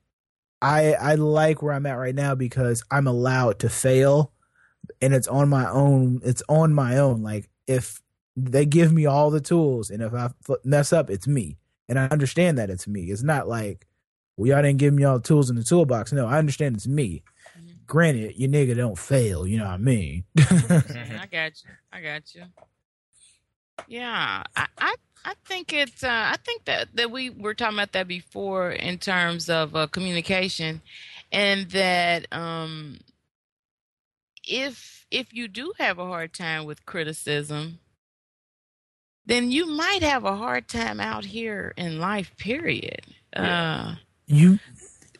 I 0.61 0.93
I 0.93 1.15
like 1.15 1.61
where 1.61 1.73
I'm 1.73 1.85
at 1.85 1.93
right 1.97 2.15
now 2.15 2.35
because 2.35 2.83
I'm 2.89 3.07
allowed 3.07 3.59
to 3.59 3.69
fail 3.69 4.31
and 5.01 5.13
it's 5.13 5.27
on 5.27 5.49
my 5.49 5.69
own 5.69 6.21
it's 6.23 6.43
on 6.49 6.73
my 6.73 6.97
own. 6.97 7.21
Like 7.23 7.49
if 7.67 8.01
they 8.35 8.65
give 8.65 8.91
me 8.91 9.05
all 9.05 9.29
the 9.31 9.41
tools 9.41 9.89
and 9.89 10.01
if 10.01 10.13
I 10.13 10.29
mess 10.63 10.91
up 10.93 11.09
it's 11.09 11.27
me. 11.27 11.57
And 11.87 11.99
I 11.99 12.07
understand 12.07 12.57
that 12.57 12.69
it's 12.71 12.87
me. 12.87 13.11
It's 13.11 13.23
not 13.23 13.47
like 13.47 13.85
well 14.37 14.49
y'all 14.49 14.61
didn't 14.61 14.79
give 14.79 14.93
me 14.93 15.03
all 15.03 15.17
the 15.19 15.27
tools 15.27 15.49
in 15.49 15.55
the 15.55 15.63
toolbox. 15.63 16.11
No 16.13 16.25
I 16.27 16.37
understand 16.39 16.75
it's 16.75 16.87
me. 16.87 17.23
Mhm. 17.57 17.85
granted 17.85 18.35
your 18.37 18.49
nigga 18.49 18.75
don't 18.75 18.97
fail 18.97 19.45
you 19.45 19.57
know 19.57 19.65
what 19.65 19.73
I 19.73 19.77
mean? 19.77 20.23
I 20.37 21.27
got 21.31 21.51
you. 21.63 21.69
I 21.91 22.01
got 22.01 22.33
you. 22.35 22.43
Yeah, 23.87 24.43
I, 24.55 24.67
I, 24.77 24.95
I 25.23 25.33
think 25.45 25.73
it's. 25.73 26.03
Uh, 26.03 26.09
I 26.09 26.37
think 26.43 26.65
that 26.65 26.89
that 26.95 27.11
we 27.11 27.29
were 27.29 27.53
talking 27.53 27.77
about 27.77 27.93
that 27.93 28.07
before 28.07 28.71
in 28.71 28.97
terms 28.97 29.49
of 29.49 29.75
uh, 29.75 29.87
communication, 29.87 30.81
and 31.31 31.69
that 31.71 32.27
um, 32.31 32.99
if 34.47 35.05
if 35.11 35.33
you 35.33 35.47
do 35.47 35.73
have 35.77 35.99
a 35.99 36.05
hard 36.05 36.33
time 36.33 36.65
with 36.65 36.85
criticism, 36.85 37.79
then 39.25 39.51
you 39.51 39.67
might 39.67 40.03
have 40.03 40.23
a 40.25 40.35
hard 40.35 40.67
time 40.67 40.99
out 40.99 41.25
here 41.25 41.73
in 41.77 41.99
life. 41.99 42.35
Period. 42.37 43.01
Uh, 43.35 43.95
you 44.27 44.59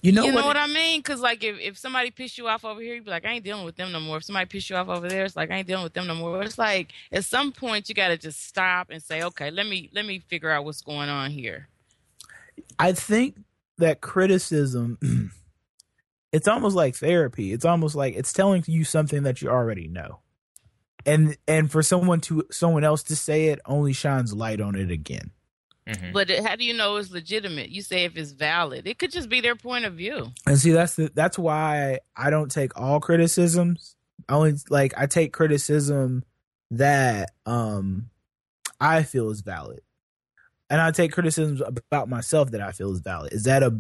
you 0.06 0.12
know 0.12 0.24
you 0.24 0.32
know 0.32 0.36
what, 0.36 0.46
what 0.46 0.58
I 0.58 0.68
mean? 0.68 1.00
Because 1.00 1.20
like 1.20 1.44
if, 1.44 1.60
if 1.60 1.78
somebody 1.78 2.12
piss 2.12 2.38
you 2.38 2.48
off 2.48 2.64
over 2.64 2.80
here, 2.80 2.94
you'd 2.94 3.06
be 3.06 3.10
like, 3.10 3.26
I 3.26 3.32
ain't 3.32 3.44
dealing 3.44 3.66
with 3.66 3.76
them 3.76 3.92
no 3.92 4.00
more. 4.00 4.18
If 4.18 4.26
somebody 4.26 4.46
piss 4.46 4.70
you 4.70 4.76
off 4.76 4.88
over 4.88 5.08
there, 5.08 5.26
it's 5.26 5.36
like 5.36 5.50
I 5.50 5.56
ain't 5.56 5.68
dealing 5.68 5.84
with 5.84 5.94
them 5.94 6.06
no 6.06 6.14
more. 6.14 6.44
It's 6.44 6.60
like 6.60 6.92
at 7.12 7.26
some 7.26 7.52
point 7.52 7.90
you 7.90 7.96
got 7.96 8.10
to 8.10 8.18
just 8.18 8.46
stop 8.46 8.92
and 8.92 9.02
say, 9.02 9.24
okay, 9.24 9.50
let 9.50 9.66
me 9.66 9.90
let 9.94 10.06
me 10.06 10.20
figure 10.20 10.52
out 10.52 10.64
what's 10.64 10.82
going 10.82 11.10
on 11.10 11.32
here. 11.32 11.70
I 12.78 12.94
think 12.94 13.38
that 13.80 14.00
criticism 14.02 15.00
it's 16.32 16.48
almost 16.48 16.76
like 16.76 16.96
therapy. 16.96 17.52
It's 17.52 17.66
almost 17.66 17.96
like 17.96 18.16
it's 18.16 18.32
telling 18.32 18.64
you 18.68 18.84
something 18.84 19.24
that 19.24 19.42
you 19.42 19.50
already 19.50 19.88
know. 19.88 20.20
And 21.04 21.36
and 21.48 21.72
for 21.72 21.82
someone 21.82 22.22
to 22.22 22.46
someone 22.52 22.84
else 22.84 23.02
to 23.04 23.16
say 23.16 23.48
it 23.48 23.60
only 23.66 23.94
shines 23.94 24.34
light 24.36 24.62
on 24.62 24.76
it 24.76 24.92
again. 24.92 25.32
Mhm. 25.88 26.14
But 26.14 26.30
how 26.30 26.56
do 26.56 26.64
you 26.66 26.74
know 26.74 26.96
it's 26.96 27.12
legitimate? 27.12 27.70
You 27.70 27.82
say 27.82 28.06
if 28.06 28.18
it's 28.18 28.32
valid. 28.32 28.88
It 28.88 28.98
could 28.98 29.12
just 29.12 29.30
be 29.30 29.42
their 29.42 29.56
point 29.56 29.86
of 29.86 29.94
view. 29.94 30.32
And 30.48 30.58
see 30.58 30.72
that's 30.72 30.96
the 30.96 31.12
that's 31.14 31.38
why 31.38 32.00
I 32.16 32.30
don't 32.30 32.50
take 32.50 32.76
all 32.80 33.00
criticisms. 33.00 33.96
I 34.28 34.34
only 34.34 34.56
like 34.70 34.94
I 34.98 35.06
take 35.06 35.32
criticism 35.32 36.24
that 36.72 37.32
um 37.46 38.10
I 38.82 39.04
feel 39.04 39.30
is 39.30 39.42
valid. 39.42 39.82
And 40.72 40.82
I 40.82 40.90
take 40.90 41.12
criticisms 41.12 41.62
about 41.62 42.10
myself 42.10 42.50
that 42.52 42.62
I 42.62 42.72
feel 42.72 42.92
is 42.92 43.00
valid. 43.00 43.34
Is 43.34 43.44
that 43.44 43.62
a 43.62 43.78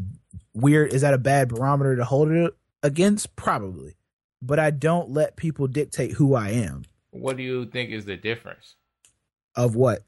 weird 0.53 0.93
is 0.93 1.01
that 1.01 1.15
a 1.15 1.17
bad 1.17 1.49
barometer 1.49 1.95
to 1.95 2.05
hold 2.05 2.29
it 2.29 2.53
against? 2.83 3.35
Probably. 3.35 3.95
But 4.43 4.59
I 4.59 4.69
don't 4.69 5.09
let 5.09 5.37
people 5.37 5.65
dictate 5.65 6.11
who 6.11 6.35
I 6.35 6.49
am. 6.49 6.83
What 7.09 7.37
do 7.37 7.41
you 7.41 7.65
think 7.65 7.89
is 7.89 8.05
the 8.05 8.15
difference? 8.17 8.75
Of 9.55 9.75
what? 9.75 10.03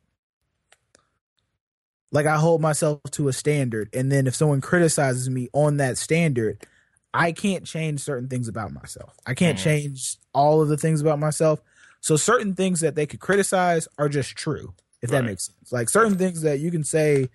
Like 2.12 2.26
I 2.26 2.38
hold 2.38 2.62
myself 2.62 3.02
to 3.12 3.28
a 3.28 3.34
standard 3.34 3.90
and 3.94 4.12
then 4.12 4.28
if 4.28 4.36
someone 4.36 4.62
criticizes 4.62 5.30
me 5.30 5.50
on 5.54 5.78
that 5.78 5.98
standard, 5.98 6.66
I 7.14 7.32
can't 7.32 7.66
change 7.66 8.00
certain 8.02 8.28
things 8.30 8.48
about 8.48 8.72
myself. 8.72 9.16
I 9.26 9.34
can't 9.34 9.58
Mhm. 9.58 9.64
change 9.64 10.18
all 10.34 10.62
of 10.62 10.70
the 10.70 10.78
things 10.78 11.02
about 11.02 11.20
myself. 11.20 11.62
So 12.00 12.16
certain 12.16 12.54
things 12.54 12.80
that 12.82 12.96
they 12.96 13.06
could 13.06 13.20
criticize 13.20 13.88
are 13.98 14.08
just 14.08 14.36
true, 14.36 14.74
if 15.02 15.10
that 15.10 15.26
makes 15.26 15.46
sense. 15.48 15.72
Like 15.72 15.90
certain 15.90 16.18
things 16.18 16.42
that 16.42 16.60
you 16.60 16.72
can 16.72 16.84
say, 16.84 17.30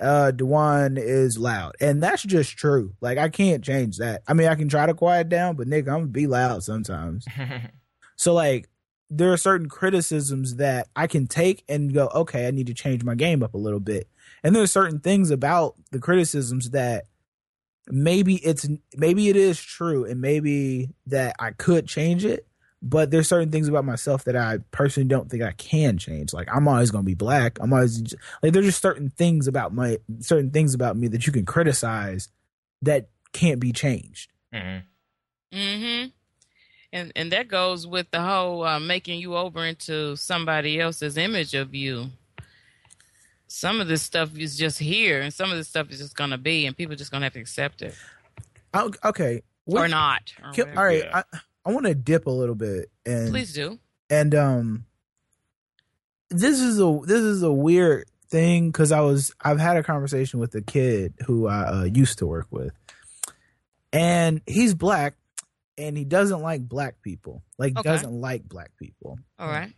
uh, 0.00 0.30
Dewan 0.32 0.96
is 0.98 1.38
loud, 1.38 1.76
and 1.80 2.02
that's 2.02 2.22
just 2.22 2.56
true. 2.56 2.94
Like 3.00 3.16
I 3.16 3.28
can't 3.28 3.62
change 3.64 3.98
that. 3.98 4.22
I 4.28 4.34
mean, 4.34 4.48
I 4.48 4.56
can 4.56 4.68
try 4.68 4.86
to 4.86 4.94
quiet 4.94 5.28
down, 5.28 5.56
but 5.56 5.68
nigga, 5.68 5.88
I'm 5.88 6.00
gonna 6.00 6.06
be 6.06 6.26
loud 6.26 6.62
sometimes. 6.64 7.26
So 8.16 8.32
like 8.32 8.68
there 9.10 9.32
are 9.32 9.36
certain 9.36 9.68
criticisms 9.68 10.56
that 10.56 10.88
I 10.96 11.06
can 11.06 11.26
take 11.26 11.64
and 11.68 11.92
go, 11.92 12.08
okay, 12.14 12.46
I 12.46 12.50
need 12.50 12.66
to 12.68 12.74
change 12.74 13.04
my 13.04 13.14
game 13.14 13.42
up 13.42 13.54
a 13.54 13.58
little 13.58 13.80
bit. 13.80 14.08
And 14.42 14.54
there 14.54 14.62
are 14.62 14.68
certain 14.68 15.00
things 15.00 15.30
about 15.30 15.74
the 15.90 15.98
criticisms 15.98 16.70
that 16.70 17.04
maybe 17.88 18.36
it's 18.36 18.66
maybe 18.96 19.28
it 19.28 19.36
is 19.36 19.60
true 19.60 20.04
and 20.04 20.20
maybe 20.20 20.90
that 21.06 21.36
I 21.38 21.50
could 21.50 21.86
change 21.86 22.24
it, 22.24 22.46
but 22.82 23.10
there's 23.10 23.28
certain 23.28 23.50
things 23.50 23.68
about 23.68 23.84
myself 23.84 24.24
that 24.24 24.36
I 24.36 24.58
personally 24.70 25.08
don't 25.08 25.30
think 25.30 25.42
I 25.42 25.52
can 25.52 25.98
change. 25.98 26.32
Like 26.32 26.48
I'm 26.52 26.66
always 26.66 26.90
going 26.90 27.04
to 27.04 27.06
be 27.06 27.14
black. 27.14 27.58
I'm 27.60 27.72
always 27.72 28.14
like 28.42 28.52
there's 28.52 28.66
just 28.66 28.82
certain 28.82 29.10
things 29.10 29.46
about 29.46 29.74
my 29.74 29.98
certain 30.20 30.50
things 30.50 30.74
about 30.74 30.96
me 30.96 31.08
that 31.08 31.26
you 31.26 31.32
can 31.32 31.44
criticize 31.44 32.28
that 32.82 33.08
can't 33.32 33.60
be 33.60 33.72
changed. 33.72 34.30
Mhm. 34.52 34.82
Mm-hmm. 35.52 36.08
And 36.94 37.12
and 37.16 37.32
that 37.32 37.48
goes 37.48 37.86
with 37.86 38.10
the 38.12 38.22
whole 38.22 38.64
uh, 38.64 38.78
making 38.80 39.18
you 39.20 39.36
over 39.36 39.66
into 39.66 40.14
somebody 40.16 40.80
else's 40.80 41.16
image 41.18 41.52
of 41.54 41.74
you. 41.74 42.06
Some 43.48 43.80
of 43.80 43.88
this 43.88 44.00
stuff 44.02 44.36
is 44.38 44.56
just 44.56 44.78
here, 44.78 45.20
and 45.20 45.32
some 45.34 45.50
of 45.50 45.56
this 45.56 45.68
stuff 45.68 45.90
is 45.90 45.98
just 45.98 46.16
gonna 46.16 46.38
be, 46.38 46.66
and 46.66 46.76
people 46.76 46.92
are 46.94 46.96
just 46.96 47.10
gonna 47.10 47.26
have 47.26 47.32
to 47.34 47.40
accept 47.40 47.82
it 47.82 47.94
I, 48.72 48.88
okay. 49.04 49.42
what- 49.64 49.82
or 49.84 49.88
not. 49.88 50.32
or 50.42 50.52
Can- 50.52 50.76
all 50.78 50.84
right, 50.84 51.04
Yeah. 51.04 51.22
I, 51.32 51.38
I 51.66 51.72
want 51.72 51.86
to 51.86 51.94
dip 51.94 52.26
a 52.26 52.30
little 52.30 52.54
bit, 52.54 52.90
and 53.04 53.28
Please 53.30 53.52
do. 53.52 53.78
and 54.08 54.34
um, 54.34 54.84
this 56.30 56.60
is 56.60 56.80
a 56.80 57.00
this 57.04 57.20
is 57.20 57.42
a 57.42 57.52
weird 57.52 58.06
thing 58.28 58.70
because 58.70 58.92
I 58.92 59.00
was 59.00 59.34
I've 59.40 59.58
had 59.60 59.76
a 59.76 59.82
conversation 59.82 60.38
with 60.40 60.54
a 60.54 60.62
kid 60.62 61.14
who 61.26 61.46
I 61.48 61.62
uh, 61.80 61.84
used 61.84 62.18
to 62.18 62.26
work 62.26 62.46
with, 62.50 62.72
and 63.92 64.40
he's 64.46 64.74
black, 64.74 65.14
and 65.78 65.96
he 65.96 66.04
doesn't 66.04 66.40
like 66.40 66.68
black 66.68 67.00
people. 67.02 67.42
Like 67.58 67.72
Okay. 67.76 67.88
doesn't 67.88 68.12
like 68.12 68.44
black 68.48 68.70
people. 68.78 69.18
All 69.38 69.48
right. 69.48 69.72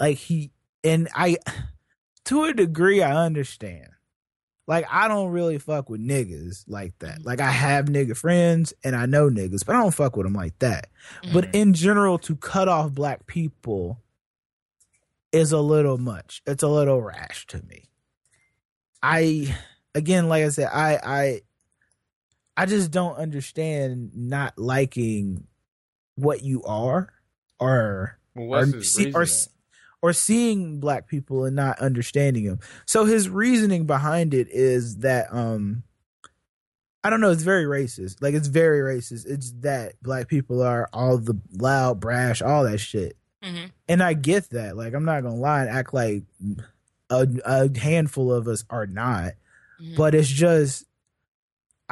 Like 0.00 0.18
he 0.18 0.50
and 0.84 1.08
I, 1.14 1.38
to 2.26 2.44
a 2.44 2.52
degree, 2.52 3.02
I 3.02 3.24
understand. 3.24 3.88
Like 4.68 4.86
I 4.90 5.08
don't 5.08 5.30
really 5.30 5.58
fuck 5.58 5.90
with 5.90 6.00
niggas 6.00 6.64
like 6.68 6.96
that. 7.00 7.24
Like 7.24 7.40
I 7.40 7.50
have 7.50 7.86
nigga 7.86 8.16
friends 8.16 8.72
and 8.84 8.94
I 8.94 9.06
know 9.06 9.28
niggas, 9.28 9.66
but 9.66 9.74
I 9.74 9.80
don't 9.80 9.90
fuck 9.94 10.16
with 10.16 10.24
them 10.24 10.34
like 10.34 10.58
that. 10.60 10.88
But 11.32 11.46
Mhm. 11.46 11.54
in 11.54 11.74
general, 11.74 12.18
to 12.20 12.36
cut 12.36 12.68
off 12.68 12.92
black 12.92 13.26
people 13.26 14.00
is 15.32 15.50
a 15.50 15.60
little 15.60 15.98
much. 15.98 16.42
It's 16.46 16.62
a 16.62 16.68
little 16.68 17.02
rash 17.02 17.46
to 17.48 17.62
me. 17.64 17.88
I 19.02 19.54
again, 19.94 20.28
like 20.28 20.44
I 20.44 20.48
said, 20.50 20.68
I 20.72 20.98
I 21.02 21.40
I 22.56 22.66
just 22.66 22.90
don't 22.90 23.16
understand 23.16 24.10
not 24.14 24.58
liking 24.58 25.46
what 26.16 26.42
you 26.42 26.62
are 26.64 27.12
or 27.58 28.18
Well, 28.34 28.60
or, 28.60 28.82
see- 28.82 29.12
or 29.12 29.26
or 30.02 30.12
seeing 30.12 30.80
black 30.80 31.06
people 31.06 31.44
and 31.44 31.54
not 31.54 31.78
understanding 31.78 32.44
them. 32.44 32.58
So 32.86 33.04
his 33.04 33.28
reasoning 33.28 33.86
behind 33.86 34.34
it 34.34 34.48
is 34.50 34.98
that 34.98 35.32
um 35.32 35.84
I 37.04 37.10
don't 37.10 37.20
know, 37.20 37.30
it's 37.32 37.42
very 37.42 37.64
racist. 37.64 38.22
Like 38.22 38.34
it's 38.34 38.46
very 38.48 38.80
racist. 38.80 39.26
It's 39.26 39.50
that 39.60 39.94
black 40.02 40.28
people 40.28 40.62
are 40.62 40.88
all 40.92 41.18
the 41.18 41.36
loud, 41.52 41.98
brash, 42.00 42.42
all 42.42 42.64
that 42.64 42.78
shit. 42.78 43.16
hmm 43.42 43.66
And 43.88 44.02
I 44.02 44.12
get 44.14 44.50
that. 44.50 44.76
Like 44.76 44.92
I'm 44.94 45.04
not 45.04 45.22
gonna 45.22 45.36
lie 45.36 45.62
and 45.62 45.70
act 45.70 45.94
like 45.94 46.24
a, 47.10 47.26
a 47.44 47.78
handful 47.78 48.32
of 48.32 48.46
us 48.48 48.64
are 48.70 48.86
not. 48.86 49.32
Mhm. 49.80 49.96
But 49.96 50.14
it's 50.14 50.28
just 50.28 50.84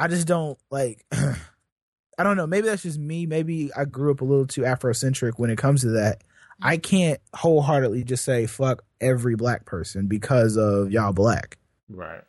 I 0.01 0.07
just 0.07 0.25
don't 0.25 0.57
like 0.71 1.05
I 1.11 2.23
don't 2.23 2.35
know, 2.35 2.47
maybe 2.47 2.67
that's 2.67 2.81
just 2.81 2.99
me. 2.99 3.25
Maybe 3.25 3.71
I 3.75 3.85
grew 3.85 4.11
up 4.11 4.21
a 4.21 4.25
little 4.25 4.47
too 4.47 4.61
Afrocentric 4.61 5.33
when 5.37 5.49
it 5.49 5.57
comes 5.57 5.81
to 5.81 5.89
that. 5.91 6.23
I 6.61 6.77
can't 6.77 7.19
wholeheartedly 7.33 8.03
just 8.03 8.23
say 8.23 8.45
fuck 8.45 8.83
every 8.99 9.35
black 9.35 9.65
person 9.65 10.07
because 10.07 10.57
of 10.57 10.91
y'all 10.91 11.13
black. 11.13 11.57
right. 11.89 12.21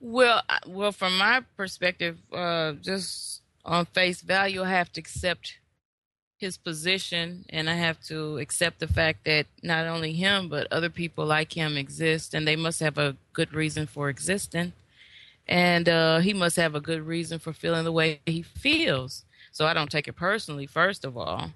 Well, 0.00 0.42
well, 0.66 0.90
from 0.90 1.16
my 1.16 1.42
perspective, 1.56 2.18
uh, 2.32 2.72
just 2.72 3.40
on 3.64 3.86
face 3.86 4.20
value, 4.20 4.62
I 4.62 4.70
have 4.70 4.92
to 4.92 5.00
accept 5.00 5.58
his 6.38 6.56
position, 6.56 7.44
and 7.48 7.70
I 7.70 7.74
have 7.74 8.00
to 8.06 8.38
accept 8.38 8.80
the 8.80 8.88
fact 8.88 9.24
that 9.26 9.46
not 9.62 9.86
only 9.86 10.12
him 10.12 10.48
but 10.48 10.66
other 10.72 10.90
people 10.90 11.24
like 11.24 11.56
him 11.56 11.76
exist, 11.76 12.34
and 12.34 12.46
they 12.48 12.56
must 12.56 12.80
have 12.80 12.98
a 12.98 13.16
good 13.32 13.54
reason 13.54 13.86
for 13.86 14.08
existing, 14.08 14.72
and 15.48 15.88
uh, 15.88 16.18
he 16.20 16.32
must 16.34 16.56
have 16.56 16.74
a 16.74 16.80
good 16.80 17.02
reason 17.02 17.38
for 17.38 17.52
feeling 17.52 17.84
the 17.84 17.92
way 17.92 18.20
he 18.26 18.42
feels. 18.42 19.24
So 19.52 19.66
I 19.66 19.74
don't 19.74 19.90
take 19.90 20.08
it 20.08 20.14
personally, 20.14 20.66
first 20.66 21.04
of 21.04 21.16
all. 21.16 21.50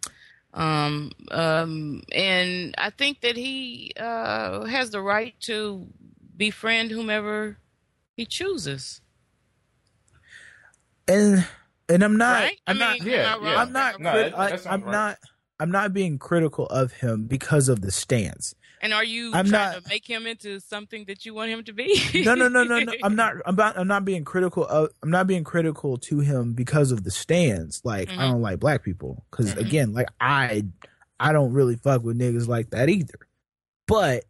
Um, 0.53 1.13
um, 1.31 2.03
and 2.13 2.75
I 2.79 2.91
think 2.91 3.21
that 3.21 3.37
he 3.37 3.93
uh, 3.99 4.65
has 4.65 4.91
the 4.91 5.03
right 5.03 5.35
to 5.43 5.87
befriend 6.37 6.91
whomever 6.91 7.59
he 8.17 8.27
chooses. 8.27 9.01
And 11.09 11.47
and 11.89 12.03
I'm 12.03 12.17
not 12.17 12.43
right? 12.43 12.59
I'm 12.67 12.77
I 12.77 12.81
not 12.81 13.01
mean, 13.01 13.09
Yeah, 13.13 13.35
am 13.35 13.43
I 13.43 13.47
yeah. 13.51 13.55
wrong? 13.55 13.63
I'm 13.63 13.73
not 13.73 13.99
No, 13.99 14.11
crit- 14.11 14.35
I, 14.35 14.59
I'm 14.75 14.83
right. 14.83 14.91
not 14.93 15.19
I'm 15.61 15.71
not 15.71 15.93
being 15.93 16.19
critical 16.19 16.67
of 16.67 16.93
him 16.95 17.27
because 17.27 17.69
of 17.69 17.81
the 17.83 17.91
stance. 17.93 18.55
And 18.83 18.93
are 18.93 19.05
you 19.05 19.33
I'm 19.35 19.47
trying 19.49 19.73
not- 19.75 19.83
to 19.85 19.89
make 19.89 20.07
him 20.07 20.27
into 20.27 20.61
something 20.61 21.07
that 21.07 21.25
you 21.25 21.33
want 21.35 21.51
him 21.51 21.65
to 21.65 21.73
be? 21.73 21.99
No, 22.25 22.35
no, 22.35 22.49
no, 22.49 22.63
no, 22.65 22.79
no. 22.81 22.93
I'm 23.03 23.17
not. 23.17 23.35
I'm 23.47 23.57
not. 23.57 23.79
I'm 23.79 23.89
not 23.89 24.05
being 24.05 24.25
critical 24.25 24.67
of. 24.67 24.91
I'm 25.03 25.11
not 25.11 25.27
being 25.27 25.45
critical 25.45 25.97
to 25.99 26.21
him 26.21 26.53
because 26.53 26.93
of 26.93 27.03
the 27.05 27.11
stands. 27.11 27.81
Like 27.85 28.11
I 28.11 28.13
Mhm. 28.15 28.31
don't 28.33 28.43
like 28.43 28.61
black 28.61 28.83
people 28.85 29.25
because 29.31 29.55
Mhm. 29.55 29.59
again, 29.59 29.93
like 29.95 30.09
I, 30.21 30.65
I 31.19 31.33
don't 31.33 31.53
really 31.53 31.77
fuck 31.77 32.03
with 32.03 32.19
niggas 32.19 32.49
like 32.49 32.71
that 32.71 32.89
either. 32.91 33.19
But 33.87 34.25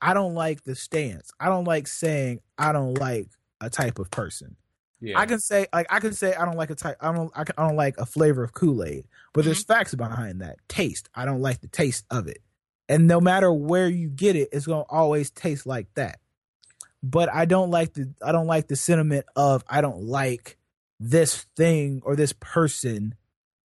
I 0.00 0.14
don't 0.14 0.34
like 0.34 0.64
the 0.64 0.74
stance. 0.74 1.30
I 1.38 1.46
don't 1.46 1.64
like 1.64 1.86
saying 1.86 2.40
I 2.58 2.72
don't 2.72 2.94
like 2.94 3.28
a 3.60 3.70
type 3.70 4.00
of 4.00 4.10
person. 4.10 4.56
Yeah. 5.00 5.18
I 5.18 5.26
can 5.26 5.38
say 5.40 5.66
like 5.72 5.86
I 5.90 6.00
can 6.00 6.12
say 6.14 6.34
I 6.34 6.44
don't 6.44 6.56
like 6.56 6.70
a 6.70 6.74
type. 6.74 6.96
I 7.00 7.12
don't. 7.12 7.30
I, 7.36 7.44
can, 7.44 7.54
I 7.58 7.66
don't 7.68 7.76
like 7.76 7.96
a 7.98 8.06
flavor 8.06 8.42
of 8.42 8.52
Kool 8.54 8.82
Aid. 8.82 9.04
But 9.34 9.44
there's 9.44 9.62
facts 9.64 9.94
behind 9.94 10.40
that. 10.42 10.56
Taste. 10.68 11.08
I 11.14 11.24
don't 11.24 11.40
like 11.40 11.60
the 11.60 11.68
taste 11.68 12.04
of 12.10 12.26
it. 12.26 12.38
And 12.92 13.06
no 13.06 13.22
matter 13.22 13.50
where 13.50 13.88
you 13.88 14.10
get 14.10 14.36
it, 14.36 14.50
it's 14.52 14.66
gonna 14.66 14.84
always 14.90 15.30
taste 15.30 15.64
like 15.64 15.86
that. 15.94 16.20
But 17.02 17.32
I 17.32 17.46
don't 17.46 17.70
like 17.70 17.94
the. 17.94 18.12
I 18.22 18.32
don't 18.32 18.46
like 18.46 18.68
the 18.68 18.76
sentiment 18.76 19.24
of 19.34 19.64
I 19.66 19.80
don't 19.80 20.02
like 20.02 20.58
this 21.00 21.46
thing 21.56 22.02
or 22.04 22.16
this 22.16 22.34
person 22.38 23.14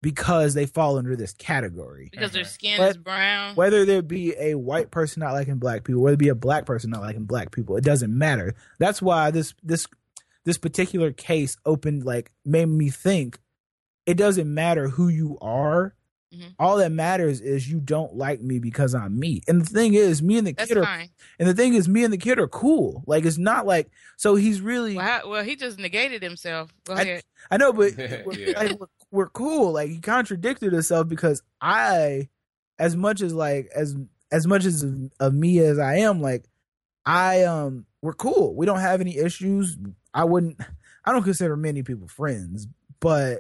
because 0.02 0.54
they 0.54 0.66
fall 0.66 0.98
under 0.98 1.18
this 1.18 1.34
category. 1.34 2.08
because 2.10 2.32
their 2.32 2.44
mm-hmm. 2.44 2.50
skin 2.50 2.78
But- 2.78 2.92
is 2.92 2.98
brown. 2.98 3.56
Whether 3.56 3.84
there 3.84 4.02
be 4.02 4.34
a 4.38 4.56
white 4.56 4.92
person 4.92 5.20
not 5.20 5.34
liking 5.34 5.58
black 5.58 5.84
people, 5.84 6.02
whether 6.02 6.14
it 6.14 6.20
be 6.20 6.30
a 6.30 6.36
black 6.36 6.66
person 6.66 6.92
not 6.92 7.02
liking 7.02 7.26
black 7.26 7.52
people, 7.52 7.76
it 7.76 7.84
doesn't 7.84 8.18
matter. 8.18 8.56
That's 8.80 9.02
why 9.02 9.32
this 9.32 9.54
this 9.62 9.88
this 10.46 10.58
particular 10.58 11.12
case 11.12 11.58
opened 11.66 12.06
like 12.06 12.32
made 12.46 12.68
me 12.68 12.90
think 12.90 13.40
it 14.06 14.16
doesn't 14.16 14.52
matter 14.52 14.88
who 14.88 15.10
you 15.10 15.38
are. 15.42 15.96
Mhm. 16.34 16.56
All 16.60 16.78
that 16.78 16.92
matters 16.92 17.40
is 17.40 17.70
you 17.72 17.80
don't 17.80 18.16
like 18.16 18.42
me 18.42 18.60
because 18.60 18.94
I'm 18.94 19.18
me. 19.18 19.42
And 19.48 19.62
the 19.62 19.66
thing 19.66 19.94
is, 19.94 20.22
me 20.22 20.38
and 20.38 20.46
the 20.46 20.52
That's 20.54 20.68
kid 20.68 20.78
are 20.78 20.84
fine. 20.84 21.10
and 21.40 21.48
the 21.48 21.54
thing 21.54 21.74
is 21.74 21.88
me 21.88 22.04
and 22.04 22.12
the 22.12 22.18
kid 22.18 22.38
are 22.38 22.50
cool. 22.50 23.04
Like 23.08 23.24
it's 23.26 23.38
not 23.38 23.66
like 23.66 23.90
so 24.18 24.36
he's 24.36 24.60
really 24.60 24.96
Well, 24.98 25.06
how, 25.06 25.30
well, 25.30 25.44
he 25.44 25.56
just 25.56 25.80
negated 25.80 26.22
himself. 26.22 26.74
Go 26.86 26.94
I- 26.96 27.02
ahead. 27.02 27.24
I 27.50 27.56
know, 27.58 27.72
but 27.72 27.94
Yeah. 27.98 28.24
we're, 28.26 28.54
like, 28.54 28.78
we're, 28.80 28.88
we're 29.12 29.30
cool. 29.30 29.72
Like 29.72 29.90
he 29.90 30.00
contradicted 30.00 30.74
himself 30.74 31.08
because 31.08 31.42
I, 31.62 32.28
as 32.78 32.96
much 32.98 33.22
as 33.22 33.34
like 33.34 33.70
as 33.74 33.96
as 34.32 34.46
much 34.46 34.66
as 34.66 34.84
of, 34.84 35.10
of 35.22 35.34
me 35.34 35.60
as 35.60 35.80
I 35.80 36.00
am, 36.00 36.22
like 36.22 36.44
I 37.06 37.44
um 37.44 37.86
we're 38.02 38.14
cool. 38.14 38.54
We 38.54 38.66
don't 38.66 38.80
have 38.82 39.00
any 39.00 39.18
issues. 39.18 39.78
I 40.14 40.26
wouldn't. 40.26 40.60
I 41.06 41.14
don't 41.14 41.24
consider 41.24 41.56
many 41.56 41.84
people 41.84 42.10
friends, 42.10 42.68
but 43.00 43.40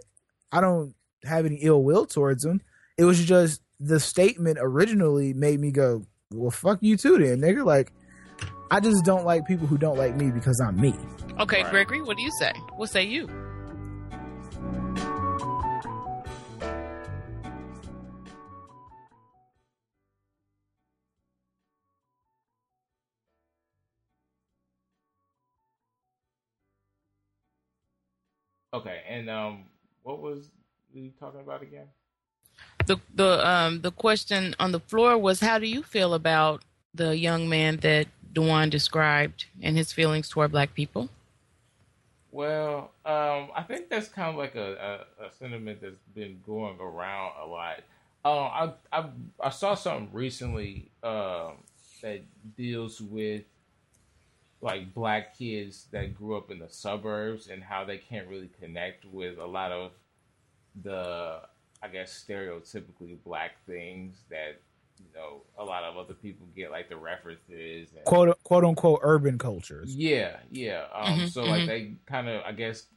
I 0.54 0.62
don't 0.62 0.96
have 1.26 1.46
any 1.46 1.58
ill 1.58 1.84
will 1.84 2.06
towards 2.06 2.44
them. 2.44 2.62
It 2.98 3.06
was 3.06 3.24
just 3.24 3.62
the 3.80 4.00
statement 4.00 4.58
originally 4.60 5.34
made 5.34 5.60
me 5.60 5.72
go, 5.72 6.04
"Well, 6.34 6.50
fuck 6.50 6.80
you 6.82 6.98
too, 6.98 7.20
then, 7.20 7.40
nigga." 7.40 7.64
Like 7.64 7.94
I 8.72 8.80
just 8.80 9.06
don't 9.06 9.24
like 9.24 9.46
people 9.46 9.68
who 9.68 9.78
don't 9.78 9.98
like 9.98 10.16
me 10.16 10.32
because 10.32 10.60
I'm 10.60 10.80
me. 10.80 10.96
Okay, 11.40 11.62
Right. 11.62 11.72
Gregory, 11.72 12.02
what 12.02 12.18
do 12.18 12.24
you 12.24 12.32
say? 12.40 12.52
What 12.76 12.90
say 12.90 13.04
you? 13.04 13.30
Okay, 28.74 29.02
and 29.08 29.30
um, 29.30 29.66
what 30.04 30.20
was 30.22 30.52
you 30.92 31.12
talking 31.20 31.40
about 31.40 31.62
again? 31.62 31.88
The 32.88 32.98
the 33.14 33.48
um 33.48 33.82
the 33.82 33.92
question 33.92 34.56
on 34.60 34.72
the 34.72 34.80
floor 34.80 35.18
was 35.18 35.42
how 35.42 35.60
do 35.60 35.68
you 35.68 35.84
feel 35.84 36.14
about 36.14 36.64
the 36.94 37.18
young 37.18 37.50
man 37.50 37.78
that 37.78 38.08
Dewan 38.34 38.70
described 38.70 39.46
and 39.62 39.78
his 39.78 39.92
feelings 39.92 40.30
toward 40.30 40.52
black 40.52 40.74
people? 40.74 41.10
Well, 42.32 42.92
um, 43.06 43.50
I 43.56 43.64
think 43.68 43.90
that's 43.90 44.08
kind 44.08 44.30
of 44.30 44.36
like 44.36 44.56
a, 44.56 45.06
a, 45.20 45.26
a 45.26 45.32
sentiment 45.32 45.82
that's 45.82 46.02
been 46.16 46.40
going 46.46 46.78
around 46.80 47.34
a 47.42 47.46
lot. 47.46 47.78
Um, 48.24 48.34
I, 48.34 48.74
I 48.94 49.06
I 49.42 49.50
saw 49.50 49.76
something 49.76 50.10
recently 50.14 50.90
um, 51.04 51.58
that 52.02 52.22
deals 52.56 53.02
with 53.02 53.44
like 54.62 54.94
black 54.94 55.38
kids 55.38 55.88
that 55.92 56.16
grew 56.16 56.38
up 56.38 56.52
in 56.52 56.60
the 56.60 56.70
suburbs 56.70 57.48
and 57.48 57.64
how 57.64 57.84
they 57.84 57.98
can't 57.98 58.28
really 58.28 58.50
connect 58.62 59.06
with 59.06 59.38
a 59.40 59.46
lot 59.46 59.72
of 59.72 59.92
the 60.84 61.42
I 61.82 61.88
guess 61.88 62.24
stereotypically 62.28 63.18
black 63.24 63.64
things 63.66 64.24
that 64.30 64.60
you 65.00 65.06
know 65.14 65.42
a 65.58 65.64
lot 65.64 65.84
of 65.84 65.98
other 65.98 66.14
people 66.14 66.48
get 66.56 66.72
like 66.72 66.90
the 66.90 66.98
references 66.98 67.90
and 67.92 68.06
Quote 68.06 68.42
quote 68.44 68.64
unquote 68.66 69.00
urban 69.04 69.38
cultures. 69.38 69.96
yeah, 69.96 70.38
yeah. 70.52 70.86
Um, 70.94 71.20
Mhm, 71.20 71.30
so 71.30 71.44
like 71.46 71.62
mhm. 71.64 71.68
they 71.68 71.92
kind 72.06 72.28
of, 72.28 72.42
I 72.46 72.52
guess, 72.52 72.88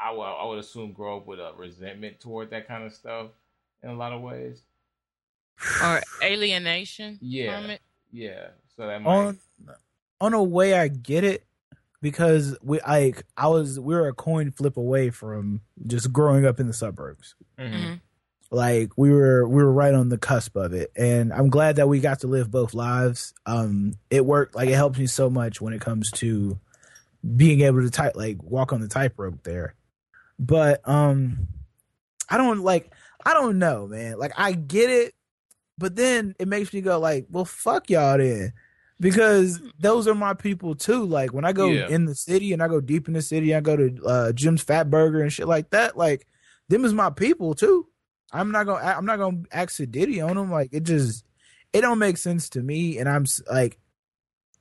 I 0.00 0.12
would, 0.12 0.22
I 0.22 0.44
would 0.46 0.58
assume 0.58 0.92
grow 0.92 1.18
up 1.18 1.26
with 1.26 1.40
a 1.40 1.52
resentment 1.56 2.20
toward 2.20 2.50
that 2.50 2.68
kind 2.68 2.84
of 2.84 2.92
stuff 2.92 3.30
in 3.82 3.90
a 3.90 3.94
lot 3.94 4.12
of 4.12 4.22
ways. 4.22 4.62
Or 5.82 6.00
alienation 6.22 7.18
Yeah. 7.20 7.60
from 7.60 7.70
it? 7.70 7.80
Yeah. 8.12 8.48
So 8.76 8.86
that 8.86 9.02
might. 9.02 9.10
on 9.10 9.38
on 10.20 10.34
a 10.34 10.42
way 10.42 10.74
I 10.74 10.88
get 10.88 11.24
it 11.24 11.44
because 12.00 12.56
we 12.62 12.80
like 12.86 13.24
I 13.36 13.48
was 13.48 13.78
we 13.80 13.94
were 13.94 14.08
a 14.08 14.14
coin 14.14 14.50
flip 14.50 14.76
away 14.76 15.10
from 15.10 15.60
just 15.86 16.12
growing 16.12 16.46
up 16.46 16.60
in 16.60 16.66
the 16.66 16.72
suburbs. 16.72 17.34
Mhm. 17.58 17.72
Mhm. 17.72 18.00
like 18.50 18.90
we 18.96 19.10
were 19.10 19.46
we 19.46 19.62
were 19.62 19.72
right 19.72 19.92
on 19.94 20.08
the 20.08 20.16
cusp 20.16 20.56
of 20.56 20.72
it 20.72 20.90
and 20.96 21.34
i'm 21.34 21.50
glad 21.50 21.76
that 21.76 21.86
we 21.86 22.00
got 22.00 22.20
to 22.20 22.26
live 22.26 22.50
both 22.50 22.72
lives 22.72 23.34
um 23.44 23.92
it 24.08 24.24
worked 24.24 24.54
like 24.54 24.70
it 24.70 24.74
helps 24.74 24.98
me 24.98 25.06
so 25.06 25.28
much 25.28 25.60
when 25.60 25.74
it 25.74 25.82
comes 25.82 26.10
to 26.12 26.58
being 27.36 27.60
able 27.60 27.82
to 27.82 27.90
type 27.90 28.16
like 28.16 28.42
walk 28.42 28.72
on 28.72 28.80
the 28.80 28.88
tightrope 28.88 29.42
there 29.42 29.74
but 30.38 30.80
um 30.88 31.46
i 32.30 32.38
don't 32.38 32.60
like 32.60 32.90
i 33.26 33.34
don't 33.34 33.58
know 33.58 33.86
man 33.86 34.18
like 34.18 34.32
i 34.38 34.52
get 34.52 34.88
it 34.88 35.12
but 35.76 35.94
then 35.94 36.34
it 36.38 36.48
makes 36.48 36.72
me 36.72 36.80
go 36.80 36.98
like 36.98 37.26
well 37.30 37.44
fuck 37.44 37.90
y'all 37.90 38.16
then 38.16 38.54
because 39.00 39.60
those 39.78 40.08
are 40.08 40.14
my 40.14 40.34
people 40.34 40.74
too 40.74 41.04
like 41.04 41.32
when 41.32 41.44
i 41.44 41.52
go 41.52 41.70
Yeah. 41.70 41.88
in 41.88 42.04
the 42.04 42.14
city 42.14 42.52
and 42.52 42.62
i 42.62 42.68
go 42.68 42.80
deep 42.80 43.06
in 43.08 43.14
the 43.14 43.22
city 43.22 43.54
i 43.54 43.60
go 43.60 43.76
to 43.76 44.04
uh 44.04 44.32
jim's 44.32 44.62
fat 44.62 44.90
burger 44.90 45.20
and 45.22 45.32
shit 45.32 45.46
like 45.48 45.70
that 45.70 45.96
like 45.96 46.26
them 46.68 46.84
is 46.84 46.92
my 46.92 47.10
people 47.10 47.54
too 47.54 47.86
I'm 48.30 48.50
not 48.50 48.66
gonna 48.66 48.84
I'm 48.84 49.06
not 49.06 49.16
gonna 49.16 49.42
act 49.50 49.90
Diddy 49.90 50.20
on 50.20 50.36
them. 50.36 50.50
Like 50.50 50.68
it 50.70 50.82
just 50.82 51.24
it 51.72 51.80
don't 51.80 51.98
make 51.98 52.18
sense 52.18 52.50
to 52.50 52.60
me. 52.62 52.98
And 52.98 53.08
I'm 53.08 53.24
like 53.50 53.78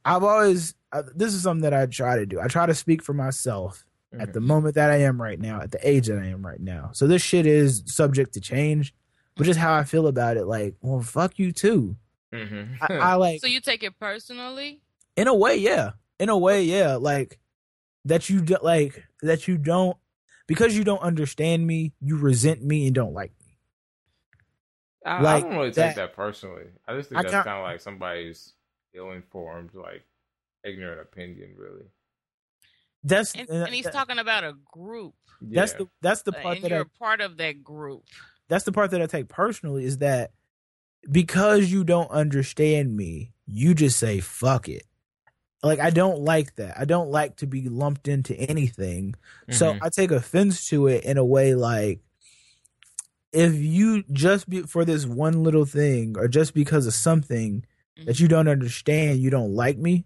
I've 0.05 0.23
always 0.23 0.73
uh, 0.93 1.03
this 1.13 1.33
is 1.33 1.43
something 1.43 1.63
that 1.63 1.73
I 1.73 1.85
try 1.85 2.15
to 2.15 2.25
do. 2.25 2.39
I 2.39 2.47
try 2.47 2.65
to 2.65 2.73
speak 2.73 3.03
for 3.03 3.13
myself 3.13 3.85
at 4.17 4.31
the 4.31 4.39
moment 4.39 4.75
that 4.75 4.89
I 4.89 5.01
am 5.01 5.21
right 5.21 5.37
now, 5.37 5.59
at 5.59 5.71
the 5.71 5.85
age 5.85 6.07
that 6.07 6.17
I 6.17 6.27
am 6.27 6.45
right 6.45 6.61
now. 6.61 6.91
So 6.93 7.07
this 7.07 7.21
shit 7.21 7.45
is 7.45 7.83
subject 7.87 8.33
to 8.35 8.39
change, 8.39 8.95
but 9.35 9.43
just 9.43 9.59
how 9.59 9.73
I 9.73 9.83
feel 9.83 10.07
about 10.07 10.37
it. 10.37 10.45
Like, 10.45 10.75
well, 10.81 11.01
fuck 11.01 11.37
you 11.37 11.51
too. 11.51 11.97
Mhm. 12.33 12.77
I, 12.81 12.93
I 13.11 13.13
like 13.15 13.41
So 13.41 13.47
you 13.47 13.61
take 13.61 13.83
it 13.83 13.97
personally? 13.99 14.81
in 15.15 15.27
a 15.27 15.33
way, 15.35 15.55
yeah. 15.57 15.91
In 16.19 16.29
a 16.29 16.37
way, 16.37 16.63
yeah. 16.63 16.95
Like 16.95 17.39
that 18.05 18.29
you 18.29 18.41
do, 18.41 18.57
like 18.61 19.03
that 19.21 19.47
you 19.47 19.57
don't 19.57 19.97
because 20.47 20.77
you 20.77 20.83
don't 20.83 21.01
understand 21.01 21.65
me, 21.67 21.93
you 21.99 22.17
resent 22.17 22.63
me 22.63 22.85
and 22.87 22.95
don't 22.95 23.13
like 23.13 23.31
me. 23.45 23.57
I, 25.05 25.21
Like 25.21 25.45
I 25.45 25.47
don't 25.49 25.57
really 25.57 25.69
that- 25.71 25.87
take 25.87 25.95
that 25.95 26.13
personally. 26.13 26.65
I 26.87 26.95
just 26.95 27.09
think 27.09 27.19
I 27.19 27.23
that's 27.23 27.33
kind 27.45 27.57
of 27.59 27.63
like 27.63 27.79
somebody's 27.81 28.53
ill-informed, 28.93 29.73
like 29.73 30.03
ignorant 30.63 31.01
opinion, 31.01 31.53
really. 31.57 31.85
That's 33.03 33.33
And, 33.35 33.47
and 33.49 33.73
he's 33.73 33.89
talking 33.89 34.19
about 34.19 34.43
a 34.43 34.53
group, 34.71 35.13
that's 35.39 35.71
Yeah. 35.73 35.77
the 35.79 35.87
that's 36.01 36.21
the 36.23 36.31
uh, 36.37 36.41
part 36.41 36.55
and 36.57 36.63
that 36.65 36.69
you're 36.71 36.79
I 36.79 36.81
a 36.81 36.99
part 36.99 37.21
of 37.21 37.37
that 37.37 37.63
group. 37.63 38.03
that's 38.49 38.65
the 38.65 38.71
part 38.71 38.91
that 38.91 39.01
I 39.01 39.05
take 39.05 39.27
personally 39.29 39.85
is 39.85 39.99
that 39.99 40.31
because 41.09 41.71
you 41.71 41.83
don't 41.83 42.11
understand 42.11 42.95
me, 42.95 43.31
you 43.45 43.73
just 43.73 43.97
say 43.97 44.19
fuck 44.19 44.67
it. 44.69 44.83
Like 45.63 45.79
I 45.79 45.89
don't 45.89 46.19
like 46.21 46.55
that. 46.55 46.77
I 46.79 46.85
don't 46.85 47.09
like 47.09 47.37
to 47.37 47.47
be 47.47 47.67
lumped 47.69 48.07
into 48.07 48.35
anything. 48.35 49.15
So 49.49 49.73
Mhm. 49.73 49.79
I 49.81 49.89
take 49.89 50.11
offense 50.11 50.67
to 50.69 50.87
it 50.87 51.03
in 51.03 51.17
a 51.17 51.25
way 51.25 51.55
like 51.55 52.01
if 53.33 53.53
you 53.55 54.03
just 54.11 54.49
be 54.49 54.61
for 54.63 54.85
this 54.85 55.05
one 55.05 55.43
little 55.43 55.65
thing 55.65 56.15
or 56.17 56.27
just 56.27 56.53
because 56.53 56.87
of 56.87 56.93
something 56.93 57.65
that 58.05 58.19
you 58.19 58.27
don't 58.27 58.47
understand, 58.47 59.19
you 59.19 59.29
don't 59.29 59.53
like 59.53 59.77
me, 59.77 60.05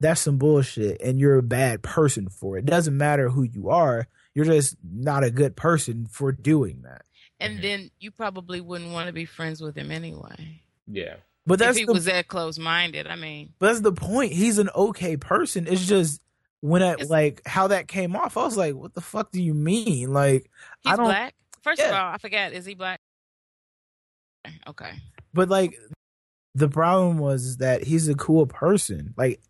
that's 0.00 0.20
some 0.20 0.38
bullshit 0.38 1.00
and 1.02 1.18
you're 1.18 1.38
a 1.38 1.42
bad 1.42 1.82
person 1.82 2.28
for 2.28 2.56
it. 2.56 2.60
It 2.60 2.66
doesn't 2.66 2.96
matter 2.96 3.28
who 3.28 3.42
you 3.42 3.68
are, 3.70 4.06
you're 4.34 4.44
just 4.44 4.76
not 4.82 5.24
a 5.24 5.30
good 5.30 5.56
person 5.56 6.06
for 6.06 6.32
doing 6.32 6.82
that. 6.82 7.02
And 7.44 7.58
Mhm. 7.58 7.62
then 7.62 7.90
you 8.00 8.10
probably 8.10 8.60
wouldn't 8.60 8.92
want 8.92 9.06
to 9.08 9.12
be 9.12 9.24
friends 9.24 9.60
with 9.60 9.76
him 9.76 9.90
anyway. 9.90 10.62
yeah. 10.86 11.16
But 11.46 11.58
that's 11.58 11.76
if 11.76 11.80
he 11.80 11.84
the 11.84 11.92
was 11.92 12.06
that 12.06 12.26
close 12.28 12.58
minded, 12.58 13.06
I 13.06 13.16
mean, 13.16 13.52
But 13.58 13.66
that's 13.68 13.80
the 13.80 13.92
point. 13.92 14.32
He's 14.32 14.56
an 14.58 14.70
okay 14.74 15.16
person. 15.18 15.66
It's 15.66 15.84
just 15.86 16.22
when 16.60 16.82
I 16.82 16.92
It's- 16.94 17.10
like 17.10 17.42
how 17.46 17.66
that 17.66 17.86
came 17.86 18.16
off, 18.16 18.38
I 18.38 18.44
was 18.44 18.56
like, 18.56 18.74
"What 18.74 18.94
the 18.94 19.02
fuck 19.02 19.30
do 19.30 19.42
you 19.42 19.52
mean?" 19.52 20.12
Like, 20.14 20.50
I 20.86 20.90
he's 20.90 20.96
don't. 20.96 21.04
black. 21.06 21.34
First 21.62 21.82
of 21.82 21.92
all, 21.92 22.12
I 22.14 22.16
forgot. 22.18 22.52
Is 22.54 22.64
he 22.64 22.74
black? 22.74 22.98
Okay. 24.66 24.92
But 25.34 25.48
like, 25.50 25.78
the 26.54 26.68
problem 26.68 27.18
was 27.18 27.58
that 27.58 27.84
he's 27.84 28.08
a 28.08 28.14
cool 28.14 28.46
person. 28.46 29.12
Like, 29.16 29.40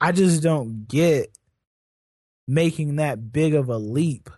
I 0.00 0.10
just 0.12 0.42
don't 0.42 0.88
get 0.88 1.36
making 2.48 2.96
that 2.96 3.32
big 3.32 3.54
of 3.54 3.68
a 3.68 3.78
leap 3.78 4.28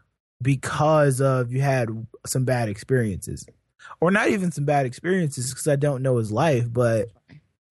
because 0.44 1.20
of 1.20 1.52
you 1.52 1.62
had 1.62 1.90
some 2.26 2.44
bad 2.46 2.68
experiences, 2.70 3.48
or 4.00 4.12
not 4.12 4.28
even 4.28 4.52
some 4.52 4.66
bad 4.66 4.86
experiences 4.86 5.50
because 5.50 5.68
I 5.68 5.76
don't 5.76 6.02
know 6.02 6.18
his 6.18 6.32
life, 6.32 6.72
but. 6.72 7.08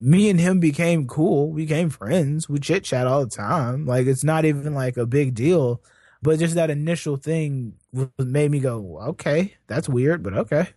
me 0.00 0.28
and 0.30 0.40
him 0.40 0.60
became 0.60 1.06
cool. 1.08 1.50
We 1.50 1.62
became 1.64 1.90
friends. 1.90 2.48
We 2.48 2.58
chit 2.60 2.84
chat 2.84 3.06
all 3.06 3.24
the 3.24 3.30
time. 3.30 3.86
Like 3.86 4.06
it's 4.06 4.24
not 4.24 4.44
even 4.44 4.74
like 4.74 4.98
a 4.98 5.06
big 5.06 5.34
deal. 5.34 5.82
But 6.22 6.38
just 6.38 6.56
that 6.56 6.70
initial 6.70 7.16
thing 7.16 7.74
made 8.18 8.50
me 8.50 8.60
go, 8.60 8.98
okay, 9.10 9.54
that's 9.66 9.88
weird, 9.88 10.22
but 10.22 10.34
okay. 10.34 10.68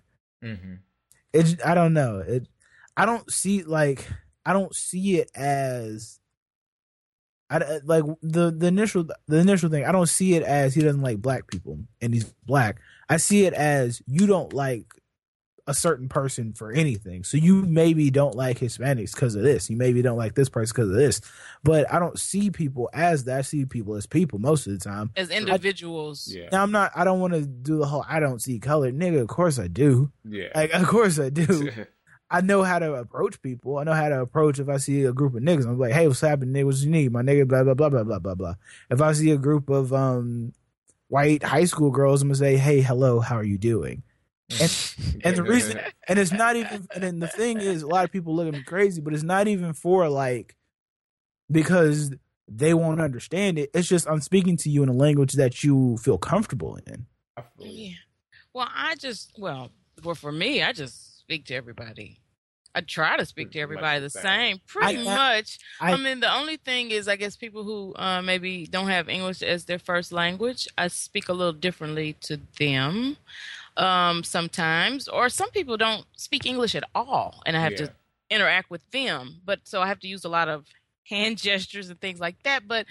hmm 0.42 0.76
It's 1.34 1.56
I 1.66 1.74
don't 1.76 1.94
know. 1.94 2.20
It 2.20 2.48
I 2.96 3.06
don't 3.06 3.30
see 3.32 3.64
like 3.64 4.08
I 4.46 4.54
don't 4.54 4.76
see 4.76 5.20
it 5.20 5.32
as 5.36 6.20
I 7.50 7.80
like 7.86 8.04
the 8.22 8.52
the 8.52 8.68
initial 8.68 9.08
the 9.28 9.38
initial 9.38 9.70
thing. 9.70 9.86
I 9.86 9.92
don't 9.92 10.10
see 10.10 10.34
it 10.36 10.44
as 10.44 10.76
he 10.76 10.82
doesn't 10.82 11.02
like 11.02 11.22
black 11.22 11.48
people 11.48 11.80
and 12.02 12.14
he's 12.14 12.26
black. 12.46 12.80
I 13.10 13.18
see 13.18 13.46
it 13.46 13.54
as 13.54 14.02
you 14.06 14.28
don't 14.28 14.52
like 14.54 14.86
a 15.70 15.74
certain 15.74 16.08
person 16.08 16.54
for 16.54 16.72
anything. 16.72 17.24
So 17.26 17.36
you 17.38 17.62
maybe 17.64 18.10
don't 18.10 18.36
like 18.36 18.60
Hispanics 18.60 19.14
because 19.14 19.36
of 19.36 19.44
this. 19.44 19.70
You 19.70 19.76
maybe 19.76 20.02
don't 20.02 20.18
like 20.18 20.34
this 20.34 20.48
person 20.48 20.74
because 20.74 20.90
of 20.90 20.96
this. 20.96 21.20
But 21.64 21.92
I 21.94 22.00
don't 22.00 22.18
see 22.18 22.50
people 22.52 22.90
as 22.94 23.26
that. 23.26 23.40
I 23.40 23.42
see 23.42 23.66
people 23.66 23.96
as 23.96 24.06
people 24.06 24.40
most 24.40 24.66
of 24.68 24.74
the 24.74 24.80
time. 24.80 25.12
As 25.18 25.30
individuals, 25.30 26.34
Yeah. 26.34 26.48
Now 26.52 26.64
I'm 26.64 26.72
not. 26.72 26.92
I 26.96 27.04
don't 27.04 27.20
want 27.20 27.34
to 27.34 27.42
do 27.42 27.78
the 27.78 27.86
whole. 27.86 28.06
I 28.08 28.20
don't 28.22 28.42
see 28.42 28.60
color, 28.60 28.92
nigga. 28.92 29.22
Of 29.22 29.28
course 29.28 29.60
I 29.60 29.68
do. 29.68 30.12
Yeah. 30.24 30.48
Like 30.56 30.72
of 30.74 30.88
course 30.88 31.20
I 31.20 31.30
do. 31.30 31.72
I 32.30 32.42
know 32.42 32.64
how 32.64 32.80
to 32.80 32.96
approach 32.96 33.42
people. 33.42 33.78
I 33.78 33.84
know 33.84 33.94
how 33.94 34.10
to 34.10 34.22
approach 34.22 34.60
if 34.60 34.68
I 34.68 34.78
see 34.78 35.04
a 35.04 35.14
group 35.14 35.36
of 35.36 35.42
niggas. 35.42 35.66
I'm 35.66 35.80
like, 35.80 35.94
hey, 35.94 36.08
what's 36.08 36.22
happening, 36.22 36.54
nigga? 36.54 36.66
What 36.66 36.76
you 36.78 36.90
need? 36.90 37.12
My 37.12 37.22
nigga, 37.22 37.48
blah 37.48 37.64
blah 37.64 37.74
blah 37.74 37.90
blah 37.90 38.04
blah 38.04 38.20
blah 38.20 38.36
blah. 38.36 38.56
If 38.90 39.02
I 39.02 39.14
see 39.14 39.32
a 39.32 39.38
group 39.38 39.70
of 39.70 39.94
um 39.94 40.54
white 41.08 41.44
high 41.44 41.66
school 41.66 41.92
girls, 41.92 42.22
I'm 42.22 42.28
gonna 42.28 42.36
say, 42.36 42.58
hey, 42.58 42.82
hello, 42.82 43.20
how 43.20 43.38
are 43.38 43.44
you 43.44 43.58
doing? 43.58 44.04
And 45.24 45.36
the 45.36 45.44
reason, 45.44 45.80
and 46.08 46.18
it's 46.20 46.32
not 46.32 46.56
even, 46.56 46.88
and 46.94 47.04
then 47.04 47.20
the 47.20 47.28
thing 47.28 47.60
is, 47.60 47.82
a 47.82 47.88
lot 47.88 48.06
of 48.06 48.12
people 48.12 48.36
look 48.36 48.48
at 48.48 48.54
me 48.54 48.64
crazy, 48.64 49.02
but 49.02 49.14
it's 49.14 49.24
not 49.24 49.48
even 49.48 49.74
for 49.74 50.08
like 50.10 50.56
because 51.52 52.12
they 52.48 52.74
won't 52.74 53.02
understand 53.02 53.60
it. 53.60 53.70
It's 53.74 53.88
just 53.88 54.08
I'm 54.08 54.22
speaking 54.22 54.58
to 54.58 54.70
you 54.70 54.84
in 54.84 54.90
a 54.90 54.94
language 54.94 55.34
that 55.34 55.64
you 55.64 55.98
feel 55.98 56.18
comfortable 56.18 56.78
in. 56.88 57.06
I 57.36 57.44
feel 57.58 57.68
you. 57.68 57.90
Yeah. 57.90 57.96
Well, 58.54 58.70
I 58.74 58.96
just 58.96 59.34
well, 59.38 59.72
well 60.04 60.16
for 60.16 60.32
me, 60.32 60.64
I 60.64 60.72
just 60.74 61.07
speak 61.28 61.44
to 61.46 61.54
everybody. 61.56 62.22
I 62.74 62.80
try 62.82 63.18
to 63.18 63.26
speak 63.26 63.52
to 63.52 63.60
everybody 63.60 64.00
the 64.00 64.10
same. 64.10 64.62
Pretty 64.66 65.00
I- 65.00 65.04
much. 65.04 65.60
I, 65.82 65.92
I- 65.92 65.98
mean, 65.98 66.22
the 66.22 66.34
only 66.34 66.56
thing 66.56 66.92
is, 66.92 67.10
I 67.10 67.18
guess 67.18 67.36
people 67.36 67.64
who 67.66 67.94
uh, 67.98 68.22
maybe 68.22 68.66
don't 68.66 68.88
have 68.88 69.10
English 69.10 69.42
as 69.42 69.66
their 69.66 69.80
first 69.80 70.14
language, 70.14 70.70
I 70.78 70.88
speak 70.88 71.28
a 71.28 71.34
little 71.34 71.52
differently 71.54 72.14
to 72.22 72.40
them 72.60 73.18
um, 73.76 74.24
sometimes. 74.24 75.10
Or 75.10 75.28
some 75.28 75.50
people 75.52 75.76
don't 75.76 76.06
speak 76.16 76.46
English 76.46 76.76
at 76.76 76.86
all, 76.96 77.42
and 77.46 77.58
I 77.58 77.62
have 77.62 77.74
Yeah. 77.74 77.88
to 77.88 77.94
interact 78.30 78.70
with 78.70 78.90
them. 78.92 79.42
But 79.44 79.60
so 79.66 79.82
I 79.82 79.88
have 79.88 80.00
to 80.02 80.08
use 80.08 80.24
a 80.24 80.30
lot 80.30 80.48
of 80.48 80.66
hand 81.04 81.38
gestures 81.48 81.90
and 81.90 82.00
things 82.00 82.22
like 82.22 82.42
that. 82.44 82.70
But 82.70 82.86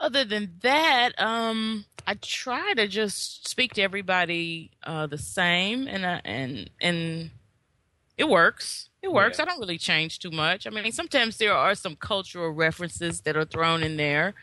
other 0.00 0.24
than 0.24 0.52
that, 0.62 1.12
um, 1.20 1.84
I 2.06 2.14
try 2.14 2.72
to 2.74 2.86
just 2.88 3.46
speak 3.48 3.74
to 3.74 3.82
everybody 3.82 4.70
uh, 4.82 5.08
the 5.08 5.18
same, 5.18 5.88
and 5.88 6.04
uh, 6.06 6.20
and 6.24 6.70
and 6.80 7.30
it 8.18 8.28
works. 8.28 8.88
It 9.02 9.12
works. 9.12 9.38
Yeah. 9.38 9.44
I 9.44 9.46
don't 9.46 9.58
really 9.60 9.78
change 9.78 10.18
too 10.20 10.30
much. 10.30 10.66
I 10.66 10.70
mean, 10.70 10.92
sometimes 10.92 11.36
there 11.38 11.52
are 11.54 11.74
some 11.74 11.96
cultural 11.96 12.50
references 12.50 13.20
that 13.22 13.36
are 13.36 13.44
thrown 13.44 13.82
in 13.82 13.96
there 13.96 14.34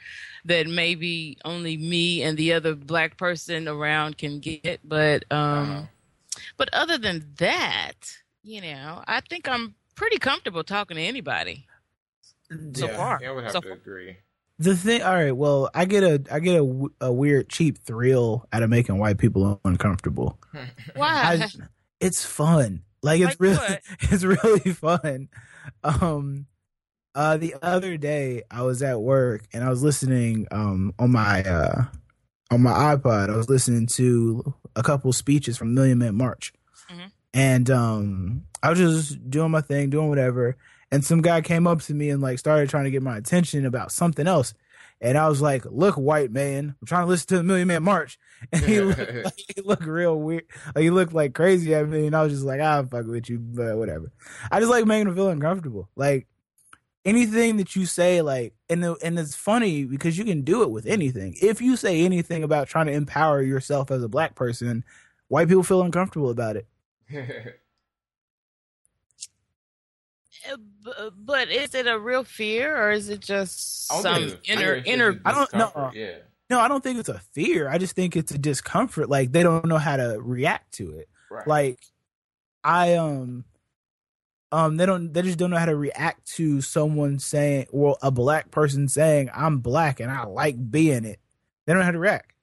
that 0.46 0.68
maybe 0.68 1.38
only 1.46 1.78
me 1.78 2.22
and 2.24 2.38
the 2.38 2.54
other 2.54 2.76
black 2.76 3.18
person 3.18 3.68
around 3.68 4.18
can 4.18 4.40
get, 4.40 4.80
but 4.84 5.24
um, 5.32 5.70
Uh-huh. 5.70 5.82
but 6.58 6.70
other 6.74 6.98
than 6.98 7.26
that, 7.38 7.94
you 8.44 8.62
know, 8.62 9.02
I 9.08 9.22
think 9.22 9.48
I'm 9.48 9.76
pretty 9.96 10.18
comfortable 10.18 10.64
talking 10.64 10.96
to 10.98 11.04
anybody. 11.04 11.66
So 12.74 12.88
yeah. 12.88 12.98
far. 12.98 13.20
Yeah, 13.22 13.30
I 13.30 13.32
would 13.32 13.44
have 13.46 13.54
So 13.54 13.62
to 13.62 13.68
far. 13.70 13.78
agree. 13.78 14.18
The 14.58 14.76
thing, 14.76 15.02
all 15.04 15.14
right. 15.14 15.32
Well, 15.32 15.70
I 15.74 15.86
get 15.86 16.04
a, 16.04 16.22
I 16.30 16.40
get 16.40 16.56
a, 16.60 16.86
a 17.00 17.14
weird, 17.14 17.48
cheap 17.48 17.78
thrill 17.78 18.46
out 18.52 18.62
of 18.62 18.70
making 18.70 18.98
white 18.98 19.18
people 19.18 19.62
uncomfortable. 19.64 20.38
Why? 20.96 21.40
I, 21.44 21.48
it's 22.02 22.26
fun. 22.26 22.82
Like 23.02 23.22
it's 23.22 23.32
Like 23.32 23.40
really, 23.40 23.56
what? 23.58 23.82
it's 24.02 24.24
really 24.24 24.74
fun. 24.74 25.30
Um, 25.84 26.46
uh, 27.16 27.38
the 27.38 27.56
other 27.62 27.98
day 27.98 28.44
I 28.52 28.62
was 28.64 28.82
at 28.82 29.02
work 29.02 29.44
and 29.54 29.64
I 29.64 29.70
was 29.70 29.82
listening, 29.84 30.48
um, 30.52 30.94
on 31.00 31.12
my, 31.12 31.44
uh, 31.44 31.86
on 32.52 32.62
my 32.62 32.72
iPod. 32.96 33.30
I 33.32 33.36
was 33.38 33.50
listening 33.50 33.88
to 33.88 34.54
a 34.76 34.84
couple 34.84 35.12
speeches 35.14 35.58
from 35.58 35.74
Million 35.74 35.98
Man 36.00 36.16
March, 36.16 36.54
Mhm. 36.90 37.12
and 37.34 37.70
um, 37.70 38.44
I 38.64 38.70
was 38.72 38.80
just 38.80 39.30
doing 39.30 39.52
my 39.52 39.62
thing, 39.62 39.90
doing 39.90 40.10
whatever. 40.10 40.56
And 40.92 41.06
some 41.06 41.22
guy 41.22 41.42
came 41.42 41.68
up 41.68 41.82
to 41.84 41.94
me 41.94 42.10
and 42.10 42.22
like 42.22 42.40
started 42.40 42.70
trying 42.70 42.86
to 42.86 42.92
get 42.92 43.04
my 43.04 43.18
attention 43.18 43.66
about 43.66 43.92
something 43.92 44.26
else. 44.28 44.54
And 45.02 45.18
I 45.18 45.30
was 45.30 45.42
like, 45.42 45.64
"Look, 45.66 45.96
white 45.96 46.32
man, 46.32 46.76
I'm 46.82 46.88
trying 46.88 47.04
to 47.04 47.08
listen 47.10 47.28
to 47.28 47.38
the 47.38 47.44
Million 47.44 47.68
Man 47.68 47.84
March," 47.84 48.18
and 48.52 48.64
he 48.64 48.80
looked, 48.82 49.00
like, 49.26 49.34
he 49.56 49.62
looked 49.62 49.86
real 49.86 50.20
weird. 50.20 50.46
Like, 50.76 50.84
he 50.84 50.90
looked 50.90 51.14
like 51.14 51.34
crazy 51.34 51.74
at 51.76 51.88
me, 51.88 52.08
and 52.08 52.16
I 52.16 52.24
was 52.24 52.34
just 52.34 52.46
like, 52.46 52.62
"I'm 52.62 52.88
fucking 52.88 53.10
with 53.10 53.30
you," 53.30 53.40
but 53.40 53.78
whatever. 53.78 54.12
I 54.52 54.60
just 54.60 54.72
like 54.72 54.86
making 54.86 55.08
him 55.08 55.16
feel 55.16 55.30
uncomfortable. 55.30 55.90
Like 55.96 56.28
anything 57.06 57.58
that 57.58 57.76
you 57.76 57.86
say, 57.86 58.22
like, 58.22 58.54
and 58.70 58.84
the, 58.84 58.96
and 59.04 59.18
it's 59.20 59.36
funny 59.36 59.86
because 59.86 60.18
you 60.18 60.26
can 60.26 60.42
do 60.42 60.64
it 60.64 60.72
with 60.72 60.86
anything. 60.86 61.36
If 61.42 61.62
you 61.62 61.76
say 61.76 62.02
anything 62.02 62.44
about 62.44 62.68
trying 62.68 62.88
to 62.88 62.94
empower 62.94 63.42
yourself 63.42 63.92
as 63.92 64.04
a 64.04 64.10
black 64.10 64.36
person, 64.36 64.84
white 65.28 65.48
people 65.48 65.64
feel 65.64 65.82
uncomfortable 65.82 66.30
about 66.30 66.56
it. 66.56 66.68
Uh, 70.50 71.10
But 71.16 71.50
is 71.50 71.76
it 71.76 71.88
a 71.88 71.98
real 72.00 72.24
fear 72.24 72.76
or 72.76 72.92
is 72.92 73.10
it 73.10 73.20
just 73.20 73.88
some 73.88 74.34
inner 74.46 74.82
inner? 74.86 75.20
I 75.26 75.34
don't 75.34 75.54
know. 75.54 75.92
Yeah. 75.94 76.18
No, 76.50 76.60
I 76.60 76.68
don't 76.68 76.84
think 76.84 77.00
it's 77.00 77.10
a 77.10 77.20
fear. 77.34 77.70
I 77.70 77.78
just 77.78 77.96
think 77.96 78.16
it's 78.16 78.32
a 78.32 78.38
discomfort. 78.38 79.10
Like 79.10 79.32
they 79.32 79.44
don't 79.44 79.66
know 79.68 79.78
how 79.78 79.98
to 79.98 80.18
react 80.20 80.74
to 80.76 80.98
it. 80.98 81.10
Right. 81.30 81.48
Like 81.48 81.80
I 82.64 82.96
um 82.96 83.46
um 84.52 84.78
they 84.78 84.86
don't 84.88 85.14
they 85.14 85.22
just 85.22 85.38
don't 85.38 85.52
know 85.52 85.58
how 85.58 85.66
to 85.66 85.76
react 85.76 86.26
to 86.36 86.62
someone 86.62 87.20
saying 87.20 87.68
well 87.72 87.98
a 88.02 88.10
black 88.10 88.50
person 88.52 88.88
saying 88.88 89.30
I'm 89.34 89.60
black 89.60 90.00
and 90.00 90.10
I 90.12 90.26
like 90.26 90.72
being 90.72 91.06
it. 91.06 91.20
They 91.66 91.74
don't 91.74 91.82
know 91.82 91.86
how 91.86 91.92
to 91.92 92.00
react. 92.00 92.34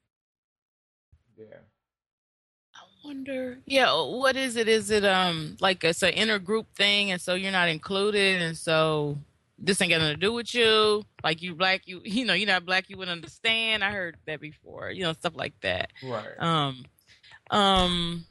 yeah. 1.37 1.57
I 2.75 2.79
wonder. 3.03 3.59
Yeah, 3.65 3.93
what 3.93 4.37
is 4.37 4.55
it? 4.55 4.69
Is 4.69 4.89
it 4.89 5.03
um 5.03 5.57
like 5.59 5.83
it's 5.83 6.01
an 6.01 6.13
inner 6.13 6.39
group 6.39 6.67
thing, 6.75 7.11
and 7.11 7.21
so 7.21 7.35
you're 7.35 7.51
not 7.51 7.67
included, 7.67 8.41
and 8.41 8.57
so 8.57 9.17
this 9.59 9.81
ain't 9.81 9.91
got 9.91 9.99
nothing 9.99 10.15
to 10.15 10.19
do 10.19 10.33
with 10.33 10.53
you. 10.53 11.03
Like 11.23 11.41
you 11.41 11.55
black, 11.55 11.81
you 11.85 12.01
you 12.03 12.25
know 12.25 12.33
you're 12.33 12.47
not 12.47 12.65
black, 12.65 12.89
you 12.89 12.97
wouldn't 12.97 13.15
understand. 13.15 13.83
I 13.83 13.91
heard 13.91 14.17
that 14.25 14.39
before. 14.39 14.91
You 14.91 15.03
know 15.03 15.13
stuff 15.13 15.35
like 15.35 15.53
that. 15.61 15.91
Right. 16.03 16.27
Um, 16.39 16.85
um, 17.49 18.25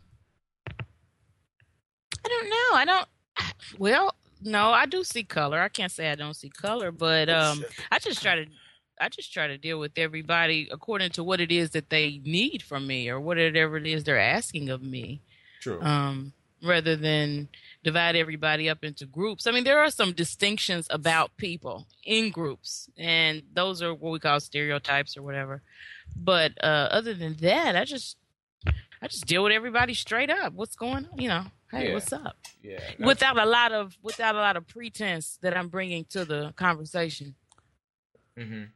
I 2.24 2.29
don't 2.29 2.49
know. 2.49 2.77
I 2.79 2.85
don't. 2.85 3.09
Well, 3.79 4.14
no, 4.43 4.70
I 4.70 4.87
do 4.87 5.05
see 5.05 5.24
color. 5.24 5.61
I 5.61 5.68
can't 5.68 5.93
say 5.93 6.11
I 6.11 6.14
don't 6.14 6.35
see 6.35 6.49
color, 6.51 6.93
but 6.93 7.29
um, 7.29 7.64
I 7.91 7.99
just 7.99 8.22
try 8.22 8.37
to. 8.37 8.47
I 8.99 9.11
just 9.11 9.31
try 9.33 9.47
to 9.47 9.59
deal 9.59 9.79
with 9.79 9.93
everybody 9.99 10.68
according 10.72 11.11
to 11.11 11.24
what 11.24 11.39
it 11.41 11.53
is 11.53 11.70
that 11.70 11.91
they 11.91 12.20
need 12.24 12.62
from 12.62 12.87
me 12.87 13.11
or 13.11 13.20
whatever 13.20 13.77
it 13.77 13.87
is 13.87 14.05
they're 14.05 14.18
asking 14.18 14.70
of 14.70 14.83
me, 14.83 15.20
True. 15.61 15.83
um, 15.83 16.33
rather 16.62 16.97
than 16.97 17.49
divide 17.87 18.16
everybody 18.16 18.68
up 18.68 18.82
into 18.82 19.07
groups. 19.07 19.47
I 19.47 19.53
mean, 19.53 19.62
there 19.62 19.78
are 19.78 19.91
some 19.91 20.11
distinctions 20.12 20.89
about 20.91 21.37
people 21.37 21.87
in 22.05 22.30
groups, 22.32 22.91
and 22.99 23.43
those 23.55 23.80
are 23.80 23.95
what 23.95 24.11
we 24.11 24.18
call 24.18 24.41
stereotypes 24.41 25.16
or 25.16 25.22
whatever. 25.22 25.62
But 26.16 26.53
uh, 26.62 26.89
other 26.99 27.14
than 27.14 27.34
that, 27.43 27.76
I 27.76 27.84
just 27.84 28.16
I 29.03 29.07
just 29.07 29.26
deal 29.26 29.45
with 29.45 29.53
everybody 29.53 29.95
straight 29.95 30.30
up. 30.30 30.53
What's 30.55 30.74
going 30.74 31.07
on? 31.11 31.18
You 31.18 31.28
know, 31.28 31.45
hey, 31.70 31.87
Yeah. 31.89 31.95
what's 31.95 32.12
up? 32.12 32.37
yeah. 32.61 32.78
that's- 32.80 32.99
Without 33.07 33.39
a 33.39 33.47
lot 33.47 33.70
of 33.72 33.97
without 34.03 34.34
a 34.34 34.39
lot 34.47 34.57
of 34.57 34.66
pretense 34.66 35.39
that 35.43 35.57
I'm 35.57 35.68
bringing 35.68 36.05
to 36.07 36.24
the 36.24 36.53
conversation. 36.57 37.37
Mhm. 38.37 38.70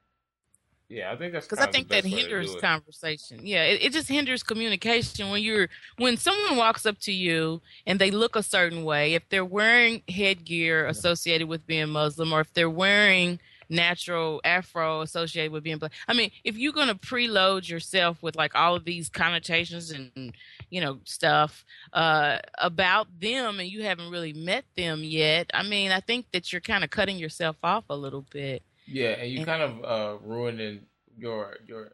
Yeah, 0.91 1.13
I 1.13 1.17
think 1.17 1.33
that's 1.33 1.47
because 1.47 1.65
I 1.65 1.71
think 1.71 1.89
that 1.91 2.05
hinders 2.05 2.57
conversation. 2.57 3.47
Yeah, 3.47 3.63
it, 3.63 3.81
it 3.81 3.93
just 3.93 4.09
hinders 4.09 4.43
communication 4.43 5.31
when 5.31 5.41
you're 5.41 5.69
when 5.99 6.17
someone 6.17 6.57
walks 6.57 6.85
up 6.85 6.99
to 7.03 7.13
you 7.13 7.63
and 7.87 8.01
they 8.01 8.11
look 8.11 8.35
a 8.35 8.43
certain 8.43 8.83
way. 8.83 9.15
If 9.15 9.29
they're 9.29 9.45
wearing 9.45 10.03
headgear 10.09 10.87
associated 10.87 11.47
with 11.47 11.65
being 11.65 11.91
Muslim, 11.91 12.33
or 12.33 12.41
if 12.41 12.53
they're 12.55 12.69
wearing 12.69 13.39
natural 13.69 14.41
afro 14.45 15.01
associated 15.01 15.53
with 15.53 15.63
being 15.63 15.79
black. 15.79 15.93
I 16.09 16.13
mean, 16.13 16.33
if 16.43 16.59
you're 16.59 16.73
gonna 16.73 16.97
preload 16.97 17.69
yourself 17.69 18.21
with 18.21 18.35
like 18.35 18.57
all 18.57 18.75
of 18.75 18.85
these 18.85 19.09
connotations 19.09 19.93
and 19.93 20.35
you 20.71 20.81
know 20.81 20.99
stuff 21.05 21.65
uh, 21.93 22.39
about 22.59 23.07
them, 23.21 23.61
and 23.61 23.69
you 23.69 23.85
haven't 23.85 24.11
really 24.11 24.33
met 24.33 24.65
them 24.77 25.05
yet, 25.05 25.53
I 25.55 25.63
mean, 25.63 25.93
I 25.93 26.01
think 26.01 26.27
that 26.33 26.53
you're 26.53 26.61
kind 26.61 26.83
of 26.83 26.91
cutting 26.91 27.17
yourself 27.17 27.55
off 27.63 27.85
a 27.89 27.97
little 27.97 28.27
bit. 28.33 28.65
Yeah, 28.91 29.11
and 29.11 29.31
you 29.31 29.39
And- 29.39 29.47
kind 29.47 29.63
of 29.63 29.85
uh, 29.85 30.19
ruining 30.25 30.87
your 31.17 31.57
your 31.67 31.93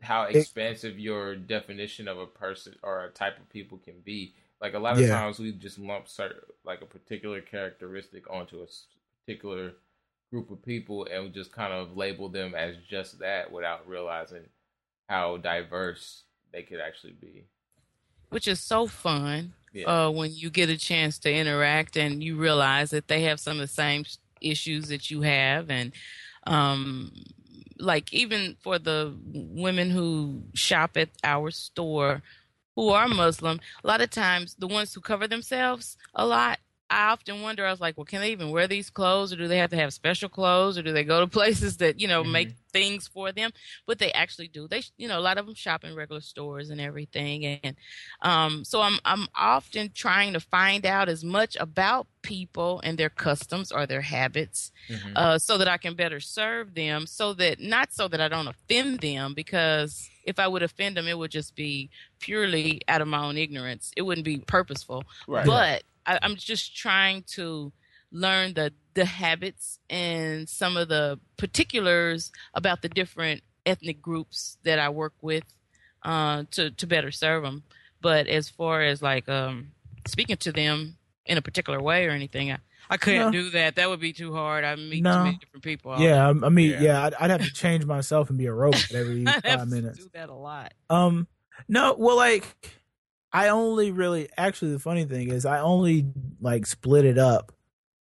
how 0.00 0.22
It- 0.24 0.36
expansive 0.36 0.98
your 0.98 1.34
definition 1.34 2.06
of 2.06 2.18
a 2.18 2.26
person 2.26 2.76
or 2.82 3.04
a 3.04 3.10
type 3.10 3.38
of 3.38 3.48
people 3.50 3.78
can 3.78 4.00
be. 4.00 4.34
Like 4.60 4.74
a 4.74 4.78
lot 4.78 4.94
of 4.94 5.00
Yeah. 5.00 5.08
times, 5.20 5.38
we 5.38 5.52
just 5.52 5.78
lump 5.78 6.08
certain 6.08 6.40
like 6.64 6.82
a 6.82 6.86
particular 6.86 7.40
characteristic 7.40 8.28
onto 8.30 8.62
a 8.62 8.66
particular 9.24 9.74
group 10.30 10.50
of 10.50 10.62
people, 10.62 11.06
and 11.10 11.24
we 11.24 11.30
just 11.30 11.52
kind 11.52 11.72
of 11.72 11.96
label 11.96 12.28
them 12.28 12.54
as 12.54 12.76
just 12.88 13.18
that 13.20 13.50
without 13.50 13.88
realizing 13.88 14.48
how 15.08 15.36
diverse 15.38 16.24
they 16.52 16.62
could 16.62 16.80
actually 16.80 17.12
be. 17.14 17.44
which 18.30 18.46
is 18.46 18.60
so 18.60 18.86
fun 18.86 19.54
Yeah. 19.72 19.86
uh, 20.06 20.10
when 20.10 20.30
you 20.34 20.50
get 20.50 20.68
a 20.68 20.76
chance 20.76 21.18
to 21.20 21.32
interact 21.32 21.96
and 21.96 22.22
you 22.22 22.36
realize 22.36 22.90
that 22.90 23.08
they 23.08 23.22
have 23.22 23.40
some 23.40 23.52
of 23.58 23.60
the 23.62 23.66
same 23.74 24.04
issues 24.42 24.88
that 24.88 25.10
you 25.10 25.22
have 25.22 25.70
and 25.70 25.94
um, 26.48 27.12
like 27.78 28.12
even 28.12 28.56
for 28.60 28.78
the 28.78 29.14
women 29.32 29.90
who 29.90 30.42
shop 30.54 30.96
at 30.96 31.10
our 31.22 31.50
store 31.50 32.22
who 32.74 32.88
are 32.88 33.08
muslim 33.08 33.60
a 33.84 33.86
lot 33.86 34.00
of 34.00 34.10
times 34.10 34.56
the 34.58 34.66
ones 34.66 34.92
who 34.94 35.00
cover 35.00 35.28
themselves 35.28 35.96
a 36.14 36.26
lot 36.26 36.58
I 36.90 37.10
often 37.10 37.42
wonder. 37.42 37.66
I 37.66 37.70
was 37.70 37.80
like, 37.80 37.96
well, 37.98 38.04
can 38.06 38.20
they 38.20 38.32
even 38.32 38.50
wear 38.50 38.66
these 38.66 38.88
clothes, 38.88 39.32
or 39.32 39.36
do 39.36 39.46
they 39.46 39.58
have 39.58 39.70
to 39.70 39.76
have 39.76 39.92
special 39.92 40.28
clothes, 40.28 40.78
or 40.78 40.82
do 40.82 40.92
they 40.92 41.04
go 41.04 41.20
to 41.20 41.26
places 41.40 41.76
that 41.78 42.00
you 42.00 42.08
know 42.08 42.24
Mhm. 42.24 42.32
make 42.32 42.50
things 42.72 43.06
for 43.06 43.30
them? 43.32 43.50
But 43.86 43.98
they 43.98 44.10
actually 44.12 44.48
do. 44.48 44.66
They, 44.68 44.82
you 44.96 45.06
know, 45.08 45.18
a 45.18 45.20
lot 45.20 45.36
of 45.38 45.46
them 45.46 45.54
shop 45.54 45.84
in 45.84 45.94
regular 45.94 46.20
stores 46.22 46.70
and 46.70 46.80
everything, 46.80 47.44
and 47.44 47.76
um, 48.22 48.64
so 48.64 48.80
I'm 48.80 48.98
I'm 49.04 49.28
often 49.34 49.90
trying 49.94 50.32
to 50.32 50.40
find 50.40 50.86
out 50.86 51.08
as 51.08 51.22
much 51.24 51.56
about 51.60 52.06
people 52.22 52.80
and 52.84 52.98
their 52.98 53.10
customs 53.10 53.70
or 53.70 53.86
their 53.86 54.00
habits, 54.02 54.72
Mhm. 54.88 55.12
uh, 55.16 55.38
so 55.38 55.58
that 55.58 55.68
I 55.68 55.76
can 55.76 55.94
better 55.94 56.20
serve 56.20 56.74
them. 56.74 57.06
So 57.06 57.34
that 57.34 57.60
not 57.60 57.92
so 57.92 58.08
that 58.08 58.20
I 58.20 58.28
don't 58.28 58.48
offend 58.48 59.00
them, 59.00 59.34
because 59.34 60.08
if 60.24 60.38
I 60.38 60.48
would 60.48 60.62
offend 60.62 60.96
them, 60.96 61.06
it 61.06 61.18
would 61.18 61.30
just 61.30 61.54
be 61.54 61.90
purely 62.20 62.80
out 62.88 63.00
of 63.00 63.08
my 63.08 63.22
own 63.24 63.36
ignorance. 63.36 63.92
It 63.96 64.02
wouldn't 64.02 64.24
be 64.24 64.38
purposeful. 64.38 65.04
Right. 65.26 65.46
But 65.46 65.82
I, 66.08 66.18
I'm 66.22 66.34
just 66.36 66.76
trying 66.76 67.22
to 67.36 67.72
learn 68.10 68.54
the 68.54 68.72
the 68.94 69.04
habits 69.04 69.78
and 69.90 70.48
some 70.48 70.76
of 70.76 70.88
the 70.88 71.20
particulars 71.36 72.32
about 72.54 72.82
the 72.82 72.88
different 72.88 73.42
ethnic 73.66 74.00
groups 74.02 74.56
that 74.64 74.78
I 74.78 74.88
work 74.88 75.12
with 75.20 75.44
uh, 76.02 76.44
to 76.52 76.70
to 76.70 76.86
better 76.86 77.10
serve 77.12 77.42
them. 77.42 77.62
But 78.00 78.26
as 78.28 78.48
far 78.48 78.82
as 78.82 79.02
like 79.02 79.28
um, 79.28 79.72
speaking 80.06 80.36
to 80.38 80.52
them 80.52 80.96
in 81.26 81.36
a 81.38 81.42
particular 81.42 81.80
way 81.82 82.06
or 82.06 82.10
anything, 82.10 82.50
I, 82.52 82.58
I 82.88 82.96
couldn't 82.96 83.26
No. 83.26 83.30
do 83.32 83.50
that. 83.50 83.76
That 83.76 83.90
would 83.90 84.00
be 84.00 84.12
too 84.14 84.32
hard. 84.32 84.64
I 84.64 84.74
meet 84.76 85.02
No. 85.02 85.12
too 85.16 85.22
many 85.24 85.36
different 85.36 85.64
people. 85.64 85.92
all 85.92 86.00
Yeah, 86.00 86.26
I, 86.26 86.30
I 86.30 86.48
mean, 86.48 86.70
Yeah. 86.70 86.80
yeah, 86.80 87.02
I'd, 87.04 87.14
I'd 87.14 87.30
have 87.30 87.42
to 87.44 87.52
change 87.52 87.84
myself 87.84 88.30
and 88.30 88.38
be 88.38 88.46
a 88.46 88.52
robot 88.52 88.86
every 88.94 89.24
I'd 89.26 89.34
have 89.34 89.42
five 89.44 89.60
to 89.60 89.66
minutes. 89.74 89.98
do 89.98 90.08
that 90.14 90.28
a 90.30 90.34
lot. 90.34 90.72
Um, 90.88 91.26
no, 91.68 91.94
well, 91.98 92.16
like 92.16 92.46
I 93.32 93.48
only 93.48 93.90
really 93.92 94.28
actually 94.36 94.72
the 94.72 94.78
funny 94.78 95.04
thing 95.04 95.30
is 95.30 95.44
I 95.44 95.60
only 95.60 96.06
like 96.40 96.66
split 96.66 97.04
it 97.04 97.18
up 97.18 97.52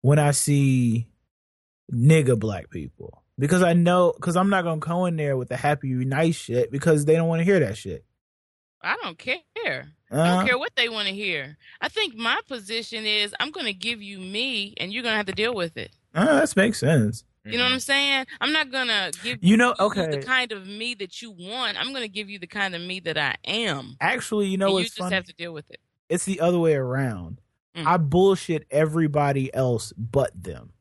when 0.00 0.18
I 0.18 0.30
see 0.30 1.08
nigga 1.92 2.38
black 2.38 2.70
people 2.70 3.22
because 3.38 3.62
I 3.62 3.72
know 3.74 4.12
because 4.16 4.36
I'm 4.36 4.48
not 4.50 4.62
gonna 4.64 4.80
go 4.80 5.04
in 5.06 5.16
there 5.16 5.36
with 5.36 5.48
the 5.48 5.56
happy 5.56 5.88
nice 5.88 6.36
shit 6.36 6.70
because 6.70 7.04
they 7.04 7.16
don't 7.16 7.28
want 7.28 7.40
to 7.40 7.44
hear 7.44 7.60
that 7.60 7.76
shit. 7.76 8.04
I 8.82 8.96
don't 9.02 9.18
care. 9.18 9.42
I 10.10 10.16
Uh, 10.16 10.36
don't 10.36 10.46
care 10.46 10.58
what 10.58 10.74
they 10.74 10.88
want 10.88 11.06
to 11.06 11.14
hear. 11.14 11.58
I 11.82 11.88
think 11.90 12.14
my 12.16 12.40
position 12.48 13.04
is 13.04 13.34
I'm 13.38 13.50
going 13.50 13.66
to 13.66 13.74
give 13.74 14.00
you 14.00 14.18
me, 14.18 14.72
and 14.78 14.90
you're 14.90 15.02
going 15.02 15.12
to 15.12 15.16
have 15.18 15.26
to 15.26 15.32
deal 15.32 15.54
with 15.54 15.76
it. 15.76 15.92
uh, 16.14 16.40
that 16.40 16.56
makes 16.56 16.78
sense. 16.78 17.22
You 17.44 17.56
know 17.56 17.64
what 17.64 17.72
I'm 17.72 17.80
saying? 17.80 18.26
I'm 18.40 18.52
not 18.52 18.70
to 18.88 19.12
give 19.22 19.38
You 19.40 19.56
know, 19.56 19.74
you 19.78 19.86
okay. 19.86 20.08
the 20.10 20.22
kind 20.22 20.52
of 20.52 20.66
me 20.66 20.94
that 20.94 21.22
you 21.22 21.30
want. 21.30 21.78
I'm 21.78 21.92
to 22.02 22.08
give 22.08 22.28
you 22.28 22.38
the 22.38 22.46
kind 22.46 22.74
of 22.74 22.82
me 22.82 23.00
that 23.00 23.16
I 23.16 23.36
am. 23.44 23.96
Actually, 24.00 24.48
you 24.48 24.58
know 24.58 24.76
you 24.76 24.84
just 24.84 24.98
funny? 24.98 25.14
have 25.14 25.24
to 25.24 25.32
deal 25.32 25.52
with 25.52 25.70
it. 25.70 25.80
it's 26.08 26.24
the 26.24 26.40
other 26.40 26.58
way 26.58 26.74
around. 26.74 27.40
Mm. 27.76 27.86
I 27.86 27.96
bullshit 27.96 28.66
everybody 28.70 29.52
else 29.54 29.92
but 29.96 30.30
them. 30.40 30.72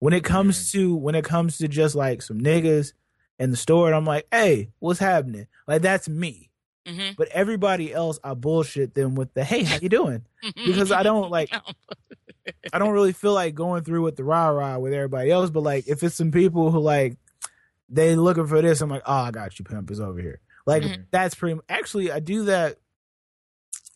When 0.00 0.12
it 0.12 0.24
comes 0.24 0.72
to 0.72 0.96
when 0.96 1.14
it 1.14 1.24
comes 1.24 1.58
to 1.58 1.68
just 1.68 1.94
like 1.94 2.22
some 2.22 2.40
niggas 2.40 2.92
in 3.38 3.50
the 3.50 3.56
store, 3.56 3.86
and 3.86 3.94
I'm 3.94 4.06
like, 4.06 4.26
hey, 4.32 4.70
what's 4.80 4.98
happening? 4.98 5.46
Like 5.68 5.82
that's 5.82 6.08
me. 6.08 6.50
Hmm 6.86 7.10
But 7.16 7.28
everybody 7.28 7.92
else, 7.92 8.18
I 8.24 8.34
bullshit 8.34 8.94
them 8.94 9.14
with 9.14 9.32
the 9.34 9.44
hey, 9.44 9.62
how 9.64 9.76
you 9.76 9.88
doing? 9.88 10.24
Because 10.54 10.90
I 10.92 11.02
don't 11.02 11.30
like 11.30 11.50
I 12.72 12.78
don't 12.78 12.92
really 12.92 13.12
feel 13.12 13.32
like 13.34 13.54
going 13.54 13.84
through 13.84 14.02
with 14.02 14.16
the 14.16 14.24
rah 14.24 14.48
rah 14.48 14.78
with 14.78 14.92
everybody 14.92 15.30
else. 15.30 15.50
But 15.50 15.62
like 15.62 15.86
if 15.88 16.02
it's 16.02 16.14
some 16.14 16.30
people 16.32 16.70
who 16.70 16.80
like 16.80 17.16
they 17.88 18.16
looking 18.16 18.46
for 18.46 18.60
this, 18.62 18.80
I'm 18.80 18.90
like, 18.90 19.02
oh, 19.06 19.12
I 19.14 19.30
got 19.30 19.58
you, 19.58 19.64
pimp 19.64 19.90
is 19.90 20.00
over 20.00 20.20
here. 20.20 20.40
Like 20.66 20.82
Mhm. 20.84 21.06
that's 21.10 21.34
pretty. 21.34 21.60
Actually, 21.68 22.10
I 22.12 22.20
do 22.20 22.44
that. 22.46 22.78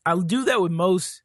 I 0.04 0.18
do 0.18 0.44
that 0.44 0.60
with 0.60 0.72
most 0.72 1.22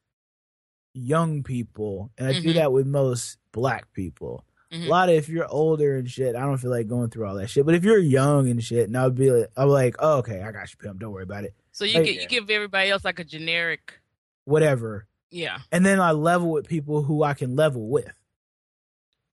young 0.93 1.43
people, 1.43 2.11
and 2.17 2.27
I 2.27 2.33
do 2.33 2.49
Mhm. 2.49 2.55
that 2.55 2.71
with 2.73 2.87
most 2.87 3.37
black 3.51 3.91
people. 3.93 4.45
Mhm. 4.71 4.85
A 4.85 4.89
lot 4.89 5.09
of 5.09 5.15
if 5.15 5.27
you're 5.27 5.47
older 5.47 5.97
and 5.97 6.09
shit, 6.09 6.35
I 6.35 6.41
don't 6.41 6.57
feel 6.57 6.71
like 6.71 6.87
going 6.87 7.09
through 7.09 7.27
all 7.27 7.35
that 7.35 7.49
shit. 7.49 7.65
But 7.65 7.75
if 7.75 7.83
you're 7.83 7.97
young 7.97 8.49
and 8.49 8.63
shit, 8.63 8.87
and 8.87 8.97
I'll 8.97 9.09
be 9.09 9.29
like, 9.29 9.51
I'm 9.57 9.67
like, 9.67 9.95
oh, 9.99 10.19
okay, 10.19 10.41
I 10.41 10.51
got 10.51 10.71
you, 10.71 10.77
pimp. 10.77 10.99
Don't 10.99 11.11
worry 11.11 11.23
about 11.23 11.43
it. 11.43 11.53
So 11.73 11.83
you 11.83 11.95
Like- 11.95 12.05
get, 12.05 12.21
you 12.21 12.27
give 12.27 12.49
everybody 12.49 12.89
else 12.89 13.03
like 13.03 13.19
a 13.19 13.23
generic. 13.25 13.99
Whatever. 14.45 15.07
Yeah. 15.29 15.59
And 15.71 15.85
then 15.85 15.99
I 15.99 16.11
level 16.11 16.51
with 16.51 16.67
people 16.67 17.03
who 17.03 17.23
I 17.23 17.33
can 17.33 17.55
level 17.55 17.89
with. 17.89 18.13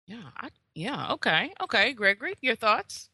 Yeah. 0.06 0.22
I, 0.36 0.48
yeah. 0.74 1.12
Okay. 1.12 1.52
Okay. 1.60 1.92
Gregory, 1.92 2.34
your 2.40 2.56
thoughts? 2.56 3.10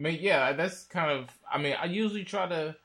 I 0.00 0.04
mean, 0.04 0.18
yeah, 0.20 0.52
that's 0.52 0.84
kind 0.84 1.10
of. 1.10 1.28
I 1.50 1.58
mean, 1.58 1.74
I 1.80 1.86
usually 1.86 2.24
try 2.24 2.46
to 2.48 2.76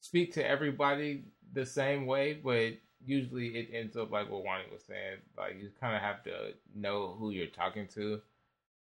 speak 0.00 0.32
to 0.34 0.46
everybody 0.46 1.24
the 1.52 1.66
same 1.66 2.06
way, 2.06 2.34
but 2.34 2.74
usually 3.06 3.48
it 3.56 3.68
ends 3.72 3.96
up 3.96 4.10
like 4.10 4.30
what 4.30 4.44
Wani 4.44 4.64
was 4.72 4.82
saying. 4.84 5.18
Like 5.36 5.56
you 5.60 5.70
kind 5.80 5.94
of 5.96 6.02
have 6.02 6.22
to 6.24 6.54
know 6.74 7.14
who 7.18 7.30
you're 7.30 7.46
talking 7.46 7.86
to 7.94 8.20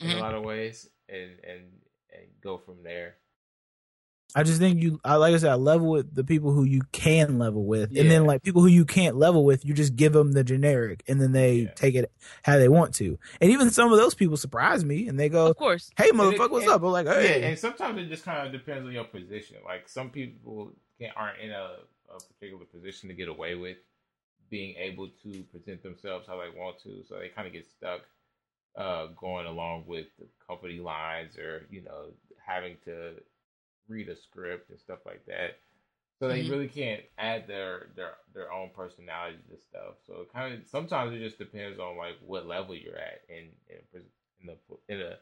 in 0.01 0.09
Mhm. 0.09 0.17
a 0.17 0.21
lot 0.21 0.35
of 0.35 0.43
ways, 0.45 0.89
and 1.09 1.31
and 1.45 1.63
and 2.13 2.23
go 2.43 2.59
from 2.59 2.83
there. 2.83 3.17
I 4.35 4.45
just 4.45 4.59
think 4.61 4.83
you, 4.83 4.99
I 5.05 5.17
like 5.17 5.35
I 5.35 5.37
said, 5.37 5.51
I 5.51 5.57
level 5.57 5.91
with 5.91 6.15
the 6.15 6.25
people 6.25 6.53
who 6.53 6.65
you 6.65 6.81
can 6.91 7.39
level 7.39 7.67
with, 7.67 7.91
and 7.95 8.11
then 8.11 8.25
like 8.25 8.43
people 8.43 8.63
who 8.63 8.69
you 8.69 8.87
can't 8.87 9.17
level 9.17 9.45
with, 9.45 9.63
you 9.67 9.75
just 9.75 9.95
give 9.95 10.15
them 10.15 10.33
the 10.33 10.43
generic, 10.43 11.03
and 11.07 11.21
then 11.21 11.33
they 11.33 11.55
Yeah. 11.57 11.73
take 11.75 11.95
it 11.97 12.11
how 12.43 12.57
they 12.57 12.69
want 12.69 12.95
to. 12.95 13.19
And 13.43 13.51
even 13.51 13.71
some 13.71 13.93
of 13.93 13.99
those 13.99 14.15
people 14.15 14.39
surprise 14.39 14.87
me, 14.87 15.07
and 15.07 15.21
they 15.21 15.29
go, 15.29 15.49
Of 15.49 15.57
course. 15.59 15.91
"Hey, 15.99 16.11
motherfucker, 16.13 16.51
what's 16.51 16.65
and- 16.65 16.73
up?" 16.75 16.83
I'm 16.83 16.93
like, 16.93 17.07
"Hey." 17.07 17.41
Yeah, 17.43 17.49
and 17.49 17.59
sometimes 17.59 17.99
it 17.99 18.07
just 18.09 18.25
kind 18.25 18.47
of 18.47 18.53
depends 18.53 18.87
on 18.87 18.93
your 18.93 19.05
position. 19.05 19.59
Like 19.67 19.87
some 19.87 20.09
people 20.09 20.73
can, 20.99 21.11
aren't 21.15 21.39
in 21.41 21.51
a, 21.51 21.77
a 22.11 22.19
particular 22.33 22.65
position 22.65 23.11
to 23.11 23.15
get 23.15 23.29
away 23.29 23.55
with 23.55 23.77
being 24.53 24.77
able 24.77 25.09
to 25.25 25.43
present 25.45 25.83
themselves 25.83 26.29
how 26.29 26.39
they 26.39 26.51
want 26.51 26.79
to, 26.85 27.03
so 27.09 27.19
they 27.19 27.31
kind 27.31 27.47
of 27.49 27.55
get 27.55 27.67
stuck 27.67 28.03
uh, 28.77 29.07
going 29.19 29.47
along 29.47 29.85
with 29.87 30.07
the 30.19 30.27
company 30.47 30.79
lines 30.79 31.39
or 31.39 31.67
you 31.71 31.83
know 31.83 32.07
having 32.47 32.77
to 32.85 33.15
read 33.89 34.09
a 34.11 34.17
script 34.17 34.71
and 34.71 34.79
stuff 34.79 35.01
like 35.07 35.25
that. 35.27 35.59
So 36.21 36.29
they 36.29 36.43
Mhm. 36.43 36.51
really 36.51 36.69
can't 36.69 37.03
add 37.19 37.49
their 37.49 37.89
their 37.97 38.15
their 38.35 38.53
own 38.53 38.71
personality 38.77 39.39
to 39.51 39.59
stuff. 39.59 39.97
So 40.07 40.23
it 40.23 40.33
kind 40.33 40.55
of 40.55 40.69
sometimes 40.69 41.15
it 41.15 41.21
just 41.21 41.39
depends 41.39 41.81
on 41.81 41.97
like 41.97 42.17
what 42.25 42.47
level 42.47 42.75
you're 42.77 42.99
at 42.99 43.23
in 43.31 43.49
in, 43.71 44.03
in 44.43 44.47
the 44.47 44.95
in 44.95 45.01
a 45.01 45.19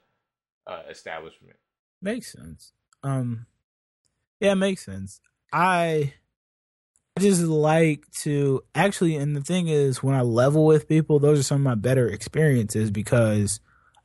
uh, 0.70 0.82
establishment. 0.90 1.56
Makes 2.02 2.32
sense. 2.32 2.72
Um, 3.02 3.46
yeah, 4.40 4.52
it 4.52 4.56
makes 4.56 4.84
sense. 4.84 5.20
I 5.52 6.14
I 7.16 7.20
just 7.20 7.42
like 7.42 8.10
to 8.20 8.62
actually, 8.74 9.16
and 9.16 9.36
the 9.36 9.40
thing 9.40 9.68
is, 9.68 10.02
when 10.02 10.14
I 10.14 10.22
level 10.22 10.64
with 10.64 10.88
people, 10.88 11.18
those 11.18 11.40
are 11.40 11.42
some 11.42 11.56
of 11.58 11.62
my 11.62 11.74
better 11.74 12.08
experiences 12.08 12.90
because 12.90 13.60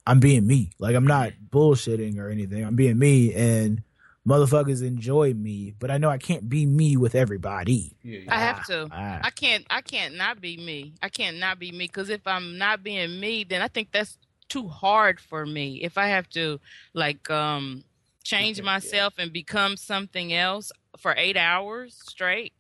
I'm 0.08 0.20
being 0.20 0.46
me. 0.48 0.72
Like 0.80 0.96
I'm 0.96 1.08
not 1.08 1.32
bullshitting 1.50 2.18
or 2.20 2.30
anything. 2.30 2.64
I'm 2.64 2.76
being 2.76 2.98
me, 2.98 3.34
and 3.34 3.84
motherfuckers 4.28 4.84
enjoy 4.86 5.34
me. 5.34 5.74
But 5.78 5.92
I 5.92 5.98
know 5.98 6.10
I 6.10 6.18
can't 6.18 6.50
be 6.50 6.66
me 6.66 6.98
with 6.98 7.16
everybody. 7.16 7.96
Yeah, 8.04 8.20
I 8.28 8.40
have 8.40 8.66
to. 8.66 8.90
Ah, 8.92 9.20
I 9.24 9.30
can't. 9.30 9.66
I 9.70 9.82
can't 9.82 10.16
not 10.16 10.42
be 10.42 10.58
me. 10.58 10.94
I 11.02 11.10
can't 11.10 11.38
not 11.38 11.60
be 11.60 11.72
me 11.72 11.86
because 11.86 12.10
if 12.10 12.26
I'm 12.26 12.58
not 12.58 12.84
being 12.84 13.20
me, 13.20 13.44
then 13.44 13.62
I 13.62 13.68
think 13.68 13.92
that's 13.92 14.18
too 14.50 14.68
hard 14.68 15.20
for 15.20 15.46
me. 15.46 15.82
If 15.84 15.98
I 15.98 16.08
have 16.08 16.28
to 16.32 16.60
like 16.94 17.30
um 17.30 17.84
change 18.24 18.58
Yeah. 18.58 18.66
myself 18.66 19.14
and 19.20 19.32
become 19.32 19.78
something 19.78 20.34
else 20.34 20.72
for 20.98 21.14
eight 21.18 21.38
hours 21.38 21.96
straight, 22.08 22.54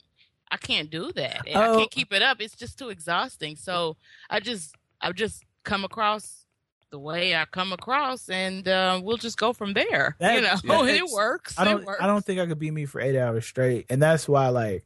I 0.51 0.57
can't 0.57 0.89
do 0.89 1.11
that. 1.13 1.41
And 1.47 1.57
I 1.57 1.67
Oh. 1.67 1.77
can't 1.79 1.91
keep 1.91 2.13
it 2.13 2.21
up. 2.21 2.39
It's 2.39 2.55
just 2.55 2.77
too 2.79 2.89
exhausting. 2.89 3.55
So 3.55 3.97
I 4.29 4.39
just 4.39 4.75
I 5.01 5.11
just 5.11 5.43
come 5.63 5.83
across 5.83 6.45
the 6.91 6.99
way 6.99 7.35
I 7.35 7.45
come 7.45 7.73
across, 7.73 8.29
and 8.29 8.65
uh, 8.67 9.01
we'll 9.03 9.17
just 9.17 9.37
go 9.37 9.51
from 9.53 9.73
there. 9.73 10.15
That- 10.19 10.35
you 10.35 10.41
know, 10.69 10.83
yeah, 10.85 10.93
it 10.93 11.09
works. 11.11 11.57
I 11.57 11.65
don't. 11.65 11.83
works. 11.85 12.01
I 12.01 12.07
don't 12.07 12.23
think 12.23 12.39
I 12.39 12.45
could 12.45 12.59
be 12.59 12.71
me 12.71 12.85
for 12.85 13.01
eight 13.01 13.17
hours 13.19 13.45
straight, 13.45 13.85
and 13.89 14.01
that's 14.01 14.27
why 14.29 14.49
like. 14.49 14.85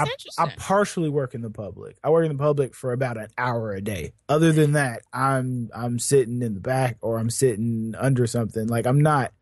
It's 0.00 0.38
I 0.38 0.48
partially 0.56 1.10
work 1.10 1.34
in 1.34 1.42
the 1.42 1.50
public. 1.50 1.98
I 2.02 2.08
work 2.08 2.24
in 2.24 2.32
the 2.32 2.42
public 2.42 2.74
for 2.74 2.92
about 2.94 3.18
an 3.18 3.28
hour 3.36 3.72
a 3.74 3.82
day. 3.82 4.14
Other 4.26 4.50
than 4.50 4.72
that, 4.72 5.02
I'm 5.12 5.68
I'm 5.74 5.98
sitting 5.98 6.40
in 6.42 6.54
the 6.54 6.60
back 6.60 6.96
or 7.02 7.18
I'm 7.18 7.28
sitting 7.28 7.94
under 7.98 8.26
something. 8.26 8.66
Like 8.68 8.86
I'm 8.86 9.02
not 9.02 9.32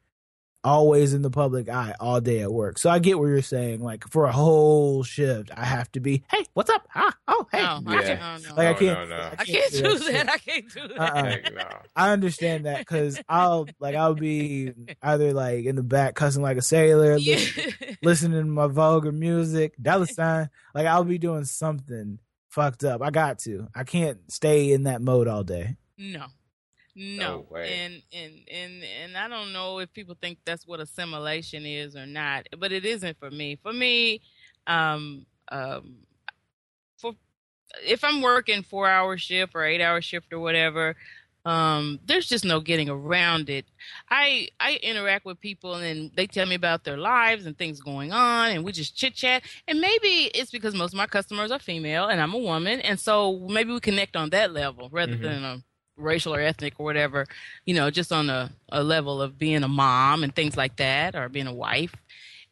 always 0.63 1.15
in 1.15 1.23
the 1.23 1.31
public 1.31 1.69
eye 1.69 1.95
all 2.01 2.21
day 2.21 2.41
at 2.41 2.53
work. 2.53 2.79
So 2.79 2.91
I 2.91 2.99
get 2.99 3.19
what 3.19 3.27
you're 3.27 3.43
saying. 3.43 3.81
Like 3.81 4.07
for 4.09 4.27
a 4.27 4.33
whole 4.33 5.03
shift, 5.03 5.51
I 5.57 5.65
have 5.65 5.91
to 5.93 6.01
be, 6.01 6.23
hey, 6.31 6.45
what's 6.55 6.69
up? 6.71 6.87
Ah, 6.95 7.17
oh, 7.29 7.47
hey. 7.53 7.63
no, 7.63 7.81
Yeah. 7.93 7.99
I 7.99 8.03
can't, 8.03 8.21
no, 8.43 8.49
no. 8.51 8.55
Like 8.57 8.67
I 8.69 8.73
No, 8.73 8.79
can't. 8.79 9.09
no, 9.11 9.17
no. 9.17 9.31
I 9.39 9.45
can't 9.45 9.73
do 9.73 9.99
shit. 9.99 10.13
that. 10.13 10.29
I 10.31 10.39
can't 10.39 10.75
do 10.75 10.89
that. 10.89 11.01
Uh-uh. 11.01 11.25
Heck 11.25 11.55
no. 11.55 11.63
I 11.97 12.11
understand 12.11 12.67
that 12.67 12.79
because 12.81 13.21
I'll 13.29 13.69
like 13.79 13.95
I'll 13.95 14.15
be 14.15 14.73
either 15.03 15.33
like 15.33 15.65
in 15.65 15.77
the 15.77 15.83
back 15.83 16.15
cussing 16.15 16.43
like 16.43 16.57
a 16.59 16.63
sailor, 16.63 17.17
Yeah. 17.17 17.37
listen- 17.37 17.97
listening 18.03 18.39
to 18.41 18.45
my 18.51 18.67
vulgar 18.67 19.13
music, 19.13 19.75
dollar 19.81 20.07
sign. 20.07 20.51
Like 20.75 20.87
I'll 20.87 21.05
be 21.05 21.19
doing 21.19 21.45
something 21.45 22.19
fucked 22.49 22.85
up. 22.85 23.01
I 23.03 23.11
got 23.11 23.39
to. 23.41 23.69
I 23.75 23.85
can't 23.85 24.19
stay 24.31 24.73
in 24.73 24.83
that 24.85 25.01
mode 25.01 25.29
all 25.29 25.45
day. 25.45 25.77
No. 25.97 26.27
No. 27.01 27.37
No 27.37 27.47
way. 27.51 27.73
And 27.83 28.03
and 28.13 28.33
and 28.53 28.85
and 28.85 29.17
I 29.17 29.27
don't 29.29 29.53
know 29.53 29.79
if 29.79 29.93
people 29.93 30.17
think 30.21 30.39
that's 30.45 30.67
what 30.67 30.81
assimilation 30.81 31.65
is 31.67 31.97
or 31.97 32.07
not, 32.07 32.47
but 32.59 32.73
it 32.73 32.85
isn't 32.85 33.19
for 33.19 33.31
me. 33.31 33.57
For 33.63 33.73
me, 33.73 34.21
um 34.67 35.25
um 35.51 35.97
for 36.99 37.15
if 37.87 38.05
I'm 38.05 38.23
working 38.23 38.63
4-hour 38.63 39.17
shift 39.19 39.55
or 39.55 39.61
8-hour 39.61 40.03
shift 40.03 40.33
or 40.33 40.41
whatever, 40.41 40.97
um 41.47 42.01
there's 42.05 42.29
just 42.29 42.45
no 42.45 42.61
getting 42.61 42.91
around 42.91 43.49
it. 43.49 43.65
I 44.11 44.49
I 44.61 44.79
interact 44.83 45.25
with 45.25 45.41
people 45.41 45.77
and 45.77 46.11
they 46.15 46.27
tell 46.27 46.47
me 46.47 46.55
about 46.55 46.85
their 46.85 46.99
lives 46.99 47.47
and 47.47 47.57
things 47.57 47.81
going 47.81 48.13
on 48.13 48.51
and 48.51 48.63
we 48.65 48.73
just 48.73 48.95
chit 48.97 49.15
chat 49.15 49.43
and 49.67 49.81
maybe 49.81 50.31
it's 50.35 50.51
because 50.51 50.75
most 50.75 50.93
of 50.93 50.99
my 50.99 51.07
customers 51.07 51.51
are 51.51 51.59
female 51.59 52.09
and 52.09 52.21
I'm 52.21 52.35
a 52.35 52.39
woman 52.39 52.81
and 52.83 53.01
so 53.01 53.39
maybe 53.49 53.73
we 53.73 53.81
connect 53.81 54.17
on 54.17 54.31
that 54.31 54.53
level 54.53 54.91
rather 54.93 55.17
Mhm. 55.17 55.23
than 55.23 55.45
a 55.45 55.63
racial 56.01 56.35
or 56.35 56.41
ethnic 56.41 56.75
or 56.79 56.85
whatever, 56.85 57.27
you 57.65 57.75
know, 57.75 57.91
just 57.91 58.13
on 58.13 58.31
a, 58.31 58.51
a 58.71 58.83
level 58.83 59.21
of 59.23 59.39
being 59.39 59.63
a 59.63 59.69
mom 59.69 60.23
and 60.25 60.35
things 60.35 60.57
like 60.57 60.77
that 60.77 61.15
or 61.15 61.29
being 61.29 61.47
a 61.47 61.55
wife. 61.55 61.95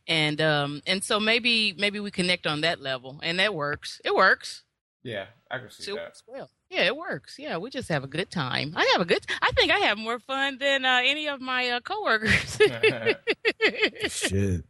And 0.06 0.40
um 0.40 0.80
and 0.86 1.04
so 1.04 1.20
maybe 1.20 1.74
maybe 1.78 2.00
we 2.00 2.10
connect 2.10 2.46
on 2.46 2.62
that 2.62 2.80
level 2.80 3.20
and 3.22 3.38
that 3.40 3.54
works. 3.54 4.00
It 4.04 4.14
works. 4.14 4.62
Yeah, 5.02 5.26
I 5.50 5.58
can 5.58 5.70
see 5.70 5.90
It 5.90 5.94
that. 5.94 6.02
works 6.04 6.22
well. 6.26 6.50
Yeah, 6.70 6.82
it 6.82 6.96
works. 6.96 7.36
Yeah, 7.38 7.56
we 7.58 7.70
just 7.70 7.88
have 7.88 8.04
a 8.04 8.06
good 8.08 8.30
time. 8.30 8.72
I 8.76 8.84
have 8.92 9.00
a 9.00 9.04
good. 9.06 9.24
I 9.40 9.50
think 9.52 9.70
I 9.70 9.78
have 9.80 9.96
more 9.96 10.18
fun 10.18 10.58
than 10.58 10.84
uh, 10.84 11.00
any 11.04 11.28
of 11.28 11.40
my 11.40 11.68
uh, 11.70 11.80
coworkers. 11.80 12.58
Shit. 14.08 14.64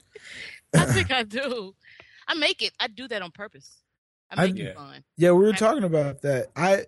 I 0.75 0.85
think 0.85 1.11
I 1.11 1.23
do. 1.23 1.75
I 2.27 2.35
make 2.35 2.63
it. 2.63 2.73
I 2.79 2.89
do 2.89 3.09
that 3.09 3.23
on 3.23 3.31
purpose. 3.31 3.79
I 4.31 4.43
I- 4.43 4.47
make 4.47 4.59
Yeah. 4.59 4.75
fun. 4.75 5.05
Yeah, 5.17 5.33
we 5.33 5.45
were 5.45 5.53
I- 5.55 5.57
talking 5.57 5.85
about 5.85 6.23
that. 6.23 6.49
I 6.55 6.87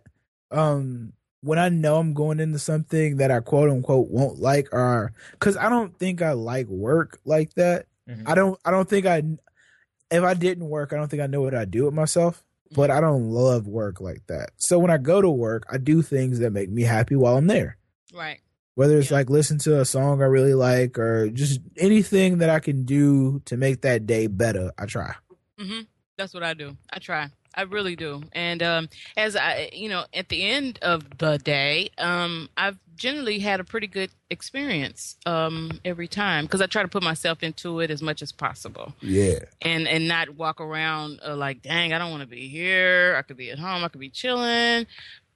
um 0.50 1.12
when 1.42 1.58
I 1.58 1.68
know 1.68 1.96
I'm 1.96 2.12
going 2.14 2.40
into 2.40 2.58
something 2.58 3.16
that 3.18 3.30
I 3.30 3.40
quote 3.40 3.70
unquote 3.70 4.08
won't 4.10 4.38
like 4.38 4.68
or 4.72 5.12
cuz 5.38 5.56
I 5.56 5.68
don't 5.68 5.96
think 5.98 6.20
I 6.22 6.32
like 6.32 6.66
work 6.68 7.18
like 7.24 7.54
that. 7.54 7.86
Mhm. 8.08 8.22
I 8.26 8.34
don't 8.34 8.58
I 8.64 8.70
don't 8.70 8.88
think 8.88 9.06
I 9.06 9.22
if 10.10 10.22
I 10.24 10.34
didn't 10.34 10.68
work, 10.68 10.92
I 10.92 10.96
don't 10.96 11.08
think 11.08 11.22
I 11.22 11.26
know 11.26 11.40
what 11.42 11.54
I'd 11.54 11.70
do 11.70 11.84
with 11.84 11.94
myself. 11.94 12.42
But 12.72 12.90
I 12.90 13.00
don't 13.00 13.30
love 13.30 13.66
work 13.66 14.00
like 14.00 14.24
that. 14.28 14.50
So 14.58 14.78
when 14.78 14.92
I 14.92 14.98
go 14.98 15.20
to 15.20 15.28
work, 15.30 15.66
I 15.68 15.76
do 15.78 16.02
things 16.02 16.38
that 16.38 16.52
make 16.52 16.70
me 16.70 16.82
happy 16.82 17.16
while 17.16 17.36
I'm 17.36 17.48
there. 17.48 17.76
Right. 18.14 18.38
Whether 18.76 18.98
it's 18.98 19.10
Yeah. 19.10 19.16
like 19.18 19.28
listen 19.30 19.58
to 19.58 19.80
a 19.80 19.84
song 19.84 20.22
I 20.22 20.26
really 20.26 20.54
like 20.54 20.96
or 20.96 21.30
just 21.30 21.60
anything 21.76 22.38
that 22.38 22.48
I 22.48 22.60
can 22.60 22.84
do 22.84 23.40
to 23.46 23.56
make 23.56 23.80
that 23.80 24.06
day 24.06 24.28
better, 24.28 24.70
I 24.78 24.86
try. 24.86 25.14
hmm 25.58 25.80
That's 26.16 26.32
what 26.32 26.44
I 26.44 26.54
do. 26.54 26.76
I 26.90 26.98
try. 27.00 27.28
I 27.54 27.62
really 27.62 27.96
do. 27.96 28.22
And 28.32 28.62
um, 28.62 28.88
as 29.16 29.34
I, 29.36 29.70
you 29.72 29.88
know, 29.88 30.04
at 30.14 30.28
the 30.28 30.44
end 30.48 30.78
of 30.82 31.18
the 31.18 31.38
day, 31.38 31.90
um, 31.98 32.48
I've 32.56 32.78
generally 32.96 33.38
had 33.40 33.58
a 33.60 33.64
pretty 33.64 33.86
good 33.86 34.10
experience 34.30 35.16
um, 35.26 35.80
every 35.84 36.06
time 36.06 36.44
because 36.44 36.60
I 36.60 36.66
try 36.66 36.82
to 36.82 36.88
put 36.88 37.02
myself 37.02 37.42
into 37.42 37.80
it 37.80 37.90
as 37.90 38.02
much 38.02 38.22
as 38.22 38.30
possible, 38.30 38.94
Yeah. 39.00 39.40
and 39.62 39.88
and 39.88 40.06
not 40.06 40.36
walk 40.36 40.60
around 40.60 41.20
uh, 41.26 41.34
like, 41.34 41.62
dang, 41.62 41.92
I 41.92 41.98
don't 41.98 42.10
want 42.10 42.22
to 42.22 42.28
be 42.28 42.48
here. 42.48 43.16
I 43.18 43.22
could 43.22 43.36
be 43.36 43.50
at 43.50 43.58
home. 43.58 43.82
I 43.84 43.88
could 43.88 44.00
be 44.00 44.10
chilling. 44.10 44.86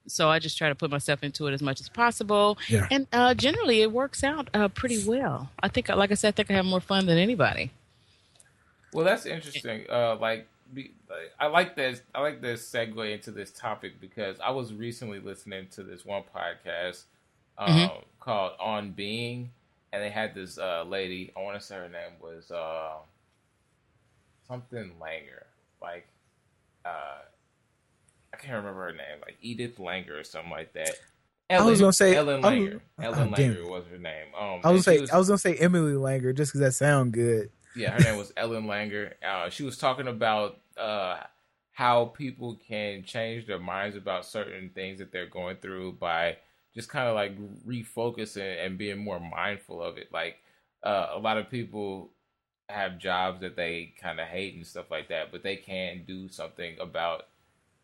So 0.07 0.29
I 0.29 0.37
just 0.37 0.55
try 0.57 0.69
to 0.69 0.75
put 0.75 0.91
myself 0.91 1.23
into 1.23 1.47
it 1.47 1.53
as 1.55 1.63
much 1.63 1.81
as 1.81 1.89
possible, 1.89 2.59
Yeah. 2.69 2.87
and 2.91 3.07
uh, 3.11 3.33
generally 3.33 3.81
it 3.81 3.91
works 3.91 4.23
out 4.23 4.49
uh, 4.53 4.67
pretty 4.67 5.03
well. 5.03 5.49
I 5.59 5.67
think, 5.67 5.89
like 5.89 6.11
I 6.11 6.13
said, 6.13 6.29
I 6.29 6.31
think 6.31 6.51
I 6.51 6.53
have 6.53 6.65
more 6.65 6.79
fun 6.79 7.07
than 7.07 7.17
anybody. 7.17 7.71
Well, 8.93 9.03
that's 9.03 9.25
interesting. 9.25 9.85
Uh, 9.89 10.15
like, 10.21 10.47
be, 10.73 10.91
I 11.39 11.47
like 11.47 11.75
this. 11.75 12.01
I 12.13 12.21
like 12.21 12.41
this 12.41 12.69
segue 12.69 13.13
into 13.13 13.31
this 13.31 13.51
topic 13.51 13.99
because 14.01 14.39
I 14.39 14.51
was 14.51 14.73
recently 14.73 15.19
listening 15.19 15.67
to 15.71 15.83
this 15.83 16.05
one 16.05 16.23
podcast 16.35 17.03
um, 17.57 17.69
Mhm. 17.69 18.03
called 18.19 18.53
On 18.59 18.91
Being, 18.91 19.51
and 19.93 20.01
they 20.03 20.09
had 20.09 20.33
this 20.35 20.57
uh, 20.57 20.83
lady. 20.83 21.31
I 21.37 21.41
want 21.41 21.59
to 21.59 21.65
say 21.65 21.75
her 21.75 21.89
name 21.89 22.13
was 22.21 22.51
uh, 22.51 22.95
something 24.47 24.91
Langer, 25.01 25.43
like 25.81 26.07
uh, 26.85 27.19
I 28.33 28.37
can't 28.37 28.53
remember 28.57 28.83
her 28.85 28.91
name, 28.91 29.19
like 29.21 29.37
Edith 29.41 29.77
Langer 29.77 30.19
or 30.19 30.23
something 30.23 30.51
like 30.51 30.73
that. 30.73 30.91
Ellen, 31.49 31.67
I 31.67 31.69
was 31.69 31.79
gonna 31.79 31.93
say 31.93 32.15
Ellen 32.15 32.41
was- 32.41 32.51
Langer. 32.51 32.79
Ellen 33.01 33.33
oh. 33.33 33.37
Langer 33.37 33.69
was 33.69 33.85
her 33.91 33.97
name. 33.97 34.27
Um, 34.37 34.61
I 34.63 34.71
was 34.71 34.83
say 34.83 35.05
I 35.11 35.17
was 35.17 35.27
gonna 35.27 35.37
say 35.37 35.55
Emily 35.55 35.93
Langer 35.93 36.35
just 36.35 36.51
because 36.51 36.61
that 36.61 36.73
sound 36.73 37.13
good. 37.13 37.51
Yeah, 37.75 37.91
her 37.91 37.99
name 37.99 38.17
was 38.17 38.31
Ellen 38.37 38.65
Langer. 38.65 39.13
Uh, 39.23 39.49
she 39.49 39.63
was 39.63 39.77
talking 39.77 40.07
about 40.07 40.59
uh, 40.77 41.17
how 41.71 42.05
people 42.05 42.59
can 42.67 43.03
change 43.03 43.47
their 43.47 43.59
minds 43.59 43.95
about 43.95 44.25
certain 44.25 44.69
things 44.73 44.99
that 44.99 45.11
they're 45.11 45.29
going 45.29 45.57
through 45.57 45.93
by 45.93 46.37
just 46.73 46.89
kind 46.89 47.07
of 47.07 47.15
like 47.15 47.37
refocusing 47.65 48.65
and 48.65 48.77
being 48.77 48.97
more 48.97 49.19
mindful 49.19 49.81
of 49.81 49.97
it. 49.97 50.11
Like 50.11 50.37
uh, 50.83 51.07
a 51.13 51.19
lot 51.19 51.37
of 51.37 51.49
people 51.49 52.11
have 52.69 52.97
jobs 52.97 53.41
that 53.41 53.55
they 53.55 53.93
kind 54.01 54.19
of 54.19 54.27
hate 54.27 54.55
and 54.55 54.65
stuff 54.65 54.89
like 54.89 55.09
that, 55.09 55.31
but 55.31 55.43
they 55.43 55.55
can 55.55 56.03
do 56.07 56.27
something 56.29 56.75
about 56.79 57.27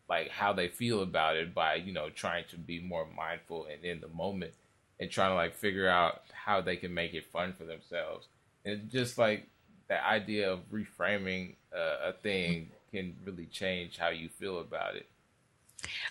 like 0.08 0.28
how 0.28 0.52
they 0.52 0.68
feel 0.68 1.02
about 1.02 1.36
it 1.36 1.54
by 1.54 1.76
you 1.76 1.92
know 1.92 2.10
trying 2.10 2.44
to 2.50 2.56
be 2.58 2.80
more 2.80 3.06
mindful 3.16 3.66
and 3.72 3.84
in 3.84 4.00
the 4.00 4.08
moment 4.08 4.52
and 5.00 5.10
trying 5.10 5.30
to 5.30 5.34
like 5.34 5.54
figure 5.54 5.88
out 5.88 6.22
how 6.32 6.60
they 6.60 6.76
can 6.76 6.92
make 6.92 7.14
it 7.14 7.24
fun 7.32 7.54
for 7.56 7.64
themselves 7.64 8.26
and 8.64 8.90
just 8.90 9.16
like 9.16 9.48
the 9.92 10.06
idea 10.06 10.50
of 10.50 10.60
reframing 10.70 11.54
uh, 11.76 12.10
a 12.10 12.12
thing 12.22 12.70
can 12.90 13.14
really 13.26 13.46
change 13.46 13.98
how 13.98 14.08
you 14.08 14.28
feel 14.40 14.60
about 14.60 14.96
it 14.96 15.06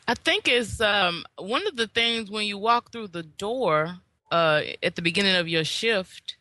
I 0.07 0.15
think 0.15 0.47
it's 0.47 0.81
um, 0.81 1.23
one 1.37 1.65
of 1.65 1.77
the 1.77 1.87
things 1.87 2.29
when 2.29 2.45
you 2.45 2.57
walk 2.57 2.91
through 2.91 3.07
the 3.07 3.23
door 3.23 3.95
uh, 4.29 4.61
at 4.83 4.95
the 4.97 5.01
beginning 5.01 5.35
of 5.35 5.47
your 5.47 5.63
shift. 5.63 6.35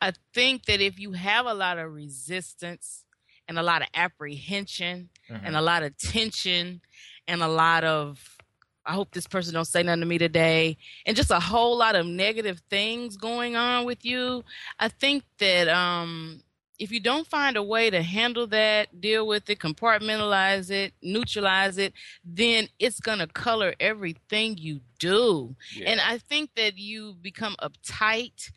I 0.00 0.12
think 0.32 0.64
that 0.64 0.80
if 0.80 0.98
you 0.98 1.12
have 1.12 1.44
a 1.44 1.52
lot 1.52 1.78
of 1.78 1.92
resistance 1.92 3.04
and 3.46 3.58
a 3.58 3.62
lot 3.62 3.82
of 3.82 3.88
apprehension 3.94 5.10
and 5.44 5.54
a 5.54 5.60
lot 5.60 5.82
of 5.82 5.96
tension 5.98 6.80
and 7.28 7.42
a 7.42 7.48
lot 7.48 7.84
of 7.84 8.38
I 8.84 8.94
hope 8.94 9.12
this 9.12 9.28
person 9.28 9.54
don't 9.54 9.66
say 9.66 9.82
nothing 9.82 10.00
to 10.00 10.06
me 10.06 10.18
today 10.18 10.76
and 11.06 11.16
just 11.16 11.30
a 11.30 11.38
whole 11.38 11.76
lot 11.76 11.94
of 11.94 12.06
negative 12.06 12.62
things 12.68 13.16
going 13.16 13.54
on 13.54 13.84
with 13.84 14.04
you, 14.04 14.44
I 14.78 14.88
think 14.88 15.24
that 15.38 15.68
um 15.68 16.42
if 16.82 16.90
you 16.90 16.98
don't 16.98 17.28
find 17.28 17.56
a 17.56 17.62
way 17.62 17.90
to 17.90 18.02
handle 18.02 18.48
that, 18.48 19.00
deal 19.00 19.24
with 19.24 19.48
it, 19.48 19.60
compartmentalize 19.60 20.68
it, 20.68 20.92
neutralize 21.00 21.78
it, 21.78 21.92
then 22.24 22.68
it's 22.80 22.98
going 22.98 23.20
to 23.20 23.28
color 23.28 23.72
everything 23.78 24.58
you 24.58 24.80
do. 24.98 25.54
yeah. 25.76 25.90
And 25.90 26.00
I 26.00 26.18
think 26.18 26.50
that 26.56 26.76
you 26.78 27.14
become 27.22 27.54
uptight 27.62 28.50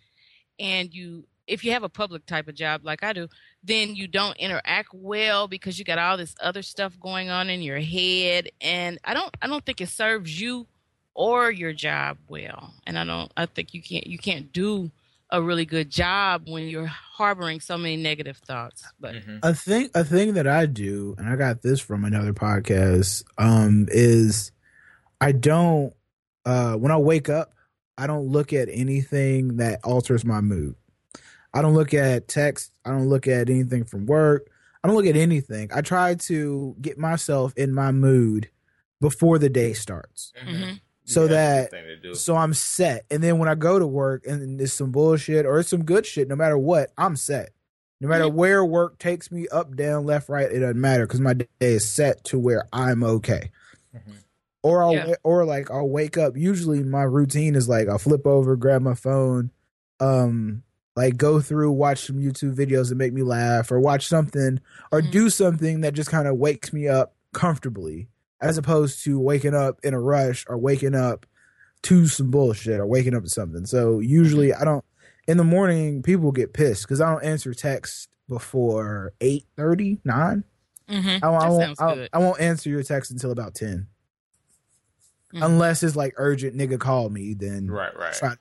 and 0.60 0.92
you 0.92 1.26
if 1.46 1.64
you 1.64 1.72
have 1.74 1.84
a 1.84 1.90
public 1.90 2.26
type 2.26 2.48
of 2.48 2.56
job 2.56 2.82
like 2.84 3.04
I 3.04 3.14
do, 3.14 3.28
then 3.64 3.96
you 3.96 4.08
don't 4.08 4.36
interact 4.38 4.90
well 4.92 5.48
because 5.48 5.78
you 5.78 5.86
got 5.86 6.00
all 6.00 6.18
this 6.18 6.34
other 6.42 6.64
stuff 6.64 7.00
going 7.00 7.30
on 7.30 7.52
in 7.52 7.62
your 7.62 7.80
head 7.80 8.50
and 8.60 8.98
I 9.06 9.14
don't 9.14 9.38
I 9.40 9.46
don't 9.46 9.64
think 9.64 9.82
it 9.82 9.90
serves 9.90 10.42
you 10.42 10.66
or 11.14 11.52
your 11.52 11.74
job 11.74 12.18
well. 12.28 12.74
And 12.88 12.98
I 12.98 13.06
don't 13.06 13.32
I 13.38 13.46
think 13.46 13.76
you 13.76 13.84
can't 13.84 14.08
you 14.08 14.18
can't 14.18 14.52
do 14.52 14.90
a 15.36 15.42
really 15.42 15.66
good 15.66 15.90
job 15.90 16.48
when 16.48 16.68
you're 16.68 16.86
harboring 16.88 17.60
so 17.60 17.78
many 17.78 17.98
negative 17.98 18.38
thoughts. 18.38 18.86
But 19.00 19.16
Mhm. 19.16 19.40
a 19.44 19.54
thing 19.54 19.90
a 19.94 20.04
thing 20.04 20.34
that 20.36 20.48
I 20.48 20.66
do, 20.66 21.14
and 21.18 21.28
I 21.28 21.36
got 21.36 21.62
this 21.62 21.80
from 21.82 22.06
another 22.06 22.34
podcast, 22.34 23.24
um, 23.38 23.88
is 23.92 24.52
I 25.20 25.32
don't 25.34 25.94
uh 26.46 26.76
when 26.76 26.92
I 26.92 26.98
wake 26.98 27.28
up, 27.30 27.54
I 27.98 28.08
don't 28.08 28.28
look 28.28 28.54
at 28.54 28.70
anything 28.72 29.58
that 29.58 29.80
alters 29.84 30.24
my 30.24 30.42
mood. 30.42 30.76
I 31.54 31.62
don't 31.62 31.74
look 31.74 31.94
at 31.94 32.28
text, 32.28 32.72
I 32.86 32.92
don't 32.92 33.08
look 33.10 33.28
at 33.28 33.50
anything 33.50 33.84
from 33.86 34.06
work, 34.06 34.48
I 34.84 34.88
don't 34.88 34.96
look 34.98 35.06
at 35.06 35.16
anything. 35.18 35.70
I 35.74 35.82
try 35.82 36.16
to 36.16 36.76
get 36.82 36.98
myself 36.98 37.54
in 37.58 37.74
my 37.74 37.92
mood 37.92 38.50
before 39.02 39.38
the 39.40 39.50
day 39.50 39.74
starts. 39.74 40.32
Mhm. 40.46 40.80
So 41.06 41.24
Yeah, 41.24 41.28
that 41.30 41.72
the 41.72 41.78
thing 41.78 41.86
to 41.86 41.96
do. 41.98 42.16
so 42.16 42.36
I'm 42.36 42.54
set. 42.54 43.06
And 43.12 43.22
then 43.24 43.38
when 43.38 43.48
I 43.48 43.56
go 43.56 43.78
to 43.80 43.86
work 43.88 44.26
and 44.26 44.60
it's 44.60 44.74
some 44.74 44.92
bullshit 44.92 45.46
or 45.46 45.60
it's 45.60 45.70
some 45.70 45.84
good 45.86 46.06
shit, 46.06 46.28
no 46.28 46.36
matter 46.36 46.58
what, 46.58 46.92
I'm 46.98 47.16
set. 47.16 47.52
No 48.02 48.08
matter 48.10 48.28
where 48.28 48.66
work 48.66 48.98
takes 49.00 49.32
me, 49.32 49.48
up, 49.50 49.76
down, 49.76 50.06
left, 50.06 50.28
right, 50.30 50.52
it 50.52 50.60
doesn't 50.60 50.82
matter 50.82 51.06
because 51.08 51.22
my 51.22 51.34
day 51.34 51.48
is 51.62 51.88
set 51.88 52.24
to 52.26 52.38
where 52.40 52.68
I'm 52.74 53.04
okay. 53.04 53.52
Mhm. 53.96 54.16
Or 54.64 54.84
I'll 54.84 54.94
Yeah. 54.94 55.14
or 55.24 55.46
like 55.46 55.70
I'll 55.72 55.88
wake 55.88 56.18
up. 56.18 56.36
Usually 56.36 56.84
my 56.84 57.04
routine 57.04 57.56
is 57.56 57.70
like 57.70 57.88
I'll 57.88 57.98
flip 58.00 58.26
over, 58.28 58.56
grab 58.56 58.82
my 58.82 58.96
phone, 58.96 59.52
um, 60.00 60.64
like 60.96 61.18
go 61.18 61.40
through, 61.40 61.72
watch 61.72 62.06
some 62.08 62.18
YouTube 62.18 62.56
videos 62.56 62.90
that 62.90 62.96
make 62.96 63.14
me 63.14 63.22
laugh, 63.22 63.72
or 63.72 63.80
watch 63.80 64.08
something 64.08 64.60
or 64.92 65.02
Mhm. 65.02 65.12
do 65.12 65.30
something 65.30 65.82
that 65.82 65.94
just 65.94 66.10
kind 66.10 66.28
of 66.28 66.38
wakes 66.38 66.74
me 66.74 66.88
up 66.88 67.14
comfortably, 67.34 68.08
as 68.42 68.58
opposed 68.58 69.04
to 69.06 69.20
waking 69.20 69.54
up 69.56 69.80
in 69.84 69.94
a 69.94 70.00
rush 70.00 70.46
or 70.48 70.58
waking 70.58 70.96
up 70.96 71.26
to 71.84 72.08
some 72.08 72.32
bullshit 72.32 72.80
or 72.80 72.86
waking 72.88 73.16
up 73.16 73.24
to 73.24 73.30
something. 73.30 73.66
So 73.66 74.00
usually 74.00 74.54
I 74.54 74.64
don't 74.64 74.84
in 75.28 75.38
the 75.38 75.44
morning 75.44 76.02
people 76.04 76.32
get 76.32 76.54
pissed 76.54 76.84
because 76.84 77.02
I 77.02 77.12
don't 77.12 77.24
answer 77.24 77.54
texts 77.54 78.08
before 78.28 79.14
eight 79.22 79.46
thirty 79.56 80.00
nine. 80.04 80.44
Mhm. 80.90 81.20
I, 81.24 81.28
I 81.28 81.50
won't. 81.50 81.64
sounds 81.78 81.80
I, 81.80 81.96
good. 81.96 82.10
I 82.14 82.18
won't 82.20 82.40
answer 82.40 82.70
your 82.70 82.84
text 82.84 83.10
until 83.12 83.32
about 83.32 83.56
10 83.56 83.88
Mhm. 85.34 85.44
unless 85.46 85.82
it's 85.84 85.96
like 85.96 86.14
urgent. 86.18 86.56
Nigga, 86.56 86.80
call 86.80 87.10
me. 87.10 87.34
Then 87.34 87.68
right 87.70 87.96
right 87.98 88.14
try- 88.14 88.36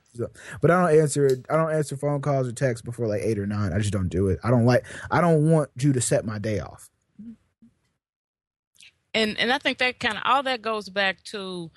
But 0.61 0.69
I 0.71 0.81
don't 0.89 0.99
answer. 1.01 1.29
I 1.49 1.55
don't 1.57 1.71
answer 1.73 1.97
phone 1.97 2.21
calls 2.21 2.47
or 2.47 2.51
texts 2.51 2.83
before 2.83 3.07
like 3.07 3.21
eight 3.23 3.39
or 3.39 3.47
nine. 3.47 3.73
I 3.73 3.79
just 3.79 3.91
don't 3.91 4.09
do 4.09 4.27
it. 4.29 4.39
I 4.43 4.49
don't 4.51 4.65
like. 4.65 4.85
I 5.11 5.21
don't 5.21 5.49
want 5.49 5.71
you 5.77 5.91
to 5.93 6.01
set 6.01 6.25
my 6.25 6.37
day 6.39 6.59
off. 6.59 6.89
And 9.15 9.39
and 9.39 9.51
I 9.51 9.57
think 9.57 9.79
that 9.79 9.99
kind 9.99 10.17
of 10.17 10.23
all 10.25 10.43
that 10.43 10.61
goes 10.61 10.89
back 10.89 11.23
to 11.25 11.71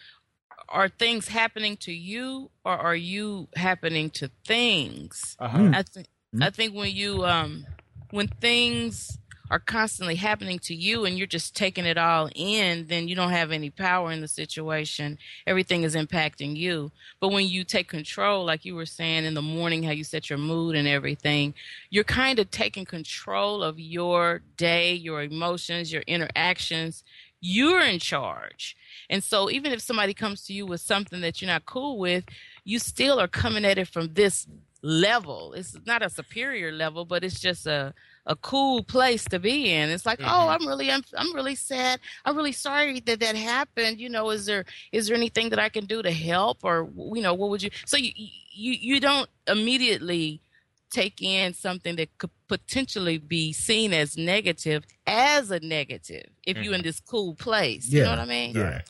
are 0.68 0.88
things 0.90 1.28
happening 1.28 1.78
to 1.78 1.92
you 1.92 2.50
or 2.64 2.72
are 2.76 2.96
you 2.96 3.48
happening 3.56 4.10
to 4.10 4.30
things? 4.46 5.36
uh-huh. 5.38 5.70
I 5.72 5.82
think 5.82 6.06
Mm. 6.34 6.44
I 6.44 6.50
think 6.50 6.74
when 6.74 6.94
you 6.94 7.24
um 7.24 7.66
when 8.10 8.28
things 8.28 9.18
are 9.50 9.58
constantly 9.58 10.16
happening 10.16 10.58
to 10.58 10.74
you 10.74 11.06
and 11.06 11.16
you're 11.16 11.26
just 11.26 11.56
taking 11.56 11.86
it 11.86 11.96
all 11.96 12.28
in, 12.34 12.86
then 12.88 13.08
you 13.08 13.14
don't 13.16 13.30
have 13.30 13.50
any 13.50 13.70
power 13.70 14.12
in 14.12 14.20
the 14.20 14.28
situation. 14.28 15.16
Everything 15.46 15.84
is 15.84 15.96
impacting 15.96 16.54
you. 16.54 16.92
But 17.18 17.28
when 17.32 17.48
you 17.48 17.64
take 17.64 17.88
control, 17.88 18.44
like 18.44 18.66
you 18.66 18.74
were 18.74 18.84
saying 18.84 19.24
in 19.24 19.32
the 19.32 19.40
morning, 19.40 19.84
how 19.84 19.92
you 19.92 20.04
set 20.04 20.28
your 20.28 20.38
mood 20.38 20.76
and 20.76 20.86
everything, 20.86 21.54
you're 21.88 22.04
kind 22.04 22.38
of 22.38 22.50
taking 22.50 22.84
control 22.84 23.62
of 23.62 23.80
your 23.80 24.42
day, 24.58 24.92
your 24.92 25.22
emotions, 25.22 25.90
your 25.92 26.02
interactions. 26.02 27.02
You're 27.40 27.82
in 27.82 27.98
charge. 27.98 28.76
And 29.08 29.22
so 29.22 29.50
even 29.50 29.72
if 29.72 29.80
somebody 29.80 30.14
comes 30.14 30.44
to 30.46 30.52
you 30.52 30.66
with 30.66 30.80
something 30.80 31.20
that 31.20 31.40
you're 31.40 31.50
not 31.50 31.66
cool 31.66 31.98
with, 31.98 32.24
you 32.64 32.78
still 32.78 33.20
are 33.20 33.28
coming 33.28 33.64
at 33.64 33.78
it 33.78 33.88
from 33.88 34.14
this 34.14 34.46
level. 34.82 35.52
It's 35.54 35.76
not 35.86 36.02
a 36.02 36.10
superior 36.10 36.72
level, 36.72 37.04
but 37.04 37.24
it's 37.24 37.40
just 37.40 37.66
a 37.66 37.94
a 38.26 38.36
cool 38.36 38.82
place 38.82 39.24
to 39.24 39.38
be 39.38 39.70
in. 39.72 39.88
It's 39.88 40.04
like, 40.04 40.20
oh, 40.20 40.24
Mhm. 40.24 40.60
I'm 40.60 40.68
really, 40.68 40.90
I'm, 40.92 41.02
I'm 41.16 41.34
really 41.34 41.54
sad. 41.54 41.98
I'm 42.26 42.36
really 42.36 42.52
sorry 42.52 43.00
that 43.00 43.20
that 43.20 43.34
happened. 43.36 43.98
You 43.98 44.10
know, 44.10 44.28
is 44.28 44.44
there, 44.44 44.66
is 44.92 45.06
there 45.06 45.16
anything 45.16 45.48
that 45.48 45.58
I 45.58 45.70
can 45.70 45.86
do 45.86 46.02
to 46.02 46.10
help, 46.10 46.58
or 46.62 46.90
you 47.14 47.22
know, 47.22 47.32
what 47.32 47.48
would 47.48 47.62
you? 47.62 47.70
So 47.86 47.96
you, 47.96 48.12
you, 48.14 48.72
you 48.72 49.00
don't 49.00 49.30
immediately 49.46 50.42
take 50.90 51.20
in 51.22 51.54
something 51.54 51.96
that 51.96 52.16
could 52.18 52.30
potentially 52.48 53.18
be 53.18 53.52
seen 53.52 53.92
as 53.92 54.16
negative 54.16 54.84
as 55.06 55.50
a 55.50 55.60
negative 55.60 56.26
if 56.46 56.56
you're 56.58 56.74
in 56.74 56.82
this 56.82 57.00
cool 57.00 57.34
place. 57.34 57.88
You 57.88 58.02
know 58.04 58.10
what 58.10 58.18
I 58.20 58.24
mean? 58.24 58.54
Yeah. 58.56 58.80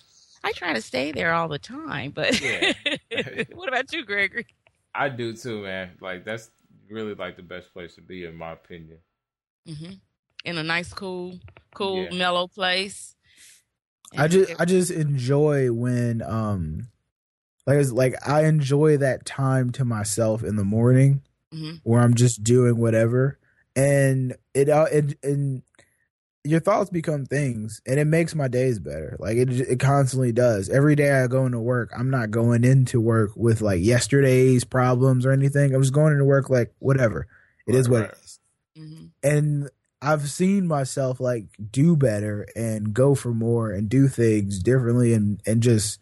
I 0.44 0.52
try 0.52 0.72
to 0.72 0.80
stay 0.80 1.10
there 1.12 1.32
all 1.34 1.48
the 1.48 1.58
time, 1.58 2.12
but 2.12 2.40
Yeah. 2.40 2.72
what 3.52 3.68
about 3.68 3.92
you, 3.92 4.04
Gregory? 4.04 4.46
I 4.94 5.08
do 5.08 5.34
too, 5.34 5.62
man. 5.62 5.90
Like 6.00 6.24
that's 6.24 6.50
really 6.88 7.14
like 7.14 7.36
the 7.36 7.42
best 7.42 7.72
place 7.72 7.94
to 7.96 8.00
be, 8.00 8.24
in 8.24 8.36
my 8.36 8.52
opinion. 8.52 8.98
Mm-hmm. 9.68 9.92
In 10.44 10.58
a 10.58 10.62
nice, 10.62 10.92
cool, 10.92 11.38
cool, 11.74 12.04
Yeah. 12.04 12.14
mellow 12.14 12.46
place. 12.46 13.14
I 14.16 14.28
just 14.28 14.50
it- 14.50 14.56
I 14.60 14.64
just 14.64 14.90
enjoy 14.90 15.70
when 15.72 16.22
um 16.22 16.88
like 17.66 17.84
like 17.90 18.14
I 18.26 18.44
enjoy 18.46 18.96
that 18.98 19.26
time 19.26 19.70
to 19.72 19.84
myself 19.84 20.42
in 20.42 20.56
the 20.56 20.64
morning 20.64 21.22
Mhm. 21.54 21.80
where 21.82 22.00
I'm 22.00 22.14
just 22.14 22.42
doing 22.44 22.76
whatever 22.78 23.38
and 23.74 24.36
it 24.54 24.68
uh, 24.68 24.86
it 24.92 25.16
and 25.22 25.62
your 26.44 26.60
thoughts 26.60 26.90
become 26.90 27.26
things 27.26 27.80
and 27.86 27.98
it 27.98 28.04
makes 28.06 28.34
my 28.34 28.48
days 28.48 28.78
better 28.78 29.16
like 29.18 29.36
it 29.36 29.50
it 29.50 29.80
constantly 29.80 30.32
does 30.32 30.68
every 30.68 30.94
day 30.94 31.10
I 31.12 31.26
go 31.26 31.46
into 31.46 31.60
work 31.60 31.90
I'm 31.96 32.10
not 32.10 32.30
going 32.30 32.64
into 32.64 33.00
work 33.00 33.32
with 33.36 33.60
like 33.60 33.82
yesterday's 33.82 34.64
problems 34.64 35.26
or 35.26 35.32
anything 35.32 35.74
I'm 35.74 35.82
just 35.82 35.92
going 35.94 36.12
into 36.12 36.24
work 36.24 36.50
like 36.50 36.72
whatever 36.78 37.26
It 37.66 37.74
is 37.74 37.88
Right, 37.88 37.92
what 37.92 38.00
right. 38.02 38.10
it 38.12 38.24
is 38.24 38.40
Mhm. 38.78 39.10
and 39.22 39.70
I've 40.00 40.30
seen 40.30 40.66
myself 40.68 41.18
like 41.18 41.46
do 41.72 41.96
better 41.96 42.46
and 42.54 42.94
go 42.94 43.14
for 43.16 43.34
more 43.34 43.70
and 43.72 43.88
do 43.88 44.06
things 44.06 44.62
differently 44.62 45.12
and 45.12 45.40
and 45.46 45.62
just 45.62 46.00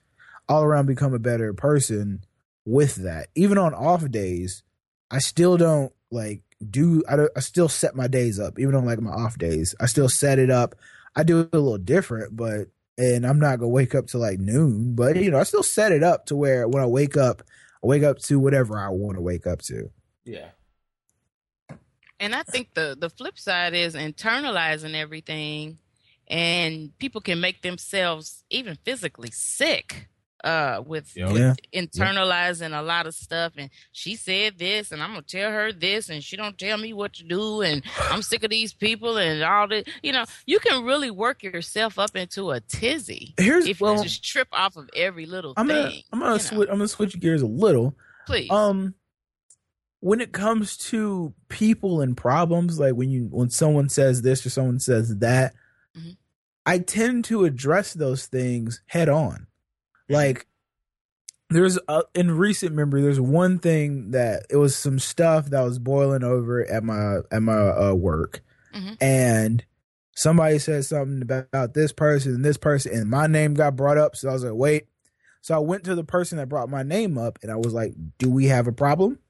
all 0.48 0.62
around 0.62 0.86
become 0.86 1.14
a 1.14 1.18
better 1.18 1.52
person 1.54 2.22
with 2.64 2.96
that. 2.96 3.28
Even 3.34 3.58
on 3.58 3.72
off 3.74 4.08
days, 4.10 4.62
I 5.10 5.18
still 5.18 5.56
don't 5.56 5.92
like 6.10 6.42
do 6.70 7.02
I, 7.08 7.26
I 7.36 7.40
still 7.40 7.68
set 7.68 7.94
my 7.94 8.06
days 8.06 8.40
up 8.40 8.58
even 8.58 8.74
on 8.74 8.84
like 8.84 9.00
my 9.00 9.10
off 9.10 9.38
days. 9.38 9.74
I 9.80 9.86
still 9.86 10.08
set 10.08 10.38
it 10.38 10.50
up. 10.50 10.74
I 11.14 11.22
do 11.22 11.40
it 11.40 11.48
a 11.52 11.58
little 11.58 11.78
different, 11.78 12.36
but 12.36 12.68
and 12.98 13.26
I'm 13.26 13.38
not 13.38 13.58
gonna 13.58 13.68
wake 13.68 13.94
up 13.94 14.06
to 14.08 14.18
like 14.18 14.38
noon, 14.38 14.94
but 14.94 15.16
you 15.16 15.30
know, 15.30 15.38
I 15.38 15.44
still 15.44 15.62
set 15.62 15.92
it 15.92 16.02
up 16.02 16.26
to 16.26 16.36
where 16.36 16.66
when 16.68 16.82
I 16.82 16.86
wake 16.86 17.16
up, 17.16 17.42
I 17.82 17.86
wake 17.86 18.02
up 18.02 18.18
to 18.20 18.38
whatever 18.38 18.78
I 18.78 18.88
want 18.88 19.16
to 19.16 19.22
wake 19.22 19.46
up 19.46 19.62
to. 19.62 19.90
Yeah. 20.24 20.48
And 22.18 22.34
I 22.34 22.42
think 22.42 22.74
the 22.74 22.96
the 22.98 23.10
flip 23.10 23.38
side 23.38 23.74
is 23.74 23.94
internalizing 23.94 24.94
everything, 24.94 25.78
and 26.26 26.96
people 26.98 27.20
can 27.20 27.40
make 27.40 27.62
themselves 27.62 28.44
even 28.48 28.78
physically 28.84 29.30
sick 29.30 30.08
uh 30.44 30.82
with, 30.86 31.16
Yep. 31.16 31.32
with 31.32 31.38
Yeah. 31.40 31.54
internalizing 31.82 32.78
a 32.78 32.82
lot 32.82 33.06
of 33.06 33.14
stuff 33.14 33.54
and 33.56 33.70
she 33.92 34.16
said 34.16 34.58
this 34.58 34.92
and 34.92 35.02
i'm 35.02 35.10
gonna 35.10 35.22
tell 35.22 35.50
her 35.50 35.72
this 35.72 36.08
and 36.10 36.22
she 36.22 36.36
don't 36.36 36.58
tell 36.58 36.76
me 36.76 36.92
what 36.92 37.14
to 37.14 37.24
do 37.24 37.62
and 37.62 37.82
i'm 38.10 38.20
sick 38.22 38.44
of 38.44 38.50
these 38.50 38.74
people 38.74 39.16
and 39.16 39.42
all 39.42 39.66
this 39.66 39.84
you 40.02 40.12
know 40.12 40.24
you 40.46 40.58
can 40.58 40.84
really 40.84 41.10
work 41.10 41.42
yourself 41.42 41.98
up 41.98 42.14
into 42.14 42.50
a 42.50 42.60
tizzy 42.60 43.34
Here's 43.38 43.66
if 43.66 43.80
well, 43.80 43.96
you 43.96 44.02
just 44.04 44.22
trip 44.24 44.48
off 44.52 44.76
of 44.76 44.90
every 44.94 45.24
little 45.26 45.54
I'm 45.56 45.68
thing 45.68 45.76
gonna 45.82 45.94
I'm 46.12 46.18
gonna 46.20 46.38
switch 46.40 46.68
I'm 46.68 46.76
gonna 46.76 46.88
switch 46.88 47.18
gears 47.18 47.42
a 47.42 47.46
little. 47.46 47.94
please 48.26 48.50
Um, 48.50 48.94
when 50.00 50.20
it 50.20 50.32
comes 50.32 50.76
to 50.76 51.32
people 51.48 52.00
and 52.02 52.16
problems, 52.16 52.78
like 52.78 52.94
when 52.94 53.08
you 53.10 53.24
when 53.30 53.48
someone 53.50 53.88
says 53.88 54.20
this 54.22 54.44
or 54.44 54.50
someone 54.50 54.78
says 54.78 55.16
that, 55.18 55.54
Mhm. 55.96 56.16
I 56.66 56.78
tend 56.80 57.24
to 57.26 57.44
address 57.44 57.94
those 57.94 58.26
things 58.26 58.82
head 58.86 59.08
on. 59.08 59.46
Like 60.08 60.46
there's 61.50 61.78
a, 61.88 62.02
in 62.14 62.32
recent 62.32 62.74
memory, 62.74 63.02
there's 63.02 63.20
one 63.20 63.58
thing 63.58 64.10
that 64.10 64.46
it 64.50 64.56
was 64.56 64.76
some 64.76 64.98
stuff 64.98 65.46
that 65.50 65.62
was 65.62 65.78
boiling 65.78 66.24
over 66.24 66.64
at 66.68 66.82
my 66.82 67.18
at 67.30 67.42
my 67.42 67.68
uh, 67.68 67.94
work, 67.94 68.42
Mhm. 68.74 68.96
and 69.00 69.64
somebody 70.14 70.58
said 70.58 70.84
something 70.84 71.22
about, 71.22 71.74
this 71.74 71.92
person 71.92 72.34
and 72.34 72.44
this 72.44 72.56
person, 72.56 72.92
and 72.94 73.08
my 73.10 73.26
name 73.26 73.54
got 73.54 73.76
brought 73.76 73.98
up. 73.98 74.16
So 74.16 74.28
I 74.28 74.32
was 74.32 74.44
like, 74.44 74.54
wait. 74.54 74.86
So 75.42 75.54
I 75.54 75.58
went 75.58 75.84
to 75.84 75.94
the 75.94 76.02
person 76.02 76.38
that 76.38 76.48
brought 76.48 76.68
my 76.68 76.82
name 76.82 77.16
up, 77.16 77.38
and 77.42 77.52
I 77.52 77.56
was 77.56 77.72
like, 77.72 77.94
"Do 78.18 78.28
we 78.28 78.46
have 78.46 78.66
a 78.66 78.72
problem?" 78.72 79.20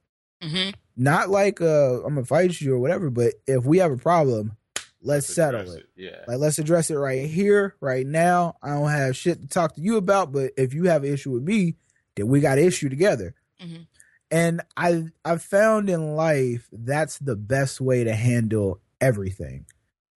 hmm 0.43 0.71
Not 0.97 1.29
like 1.29 1.61
uh, 1.61 2.03
I'm 2.05 2.15
gonna 2.15 2.25
fight 2.25 2.59
you 2.61 2.75
or 2.75 2.79
whatever, 2.79 3.11
but 3.11 3.35
if 3.47 3.67
we 3.67 3.79
have 3.79 3.93
a 3.93 3.99
problem, 3.99 4.57
let's 5.07 5.27
settle 5.27 5.61
Address 5.61 5.77
it. 5.77 5.89
Yeah. 5.97 6.25
Like 6.27 6.39
let's 6.39 6.59
address 6.59 6.91
it 6.91 6.97
right 6.97 7.29
here, 7.29 7.75
right 7.81 8.07
now. 8.07 8.57
I 8.63 8.71
don't 8.71 8.91
have 8.91 9.17
shit 9.17 9.41
to 9.41 9.49
talk 9.49 9.75
to 9.77 9.81
you 9.81 9.97
about, 9.97 10.33
but 10.33 10.53
if 10.57 10.75
you 10.75 10.85
have 10.85 11.05
an 11.05 11.13
issue 11.13 11.31
with 11.33 11.43
me, 11.43 11.77
then 12.17 12.29
we 12.29 12.41
got 12.41 12.59
an 12.59 12.65
issue 12.65 12.89
together. 12.89 13.35
Mhm. 13.63 13.87
And 14.31 14.61
I 14.77 15.05
I've 15.25 15.43
found 15.43 15.89
in 15.89 16.17
life 16.17 16.69
that's 16.73 17.19
the 17.19 17.37
best 17.37 17.81
way 17.81 18.05
to 18.05 18.15
handle 18.15 18.81
everything. 19.01 19.67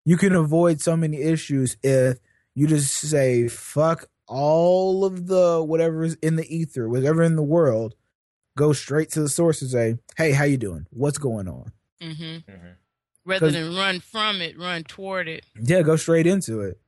You 0.05 0.17
can 0.17 0.33
avoid 0.33 0.81
so 0.81 0.97
many 0.97 1.21
issues 1.21 1.77
if 1.83 2.17
you 2.55 2.65
just 2.67 2.93
say 2.93 3.47
fuck 3.47 4.07
all 4.27 5.05
of 5.05 5.27
the 5.27 5.63
whatever 5.63 6.03
is 6.03 6.15
in 6.21 6.35
the 6.35 6.55
ether, 6.55 6.89
whatever 6.89 7.21
in 7.23 7.35
the 7.35 7.43
world, 7.43 7.95
go 8.57 8.73
straight 8.73 9.09
to 9.11 9.21
the 9.21 9.29
source 9.29 9.61
and 9.61 9.69
say, 9.71 9.97
"Hey, 10.17 10.31
how 10.31 10.43
you 10.45 10.57
doing? 10.57 10.85
What's 10.89 11.17
going 11.17 11.47
on?" 11.47 11.71
hmm 12.01 12.07
Mhm. 12.11 12.75
Rather 13.25 13.47
'Cause- 13.47 13.53
than 13.53 13.75
run 13.75 13.99
from 13.99 14.41
it 14.41 14.57
run 14.57 14.83
toward 14.83 15.27
it 15.27 15.45
Yeah, 15.61 15.81
go 15.81 15.95
straight 15.95 16.27
into 16.27 16.61
it. 16.61 16.79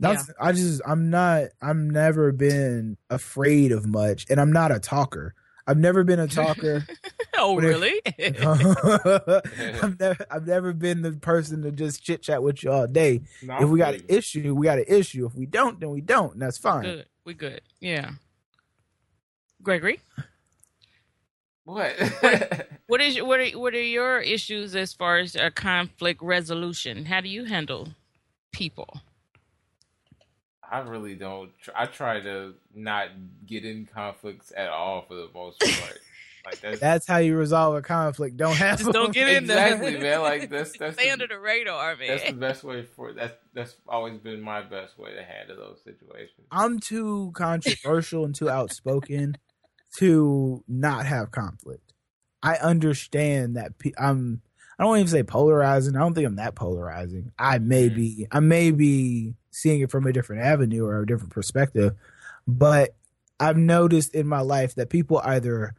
That's 0.00 0.28
Yeah. 0.28 0.34
I 0.40 0.52
just 0.52 0.80
I'm 0.86 1.10
not 1.10 1.44
I'm 1.60 1.90
never 1.90 2.30
been 2.32 2.96
afraid 3.10 3.72
of 3.72 3.86
much 3.86 4.26
and 4.30 4.40
I'm 4.40 4.52
not 4.52 4.70
a 4.70 4.78
talker. 4.78 5.34
I've 5.66 5.76
never 5.78 6.02
been 6.04 6.20
a 6.20 6.28
talker. 6.28 6.86
oh 7.36 7.56
really 7.56 8.00
I've 8.18 9.98
never 10.00 10.26
I've 10.30 10.46
never 10.46 10.72
been 10.72 11.02
the 11.02 11.12
person 11.12 11.62
to 11.62 11.70
just 11.72 12.02
chit 12.02 12.22
chat 12.22 12.42
with 12.42 12.62
you 12.62 12.70
all 12.70 12.86
day. 12.86 13.20
No, 13.42 13.58
if 13.60 13.68
we 13.68 13.78
got 13.78 13.94
please. 13.94 14.02
an 14.02 14.06
issue, 14.16 14.54
we 14.54 14.64
got 14.66 14.78
an 14.78 14.84
issue. 14.88 15.26
If 15.26 15.34
we 15.34 15.46
don't, 15.46 15.78
then 15.80 15.90
we 15.90 16.00
don't, 16.00 16.32
and 16.34 16.40
that's 16.42 16.58
fine. 16.58 16.82
good 16.84 17.06
we 17.24 17.34
good 17.34 17.60
yeah 17.80 18.12
gregory 19.62 20.00
What? 21.68 21.96
What 22.86 23.02
is 23.02 23.20
what 23.20 23.38
are 23.38 23.50
what 23.58 23.74
are 23.74 23.82
your 23.82 24.18
issues 24.20 24.74
as 24.74 24.94
far 24.94 25.18
as 25.18 25.36
uh, 25.36 25.50
conflict 25.54 26.22
resolution? 26.22 27.04
How 27.04 27.20
do 27.20 27.28
you 27.28 27.44
handle 27.44 27.88
people? 28.50 29.02
I 30.72 30.78
really 30.78 31.14
don't. 31.14 31.50
Tr- 31.60 31.72
I 31.76 31.84
try 31.84 32.20
to 32.20 32.54
not 32.74 33.08
get 33.44 33.66
in 33.66 33.84
conflicts 33.84 34.50
at 34.56 34.70
all 34.70 35.04
for 35.06 35.16
the 35.16 35.28
most 35.34 35.60
part. 35.60 35.98
like 36.46 36.60
that's, 36.62 36.80
That's 36.80 37.06
how 37.06 37.18
you 37.18 37.36
resolve 37.36 37.76
a 37.76 37.82
conflict. 37.82 38.38
Don't 38.38 38.56
have 38.56 38.78
Just 38.78 38.92
don't 38.92 39.12
get 39.12 39.28
in 39.28 39.46
there. 39.46 39.74
exactly, 39.74 39.98
man. 39.98 40.20
Like 40.22 40.48
that's 40.48 40.78
that's 40.78 40.96
Stay 40.96 41.08
the, 41.08 41.12
under 41.12 41.26
the 41.26 41.38
radar, 41.38 41.94
man. 41.96 42.08
that's 42.08 42.24
the 42.24 42.32
best 42.32 42.64
way 42.64 42.84
for 42.84 43.12
that's 43.12 43.34
that's 43.52 43.76
always 43.86 44.16
been 44.16 44.40
my 44.40 44.62
best 44.62 44.98
way 44.98 45.12
to 45.12 45.22
handle 45.22 45.56
those 45.56 45.82
situations. 45.84 46.46
I'm 46.50 46.78
too 46.80 47.32
controversial 47.34 48.24
and 48.24 48.34
too 48.34 48.48
outspoken 48.48 49.36
to 49.98 50.62
not 50.68 51.06
have 51.06 51.30
conflict. 51.30 51.92
I 52.42 52.56
understand 52.56 53.56
that 53.56 53.78
pe- 53.78 53.92
I'm. 53.98 54.42
I 54.78 54.84
don't 54.84 54.96
even 54.96 55.08
say 55.08 55.24
polarizing. 55.24 55.96
I 55.96 56.00
don't 56.00 56.14
think 56.14 56.26
I'm 56.26 56.36
that 56.36 56.54
polarizing. 56.54 57.32
I 57.38 57.58
may 57.58 57.90
Mhm. 57.90 57.94
be. 57.96 58.26
I 58.30 58.40
may 58.40 58.70
be 58.70 59.34
seeing 59.50 59.80
it 59.80 59.90
from 59.90 60.06
a 60.06 60.12
different 60.12 60.42
avenue 60.42 60.84
or 60.84 61.00
a 61.00 61.06
different 61.06 61.32
perspective, 61.32 61.94
but 62.46 62.94
I've 63.40 63.56
noticed 63.56 64.14
in 64.14 64.26
my 64.28 64.40
life 64.40 64.76
that 64.76 64.88
people 64.88 65.20
either 65.24 65.74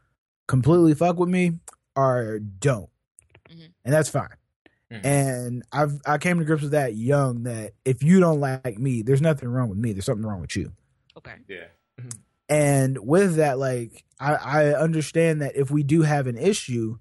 completely 0.48 0.94
fuck 0.96 1.18
with 1.18 1.30
me 1.30 1.60
or 1.96 2.40
don't, 2.40 2.90
Mhm. 3.50 3.70
and 3.86 3.94
that's 3.94 4.10
fine. 4.10 4.36
Mhm. 4.92 5.06
And 5.06 5.64
I've 5.72 6.02
I 6.06 6.18
came 6.18 6.40
to 6.40 6.46
grips 6.46 6.64
with 6.64 6.72
that 6.72 6.96
young 6.96 7.44
that 7.44 7.74
if 7.86 8.04
you 8.04 8.20
don't 8.20 8.40
like 8.42 8.80
me, 8.80 9.02
there's 9.02 9.22
nothing 9.22 9.48
wrong 9.48 9.70
with 9.70 9.78
me. 9.78 9.94
There's 9.94 10.06
something 10.06 10.26
wrong 10.26 10.42
with 10.42 10.56
you. 10.58 10.74
Okay. 11.16 11.36
Yeah. 11.48 11.68
And 12.50 12.98
with 13.00 13.36
that, 13.36 13.60
like 13.60 14.04
I, 14.20 14.34
I 14.34 14.74
understand 14.74 15.42
that 15.42 15.56
if 15.56 15.70
we 15.72 15.84
do 15.84 16.02
have 16.02 16.28
an 16.28 16.38
issue, 16.38 16.98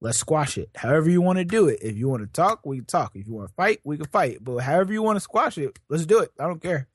let's 0.00 0.18
squash 0.18 0.56
it. 0.56 0.70
However 0.76 1.10
you 1.10 1.20
want 1.20 1.38
to 1.38 1.44
do 1.44 1.68
it. 1.68 1.80
If 1.82 1.96
you 1.96 2.08
want 2.08 2.22
to 2.22 2.28
talk, 2.28 2.64
we 2.64 2.76
can 2.76 2.86
talk. 2.86 3.16
If 3.16 3.26
you 3.26 3.34
want 3.34 3.48
to 3.48 3.54
fight, 3.54 3.80
we 3.84 3.96
can 3.96 4.06
fight. 4.06 4.38
But 4.40 4.58
however 4.58 4.92
you 4.92 5.02
want 5.02 5.16
to 5.16 5.20
squash 5.20 5.58
it, 5.58 5.78
let's 5.88 6.06
do 6.06 6.20
it. 6.20 6.30
I 6.38 6.46
don't 6.46 6.62
care. 6.62 6.88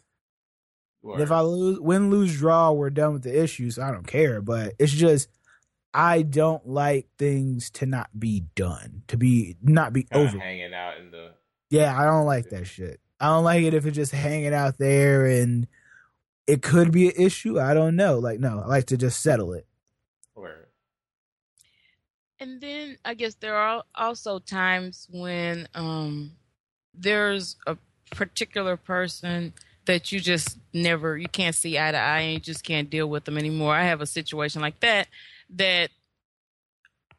And 1.04 1.22
if 1.22 1.32
I 1.32 1.40
lose, 1.42 1.80
win, 1.80 2.10
lose, 2.10 2.38
draw, 2.38 2.72
we're 2.72 2.90
done 2.90 3.14
with 3.14 3.24
the 3.24 3.42
issues. 3.42 3.80
I 3.80 3.92
don't 3.92 4.08
care. 4.08 4.42
But 4.42 4.74
it's 4.80 4.92
just 4.92 5.30
I 5.94 6.22
don't 6.22 6.68
like 6.68 7.08
things 7.18 7.70
to 7.72 7.86
not 7.86 8.10
be 8.18 8.44
done, 8.56 9.04
to 9.08 9.18
be 9.18 9.58
not 9.62 9.94
be 9.94 10.04
Kinda 10.04 10.28
over. 10.30 10.40
hanging 10.40 10.74
out 10.74 10.98
in 11.00 11.12
the 11.12 11.32
Yeah, 11.70 11.98
I 11.98 12.06
don't 12.06 12.26
like 12.26 12.50
that 12.50 12.68
shit. 12.68 13.00
I 13.20 13.28
don't 13.28 13.44
like 13.44 13.64
it 13.64 13.74
if 13.74 13.86
it's 13.86 13.96
just 13.96 14.12
hanging 14.12 14.54
out 14.54 14.78
there 14.78 15.26
and 15.26 15.68
it 16.48 16.61
could 16.61 16.91
be 16.91 17.07
an 17.10 17.14
issue. 17.18 17.60
I 17.60 17.74
don't 17.74 17.95
know. 17.95 18.19
Like, 18.19 18.40
no, 18.40 18.61
I 18.64 18.68
like 18.68 18.86
to 18.88 18.98
just 18.98 19.22
settle 19.22 19.53
it. 19.53 19.68
word. 20.34 20.68
And 22.40 22.61
then 22.61 22.98
I 23.03 23.14
guess 23.14 23.36
there 23.36 23.56
are 23.56 23.84
also 23.94 24.40
times 24.40 25.07
when 25.11 25.68
um 25.76 26.32
there's 26.94 27.57
a 27.68 27.78
particular 28.11 28.78
person 28.78 29.53
that 29.86 30.11
you 30.11 30.19
just 30.19 30.57
never 30.74 31.18
you 31.18 31.28
can't 31.28 31.56
see 31.56 31.78
eye 31.78 31.91
to 31.91 31.98
eye 31.98 32.19
and 32.19 32.34
you 32.34 32.40
just 32.40 32.64
can't 32.64 32.90
deal 32.90 33.07
with 33.10 33.26
them 33.26 33.38
anymore. 33.38 33.74
I 33.76 33.84
have 33.84 34.02
a 34.02 34.07
situation 34.07 34.61
like 34.61 34.80
that 34.80 35.07
that 35.56 35.90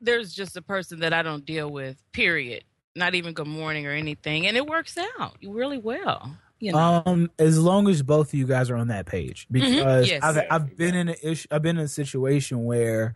there's 0.01 0.33
just 0.33 0.57
a 0.57 0.63
person 0.63 1.01
that 1.01 1.13
I 1.13 1.23
don't 1.23 1.45
deal 1.45 1.71
with, 1.71 2.01
period. 2.13 2.65
Not 2.95 3.15
even 3.15 3.35
good 3.35 3.47
morning 3.49 3.87
or 3.87 3.91
anything. 3.91 4.47
And 4.47 4.57
it 4.57 4.67
works 4.67 4.97
out 5.19 5.37
you 5.41 5.53
really 5.53 5.79
well. 5.79 6.37
You 6.61 6.73
know. 6.73 7.03
Um, 7.07 7.31
as 7.39 7.59
long 7.59 7.89
as 7.89 8.03
both 8.03 8.29
of 8.29 8.35
you 8.35 8.47
guys 8.47 8.69
are 8.71 8.77
on 8.77 8.89
that 8.89 9.07
page, 9.07 9.47
because 9.51 10.09
Yes. 10.09 10.23
I've 10.23 10.39
I've 10.51 10.77
been 10.77 10.95
in 10.95 11.09
an 11.09 11.17
issue. 11.23 11.47
I've 11.51 11.63
been 11.63 11.79
in 11.79 11.85
a 11.85 11.89
situation 11.89 12.65
where 12.65 13.15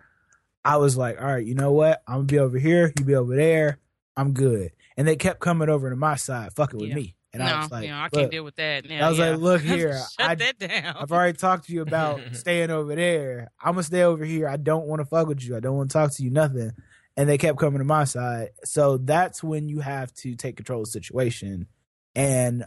I 0.64 0.76
was 0.76 0.96
like, 0.96 1.20
all 1.20 1.26
right, 1.26 1.44
you 1.44 1.54
know 1.54 1.72
what? 1.72 2.02
I'm 2.06 2.14
gonna 2.18 2.24
be 2.26 2.38
over 2.38 2.58
here. 2.58 2.92
You 2.98 3.04
be 3.04 3.14
over 3.16 3.34
there. 3.34 3.78
I'm 4.16 4.32
good. 4.32 4.70
And 4.96 5.08
they 5.08 5.16
kept 5.16 5.40
coming 5.40 5.68
over 5.68 5.90
to 5.90 5.96
my 5.96 6.16
side, 6.16 6.52
fucking 6.52 6.78
with 6.78 6.92
me. 6.92 7.16
And 7.32 7.42
no, 7.42 7.48
I 7.48 7.58
was 7.62 7.70
like, 7.70 7.84
you 7.84 7.90
know, 7.90 7.98
I 7.98 8.08
can't 8.10 8.30
deal 8.30 8.44
with 8.44 8.56
that. 8.56 8.86
Now, 8.86 9.06
I 9.06 9.08
was 9.08 9.18
yeah. 9.18 9.30
like, 9.30 9.40
look 9.40 9.62
here, 9.76 9.94
Shut 10.18 10.30
I- 10.30 10.34
that 10.34 10.58
down. 10.58 10.96
I've 11.00 11.10
already 11.10 11.36
talked 11.36 11.66
to 11.66 11.72
you 11.72 11.80
about 11.82 12.20
staying 12.32 12.70
over 12.70 12.94
there. 12.94 13.50
I'm 13.60 13.72
gonna 13.72 13.82
stay 13.84 14.02
over 14.02 14.24
here. 14.24 14.46
I 14.48 14.56
don't 14.58 14.86
want 14.86 15.00
to 15.00 15.06
fuck 15.06 15.26
with 15.26 15.42
you. 15.42 15.56
I 15.56 15.60
don't 15.60 15.76
want 15.76 15.90
to 15.90 15.94
talk 15.94 16.12
to 16.12 16.22
you. 16.22 16.30
Nothing. 16.30 16.72
And 17.16 17.28
they 17.28 17.38
kept 17.38 17.58
coming 17.58 17.78
to 17.78 17.84
my 17.84 18.04
side. 18.04 18.50
So 18.64 18.98
that's 18.98 19.42
when 19.42 19.68
you 19.68 19.80
have 19.80 20.12
to 20.16 20.34
take 20.36 20.56
control 20.56 20.80
of 20.80 20.86
the 20.86 20.90
situation. 20.92 21.66
And 22.14 22.64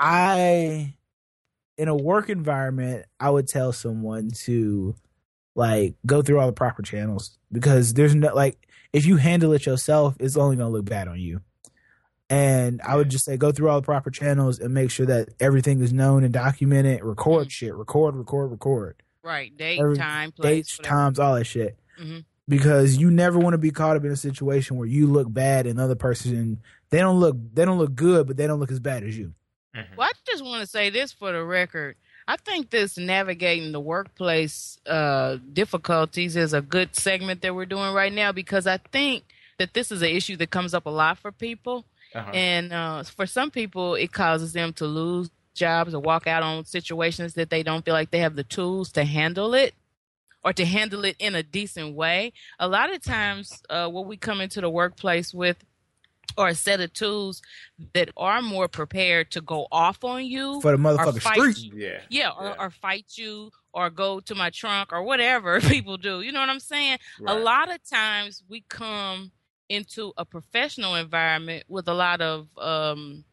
I, 0.00 0.94
in 1.76 1.88
a 1.88 1.94
work 1.94 2.30
environment, 2.30 3.04
I 3.20 3.30
would 3.30 3.46
tell 3.46 3.72
someone 3.72 4.30
to 4.44 4.94
like 5.54 5.94
go 6.06 6.22
through 6.22 6.40
all 6.40 6.46
the 6.46 6.52
proper 6.52 6.82
channels 6.82 7.36
because 7.52 7.92
there's 7.94 8.14
no 8.14 8.34
like 8.34 8.56
if 8.92 9.04
you 9.04 9.16
handle 9.16 9.52
it 9.52 9.66
yourself, 9.66 10.16
it's 10.18 10.36
only 10.36 10.56
gonna 10.56 10.70
look 10.70 10.86
bad 10.86 11.06
on 11.06 11.20
you. 11.20 11.42
And 12.30 12.80
I 12.82 12.96
would 12.96 13.10
just 13.10 13.24
say 13.24 13.36
go 13.36 13.50
through 13.52 13.68
all 13.68 13.80
the 13.80 13.84
proper 13.84 14.10
channels 14.10 14.58
and 14.60 14.72
make 14.72 14.90
sure 14.90 15.06
that 15.06 15.30
everything 15.40 15.80
is 15.82 15.92
known 15.92 16.22
and 16.24 16.32
documented. 16.32 17.02
Record 17.02 17.50
shit, 17.50 17.74
record, 17.74 18.14
record, 18.14 18.50
record. 18.52 19.02
Right. 19.22 19.54
Date, 19.56 19.80
Every- 19.80 19.96
time, 19.96 20.32
place. 20.32 20.50
Dates, 20.66 20.78
whatever. 20.78 20.94
times, 20.96 21.18
all 21.18 21.34
that 21.34 21.44
shit. 21.44 21.76
Mhm. 22.00 22.24
Because 22.48 22.96
you 22.96 23.10
never 23.10 23.38
want 23.38 23.54
to 23.54 23.58
be 23.58 23.70
caught 23.70 23.96
up 23.96 24.04
in 24.04 24.10
a 24.10 24.16
situation 24.16 24.76
where 24.76 24.86
you 24.88 25.06
look 25.06 25.32
bad 25.32 25.66
and 25.66 25.78
the 25.78 25.82
other 25.84 25.94
person 25.94 26.60
they 26.90 26.98
don't 26.98 27.20
look 27.20 27.36
they 27.52 27.64
don't 27.64 27.78
look 27.78 27.94
good, 27.94 28.26
but 28.26 28.36
they 28.36 28.46
don't 28.46 28.60
look 28.60 28.70
as 28.72 28.80
bad 28.80 29.02
as 29.02 29.18
you. 29.18 29.34
Mhm. 29.74 29.96
Well, 29.96 30.08
I 30.08 30.12
just 30.26 30.44
want 30.44 30.62
to 30.62 30.66
say 30.66 30.90
this 30.90 31.12
for 31.12 31.32
the 31.32 31.44
record. 31.44 31.96
I 32.26 32.36
think 32.36 32.70
this 32.70 32.96
navigating 32.96 33.72
the 33.72 33.80
workplace 33.80 34.78
uh, 34.86 35.38
difficulties 35.52 36.36
is 36.36 36.52
a 36.52 36.60
good 36.60 36.94
segment 36.94 37.42
that 37.42 37.54
we're 37.54 37.66
doing 37.66 37.92
right 37.92 38.12
now 38.12 38.32
because 38.32 38.66
I 38.66 38.78
think 38.78 39.24
that 39.58 39.74
this 39.74 39.90
is 39.90 40.02
an 40.02 40.08
issue 40.10 40.36
that 40.36 40.50
comes 40.50 40.74
up 40.74 40.86
a 40.86 40.90
lot 40.90 41.18
for 41.18 41.32
people. 41.32 41.84
Uh-huh. 42.14 42.30
And 42.32 42.72
uh, 42.72 43.02
for 43.04 43.26
some 43.26 43.50
people, 43.50 43.94
it 43.94 44.12
causes 44.12 44.52
them 44.52 44.72
to 44.74 44.86
lose 44.86 45.30
jobs 45.54 45.94
or 45.94 46.00
walk 46.00 46.26
out 46.26 46.42
on 46.42 46.64
situations 46.64 47.34
that 47.34 47.50
they 47.50 47.62
don't 47.62 47.84
feel 47.84 47.94
like 47.94 48.10
they 48.10 48.20
have 48.20 48.36
the 48.36 48.44
tools 48.44 48.92
to 48.92 49.04
handle 49.04 49.54
it 49.54 49.74
or 50.42 50.52
to 50.52 50.64
handle 50.64 51.04
it 51.04 51.16
in 51.18 51.34
a 51.34 51.42
decent 51.42 51.94
way. 51.94 52.32
A 52.58 52.66
lot 52.68 52.92
of 52.92 53.02
times, 53.02 53.62
uh, 53.68 53.88
what 53.88 54.06
we 54.06 54.16
come 54.16 54.40
into 54.40 54.60
the 54.60 54.70
workplace 54.70 55.34
with 55.34 55.58
are 56.36 56.48
a 56.48 56.54
set 56.54 56.80
of 56.80 56.92
tools 56.92 57.42
that 57.94 58.10
are 58.16 58.40
more 58.42 58.68
prepared 58.68 59.30
to 59.32 59.40
go 59.40 59.66
off 59.72 60.04
on 60.04 60.24
you 60.24 60.60
for 60.60 60.72
the 60.72 60.78
motherfucking 60.78 61.20
street. 61.20 61.58
you. 61.58 61.72
yeah. 61.74 62.00
Yeah, 62.08 62.30
or, 62.30 62.44
Yeah. 62.46 62.54
or 62.58 62.70
fight 62.70 63.06
you 63.16 63.50
or 63.72 63.90
go 63.90 64.20
to 64.20 64.34
my 64.34 64.50
trunk 64.50 64.92
or 64.92 65.02
whatever 65.02 65.60
people 65.74 65.96
do. 65.96 66.20
You 66.20 66.32
know 66.32 66.40
what 66.40 66.48
I'm 66.50 66.60
saying? 66.60 66.98
A 67.26 67.34
lot 67.38 67.70
of 67.70 67.78
times 67.88 68.42
we 68.48 68.64
come 68.68 69.32
into 69.68 70.12
a 70.16 70.24
professional 70.24 70.96
environment 70.96 71.64
with 71.68 71.86
a 71.88 71.94
lot 71.94 72.20
of 72.20 72.48
um, 72.58 73.24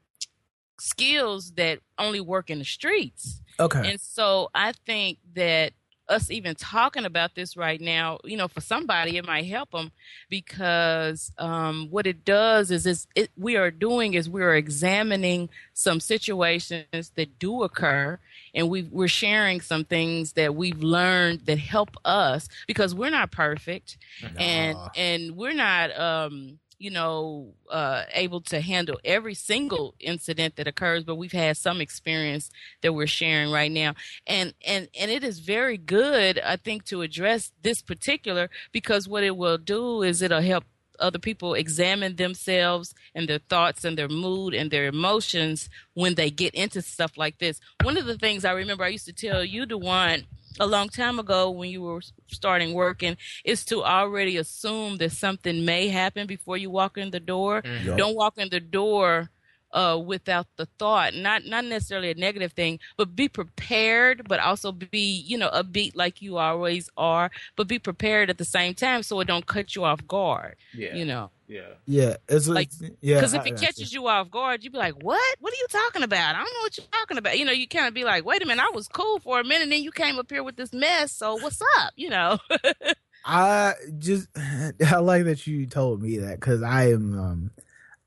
skills 0.79 1.51
that 1.55 1.79
only 1.97 2.21
work 2.21 2.49
in 2.49 2.59
the 2.59 2.65
streets. 2.65 3.41
Okay. 3.59 3.91
And 3.91 3.99
so 3.99 4.49
I 4.53 4.73
think 4.85 5.17
that 5.35 5.73
us 6.09 6.29
even 6.31 6.55
talking 6.55 7.05
about 7.05 7.35
this 7.35 7.57
right 7.57 7.81
now, 7.81 8.19
you 8.23 8.37
know, 8.37 8.47
for 8.47 8.61
somebody 8.61 9.17
it 9.17 9.25
might 9.25 9.45
help 9.45 9.71
them 9.71 9.91
because 10.29 11.31
um, 11.37 11.87
what 11.89 12.07
it 12.07 12.23
does 12.25 12.71
is, 12.71 12.85
is 12.85 13.07
it, 13.15 13.29
we 13.37 13.55
are 13.57 13.71
doing 13.71 14.13
is 14.13 14.29
we 14.29 14.41
are 14.41 14.55
examining 14.55 15.49
some 15.73 15.99
situations 15.99 17.11
that 17.15 17.39
do 17.39 17.63
occur, 17.63 18.19
and 18.53 18.69
we 18.69 18.83
we're 18.83 19.07
sharing 19.07 19.61
some 19.61 19.83
things 19.83 20.33
that 20.33 20.55
we've 20.55 20.81
learned 20.81 21.45
that 21.45 21.59
help 21.59 21.91
us 22.05 22.47
because 22.67 22.95
we're 22.95 23.09
not 23.09 23.31
perfect, 23.31 23.97
and 24.39 24.77
and 24.95 25.31
we're 25.35 25.53
not 25.53 25.97
um 25.99 26.59
you 26.79 26.91
know 26.91 27.53
uh 27.71 28.03
able 28.13 28.41
to 28.41 28.61
handle 28.61 28.99
every 29.03 29.33
single 29.33 29.95
incident 29.99 30.55
that 30.55 30.67
occurs 30.67 31.03
but 31.03 31.15
we've 31.15 31.31
had 31.31 31.57
some 31.57 31.81
experience 31.81 32.49
that 32.81 32.93
we're 32.93 33.07
sharing 33.07 33.51
right 33.51 33.71
now. 33.71 33.93
And 34.25 34.53
and 34.65 34.87
and 34.99 35.11
it 35.11 35.23
is 35.23 35.39
very 35.39 35.77
good 35.77 36.39
i 36.39 36.55
think 36.55 36.85
to 36.85 37.01
address 37.01 37.51
this 37.61 37.81
particular 37.81 38.49
because 38.71 39.07
what 39.07 39.23
it 39.23 39.35
will 39.35 39.57
do 39.57 40.03
is 40.03 40.21
it'll 40.21 40.41
help 40.41 40.63
other 40.99 41.19
people 41.19 41.53
examine 41.53 42.15
themselves 42.15 42.93
and 43.13 43.27
their 43.27 43.39
thoughts 43.39 43.85
and 43.85 43.97
their 43.97 44.07
mood 44.07 44.53
and 44.53 44.71
their 44.71 44.87
emotions 44.87 45.69
when 45.93 46.15
they 46.15 46.31
get 46.31 46.55
into 46.55 46.81
stuff 46.81 47.17
like 47.17 47.37
this. 47.37 47.59
One 47.83 47.97
of 47.97 48.05
the 48.05 48.17
things 48.17 48.45
i 48.45 48.51
remember 48.51 48.83
i 48.83 48.89
used 48.89 49.05
to 49.05 49.13
tell 49.13 49.43
you 49.43 49.65
the 49.65 49.77
one 49.77 50.25
a 50.59 50.65
long 50.67 50.89
time 50.89 51.19
ago 51.19 51.49
when 51.51 51.69
you 51.69 51.81
were 51.81 52.01
starting 52.27 52.73
working 52.73 53.15
is 53.45 53.63
to 53.65 53.83
already 53.83 54.37
assume 54.37 54.97
that 54.97 55.11
something 55.11 55.63
may 55.65 55.87
happen 55.89 56.27
before 56.27 56.57
you 56.57 56.69
walk 56.69 56.97
in 56.97 57.11
the 57.11 57.19
door 57.19 57.61
Mhm. 57.61 57.85
Yup. 57.85 57.97
don't 57.97 58.15
walk 58.15 58.37
in 58.37 58.49
the 58.49 58.59
door 58.59 59.29
uh, 59.71 59.99
without 60.03 60.47
the 60.57 60.65
thought, 60.79 61.13
not 61.13 61.45
not 61.45 61.65
necessarily 61.65 62.11
a 62.11 62.15
negative 62.15 62.53
thing, 62.53 62.79
but 62.97 63.15
be 63.15 63.27
prepared, 63.29 64.27
but 64.27 64.39
also 64.39 64.71
be 64.71 64.99
you 65.25 65.37
know 65.37 65.49
upbeat 65.49 65.91
like 65.95 66.21
you 66.21 66.37
always 66.37 66.89
are, 66.97 67.29
but 67.55 67.67
be 67.67 67.79
prepared 67.79 68.29
at 68.29 68.37
the 68.37 68.45
same 68.45 68.73
time 68.73 69.03
so 69.03 69.19
it 69.19 69.25
don't 69.25 69.45
cut 69.45 69.75
you 69.75 69.83
off 69.83 70.05
guard. 70.07 70.55
Yeah. 70.73 70.95
You 70.95 71.05
know, 71.05 71.31
Yeah. 71.47 71.73
Yeah, 71.85 72.15
it's 72.27 72.47
Like, 72.47 72.69
like 72.81 72.91
yeah. 73.01 73.15
because 73.15 73.33
if 73.33 73.41
I- 73.41 73.45
it 73.47 73.57
catches 73.59 73.93
you 73.93 74.07
off 74.07 74.29
guard, 74.31 74.63
you'd 74.63 74.73
be 74.73 74.79
like, 74.79 74.95
"What? 75.01 75.35
What 75.39 75.53
are 75.53 75.55
you 75.57 75.67
talking 75.69 76.03
about? 76.03 76.35
I 76.35 76.39
don't 76.39 76.53
know 76.53 76.61
what 76.61 76.77
you're 76.77 76.87
talking 76.91 77.17
about." 77.17 77.37
You 77.39 77.45
know, 77.45 77.51
you 77.53 77.67
kind 77.67 77.87
of 77.87 77.93
be 77.93 78.03
like, 78.03 78.25
"Wait 78.25 78.41
a 78.41 78.45
minute, 78.45 78.63
I 78.65 78.71
was 78.75 78.87
cool 78.87 79.19
for 79.19 79.39
a 79.39 79.43
minute, 79.43 79.69
then 79.69 79.81
you 79.83 79.91
came 79.91 80.17
up 80.19 80.29
here 80.29 80.43
with 80.43 80.55
this 80.55 80.73
mess. 80.73 81.11
So 81.11 81.35
what's 81.35 81.61
up?" 81.77 81.91
You 81.95 82.09
know. 82.09 82.37
I 83.25 83.73
just 83.97 84.27
I 84.85 84.97
like 84.99 85.25
that 85.25 85.45
you 85.47 85.65
told 85.65 86.01
me 86.01 86.17
that 86.19 86.39
because 86.39 86.63
I 86.63 86.91
am 86.91 87.19
um 87.19 87.51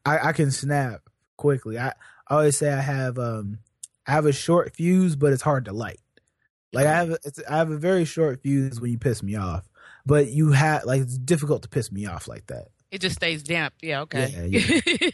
I, 0.07 0.29
I 0.29 0.33
can 0.33 0.51
snap 0.51 1.03
quickly. 1.41 1.79
I, 1.79 1.89
I 2.29 2.35
always 2.35 2.57
say 2.57 2.71
I 2.71 2.81
have 2.81 3.19
um 3.19 3.59
I 4.07 4.13
have 4.13 4.27
a 4.27 4.33
short 4.33 4.77
fuse, 4.77 5.17
but 5.17 5.33
it's 5.33 5.43
hard 5.43 5.65
to 5.65 5.73
light. 5.73 6.01
Like 6.73 6.87
I 6.87 6.95
have 6.95 7.11
a, 7.11 7.19
I 7.49 7.57
have 7.57 7.71
a 7.71 7.77
very 7.77 8.05
short 8.05 8.43
fuse 8.43 8.81
when 8.81 8.93
you 8.93 8.99
piss 8.99 9.23
me 9.23 9.35
off, 9.35 9.69
but 10.07 10.29
you 10.31 10.53
have 10.53 10.85
like 10.85 11.01
it's 11.03 11.19
difficult 11.19 11.63
to 11.63 11.69
piss 11.69 11.91
me 11.91 12.07
off 12.07 12.29
like 12.29 12.47
that. 12.47 12.69
It 12.93 13.01
just 13.01 13.17
stays 13.17 13.43
damp. 13.43 13.75
Yeah, 13.83 14.03
okay. 14.03 14.49
Yeah, 14.49 14.61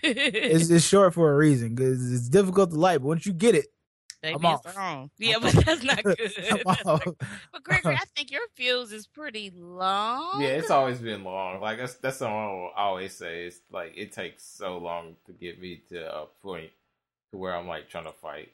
It's, 0.03 0.71
it's 0.71 0.85
short 0.85 1.15
for 1.15 1.33
a 1.33 1.37
reason 1.37 1.75
because 1.75 2.13
it's 2.13 2.29
difficult 2.29 2.71
to 2.71 2.77
light, 2.77 2.99
but 3.01 3.09
once 3.09 3.27
you 3.27 3.33
get 3.33 3.55
it, 3.55 3.67
Maybe 4.27 4.45
I'm 4.45 4.55
it's 4.55 4.67
off. 4.67 4.77
wrong. 4.77 5.11
Yeah, 5.19 5.37
I'm 5.37 5.43
but 5.43 5.53
that's 5.65 5.83
not 5.85 6.03
good. 6.03 6.19
I'm 6.51 6.61
off. 6.87 7.05
But 7.53 7.63
Gregory, 7.63 7.95
I 7.95 8.05
think 8.17 8.33
your 8.33 8.43
fuse 8.55 8.93
is 8.93 9.07
pretty 9.07 9.53
long. 9.55 10.41
Yeah, 10.41 10.49
it's 10.49 10.71
always 10.71 10.99
been 10.99 11.23
long. 11.23 11.61
Like 11.61 11.79
that's 11.79 11.95
that's 11.95 12.17
something 12.19 12.37
I 12.37 12.47
will 12.47 12.71
always 12.77 13.15
say. 13.15 13.47
It's 13.47 13.61
like 13.71 13.93
it 13.97 14.11
takes 14.13 14.45
so 14.45 14.79
long 14.79 15.15
to 15.27 15.33
get 15.33 15.61
me 15.61 15.83
to 15.91 16.13
a 16.13 16.27
point 16.43 16.71
to 17.31 17.39
where 17.39 17.55
I'm 17.55 17.69
like 17.69 17.89
trying 17.89 18.07
to 18.07 18.13
fight. 18.13 18.49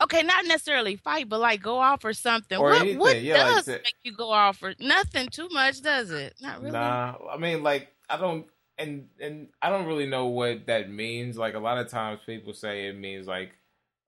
Okay, 0.00 0.22
not 0.22 0.46
necessarily 0.46 0.96
fight, 0.96 1.28
but 1.28 1.40
like 1.40 1.62
go 1.62 1.76
off 1.78 2.04
or 2.04 2.12
something. 2.12 2.58
Or 2.58 2.70
what 2.70 2.80
anything, 2.80 2.98
what 2.98 3.20
yeah, 3.20 3.44
like 3.44 3.54
does 3.56 3.64
that. 3.66 3.82
make 3.82 3.96
you 4.04 4.12
go 4.12 4.30
off 4.30 4.62
or 4.62 4.74
nothing 4.80 5.28
too 5.28 5.48
much, 5.50 5.82
does 5.82 6.10
it? 6.10 6.34
Not 6.40 6.60
really. 6.60 6.72
Nah, 6.72 7.16
I 7.30 7.36
mean 7.36 7.62
like 7.62 7.88
I 8.08 8.16
don't 8.16 8.46
and 8.78 9.08
and 9.20 9.48
I 9.60 9.70
don't 9.70 9.86
really 9.86 10.06
know 10.06 10.26
what 10.26 10.66
that 10.66 10.90
means. 10.90 11.36
Like 11.36 11.54
a 11.54 11.58
lot 11.58 11.78
of 11.78 11.88
times 11.88 12.20
people 12.24 12.52
say 12.52 12.86
it 12.88 12.96
means 12.98 13.26
like 13.26 13.52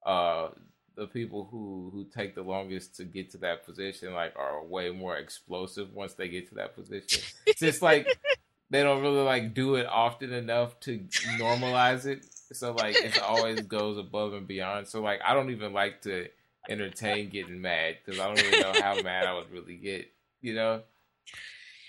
uh 0.04 0.48
the 0.96 1.06
people 1.06 1.48
who 1.50 1.90
who 1.92 2.04
take 2.04 2.34
the 2.34 2.42
longest 2.42 2.96
to 2.96 3.04
get 3.04 3.30
to 3.30 3.38
that 3.38 3.64
position 3.64 4.14
like 4.14 4.34
are 4.36 4.64
way 4.64 4.90
more 4.90 5.16
explosive 5.16 5.92
once 5.92 6.14
they 6.14 6.28
get 6.28 6.48
to 6.48 6.54
that 6.56 6.74
position. 6.74 7.22
It's 7.46 7.60
just 7.60 7.82
like 7.82 8.06
they 8.70 8.82
don't 8.82 9.02
really 9.02 9.22
like 9.22 9.54
do 9.54 9.74
it 9.76 9.86
often 9.86 10.32
enough 10.32 10.78
to 10.80 10.98
normalize 11.38 12.06
it. 12.06 12.26
So 12.52 12.72
like 12.72 12.96
it 12.96 13.20
always 13.20 13.60
goes 13.62 13.98
above 13.98 14.34
and 14.34 14.46
beyond. 14.46 14.86
So 14.86 15.00
like 15.00 15.20
I 15.24 15.34
don't 15.34 15.50
even 15.50 15.72
like 15.72 16.02
to 16.02 16.28
entertain 16.68 17.28
getting 17.28 17.60
mad 17.60 17.96
because 18.04 18.20
I 18.20 18.26
don't 18.26 18.40
really 18.42 18.60
know 18.60 18.80
how 18.80 19.00
mad 19.02 19.26
I 19.26 19.34
would 19.34 19.50
really 19.50 19.76
get. 19.76 20.10
You 20.40 20.54
know? 20.54 20.82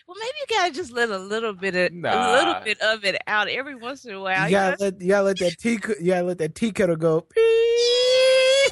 Well, 0.08 0.18
maybe 0.20 0.34
you 0.40 0.58
gotta 0.58 0.74
just 0.74 0.92
let 0.92 1.10
a 1.10 1.18
little 1.18 1.54
bit 1.54 1.76
of 1.76 1.92
a 1.92 2.32
little 2.32 2.56
bit 2.64 2.80
of 2.82 3.04
it 3.04 3.18
out 3.28 3.50
every 3.50 3.76
once 3.76 4.06
in 4.06 4.14
a 4.14 4.22
while. 4.22 4.44
you 4.44 4.46
You 4.46 4.52
gotta 4.52 4.84
let 4.84 5.02
you 5.02 5.08
gotta 5.10 5.24
let 5.24 5.40
that 5.40 5.58
tea 5.60 5.80
you 6.00 6.08
gotta 6.08 6.24
let 6.24 6.38
that 6.40 6.56
tea 6.56 6.72
kettle 6.72 6.96
go. 6.96 7.26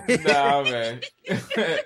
Nah, 0.10 0.64
man. 0.64 1.02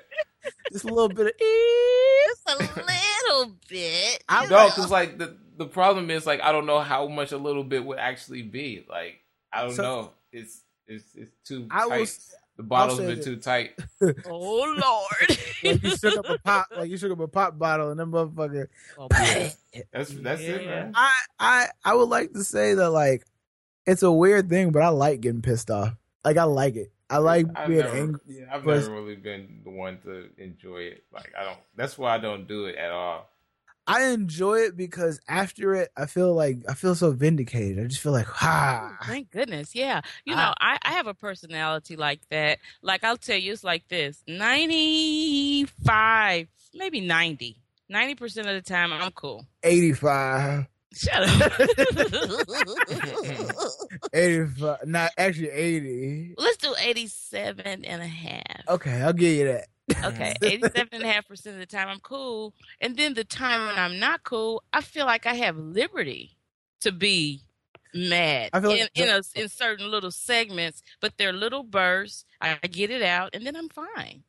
Just 0.71 0.85
a 0.85 0.87
little 0.93 1.09
bit 1.09 1.27
of. 1.27 1.33
just 1.37 2.49
a 2.49 2.57
little 2.63 3.53
bit. 3.69 4.23
I- 4.29 4.43
you 4.43 4.49
no, 4.49 4.67
because 4.67 4.89
like 4.91 5.17
the 5.17 5.37
the 5.57 5.65
problem 5.65 6.09
is 6.09 6.25
like 6.25 6.41
I 6.41 6.51
don't 6.51 6.65
know 6.65 6.79
how 6.79 7.07
much 7.07 7.31
a 7.31 7.37
little 7.37 7.63
bit 7.63 7.83
would 7.85 7.99
actually 7.99 8.43
be. 8.43 8.85
Like 8.89 9.19
I 9.51 9.63
don't 9.63 9.73
So- 9.75 9.81
know. 9.83 10.11
It's 10.31 10.61
it's 10.87 11.05
it's 11.15 11.31
too 11.45 11.67
I 11.71 11.87
tight. 11.89 11.99
was 12.01 12.33
the 12.57 12.63
bottle's 12.63 12.97
say 12.99 13.07
been 13.07 13.15
that- 13.17 13.23
too 13.23 13.35
tight. 13.37 13.71
oh 14.29 14.75
Lord. 14.77 15.39
like 15.63 15.83
you 15.83 15.97
shook 15.97 16.17
up 16.17 16.29
a 16.29 16.37
pop, 16.39 16.67
like 16.75 16.89
you 16.89 16.97
shook 16.97 17.11
up 17.11 17.19
a 17.19 17.27
pop 17.27 17.57
bottle, 17.57 17.91
and 17.91 17.99
then 17.99 18.07
motherfucker. 18.11 18.67
Oh, 18.97 19.07
That's 19.09 20.11
that's 20.13 20.41
it, 20.41 20.65
man. 20.65 20.91
I 20.95 21.11
I 21.39 21.67
I 21.83 21.93
would 21.93 22.09
like 22.09 22.33
to 22.33 22.43
say 22.43 22.73
that 22.73 22.89
like 22.89 23.25
it's 23.85 24.03
a 24.03 24.11
weird 24.11 24.49
thing, 24.49 24.71
but 24.71 24.81
I 24.81 24.89
like 24.89 25.21
getting 25.21 25.41
pissed 25.41 25.71
off. 25.71 25.93
Like 26.25 26.37
I 26.37 26.43
like 26.43 26.75
it. 26.75 26.91
I 27.09 27.17
like 27.19 27.45
I've 27.55 27.67
being 27.67 27.79
never, 27.79 27.95
angry. 27.97 28.19
yeah, 28.27 28.45
I've 28.51 28.65
but- 28.65 28.79
never 28.81 28.91
really 28.93 29.15
been 29.15 29.61
the 29.63 29.69
one 29.71 29.99
to 30.03 30.29
enjoy 30.37 30.79
it. 30.79 31.03
Like 31.13 31.31
I 31.39 31.45
don't. 31.45 31.59
That's 31.75 31.97
why 31.97 32.15
I 32.15 32.17
don't 32.17 32.45
do 32.47 32.65
it 32.65 32.75
at 32.75 32.91
all. 32.91 33.29
I 33.89 34.07
enjoy 34.07 34.55
it 34.63 34.75
because 34.75 35.21
after 35.29 35.73
it, 35.73 35.91
I 35.95 36.07
feel 36.07 36.33
like 36.33 36.57
I 36.67 36.73
feel 36.73 36.93
so 36.93 37.11
vindicated. 37.11 37.81
I 37.81 37.87
just 37.87 38.01
feel 38.01 38.11
like, 38.11 38.25
ha. 38.25 38.97
Oh, 39.01 39.05
thank 39.07 39.31
goodness. 39.31 39.73
Yeah. 39.73 40.01
You 40.25 40.35
know, 40.35 40.53
I, 40.59 40.77
I 40.83 40.91
have 40.91 41.07
a 41.07 41.13
personality 41.13 41.95
like 41.95 42.19
that. 42.29 42.59
Like, 42.81 43.05
I'll 43.05 43.15
tell 43.15 43.37
you, 43.37 43.53
it's 43.53 43.63
like 43.63 43.87
this 43.87 44.21
95, 44.27 46.47
maybe 46.75 46.99
90. 46.99 47.55
90% 47.89 48.37
of 48.39 48.45
the 48.47 48.61
time, 48.61 48.91
I'm 48.91 49.09
cool. 49.11 49.45
85, 49.63 50.65
Shut 50.93 51.41
up. 51.41 51.53
85, 54.13 54.77
not 54.85 55.11
actually 55.17 55.49
80. 55.49 56.35
Let's 56.37 56.57
do 56.57 56.73
87 56.79 57.85
and 57.85 58.01
a 58.01 58.07
half. 58.07 58.67
Okay, 58.69 59.01
I'll 59.01 59.13
give 59.13 59.33
you 59.33 59.45
that. 59.45 59.67
Okay, 60.03 60.33
87 60.41 60.89
and 60.93 61.03
a 61.03 61.07
half 61.07 61.27
percent 61.27 61.55
of 61.55 61.59
the 61.59 61.65
time 61.65 61.87
I'm 61.87 61.99
cool. 61.99 62.53
And 62.81 62.97
then 62.97 63.13
the 63.13 63.23
time 63.23 63.67
when 63.67 63.77
I'm 63.77 63.99
not 63.99 64.23
cool, 64.23 64.63
I 64.73 64.81
feel 64.81 65.05
like 65.05 65.25
I 65.25 65.35
have 65.35 65.57
liberty 65.57 66.37
to 66.81 66.91
be 66.91 67.41
mad 67.93 68.49
I 68.53 68.59
feel 68.59 68.71
like 68.71 68.91
in, 68.95 69.03
in, 69.03 69.09
a, 69.09 69.21
in 69.35 69.49
certain 69.49 69.89
little 69.89 70.11
segments, 70.11 70.83
but 71.01 71.13
they're 71.17 71.33
little 71.33 71.63
bursts. 71.63 72.25
I 72.41 72.55
get 72.69 72.91
it 72.91 73.01
out 73.01 73.31
and 73.33 73.45
then 73.45 73.55
I'm 73.55 73.69
fine. 73.69 74.23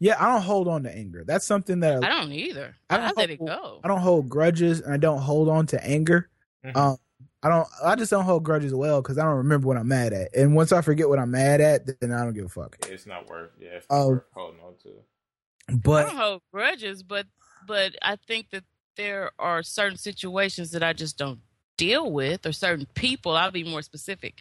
Yeah, 0.00 0.16
I 0.18 0.32
don't 0.32 0.42
hold 0.42 0.68
on 0.68 0.82
to 0.84 0.94
anger. 0.94 1.24
That's 1.26 1.44
something 1.44 1.80
that 1.80 2.02
I 2.04 2.08
don't 2.08 2.32
either. 2.32 2.74
I 2.90 2.94
I, 2.94 2.98
don't 2.98 3.16
let 3.16 3.30
it 3.30 3.38
hold- 3.38 3.48
go. 3.50 3.80
I 3.84 3.88
don't 3.88 4.00
hold 4.00 4.28
grudges 4.28 4.80
and 4.80 4.92
I 4.92 4.96
don't 4.96 5.20
hold 5.20 5.48
on 5.48 5.66
to 5.68 5.84
anger. 5.84 6.28
Mhm. 6.64 6.76
Um, 6.76 6.96
I 7.42 7.48
don't. 7.48 7.68
I 7.84 7.94
just 7.94 8.10
don't 8.10 8.24
hold 8.24 8.42
grudges 8.44 8.74
well 8.74 9.00
because 9.02 9.18
I 9.18 9.22
don't 9.24 9.36
remember 9.36 9.68
what 9.68 9.76
I'm 9.76 9.86
mad 9.88 10.12
at, 10.12 10.34
and 10.34 10.54
once 10.56 10.72
I 10.72 10.80
forget 10.80 11.08
what 11.08 11.18
I'm 11.18 11.30
mad 11.30 11.60
at, 11.60 12.00
then 12.00 12.12
I 12.12 12.24
don't 12.24 12.34
give 12.34 12.46
a 12.46 12.48
fuck. 12.48 12.76
It's 12.88 13.06
not 13.06 13.28
worth. 13.28 13.50
Yeah, 13.60 13.68
it's 13.70 13.86
Oh. 13.90 14.08
worth 14.08 14.24
holding 14.34 14.60
on 14.60 14.74
to. 14.82 15.76
But 15.78 16.06
I 16.06 16.08
don't 16.08 16.16
hold 16.16 16.42
grudges, 16.52 17.02
but 17.02 17.26
but 17.66 17.94
I 18.02 18.16
think 18.16 18.50
that 18.50 18.64
there 18.96 19.30
are 19.38 19.62
certain 19.62 19.98
situations 19.98 20.70
that 20.72 20.82
I 20.82 20.92
just 20.92 21.18
don't 21.18 21.40
deal 21.76 22.10
with, 22.10 22.46
or 22.46 22.52
certain 22.52 22.86
people. 22.94 23.36
I'll 23.36 23.50
be 23.50 23.62
more 23.64 23.82
specific. 23.82 24.38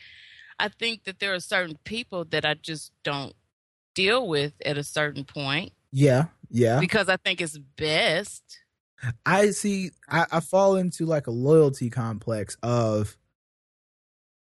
I 0.58 0.70
think 0.70 1.04
that 1.04 1.20
there 1.20 1.34
are 1.34 1.40
certain 1.40 1.78
people 1.84 2.24
that 2.26 2.46
I 2.46 2.54
just 2.56 2.92
don't 3.04 3.36
deal 3.96 4.28
with 4.28 4.54
at 4.64 4.78
a 4.78 4.84
certain 4.84 5.24
point 5.24 5.74
yeah, 5.92 6.26
yeah, 6.50 6.82
because 6.82 7.08
I 7.08 7.16
think 7.16 7.40
it's 7.40 7.58
best. 7.78 8.44
I 9.26 9.52
see. 9.52 9.92
I, 10.10 10.26
I 10.30 10.40
fall 10.42 10.76
into 10.76 11.06
like 11.06 11.28
a 11.28 11.32
loyalty 11.32 11.90
complex 11.90 12.58
of 12.62 13.16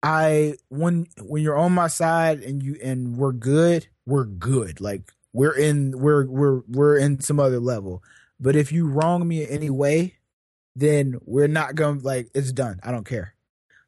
I 0.01 0.55
when 0.69 1.07
when 1.21 1.43
you're 1.43 1.57
on 1.57 1.73
my 1.73 1.87
side 1.87 2.43
and 2.43 2.63
you 2.63 2.77
and 2.83 3.17
we're 3.17 3.33
good, 3.33 3.87
we're 4.05 4.25
good. 4.25 4.81
Like 4.81 5.11
we're 5.33 5.57
in 5.57 5.97
we're 5.97 6.25
we're 6.25 6.61
we're 6.67 6.97
in 6.97 7.19
some 7.21 7.39
other 7.39 7.59
level. 7.59 8.03
But 8.39 8.55
if 8.55 8.71
you 8.71 8.87
wrong 8.87 9.27
me 9.27 9.43
in 9.43 9.49
any 9.49 9.69
way, 9.69 10.15
then 10.75 11.19
we're 11.25 11.47
not 11.47 11.75
going 11.75 11.99
to 11.99 12.05
like 12.05 12.29
it's 12.33 12.51
done. 12.51 12.79
I 12.83 12.91
don't 12.91 13.05
care. 13.05 13.33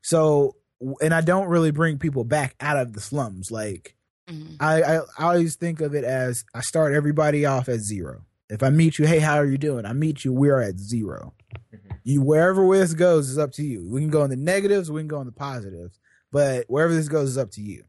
So 0.01 0.55
and 1.01 1.13
I 1.13 1.21
don't 1.21 1.47
really 1.47 1.71
bring 1.71 1.99
people 1.99 2.23
back 2.23 2.55
out 2.59 2.77
of 2.77 2.93
the 2.93 3.01
slums. 3.01 3.51
Like 3.51 3.94
Mhm. 4.29 4.55
I, 4.59 4.81
I 4.81 4.97
I 4.97 5.23
always 5.33 5.55
think 5.55 5.81
of 5.81 5.93
it 5.93 6.03
as 6.03 6.43
I 6.53 6.61
start 6.61 6.93
everybody 6.93 7.45
off 7.45 7.69
at 7.69 7.79
zero. 7.81 8.25
If 8.49 8.63
I 8.63 8.69
meet 8.69 8.97
you, 8.99 9.05
hey, 9.07 9.19
how 9.19 9.35
are 9.37 9.45
you 9.45 9.57
doing? 9.57 9.85
I 9.85 9.93
meet 9.93 10.23
you, 10.25 10.31
we're 10.33 10.59
at 10.61 10.77
0 10.79 11.33
Mhm. 11.73 11.97
You 12.03 12.21
wherever 12.21 12.67
this 12.77 12.93
goes 12.93 13.29
is 13.29 13.37
up 13.37 13.51
to 13.53 13.63
you. 13.63 13.87
We 13.89 14.01
can 14.01 14.09
go 14.09 14.23
in 14.23 14.29
the 14.29 14.35
negatives, 14.35 14.91
we 14.91 15.01
can 15.01 15.07
go 15.07 15.19
in 15.21 15.25
the 15.27 15.31
positives, 15.31 15.99
but 16.31 16.65
wherever 16.67 16.93
this 16.93 17.07
goes 17.09 17.29
is 17.29 17.37
up 17.37 17.51
to 17.51 17.61
you. 17.61 17.83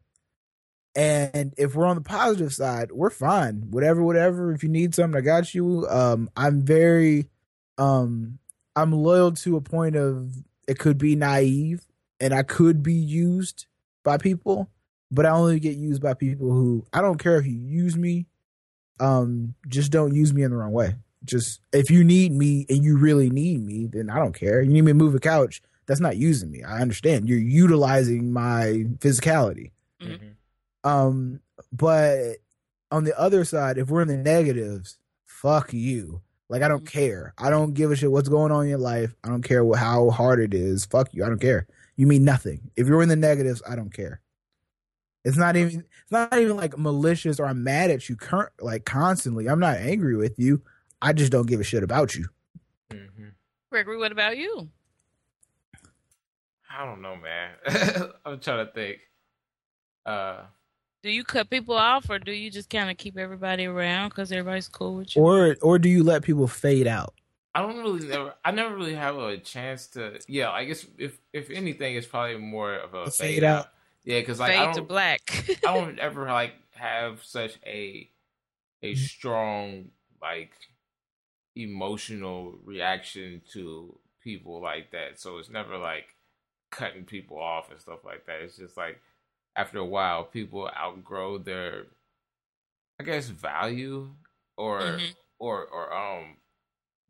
And 0.95 1.53
if 1.59 1.75
we're 1.75 1.85
on 1.87 1.97
the 1.97 2.03
positive 2.03 2.55
side, 2.55 2.91
we're 2.91 3.11
fine. 3.11 3.67
Whatever, 3.71 4.03
whatever. 4.03 4.53
If 4.53 4.63
you 4.63 4.71
need 4.71 4.95
something, 4.95 5.19
I 5.19 5.21
got 5.21 5.55
you. 5.55 5.87
Um, 5.91 6.31
I'm 6.37 6.63
very, 6.63 7.29
um, 7.77 8.39
I'm 8.75 8.93
loyal 8.93 9.33
to 9.33 9.57
a 9.57 9.61
point 9.61 9.95
of 9.97 10.33
it 10.67 10.79
could 10.79 10.97
be 10.97 11.15
naive 11.15 11.87
and 12.19 12.33
I 12.33 12.43
could 12.43 12.83
be 12.83 12.95
used 12.95 13.67
by 14.05 14.17
people, 14.17 14.71
but 15.11 15.27
I 15.27 15.31
only 15.31 15.61
get 15.61 15.77
used 15.77 16.03
by 16.03 16.15
people 16.15 16.51
who 16.51 16.85
I 16.93 17.01
don't 17.01 17.19
care 17.19 17.39
if 17.39 17.47
you 17.47 17.57
use 17.59 17.97
me. 17.97 18.27
Um, 18.99 19.55
just 19.69 19.93
don't 19.93 20.15
use 20.15 20.33
me 20.33 20.43
in 20.43 20.51
the 20.51 20.57
wrong 20.57 20.73
way. 20.73 20.95
Just 21.25 21.61
if 21.73 21.91
you 21.91 22.05
need 22.05 22.33
me 22.33 22.67
and 22.69 22.85
you 22.85 22.97
really 22.99 23.31
need 23.31 23.65
me, 23.65 23.87
then 23.87 24.09
I 24.11 24.17
don't 24.19 24.35
care. 24.35 24.63
You 24.63 24.73
need 24.73 24.83
me 24.83 24.91
to 24.93 24.95
move 24.99 25.15
a 25.15 25.21
couch. 25.21 25.61
That's 25.87 26.01
not 26.01 26.17
using 26.17 26.51
me. 26.51 26.63
I 26.63 26.81
understand. 26.81 27.29
You're 27.29 27.39
utilizing 27.39 28.33
my 28.33 28.87
physicality. 28.99 29.71
Mhm. 30.01 30.19
Mhm. 30.85 30.89
Um, 30.89 31.41
but 31.73 32.37
on 32.91 33.05
the 33.05 33.19
other 33.19 33.45
side, 33.45 33.79
if 33.79 33.89
we're 33.91 34.03
in 34.03 34.09
the 34.09 34.17
negatives, 34.17 34.99
fuck 35.25 35.73
you. 35.73 36.23
Like 36.49 36.63
I 36.63 36.69
don't 36.69 36.85
Mhm. 36.85 36.89
care. 36.89 37.35
I 37.39 37.51
don't 37.51 37.75
give 37.75 37.91
a 37.91 37.97
shit 37.97 38.11
what's 38.13 38.29
going 38.29 38.53
on 38.53 38.65
in 38.65 38.69
your 38.71 38.79
life. 38.79 39.15
I 39.25 39.29
don't 39.29 39.43
care 39.43 39.65
what, 39.65 39.79
how 39.79 40.11
hard 40.11 40.39
it 40.41 40.55
is. 40.55 40.85
Fuck 40.87 41.13
you. 41.13 41.25
I 41.25 41.29
don't 41.29 41.41
care. 41.41 41.67
You 41.97 42.07
mean 42.07 42.25
nothing. 42.25 42.71
If 42.77 42.87
you're 42.87 43.03
in 43.03 43.09
the 43.09 43.17
negatives, 43.17 43.63
I 43.69 43.75
don't 43.75 43.93
care. 43.93 44.21
It's 45.27 45.37
not 45.37 45.57
even. 45.57 45.81
It's 46.03 46.13
not 46.13 46.33
even 46.39 46.57
like 46.57 46.79
malicious 46.79 47.41
or 47.41 47.47
I'm 47.47 47.65
mad 47.65 47.91
at 47.91 48.09
you. 48.09 48.15
Current 48.17 48.53
like 48.61 48.85
constantly. 48.85 49.49
I'm 49.49 49.59
not 49.59 49.77
angry 49.77 50.17
with 50.17 50.39
you. 50.39 50.63
I 51.03 51.13
just 51.13 51.33
don't 51.33 51.49
give 51.49 51.61
a 51.61 51.65
shit 51.65 51.83
about 51.83 52.15
you. 52.15 52.29
Mhm. 52.91 53.33
Gregory, 53.71 53.99
what 53.99 54.13
about 54.13 54.37
you? 54.37 54.69
I 56.71 56.85
don't 56.85 57.03
know, 57.03 57.17
man. 57.17 57.51
I'm 58.25 58.39
trying 58.41 58.67
to 58.67 58.73
think. 58.73 58.99
Uh, 60.05 60.43
Do 61.03 61.11
you 61.11 61.25
cut 61.25 61.51
people 61.51 61.75
off, 61.75 62.09
or 62.11 62.19
do 62.19 62.33
you 62.33 62.51
just 62.51 62.71
kind 62.71 62.91
of 62.91 62.97
keep 62.97 63.17
everybody 63.19 63.67
around 63.67 64.11
because 64.11 64.31
everybody's 64.31 64.69
cool 64.69 64.95
with 64.97 65.17
you? 65.17 65.23
Or 65.23 65.57
or 65.63 65.79
do 65.79 65.89
you 65.89 66.03
let 66.05 66.23
people 66.23 66.47
fade 66.47 66.87
out? 66.87 67.15
I 67.55 67.63
don't 67.63 67.79
really 67.79 68.07
never. 68.07 68.35
I 68.45 68.51
never 68.53 68.77
really 68.77 68.95
have 68.95 69.17
a 69.17 69.39
chance 69.39 69.87
to. 69.89 70.21
Yeah, 70.29 70.51
I 70.51 70.65
guess 70.67 70.87
if 70.99 71.19
if 71.33 71.51
anything, 71.51 71.97
it's 71.97 72.07
probably 72.07 72.37
more 72.39 72.75
of 72.75 72.95
a 72.95 72.99
A 72.99 73.11
fade, 73.11 73.35
fade 73.37 73.45
out. 73.45 73.59
out. 73.67 73.73
Yeah, 74.07 74.21
because 74.21 74.41
like 74.41 74.57
I 74.57 74.65
Fade 74.65 74.73
to 74.75 74.83
don't, 74.83 74.91
black. 74.91 75.45
I 75.65 75.73
don't 75.75 76.01
ever 76.01 76.27
like 76.27 76.55
have 76.73 77.25
such 77.25 77.59
a 77.67 78.11
a 78.83 78.95
Mm-hmm. 78.95 79.07
strong 79.07 79.91
like 80.23 80.53
emotional 81.57 82.59
reaction 82.65 83.43
to 83.53 83.99
people 84.23 84.63
like 84.63 84.93
that. 84.93 85.21
So 85.21 85.39
it's 85.39 85.51
never 85.51 85.79
like 85.79 86.07
cutting 86.71 87.05
people 87.05 87.39
off 87.41 87.71
and 87.71 87.81
stuff 87.81 88.01
like 88.05 88.27
that. 88.27 88.43
It's 88.43 88.57
just 88.57 88.77
like 88.77 89.01
after 89.57 89.79
a 89.79 89.87
while, 89.87 90.25
people 90.25 90.71
outgrow 90.77 91.39
their, 91.39 91.87
I 93.01 93.05
guess, 93.05 93.29
value 93.29 94.15
or 94.57 95.05
Mhm. 95.05 95.17
or 95.39 95.67
or 95.67 95.93
um 95.95 96.39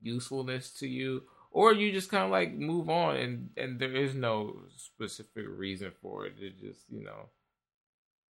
usefulness 0.00 0.72
to 0.74 0.88
you, 0.88 1.24
or 1.56 1.72
you 1.72 1.90
just 1.90 2.10
kind 2.10 2.24
of 2.24 2.30
like 2.30 2.52
move 2.52 2.90
on, 2.90 3.16
and 3.16 3.48
and 3.56 3.78
there 3.80 3.96
is 3.96 4.14
no 4.14 4.60
specific 4.76 5.46
reason 5.48 5.90
for 6.02 6.26
it. 6.26 6.34
It's 6.38 6.60
just 6.60 6.80
you 6.90 7.02
know, 7.02 7.30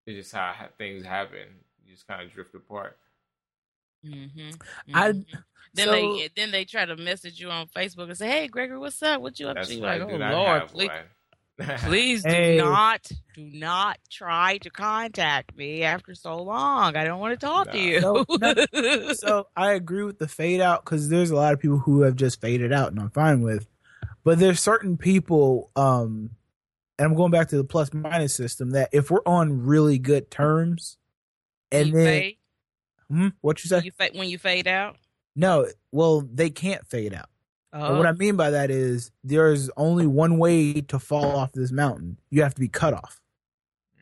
it's 0.07 0.16
just 0.23 0.32
how 0.32 0.55
things 0.78 1.05
happen. 1.05 1.48
You 1.85 1.93
just 1.93 2.07
kind 2.07 2.23
of 2.23 2.32
drift 2.32 2.55
apart. 2.55 2.97
hmm 4.05 4.51
I- 4.94 5.12
then 5.74 5.86
so- 5.86 5.90
they 5.93 6.31
then 6.36 6.51
they 6.53 6.65
try 6.65 6.85
to 6.85 6.97
message 6.97 7.40
you 7.40 7.51
on 7.51 7.66
Facebook 7.66 8.05
and 8.09 8.16
say, 8.16 8.28
"Hey, 8.28 8.47
Gregory, 8.47 8.78
what's 8.78 9.03
up? 9.03 9.20
What 9.20 9.40
you 9.40 9.48
up 9.48 9.57
to?" 9.57 9.81
Like, 9.81 10.03
oh 10.03 10.16
Lord, 10.32 10.62
please, 10.69 10.89
one. 10.89 11.05
Please 11.59 12.23
do 12.23 12.28
Hey. 12.31 12.57
not 12.59 13.11
do 13.35 13.43
not 13.53 13.99
try 14.11 14.59
to 14.59 14.70
contact 14.70 15.57
me 15.57 15.83
after 15.83 16.15
so 16.15 16.37
long. 16.43 16.97
I 16.97 17.05
don't 17.05 17.19
want 17.20 17.39
to 17.39 17.47
talk 17.47 17.70
to 17.73 17.78
you. 17.78 18.01
No, 18.01 18.24
so 19.15 19.47
I 19.57 19.73
agree 19.73 20.03
with 20.05 20.19
the 20.19 20.28
fade 20.28 20.61
out 20.61 20.85
because 20.85 21.09
there's 21.09 21.31
a 21.31 21.37
lot 21.37 21.53
of 21.55 21.61
people 21.61 21.78
who 21.78 22.03
have 22.03 22.16
just 22.16 22.41
faded 22.41 22.73
out, 22.73 22.91
and 22.93 23.01
I'm 23.01 23.11
fine 23.11 23.41
with. 23.43 23.66
But 24.24 24.39
there's 24.39 24.61
certain 24.61 24.97
people, 24.97 25.70
um, 25.77 26.31
and 26.99 27.07
I'm 27.07 27.15
going 27.15 27.31
back 27.31 27.49
to 27.49 27.57
the 27.57 27.65
plus 27.65 27.93
minus 27.93 28.35
system 28.35 28.70
that 28.70 28.89
if 28.93 29.11
we're 29.11 29.20
on 29.27 29.65
really 29.66 29.99
good 29.99 30.31
terms, 30.31 30.97
and 31.73 31.89
you 31.89 31.95
then 31.95 32.33
Hmm? 33.09 33.28
what 33.41 33.62
you 33.62 33.69
say? 33.69 33.83
you 33.85 33.93
fa- 33.93 34.11
when 34.15 34.28
you 34.28 34.37
fade 34.39 34.66
out. 34.66 34.97
no, 35.37 35.66
well 35.93 36.23
they 36.23 36.51
can't 36.51 36.85
fade 36.89 37.15
out. 37.15 37.28
And 37.85 37.94
Oh, 37.94 37.97
what 37.98 38.07
I 38.07 38.12
mean 38.12 38.36
by 38.36 38.51
that 38.51 38.70
is 38.70 39.11
there's 39.24 39.70
only 39.77 40.07
one 40.07 40.39
way 40.39 40.81
to 40.82 40.98
fall 40.98 41.36
off 41.36 41.53
this 41.53 41.70
mountain. 41.73 42.19
You 42.31 42.43
have 42.43 42.55
to 42.55 42.61
be 42.61 42.69
cut 42.69 42.94
off. 42.94 43.20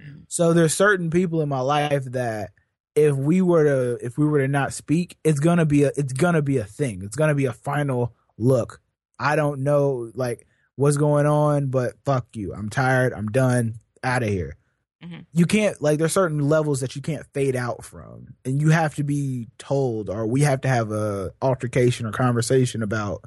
Mm. 0.02 0.24
So 0.28 0.52
there's 0.52 0.74
certain 0.74 1.10
people 1.10 1.40
in 1.40 1.48
my 1.48 1.60
life 1.60 2.04
that 2.04 2.50
if 2.94 3.16
we 3.16 3.42
were 3.42 3.64
to 3.64 4.04
if 4.06 4.16
we 4.16 4.24
were 4.26 4.40
to 4.40 4.48
not 4.48 4.72
speak, 4.72 5.18
it's 5.24 5.40
gonna 5.40 5.66
be 5.66 5.84
a 5.84 5.92
it's 5.96 6.12
gonna 6.12 6.42
be 6.42 6.58
a 6.58 6.64
thing. 6.64 7.02
It's 7.02 7.16
gonna 7.16 7.34
be 7.34 7.46
a 7.46 7.52
final 7.52 8.14
look. 8.38 8.80
I 9.18 9.36
don't 9.36 9.60
know 9.60 10.10
like 10.14 10.46
what's 10.76 10.96
going 10.96 11.26
on, 11.26 11.68
but 11.68 11.94
fuck 12.04 12.26
you. 12.34 12.54
I'm 12.54 12.68
tired. 12.68 13.12
I'm 13.12 13.28
done. 13.28 13.74
Out 14.02 14.22
of 14.22 14.28
here. 14.28 14.56
Mhm. 15.02 15.24
You 15.32 15.46
can't 15.46 15.80
like 15.82 15.98
there's 15.98 16.12
certain 16.12 16.48
levels 16.48 16.80
that 16.80 16.94
you 16.94 17.02
can't 17.02 17.26
fade 17.32 17.56
out 17.56 17.84
from, 17.84 18.34
and 18.44 18.60
you 18.60 18.70
have 18.70 18.94
to 18.96 19.02
be 19.02 19.48
told, 19.58 20.08
or 20.10 20.26
we 20.26 20.42
have 20.42 20.60
to 20.62 20.68
have 20.68 20.92
a 20.92 21.32
altercation 21.42 22.06
or 22.06 22.12
conversation 22.12 22.82
about 22.82 23.22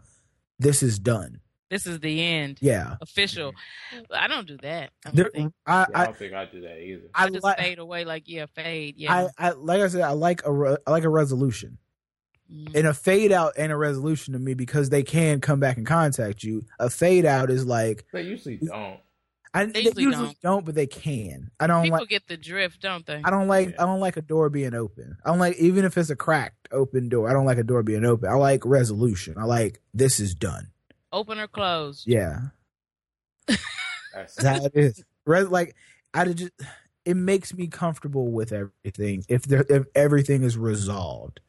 this 0.59 0.81
is 0.83 0.99
done. 0.99 1.39
this 1.69 1.85
is 1.85 1.99
the 1.99 2.21
end. 2.23 2.57
Yeah, 2.61 2.95
Official. 3.01 3.53
I 4.11 4.27
don't 4.27 4.47
do 4.47 4.57
that. 4.61 4.91
I 5.05 5.09
don't 5.09 5.15
there, 5.15 5.31
think. 5.33 5.53
I, 5.65 5.81
I 5.93 6.01
I, 6.01 6.05
don't 6.05 6.17
think 6.17 6.33
I 6.33 6.45
do 6.45 6.61
that 6.61 6.81
either. 6.81 7.01
I, 7.13 7.25
I 7.25 7.29
just 7.29 7.43
like, 7.43 7.57
fade 7.57 7.79
away 7.79 8.05
like 8.05 8.23
yeah, 8.25 8.45
fade. 8.45 8.95
Yeah. 8.97 9.13
I, 9.37 9.47
I, 9.47 9.51
like 9.51 9.81
I 9.81 9.87
said, 9.87 10.01
I 10.01 10.11
like 10.11 10.45
a, 10.45 10.51
re- 10.51 10.77
I 10.85 10.91
like 10.91 11.03
a 11.03 11.09
resolution. 11.09 11.77
Mhm. 12.49 12.75
and 12.75 12.87
a 12.87 12.93
fade 12.93 13.33
out 13.33 13.51
and 13.57 13.73
a 13.73 13.75
resolution 13.75 14.31
to 14.31 14.39
me 14.39 14.53
because 14.53 14.89
they 14.89 15.03
can 15.03 15.41
come 15.41 15.59
back 15.59 15.75
and 15.75 15.85
contact 15.85 16.43
you. 16.43 16.63
A 16.79 16.89
fade 16.89 17.25
out 17.25 17.49
is 17.49 17.65
like 17.65 18.05
They 18.13 18.21
usually 18.21 18.55
don't. 18.55 19.01
I 19.53 19.65
They 19.65 19.71
they 19.71 19.81
usually 19.81 20.03
usually, 20.03 20.25
don't. 20.27 20.41
don't. 20.41 20.65
but 20.65 20.75
they 20.75 20.87
can. 20.87 21.51
I 21.59 21.67
don't 21.67 21.83
People 21.83 21.99
like 21.99 22.09
get 22.09 22.27
the 22.27 22.37
drift, 22.37 22.81
don't 22.81 23.05
they? 23.05 23.21
I 23.23 23.29
don't 23.29 23.47
like 23.47 23.69
Yeah. 23.71 23.83
I 23.83 23.85
don't 23.85 23.99
like 23.99 24.17
a 24.17 24.21
door 24.21 24.49
being 24.49 24.73
open. 24.73 25.17
I 25.25 25.29
don't 25.29 25.39
like 25.39 25.57
even 25.57 25.85
if 25.85 25.97
it's 25.97 26.09
a 26.09 26.15
cracked 26.15 26.67
open 26.71 27.09
door. 27.09 27.29
I 27.29 27.33
don't 27.33 27.45
like 27.45 27.57
a 27.57 27.63
door 27.63 27.83
being 27.83 28.05
open. 28.05 28.29
I 28.29 28.35
like 28.35 28.65
resolution. 28.65 29.35
I 29.37 29.45
like 29.45 29.81
this 29.93 30.19
is 30.19 30.35
done. 30.35 30.71
Open 31.13 31.39
or 31.39 31.47
closed. 31.47 32.05
Yeah, 32.07 32.39
That's 34.13 34.35
that's 34.35 34.59
how 34.59 34.65
it 34.65 34.71
is. 34.75 35.03
Res, 35.25 35.47
like 35.47 35.75
I 36.13 36.25
just 36.25 36.51
it 37.05 37.15
makes 37.15 37.53
me 37.53 37.67
comfortable 37.67 38.31
with 38.31 38.51
everything 38.51 39.23
if 39.29 39.43
there 39.43 39.65
if 39.69 39.85
everything 39.95 40.43
is 40.43 40.57
resolved. 40.57 41.39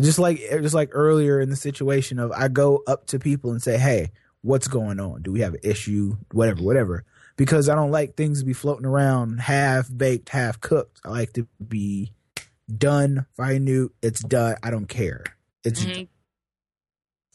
Just 0.00 0.18
like 0.18 0.40
eh, 0.48 0.58
just 0.60 0.74
like 0.74 0.90
earlier 0.92 1.40
in 1.40 1.50
the 1.50 1.56
situation 1.56 2.18
of 2.18 2.32
I 2.32 2.48
go 2.48 2.82
up 2.86 3.06
to 3.08 3.18
people 3.18 3.50
and 3.50 3.62
say, 3.62 3.78
"Hey, 3.78 4.10
what's 4.42 4.68
going 4.68 4.98
on? 5.00 5.22
Do 5.22 5.32
we 5.32 5.40
have 5.40 5.54
an 5.54 5.60
issue? 5.62 6.16
Whatever, 6.32 6.62
whatever." 6.62 7.04
Because 7.36 7.68
I 7.68 7.74
don't 7.74 7.90
like 7.90 8.16
things 8.16 8.40
to 8.40 8.44
be 8.46 8.52
floating 8.52 8.86
around 8.86 9.40
half 9.40 9.88
baked, 9.94 10.28
half 10.28 10.60
cooked. 10.60 11.00
I 11.04 11.08
like 11.10 11.32
to 11.34 11.46
be 11.66 12.12
done. 12.78 13.26
If 13.32 13.40
I 13.40 13.58
knew 13.58 13.92
it's 14.02 14.20
done, 14.22 14.56
I 14.62 14.70
don't 14.70 14.86
care. 14.88 15.24
It's 15.64 15.84
Mhm. 15.84 16.08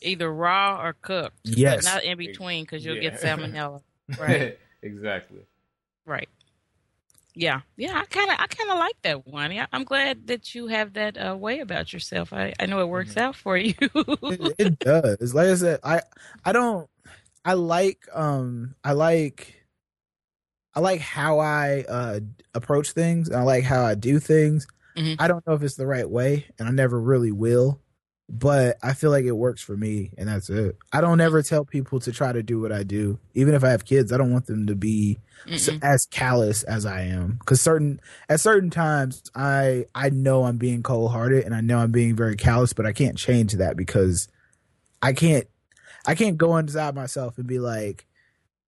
Either 0.01 0.31
raw 0.33 0.81
or 0.81 0.93
cooked. 0.93 1.35
Yes. 1.43 1.83
But 1.83 1.93
not 1.95 2.03
in 2.05 2.17
between 2.17 2.63
because 2.63 2.85
you'll 2.85 3.01
get 3.01 3.15
salmonella. 3.21 3.81
Right. 4.17 4.57
exactly. 4.81 5.41
Right. 6.05 6.29
Yeah, 7.35 7.61
yeah, 7.77 7.99
I 7.99 8.05
kind 8.05 8.31
of, 8.31 8.37
I 8.39 8.47
kind 8.47 8.71
of 8.71 8.77
like 8.79 8.99
that 9.03 9.27
one. 9.27 9.51
Yeah, 9.51 9.67
I'm 9.71 9.83
glad 9.83 10.27
that 10.27 10.55
you 10.55 10.67
have 10.67 10.93
that 10.93 11.15
uh, 11.15 11.37
way 11.37 11.59
about 11.59 11.93
yourself. 11.93 12.33
I, 12.33 12.53
I 12.59 12.65
know 12.65 12.81
it 12.81 12.87
works 12.89 13.13
Mhm. 13.13 13.21
out 13.21 13.35
for 13.35 13.55
you. 13.55 13.75
it, 13.79 14.55
it 14.57 14.79
does. 14.79 15.33
Like 15.35 15.47
I 15.49 15.55
said, 15.55 15.79
I 15.83 16.01
I 16.43 16.51
don't 16.53 16.89
I 17.45 17.53
like 17.53 17.99
um 18.13 18.75
I 18.83 18.93
like 18.93 19.58
I 20.79 20.81
like 20.81 21.01
how 21.01 21.39
I 21.39 21.83
uh 21.89 22.19
approach 22.55 22.91
things. 22.93 23.27
And 23.27 23.37
I 23.37 23.43
like 23.43 23.65
how 23.65 23.83
I 23.83 23.95
do 23.95 24.17
things. 24.17 24.65
Mhm. 24.97 25.17
I 25.19 25.27
don't 25.27 25.45
know 25.45 25.53
if 25.53 25.61
it's 25.61 25.75
the 25.75 25.85
right 25.85 26.09
way, 26.09 26.45
and 26.57 26.69
I 26.69 26.71
never 26.71 26.99
really 26.99 27.33
will. 27.33 27.81
But 28.29 28.77
I 28.81 28.93
feel 28.93 29.09
like 29.09 29.25
it 29.25 29.31
works 29.33 29.61
for 29.61 29.75
me, 29.75 30.11
and 30.17 30.29
that's 30.29 30.49
it. 30.49 30.77
I 30.93 31.01
don't 31.01 31.19
ever 31.19 31.41
tell 31.41 31.65
people 31.65 31.99
to 32.01 32.11
try 32.13 32.31
to 32.31 32.41
do 32.43 32.61
what 32.61 32.71
I 32.71 32.83
do. 32.83 33.19
Even 33.33 33.55
if 33.55 33.63
I 33.63 33.71
have 33.71 33.83
kids, 33.83 34.13
I 34.13 34.17
don't 34.17 34.31
want 34.31 34.45
them 34.45 34.67
to 34.67 34.75
be 34.75 35.17
Mm-mm. 35.47 35.79
as 35.83 36.05
callous 36.05 36.63
as 36.63 36.85
I 36.85 37.01
am. 37.01 37.37
Because 37.39 37.59
certain 37.59 37.99
at 38.29 38.39
certain 38.39 38.69
times, 38.69 39.21
I 39.35 39.85
I 39.93 40.11
know 40.11 40.45
I'm 40.45 40.57
being 40.57 40.81
cold 40.81 41.11
hearted, 41.11 41.43
and 41.43 41.53
I 41.53 41.59
know 41.59 41.79
I'm 41.79 41.91
being 41.91 42.15
very 42.15 42.37
callous, 42.37 42.71
but 42.71 42.85
I 42.85 42.93
can't 42.93 43.17
change 43.17 43.51
that 43.53 43.75
because 43.75 44.29
I 45.01 45.11
can't 45.11 45.45
I 46.05 46.15
can't 46.15 46.37
go 46.37 46.55
inside 46.55 46.95
myself 46.95 47.37
and 47.37 47.47
be 47.47 47.59
like, 47.59 48.05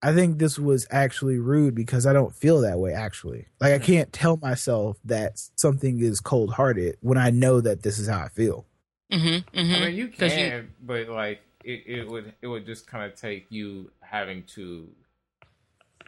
I 0.03 0.13
think 0.13 0.39
this 0.39 0.57
was 0.57 0.87
actually 0.89 1.37
rude 1.37 1.75
because 1.75 2.05
I 2.07 2.13
don't 2.13 2.33
feel 2.35 2.61
that 2.61 2.79
way. 2.79 2.93
Actually, 2.93 3.47
like 3.59 3.73
I 3.73 3.79
can't 3.79 4.11
tell 4.11 4.37
myself 4.37 4.97
that 5.05 5.39
something 5.55 5.99
is 5.99 6.19
cold 6.19 6.53
hearted 6.53 6.97
when 7.01 7.17
I 7.19 7.29
know 7.29 7.61
that 7.61 7.83
this 7.83 7.99
is 7.99 8.07
how 8.07 8.19
I 8.23 8.29
feel. 8.29 8.65
Mhm, 9.11 9.43
mhm. 9.53 9.75
I 9.75 9.79
mean, 9.85 9.95
you 9.95 10.07
'Cause 10.07 10.33
can, 10.33 10.53
you- 10.63 10.69
but 10.81 11.07
like 11.09 11.41
it, 11.63 11.83
it 11.85 12.07
would 12.07 12.33
it 12.41 12.47
would 12.47 12.65
just 12.65 12.87
kind 12.87 13.11
of 13.11 13.17
take 13.19 13.45
you 13.51 13.91
having 14.01 14.43
to 14.55 14.89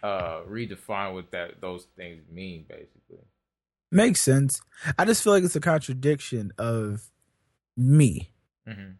uh 0.01 0.41
redefine 0.49 1.13
what 1.13 1.31
that 1.31 1.61
those 1.61 1.85
things 1.95 2.23
mean, 2.29 2.65
basically. 2.67 3.25
Makes 3.91 4.21
sense. 4.21 4.59
I 4.97 5.05
just 5.05 5.23
feel 5.23 5.33
like 5.33 5.43
it's 5.43 5.55
a 5.55 5.59
contradiction 5.61 6.51
of 6.57 7.09
me. 7.77 8.31
hmm 8.67 8.91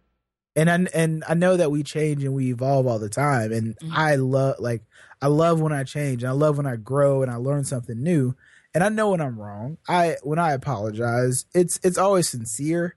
and 0.56 0.70
I 0.70 0.76
and 0.94 1.24
I 1.28 1.34
know 1.34 1.58
that 1.58 1.72
we 1.72 1.84
change 1.84 2.24
and 2.24 2.34
we 2.34 2.50
evolve 2.52 2.88
all 2.88 3.00
the 3.00 3.10
time, 3.10 3.52
and 3.52 3.78
Mhm. 3.80 3.92
I 3.92 4.16
love 4.16 4.56
like 4.60 4.84
I 5.22 5.28
love 5.28 5.62
when 5.62 5.72
I 5.74 5.84
change, 5.84 6.24
and 6.24 6.30
I 6.30 6.34
love 6.34 6.58
when 6.58 6.66
I 6.68 6.76
grow 6.76 7.22
and 7.24 7.32
I 7.32 7.36
learn 7.36 7.64
something 7.64 8.02
new, 8.02 8.36
and 8.74 8.84
I 8.84 8.90
know 8.90 9.12
when 9.12 9.22
I'm 9.22 9.40
wrong. 9.40 9.78
I 9.88 10.18
when 10.24 10.40
I 10.40 10.52
apologize, 10.54 11.46
it's 11.54 11.80
it's 11.84 11.98
always 11.98 12.30
sincere, 12.30 12.96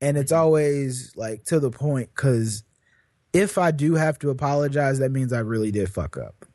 and 0.00 0.16
it's 0.16 0.32
Mhm. 0.32 0.36
always 0.38 1.12
like 1.16 1.44
to 1.46 1.60
the 1.60 1.70
point. 1.70 2.10
Because 2.14 2.62
if 3.32 3.58
I 3.58 3.70
do 3.72 3.94
have 3.94 4.18
to 4.20 4.30
apologize, 4.30 4.98
that 5.00 5.10
means 5.12 5.32
I 5.32 5.40
really 5.40 5.70
did 5.70 5.90
fuck 5.90 6.16
up, 6.16 6.46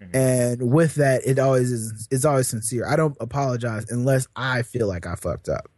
Mhm. 0.00 0.14
and 0.14 0.70
with 0.70 0.94
that, 0.96 1.22
it 1.26 1.38
always 1.40 1.72
is. 1.72 2.06
It's 2.10 2.24
always 2.24 2.46
sincere. 2.46 2.86
I 2.86 2.94
don't 2.96 3.16
apologize 3.20 3.86
unless 3.90 4.28
I 4.36 4.62
feel 4.62 4.86
like 4.86 5.06
I 5.06 5.14
fucked 5.16 5.48
up, 5.48 5.70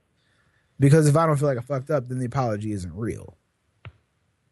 because 0.79 1.07
if 1.07 1.17
I 1.17 1.25
don't 1.27 1.37
feel 1.39 1.49
like 1.49 1.59
I 1.59 1.63
fucked 1.63 1.91
up, 1.91 2.09
then 2.09 2.19
the 2.19 2.27
apology 2.27 2.73
isn't 2.73 2.95
real 2.95 3.39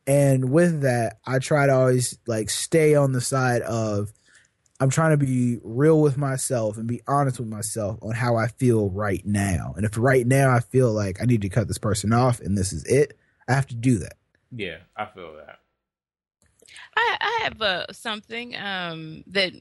and 0.06 0.50
with 0.50 0.82
that 0.82 1.18
i 1.26 1.38
try 1.38 1.66
to 1.66 1.72
always 1.72 2.18
like 2.26 2.50
stay 2.50 2.94
on 2.94 3.12
the 3.12 3.20
side 3.20 3.62
of 3.62 4.12
i'm 4.80 4.90
trying 4.90 5.10
to 5.10 5.16
be 5.24 5.58
real 5.62 6.00
with 6.00 6.16
myself 6.16 6.76
and 6.76 6.86
be 6.88 7.00
honest 7.06 7.38
with 7.38 7.48
myself 7.48 7.98
on 8.02 8.12
how 8.14 8.36
i 8.36 8.46
feel 8.48 8.90
right 8.90 9.24
now 9.24 9.72
and 9.76 9.84
if 9.84 9.96
right 9.96 10.26
now 10.26 10.50
i 10.50 10.60
feel 10.60 10.92
like 10.92 11.20
i 11.22 11.24
need 11.24 11.42
to 11.42 11.48
cut 11.48 11.68
this 11.68 11.78
person 11.78 12.12
off 12.12 12.40
and 12.40 12.56
this 12.58 12.72
is 12.72 12.84
it 12.86 13.16
i 13.48 13.52
have 13.52 13.66
to 13.66 13.74
do 13.76 13.98
that 13.98 14.14
Yeah, 14.50 14.78
I 14.96 15.06
feel 15.06 15.34
that. 15.36 15.60
I, 16.96 17.16
I 17.20 17.40
have 17.44 17.60
uh, 17.62 17.86
something 17.92 18.54
um, 18.56 19.24
that 19.28 19.52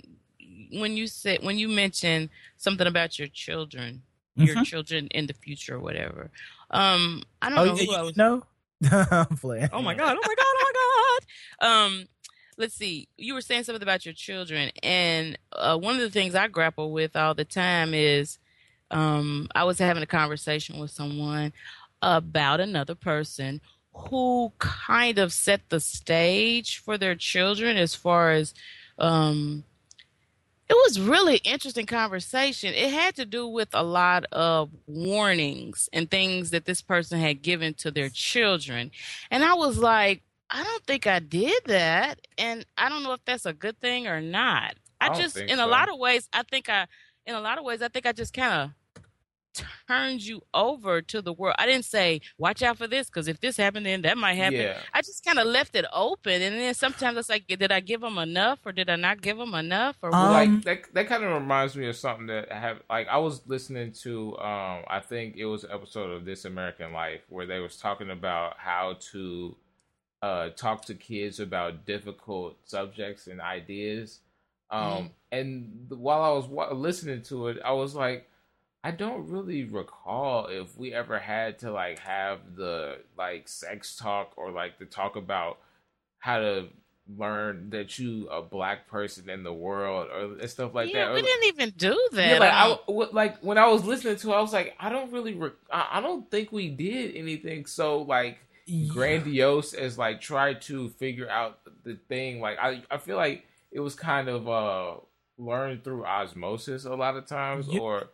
when 0.74 0.98
you 0.98 1.08
said 1.08 1.44
when 1.44 1.58
you 1.58 1.68
mentioned 1.70 2.30
something 2.58 2.88
about 2.88 3.18
your 3.20 3.28
children, 3.30 4.02
your 4.36 4.64
children 4.64 5.08
in 5.12 5.28
the 5.28 5.34
future 5.34 5.76
or 5.76 5.80
whatever. 5.80 6.30
Um, 6.72 7.24
I 7.42 7.50
don't 7.50 7.58
oh 7.60 7.66
know 7.66 7.76
yeah 7.76 7.86
who 7.86 7.94
I 7.94 8.02
was. 8.04 8.18
know 8.18 8.44
Oh 9.72 9.82
my 9.82 9.94
god! 9.94 10.18
Oh 10.18 10.28
my 10.28 10.36
god! 10.36 10.46
Oh 10.46 10.72
my 10.72 11.18
god! 11.60 11.68
Um, 11.68 12.08
let's 12.58 12.74
see. 12.74 13.08
You 13.18 13.34
were 13.36 13.42
saying 13.42 13.64
something 13.64 13.84
about 13.84 14.06
your 14.06 14.14
children, 14.14 14.72
and 14.82 15.38
uh, 15.54 15.78
one 15.78 15.96
of 15.96 16.02
the 16.02 16.10
things 16.10 16.36
I 16.36 16.48
grapple 16.48 16.92
with 16.92 17.16
all 17.16 17.34
the 17.36 17.46
time 17.46 17.94
is, 17.94 18.40
um, 18.90 19.48
I 19.54 19.64
was 19.66 19.78
having 19.80 20.04
a 20.04 20.08
conversation 20.08 20.80
with 20.80 20.92
someone 20.92 21.54
about 22.02 22.60
another 22.60 22.96
person 22.96 23.62
who 23.94 24.52
kind 24.58 25.20
of 25.20 25.32
set 25.34 25.70
the 25.70 25.80
stage 25.80 26.80
for 26.80 26.98
their 26.98 27.16
children 27.16 27.78
as 27.78 27.94
far 27.96 28.32
as, 28.32 28.54
um. 28.98 29.64
It 30.72 30.76
was 30.86 31.02
really 31.02 31.36
interesting 31.44 31.86
conversation. 31.86 32.74
It 32.74 32.94
had 32.94 33.14
to 33.16 33.26
do 33.26 33.46
with 33.46 33.68
a 33.74 33.84
lot 33.84 34.24
of 34.32 34.70
warnings 34.88 35.90
and 35.92 36.10
things 36.10 36.52
that 36.52 36.64
this 36.64 36.82
person 36.82 37.20
had 37.20 37.42
given 37.42 37.74
to 37.74 37.92
their 37.92 38.08
children. 38.08 38.92
And 39.30 39.44
I 39.44 39.54
was 39.54 39.78
like, 39.80 40.24
I 40.50 40.64
don't 40.64 40.84
think 40.86 41.08
I 41.08 41.20
did 41.20 41.62
that. 41.66 42.26
And 42.38 42.66
I 42.78 42.88
don't 42.88 43.04
know 43.04 43.12
if 43.12 43.20
that's 43.26 43.46
a 43.46 43.52
good 43.52 43.82
thing 43.82 44.08
or 44.08 44.22
not. 44.22 44.76
I, 45.02 45.10
I 45.10 45.14
just, 45.14 45.36
in 45.36 45.58
so. 45.58 45.66
a 45.66 45.68
lot 45.68 45.90
of 45.90 46.00
ways, 46.00 46.30
I 46.32 46.44
think 46.44 46.70
I, 46.70 46.88
in 47.26 47.36
a 47.36 47.42
lot 47.42 47.58
of 47.58 47.66
ways, 47.66 47.82
I 47.82 47.90
think 47.90 48.06
I 48.06 48.14
just 48.14 48.34
kind 48.34 48.54
of 48.54 48.70
turned 49.88 50.22
you 50.24 50.42
over 50.54 51.02
to 51.02 51.22
the 51.22 51.34
world. 51.34 51.56
I 51.60 51.66
didn't 51.66 51.86
say, 51.86 52.22
watch 52.38 52.62
out 52.62 52.78
for 52.78 52.88
this, 52.88 53.08
because 53.08 53.28
if 53.28 53.40
this 53.40 53.58
happened, 53.58 53.86
then 53.86 54.02
that 54.04 54.18
might 54.18 54.36
happen. 54.36 54.60
Yeah. 54.60 54.78
I 54.94 55.02
just 55.02 55.24
kind 55.26 55.40
of 55.40 55.48
left 55.48 55.76
it 55.76 55.86
open. 55.94 56.42
And 56.42 56.56
then 56.56 56.74
sometimes 56.74 57.18
it's 57.18 57.30
like, 57.30 57.48
did 57.48 57.72
I 57.72 57.80
give 57.80 58.02
them 58.02 58.18
enough 58.18 58.60
or 58.66 58.72
did 58.72 58.90
I 58.90 58.96
not 58.96 59.22
give 59.22 59.38
them 59.38 59.54
enough? 59.54 59.98
Or 60.02 60.14
Um, 60.14 60.32
like 60.32 60.64
that 60.64 60.94
that 60.94 61.08
kind 61.08 61.24
of 61.24 61.32
reminds 61.32 61.76
me 61.76 61.88
of 61.88 61.96
something 61.96 62.28
that 62.28 62.52
I 62.52 62.60
have 62.60 62.78
like 62.90 63.08
I 63.08 63.18
was 63.18 63.42
listening 63.48 63.92
to 64.04 64.38
um 64.38 64.84
I 64.88 65.00
think 65.00 65.36
it 65.36 65.46
was 65.46 65.64
an 65.64 65.72
episode 65.72 66.12
of 66.12 66.26
This 66.26 66.46
American 66.46 66.94
Life 66.94 67.22
where 67.30 67.46
they 67.46 67.60
was 67.60 67.78
talking 67.78 68.10
about 68.10 68.58
how 68.58 68.98
to 69.12 69.56
uh 70.22 70.50
talk 70.50 70.86
to 70.86 70.94
kids 70.94 71.40
about 71.40 71.86
difficult 71.86 72.58
subjects 72.64 73.28
and 73.28 73.42
ideas 73.42 74.20
um 74.70 75.10
and 75.32 75.88
while 75.90 76.22
I 76.22 76.30
was 76.32 76.46
wa- 76.46 76.72
listening 76.72 77.24
to 77.24 77.48
it 77.48 77.58
I 77.66 77.74
was 77.74 77.96
like 77.96 78.30
I 78.84 78.92
don't 78.92 79.30
really 79.30 79.64
recall 79.64 80.48
if 80.48 80.76
we 80.78 80.94
ever 80.94 81.20
had 81.20 81.60
to 81.60 81.72
like 81.72 82.00
have 82.00 82.40
the 82.56 82.98
like 83.18 83.48
sex 83.48 83.96
talk 83.96 84.34
or 84.38 84.52
like 84.52 84.80
to 84.80 84.86
talk 84.86 85.16
about 85.16 85.60
how 86.20 86.40
to 86.40 86.68
learn 87.18 87.70
that 87.72 88.00
you 88.00 88.28
a 88.30 88.42
black 88.42 88.88
person 88.88 89.30
in 89.30 89.44
the 89.44 89.54
world 89.54 90.08
or 90.12 90.48
stuff 90.48 90.74
like 90.74 90.92
yeah, 90.94 91.06
that. 91.06 91.14
we 91.14 91.20
Or- 91.20 91.24
didn't 91.24 91.46
even 91.46 91.70
do 91.78 92.10
that. 92.14 92.28
yeah, 92.28 92.40
like 92.40 92.52
I 92.54 92.72
I 92.72 93.08
like 93.14 93.40
when 93.42 93.58
I 93.58 93.68
was 93.68 93.84
listening 93.84 94.16
to, 94.16 94.32
it, 94.32 94.36
I 94.36 94.42
was 94.42 94.54
like, 94.54 94.76
I 94.80 94.90
don't 94.90 95.12
really, 95.12 95.34
re- 95.34 95.52
I, 95.72 95.88
I 95.94 96.02
don't 96.02 96.30
think 96.32 96.52
we 96.52 96.70
did 96.70 97.16
anything 97.16 97.66
so 97.68 98.02
like 98.02 98.40
grandiose 98.88 99.74
as 99.74 99.98
like 99.98 100.22
try 100.22 100.54
to 100.54 100.90
figure 100.90 101.30
out 101.30 101.60
the 101.84 101.98
thing. 102.08 102.40
Like 102.40 102.58
I, 102.60 102.84
I 102.90 102.98
feel 102.98 103.18
like 103.18 103.46
it 103.72 103.80
was 103.80 103.96
kind 103.96 104.28
of 104.28 104.48
uh 104.48 104.96
learned 105.38 105.84
through 105.84 106.06
osmosis 106.06 106.86
a 106.86 106.94
lot 106.96 107.16
of 107.18 107.26
times, 107.26 107.68
You- 107.68 107.82
or 107.82 108.10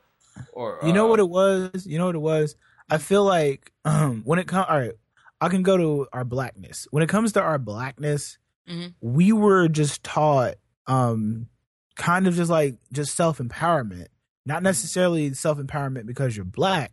or 0.53 0.79
You 0.83 0.93
know 0.93 1.05
uh, 1.05 1.09
what 1.09 1.19
it 1.19 1.29
was? 1.29 1.85
You 1.85 1.97
know 1.97 2.05
what 2.07 2.15
it 2.15 2.19
was? 2.19 2.55
I 2.89 2.97
feel 2.97 3.23
like 3.23 3.71
um 3.85 4.21
when 4.25 4.39
it 4.39 4.47
comes 4.47 4.65
all 4.69 4.77
right, 4.79 4.93
I 5.41 5.49
can 5.49 5.63
go 5.63 5.77
to 5.77 6.07
our 6.13 6.23
blackness. 6.25 6.87
When 6.91 7.03
it 7.03 7.09
comes 7.09 7.33
to 7.33 7.41
our 7.41 7.57
blackness, 7.59 8.37
Mhm. 8.69 8.93
we 9.01 9.31
were 9.31 9.67
just 9.67 10.03
taught 10.03 10.55
um 10.87 11.47
kind 11.95 12.27
of 12.27 12.35
just 12.35 12.49
like 12.51 12.75
just 12.91 13.15
self-empowerment. 13.15 14.07
Not 14.45 14.63
necessarily 14.63 15.33
self-empowerment 15.33 16.05
because 16.05 16.35
you're 16.37 16.45
black, 16.45 16.91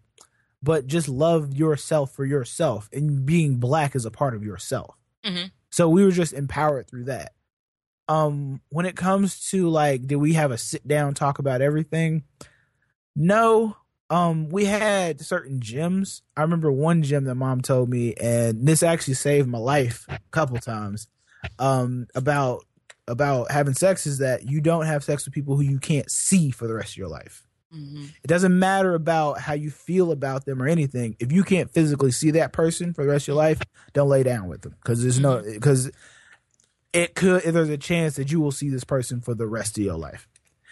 but 0.62 0.86
just 0.86 1.08
love 1.08 1.54
yourself 1.54 2.12
for 2.12 2.24
yourself 2.24 2.88
and 2.92 3.24
being 3.26 3.56
black 3.58 3.94
is 3.94 4.04
a 4.04 4.10
part 4.10 4.34
of 4.34 4.42
yourself. 4.42 4.96
Mhm. 5.24 5.50
So 5.70 5.88
we 5.88 6.04
were 6.04 6.10
just 6.10 6.32
empowered 6.32 6.88
through 6.88 7.04
that. 7.04 7.32
Um 8.08 8.60
when 8.70 8.84
it 8.86 8.96
comes 8.96 9.48
to 9.50 9.68
like 9.68 10.06
did 10.06 10.16
we 10.16 10.34
have 10.34 10.50
a 10.50 10.58
sit 10.58 10.86
down 10.86 11.14
talk 11.14 11.38
about 11.38 11.62
everything? 11.62 12.24
No. 13.16 13.76
Um, 14.10 14.48
we 14.50 14.66
had 14.66 15.20
certain 15.20 15.60
gyms. 15.60 16.20
I 16.36 16.42
remember 16.42 16.70
one 16.70 17.02
gym 17.02 17.24
that 17.24 17.34
mom 17.36 17.62
told 17.62 17.88
me, 17.88 18.14
and 18.14 18.66
this 18.66 18.82
actually 18.82 19.14
saved 19.14 19.48
my 19.48 19.58
life 19.58 20.04
a 20.08 20.18
couple 20.30 20.58
times. 20.58 21.08
Um, 21.58 22.06
about 22.14 22.64
about 23.06 23.50
having 23.50 23.74
sex 23.74 24.06
is 24.06 24.18
that 24.18 24.48
you 24.48 24.62
don't 24.62 24.86
have 24.86 25.04
sex 25.04 25.24
with 25.26 25.34
people 25.34 25.56
who 25.56 25.62
you 25.62 25.78
can't 25.78 26.10
see 26.10 26.50
for 26.50 26.66
the 26.66 26.72
rest 26.74 26.92
of 26.92 26.96
your 26.96 27.08
life. 27.08 27.46
Mhm. 27.74 28.08
It 28.22 28.28
doesn't 28.28 28.58
matter 28.58 28.94
about 28.94 29.40
how 29.40 29.52
you 29.52 29.70
feel 29.70 30.10
about 30.10 30.46
them 30.46 30.62
or 30.62 30.66
anything. 30.68 31.16
If 31.18 31.30
you 31.32 31.42
can't 31.44 31.70
physically 31.70 32.12
see 32.12 32.30
that 32.32 32.52
person 32.54 32.94
for 32.94 33.04
the 33.04 33.10
rest 33.10 33.24
of 33.24 33.28
your 33.28 33.36
life, 33.36 33.60
don't 33.92 34.08
lay 34.08 34.22
down 34.22 34.48
with 34.48 34.62
them 34.62 34.74
because 34.82 35.02
there's 35.02 35.20
no 35.20 35.42
because 35.42 35.90
it 36.92 37.14
could. 37.14 37.44
If 37.44 37.52
There's 37.52 37.68
a 37.68 37.76
chance 37.76 38.16
that 38.16 38.30
you 38.32 38.40
will 38.40 38.52
see 38.52 38.70
this 38.70 38.84
person 38.84 39.20
for 39.20 39.34
the 39.34 39.46
rest 39.46 39.76
of 39.76 39.84
your 39.84 39.98
life 39.98 40.28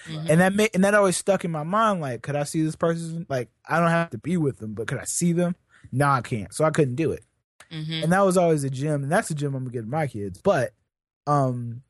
Mhm. 0.06 0.30
and 0.30 0.40
that 0.40 0.54
made, 0.54 0.70
and 0.74 0.84
that 0.84 0.94
always 0.94 1.16
stuck 1.16 1.44
in 1.44 1.50
my 1.50 1.62
mind. 1.62 2.00
Like, 2.00 2.22
could 2.22 2.36
I 2.36 2.44
see 2.44 2.62
this 2.62 2.76
person? 2.76 3.26
Like, 3.28 3.50
I 3.68 3.78
don't 3.78 3.88
have 3.90 4.10
to 4.10 4.18
be 4.18 4.36
with 4.36 4.58
them, 4.58 4.74
but 4.74 4.86
could 4.88 4.98
I 4.98 5.04
see 5.04 5.32
them? 5.32 5.54
No, 5.92 6.08
I 6.08 6.20
can't. 6.20 6.52
So 6.52 6.64
I 6.64 6.70
couldn't 6.70 6.96
do 6.96 7.12
it. 7.12 7.24
Mhm. 7.70 8.04
And 8.04 8.12
that 8.12 8.20
was 8.20 8.36
always 8.36 8.64
a 8.64 8.70
gym, 8.70 9.02
and 9.04 9.10
that's 9.12 9.30
a 9.30 9.34
gym 9.34 9.54
I'm 9.54 9.64
gonna 9.64 9.72
get 9.72 9.86
my 9.86 10.06
kids. 10.06 10.40
But, 10.40 10.72
um, 11.26 11.82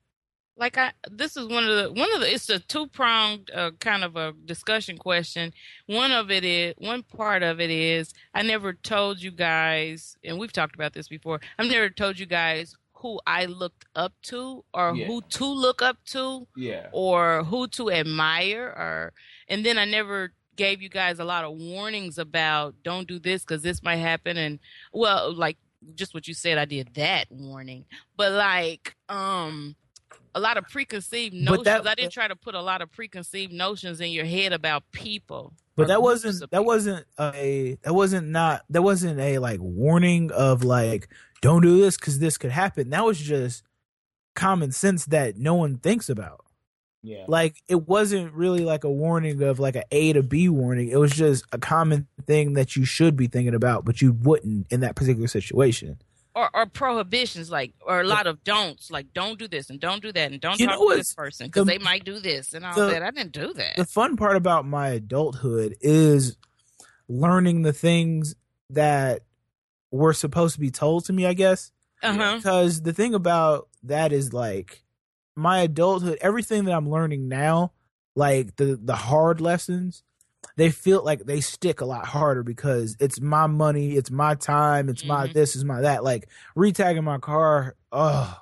like 0.57 0.77
I 0.77 0.93
this 1.11 1.37
is 1.37 1.47
one 1.49 1.65
of 1.65 1.77
the 1.77 1.93
one 1.99 2.13
of 2.15 2.21
the 2.21 2.33
it's 2.33 2.49
a 2.51 2.59
two 2.61 2.87
pronged 2.87 3.51
uh, 3.53 3.71
kind 3.81 4.05
of 4.05 4.17
a 4.17 4.33
discussion 4.45 4.99
question. 4.99 5.53
One 5.87 6.13
of 6.13 6.31
it 6.31 6.45
is 6.45 6.75
one 6.79 7.03
part 7.03 7.43
of 7.43 7.59
it 7.61 7.71
is 7.71 8.13
I 8.35 8.43
never 8.43 8.73
told 8.75 9.21
you 9.23 9.31
guys, 9.33 10.17
and 10.23 10.39
we've 10.39 10.53
talked 10.53 10.75
about 10.75 10.93
this 10.93 11.09
before. 11.09 11.41
I've 11.59 11.69
never 11.69 11.89
told 11.91 12.19
you 12.19 12.27
guys 12.27 12.77
who 13.03 13.21
I 13.27 13.45
looked 13.47 13.85
up 13.95 14.13
to 14.31 14.65
or 14.73 14.95
Yeah. 14.97 15.07
who 15.07 15.21
to 15.23 15.45
look 15.45 15.83
up 15.83 15.99
to 16.13 16.47
Yeah. 16.57 16.89
or 16.93 17.45
who 17.45 17.67
to 17.69 17.91
admire 17.91 18.67
or 18.67 19.13
and 19.49 19.65
then 19.67 19.77
I 19.77 19.85
never 19.85 20.33
gave 20.57 20.81
you 20.83 20.89
guys 20.89 21.19
a 21.19 21.25
lot 21.25 21.45
of 21.45 21.53
warnings 21.57 22.19
about 22.19 22.75
don't 22.85 23.09
do 23.09 23.19
this 23.19 23.43
because 23.43 23.63
this 23.63 23.83
might 23.83 23.97
happen 23.97 24.37
and 24.37 24.59
well 24.93 25.35
like 25.35 25.57
just 25.95 26.15
what 26.15 26.29
you 26.29 26.35
said 26.35 26.59
I 26.59 26.65
did 26.65 26.95
that 26.95 27.27
warning 27.31 27.85
but 28.17 28.33
like 28.33 28.95
um 29.09 29.75
a 30.35 30.41
lot 30.41 30.57
of 30.57 30.65
preconceived 30.69 31.35
notions 31.35 31.65
that- 31.65 31.87
I 31.87 31.95
didn't 31.95 32.13
try 32.13 32.29
to 32.29 32.37
put 32.37 32.55
a 32.55 32.61
lot 32.63 32.81
of 32.83 32.91
preconceived 32.93 33.53
notions 33.53 34.01
in 34.01 34.11
your 34.13 34.25
head 34.25 34.53
about 34.53 34.85
people 34.93 35.55
But 35.75 35.89
that 35.89 36.03
wasn't 36.03 36.51
that 36.51 36.65
wasn't 36.65 37.07
a 37.19 37.77
that 37.83 37.95
wasn't 37.95 38.29
not 38.29 38.63
that 38.71 38.83
wasn't 38.83 39.19
a 39.21 39.39
like 39.39 39.59
warning 39.61 40.31
of 40.31 40.63
like 40.65 41.09
don't 41.43 41.61
do 41.63 41.79
this 41.79 41.97
because 41.99 42.19
this 42.19 42.39
could 42.39 42.51
happen. 42.53 42.89
That 42.91 43.05
was 43.05 43.19
just 43.21 43.63
common 44.35 44.73
sense 44.73 45.05
that 45.07 45.37
no 45.37 45.55
one 45.55 45.77
thinks 45.77 46.09
about. 46.09 46.47
Yeah. 47.03 47.25
Like 47.29 47.57
it 47.69 47.87
wasn't 47.89 48.33
really 48.33 48.65
like 48.65 48.85
a 48.85 48.91
warning 48.91 49.43
of 49.43 49.59
like 49.59 49.77
a 49.77 49.83
A 49.91 50.13
to 50.15 50.23
B 50.23 50.49
warning. 50.49 50.89
It 50.89 50.97
was 50.99 51.11
just 51.13 51.45
a 51.53 51.59
common 51.59 52.07
thing 52.27 52.55
that 52.55 52.77
you 52.77 52.85
should 52.87 53.17
be 53.17 53.27
thinking 53.27 53.55
about, 53.55 53.85
but 53.85 54.01
you 54.01 54.13
wouldn't 54.13 54.69
in 54.73 54.81
that 54.81 54.95
particular 54.97 55.27
situation. 55.29 55.99
or, 56.35 56.49
or 56.55 56.65
prohibitions 56.65 57.51
like 57.51 57.75
or 57.87 58.01
a 58.01 58.05
lot 58.07 58.27
of 58.27 58.43
don'ts 58.43 58.91
like 58.91 59.13
don't 59.13 59.39
do 59.39 59.47
this 59.49 59.69
and 59.69 59.79
don't 59.81 60.01
do 60.01 60.11
that 60.13 60.33
and 60.33 60.41
don't 60.41 60.59
You 60.59 60.67
talk 60.67 60.79
know 60.79 60.91
to 60.91 60.97
this 60.97 61.13
person 61.13 61.49
because 61.49 61.67
the- 61.67 61.73
they 61.73 61.79
might 61.79 62.05
do 62.07 62.21
this 62.21 62.55
and 62.55 62.65
all 62.65 62.73
the- 62.75 62.87
that 62.87 63.03
I 63.03 63.11
didn't 63.11 63.33
do 63.33 63.53
that 63.53 63.77
the 63.77 63.85
fun 63.85 64.17
part 64.17 64.37
about 64.37 64.65
my 64.65 64.89
adulthood 64.91 65.75
is 65.83 66.39
learning 67.09 67.63
the 67.63 67.73
things 67.75 68.35
that 68.71 69.23
were 69.93 70.13
supposed 70.13 70.55
to 70.55 70.61
be 70.61 70.71
told 70.73 71.05
to 71.05 71.13
me, 71.13 71.27
I 71.27 71.35
guess. 71.35 71.71
uh-huh 72.03 72.37
Because 72.39 72.83
the 72.83 72.93
thing 72.93 73.15
about 73.15 73.69
that 73.85 74.13
is 74.13 74.33
like 74.33 74.83
my 75.37 75.61
adulthood, 75.61 76.19
everything 76.21 76.65
that 76.65 76.73
I'm 76.73 76.89
learning 76.91 77.29
now, 77.29 77.73
like 78.17 78.57
the 78.57 78.77
the 78.83 78.97
hard 78.97 79.41
lessons, 79.41 80.03
they 80.57 80.71
feel 80.71 81.05
like 81.05 81.25
they 81.25 81.41
stick 81.41 81.81
a 81.81 81.85
lot 81.85 82.07
harder 82.07 82.43
because 82.43 82.97
it's 82.99 83.21
my 83.21 83.47
money, 83.47 83.93
it's 83.93 84.11
my 84.11 84.35
time, 84.35 84.89
it's 84.89 85.05
my 85.05 85.29
Mhm. 85.29 85.33
this, 85.35 85.55
is 85.57 85.65
my 85.65 85.83
that. 85.83 86.03
Like 86.03 86.29
retagging 86.57 87.05
my 87.05 87.19
car, 87.19 87.77
oh, 87.93 88.39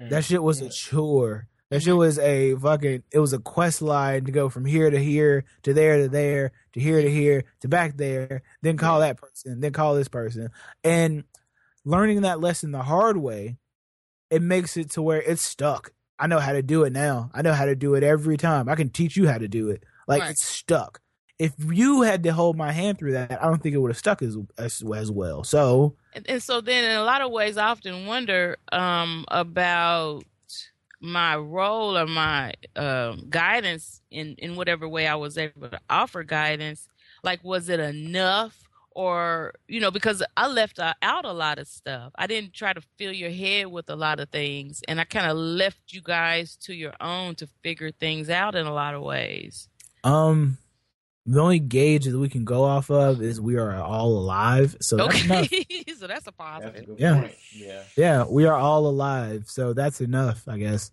Mm. 0.00 0.08
that 0.10 0.24
shit 0.24 0.42
was 0.42 0.60
a 0.62 0.68
chore. 0.70 1.48
That 1.70 1.82
shit 1.82 1.94
Mhm. 1.94 1.98
was 1.98 2.18
a 2.18 2.54
fucking. 2.56 3.02
It 3.12 3.18
was 3.18 3.32
a 3.32 3.38
quest 3.38 3.80
line 3.82 4.24
to 4.24 4.32
go 4.32 4.48
from 4.48 4.64
here 4.64 4.90
to 4.90 4.98
here 4.98 5.44
to 5.62 5.72
there 5.74 5.98
to 5.98 6.08
there 6.08 6.52
to 6.72 6.80
here 6.80 7.00
to 7.02 7.10
here 7.10 7.44
to 7.60 7.68
back 7.68 7.96
there. 7.96 8.42
Then 8.62 8.76
call 8.76 9.00
that 9.00 9.16
person. 9.16 9.60
Then 9.60 9.72
call 9.72 9.94
this 9.94 10.08
person. 10.08 10.50
And 10.84 11.24
learning 11.84 12.22
that 12.22 12.40
lesson 12.40 12.72
the 12.72 12.82
hard 12.82 13.16
way, 13.16 13.56
it 14.30 14.42
makes 14.42 14.76
it 14.76 14.90
to 14.92 15.02
where 15.02 15.20
it's 15.20 15.42
stuck. 15.42 15.92
I 16.18 16.26
know 16.26 16.38
how 16.38 16.52
to 16.52 16.62
do 16.62 16.84
it 16.84 16.92
now. 16.92 17.30
I 17.34 17.42
know 17.42 17.52
how 17.52 17.64
to 17.66 17.74
do 17.74 17.94
it 17.94 18.02
every 18.02 18.36
time. 18.36 18.68
I 18.68 18.76
can 18.76 18.90
teach 18.90 19.16
you 19.16 19.28
how 19.28 19.38
to 19.38 19.48
do 19.48 19.70
it. 19.70 19.82
Like 20.06 20.22
Right. 20.22 20.30
it's 20.30 20.44
stuck. 20.44 21.00
If 21.38 21.54
you 21.58 22.02
had 22.02 22.22
to 22.22 22.32
hold 22.32 22.56
my 22.56 22.70
hand 22.70 22.98
through 22.98 23.12
that, 23.12 23.42
I 23.42 23.46
don't 23.46 23.60
think 23.60 23.74
it 23.74 23.78
would 23.78 23.90
have 23.90 23.98
stuck 23.98 24.22
as 24.22 24.36
as, 24.58 24.82
as 24.94 25.10
well. 25.10 25.42
So 25.42 25.96
And, 26.12 26.24
and 26.28 26.42
so 26.42 26.60
then 26.60 26.84
in 26.84 26.96
a 26.96 27.02
lot 27.02 27.20
of 27.20 27.32
ways 27.32 27.56
I 27.56 27.66
often 27.66 28.06
wonder 28.06 28.58
um, 28.70 29.24
about 29.28 30.22
my 31.02 31.36
role 31.36 31.98
or 31.98 32.06
my 32.06 32.54
um, 32.76 33.26
guidance 33.28 34.00
in, 34.10 34.36
in 34.38 34.56
whatever 34.56 34.88
way 34.88 35.06
I 35.06 35.16
was 35.16 35.36
able 35.36 35.68
to 35.68 35.80
offer 35.90 36.22
guidance. 36.22 36.88
Like, 37.24 37.42
was 37.44 37.68
it 37.68 37.80
enough? 37.80 38.58
Or, 38.94 39.54
you 39.68 39.80
know, 39.80 39.90
because 39.90 40.22
I 40.36 40.48
left 40.48 40.78
uh, 40.78 40.92
out 41.00 41.24
a 41.24 41.32
lot 41.32 41.58
of 41.58 41.66
stuff. 41.66 42.12
I 42.14 42.26
didn't 42.26 42.52
try 42.52 42.74
to 42.74 42.82
fill 42.98 43.12
your 43.12 43.30
head 43.30 43.68
with 43.68 43.88
a 43.88 43.96
lot 43.96 44.20
of 44.20 44.28
things. 44.28 44.82
And 44.86 45.00
I 45.00 45.04
kind 45.04 45.30
of 45.30 45.36
left 45.36 45.94
you 45.94 46.02
guys 46.02 46.56
to 46.56 46.74
your 46.74 46.92
own 47.00 47.34
to 47.36 47.48
figure 47.62 47.90
things 47.90 48.28
out 48.28 48.54
in 48.54 48.66
a 48.66 48.72
lot 48.72 48.94
of 48.94 49.02
ways. 49.02 49.68
Um, 50.04 50.58
the 51.24 51.40
only 51.40 51.58
gauge 51.60 52.04
that 52.06 52.18
we 52.18 52.28
can 52.28 52.44
go 52.44 52.64
off 52.64 52.90
of 52.90 53.22
is 53.22 53.40
we 53.40 53.56
are 53.56 53.74
all 53.76 54.08
alive. 54.18 54.76
So 54.80 54.96
that's 54.96 55.24
enough. 55.24 55.48
So 55.98 56.06
that's 56.08 56.26
a 56.26 56.26
That's 56.26 56.26
a 56.28 56.32
positive. 56.32 56.86
good 56.86 56.98
Yeah. 56.98 57.20
point. 57.20 57.34
Yeah. 57.54 57.82
Yeah, 57.96 58.24
we 58.28 58.44
are 58.46 58.56
all 58.56 58.86
alive. 58.86 59.44
So 59.46 59.72
that's 59.72 60.00
enough, 60.00 60.48
I 60.48 60.58
guess. 60.58 60.90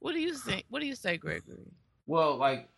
What 0.00 0.12
do 0.12 0.20
you 0.20 0.34
think? 0.34 0.66
What 0.68 0.80
do 0.80 0.86
you 0.86 0.94
say, 0.94 1.16
Gregory? 1.16 1.72
Well, 2.06 2.36
like 2.36 2.68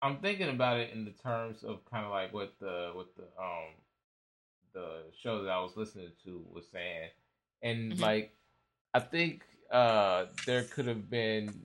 I'm 0.00 0.18
thinking 0.18 0.48
about 0.48 0.78
it 0.80 0.90
in 0.94 1.04
the 1.04 1.10
terms 1.10 1.62
of 1.64 1.84
kind 1.90 2.04
of 2.06 2.10
like 2.12 2.32
what 2.32 2.54
the 2.60 2.90
what 2.94 3.08
the 3.16 3.24
um 3.42 3.74
the 4.72 5.02
show 5.20 5.42
that 5.42 5.50
I 5.50 5.60
was 5.60 5.76
listening 5.76 6.08
to 6.24 6.42
was 6.50 6.64
saying, 6.72 7.10
and 7.62 7.92
Mhm. 7.92 8.00
like 8.00 8.34
I 8.94 9.00
think 9.00 9.44
uh 9.70 10.26
there 10.46 10.62
could 10.64 10.86
have 10.86 11.10
been 11.10 11.60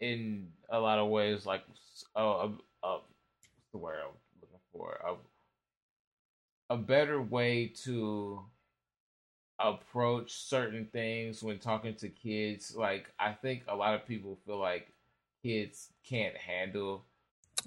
in 0.00 0.48
a 0.70 0.78
lot 0.78 0.98
of 0.98 1.08
ways 1.08 1.46
like 1.46 1.62
s- 1.72 2.04
a, 2.14 2.48
a 2.84 2.98
what's 2.98 3.70
the 3.72 3.78
word 3.78 3.98
I'm 4.04 4.14
looking 4.40 4.60
for? 4.72 4.98
A 5.04 5.16
a 6.70 6.76
better 6.76 7.20
way 7.20 7.68
to 7.84 8.44
approach 9.58 10.32
certain 10.32 10.86
things 10.92 11.42
when 11.42 11.58
talking 11.58 11.94
to 11.96 12.08
kids. 12.08 12.74
Like 12.76 13.12
i 13.18 13.32
think 13.32 13.62
a 13.68 13.76
lot 13.76 13.94
of 13.94 14.06
people 14.06 14.38
feel 14.46 14.58
like 14.58 14.92
kids 15.42 15.90
can't 16.08 16.36
handle 16.36 17.04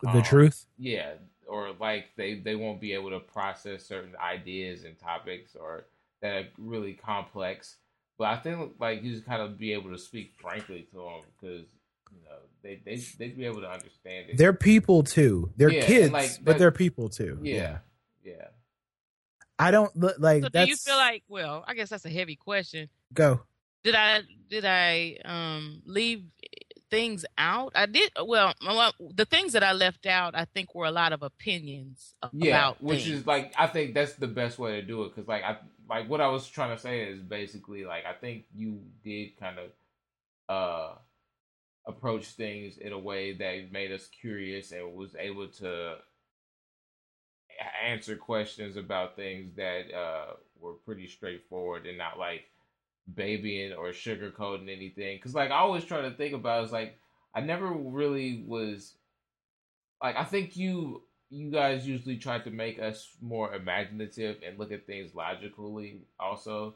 The 0.02 0.22
um, 0.22 0.24
truth. 0.24 0.66
yeah 0.78 1.14
or 1.48 1.74
like 1.80 2.08
they 2.18 2.40
they 2.40 2.56
won't 2.56 2.82
be 2.82 2.94
able 2.94 3.12
to 3.12 3.20
process 3.20 3.86
certain 3.86 4.16
ideas 4.18 4.84
and 4.86 4.98
topics 5.00 5.56
or 5.56 5.86
that 6.22 6.36
are 6.36 6.48
really 6.58 6.94
complex. 6.94 7.78
But 8.18 8.26
i 8.30 8.38
think 8.38 8.74
like 8.80 9.04
you 9.04 9.14
just 9.14 9.26
kind 9.26 9.42
of 9.42 9.58
be 9.58 9.74
able 9.74 9.92
to 9.92 9.98
speak 10.00 10.34
frankly 10.42 10.88
to 10.92 10.98
them 10.98 11.22
because 11.42 11.66
you 12.16 12.24
know 12.24 12.38
they 12.64 12.82
they 12.86 12.96
they'd 13.18 13.38
be 13.38 13.46
able 13.46 13.62
to 13.62 13.70
understand 13.70 14.30
it 14.30 14.38
They're 14.38 14.54
people 14.54 15.04
too. 15.04 15.52
They're 15.58 15.72
Yeah, 15.72 15.82
kids, 15.82 16.12
like, 16.14 16.32
but 16.44 16.58
they're 16.58 16.72
people 16.72 17.10
too. 17.10 17.40
yeah 17.44 17.80
yeah 18.24 18.48
I 19.58 19.72
don't 19.72 19.96
look 19.96 20.16
like 20.20 20.44
So 20.44 20.50
do 20.50 20.66
you 20.66 20.76
feel 20.76 20.98
like? 20.98 21.24
Well, 21.30 21.64
I 21.68 21.74
guess 21.76 21.90
that's 21.90 22.06
a 22.06 22.10
heavy 22.10 22.36
question. 22.36 22.90
go. 23.14 23.42
Did 23.84 23.96
I 23.96 24.22
did 24.50 24.66
I 24.66 25.18
um 25.24 25.82
leave 25.86 26.24
things 26.90 27.24
out? 27.38 27.72
I 27.76 27.86
did. 27.86 28.12
Well, 28.22 28.54
well, 28.66 28.92
the 29.00 29.26
things 29.26 29.54
that 29.54 29.64
I 29.64 29.74
left 29.74 30.06
out, 30.08 30.36
I 30.36 30.46
think, 30.46 30.74
were 30.76 30.86
a 30.86 30.92
lot 30.92 31.14
of 31.14 31.22
opinions 31.24 32.16
a- 32.24 32.30
yeah 32.34 32.50
about 32.50 32.84
which 32.84 33.06
things. 33.06 33.20
is 33.20 33.28
like 33.28 33.54
i 33.58 33.68
think 33.68 33.94
that's 33.94 34.14
the 34.16 34.28
best 34.28 34.58
way 34.60 34.72
to 34.74 34.82
do 34.82 35.04
it 35.04 35.10
because 35.16 35.28
like 35.28 35.44
i 35.44 35.56
like 35.90 36.10
what 36.10 36.20
i 36.20 36.28
was 36.28 36.48
trying 36.48 36.76
to 36.76 36.82
say 36.82 37.02
is 37.04 37.22
basically 37.22 37.86
like 37.86 38.06
i 38.06 38.14
think 38.14 38.44
you 38.54 38.82
did 39.04 39.38
kind 39.40 39.58
of 39.60 39.70
uh 40.50 40.96
approach 41.88 42.28
things 42.30 42.78
in 42.78 42.94
a 42.94 43.00
way 43.00 43.34
that 43.34 43.72
made 43.72 43.92
us 43.92 44.08
curious 44.08 44.72
and 44.72 44.96
was 44.96 45.16
able 45.16 45.48
to 45.48 45.96
answer 47.86 48.16
questions 48.16 48.76
about 48.76 49.16
things 49.16 49.54
that 49.56 49.92
uh 49.94 50.34
were 50.60 50.74
pretty 50.86 51.08
straightforward 51.08 51.86
and 51.86 51.98
not 51.98 52.18
like 52.20 52.44
babying 53.16 53.74
or 53.74 53.90
sugarcoating 53.90 54.72
anything 54.72 55.18
because 55.18 55.36
like 55.36 55.52
i 55.52 55.58
always 55.58 55.84
try 55.86 56.02
to 56.02 56.12
think 56.12 56.34
about 56.34 56.66
is 56.66 56.72
like 56.72 56.98
i 57.36 57.42
never 57.42 57.68
really 57.72 58.44
was 58.48 58.94
like 60.02 60.16
i 60.16 60.24
think 60.24 60.56
you 60.56 61.02
you 61.30 61.50
guys 61.52 61.88
usually 61.88 62.18
try 62.18 62.40
to 62.40 62.52
make 62.52 62.80
us 62.80 63.10
more 63.22 63.54
imaginative 63.54 64.38
and 64.46 64.58
look 64.60 64.72
at 64.72 64.86
things 64.86 65.16
logically 65.16 66.02
also 66.20 66.74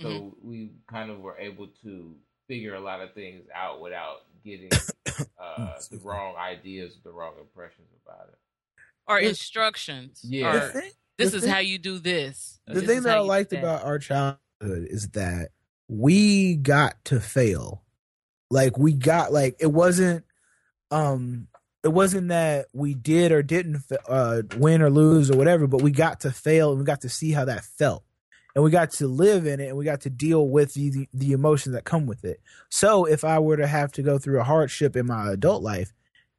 so 0.00 0.34
Mm-hmm. 0.34 0.38
we 0.42 0.72
kind 0.88 1.10
of 1.10 1.20
were 1.20 1.38
able 1.38 1.68
to 1.82 2.14
figure 2.48 2.74
a 2.74 2.80
lot 2.80 3.00
of 3.00 3.14
things 3.14 3.44
out 3.54 3.80
without 3.80 4.22
getting 4.44 4.70
uh 5.40 5.72
the 5.90 5.98
wrong 6.02 6.36
ideas 6.36 6.98
the 7.04 7.10
wrong 7.10 7.34
impressions 7.40 7.88
about 8.04 8.28
it 8.28 8.38
or 9.06 9.18
instructions. 9.18 10.20
Yeah. 10.24 10.54
Or 10.56 10.68
thing, 10.70 10.90
this 11.18 11.34
is 11.34 11.42
thing- 11.42 11.52
how 11.52 11.58
you 11.58 11.78
do 11.78 11.98
this. 11.98 12.60
the 12.66 12.74
this 12.74 12.84
thing 12.84 13.02
that 13.02 13.16
I 13.16 13.20
you 13.20 13.24
do 13.24 13.28
liked 13.28 13.50
that. 13.50 13.58
about 13.60 13.84
our 13.84 13.98
childhood 13.98 14.38
is 14.62 15.08
that 15.10 15.50
we 15.88 16.56
got 16.56 17.04
to 17.06 17.20
fail. 17.20 17.82
Like 18.50 18.78
we 18.78 18.92
got 18.92 19.32
like 19.32 19.56
it 19.60 19.72
wasn't 19.72 20.24
um 20.90 21.48
it 21.82 21.92
wasn't 21.92 22.28
that 22.28 22.66
we 22.72 22.94
did 22.94 23.32
or 23.32 23.42
didn't 23.42 23.82
uh 24.08 24.42
win 24.56 24.80
or 24.82 24.90
lose 24.90 25.30
or 25.30 25.36
whatever, 25.36 25.66
but 25.66 25.82
we 25.82 25.90
got 25.90 26.20
to 26.20 26.30
fail 26.30 26.70
and 26.70 26.78
we 26.78 26.84
got 26.84 27.02
to 27.02 27.08
see 27.08 27.32
how 27.32 27.44
that 27.44 27.64
felt. 27.64 28.04
And 28.54 28.62
we 28.62 28.70
got 28.70 28.92
to 28.92 29.08
live 29.08 29.46
in 29.46 29.58
it 29.58 29.68
and 29.68 29.76
we 29.76 29.84
got 29.84 30.02
to 30.02 30.10
deal 30.10 30.48
with 30.48 30.74
the, 30.74 30.90
the, 30.90 31.08
the 31.12 31.32
emotions 31.32 31.74
that 31.74 31.84
come 31.84 32.06
with 32.06 32.24
it. 32.24 32.40
So 32.68 33.04
if 33.04 33.24
I 33.24 33.40
were 33.40 33.56
to 33.56 33.66
have 33.66 33.90
to 33.92 34.02
go 34.02 34.16
through 34.16 34.40
a 34.40 34.44
hardship 34.44 34.96
in 34.96 35.06
my 35.06 35.32
adult 35.32 35.62
life, 35.62 35.92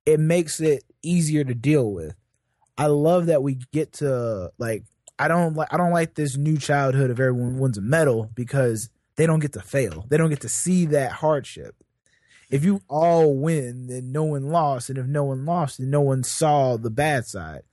it 0.06 0.20
makes 0.20 0.60
it 0.62 0.84
easier 1.02 1.44
to 1.44 1.54
deal 1.54 1.92
with. 1.92 2.16
I 2.78 2.88
love 2.88 3.26
that 3.28 3.44
we 3.44 3.60
get 3.72 3.94
to 3.94 4.52
like 4.58 4.84
I 5.18 5.28
don't 5.28 5.56
like 5.56 5.74
I 5.74 5.78
don't 5.78 5.94
like 5.94 6.16
this 6.16 6.36
new 6.36 6.58
childhood 6.58 7.10
of 7.10 7.20
everyone 7.20 7.60
wins 7.60 7.78
a 7.78 7.82
medal 7.82 8.30
because 8.36 8.90
they 9.16 9.26
don't 9.26 9.40
get 9.40 9.54
to 9.54 9.62
fail. 9.62 10.06
They 10.10 10.18
don't 10.18 10.30
get 10.30 10.42
to 10.42 10.50
see 10.50 10.86
that 10.88 11.12
hardship. 11.14 11.76
if 12.50 12.64
you 12.64 12.82
all 12.88 13.34
win, 13.36 13.88
then 13.88 14.12
no 14.12 14.24
one 14.24 14.50
lost, 14.50 14.90
and 14.90 15.00
if 15.00 15.06
no 15.06 15.24
one 15.24 15.46
lost, 15.46 15.78
then 15.78 15.90
no 15.90 16.02
one 16.02 16.24
saw 16.24 16.78
the 16.78 16.90
bad 16.90 17.26
side. 17.26 17.64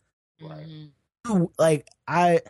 Right. 0.41 0.89
Like 1.59 1.87
I, 2.07 2.41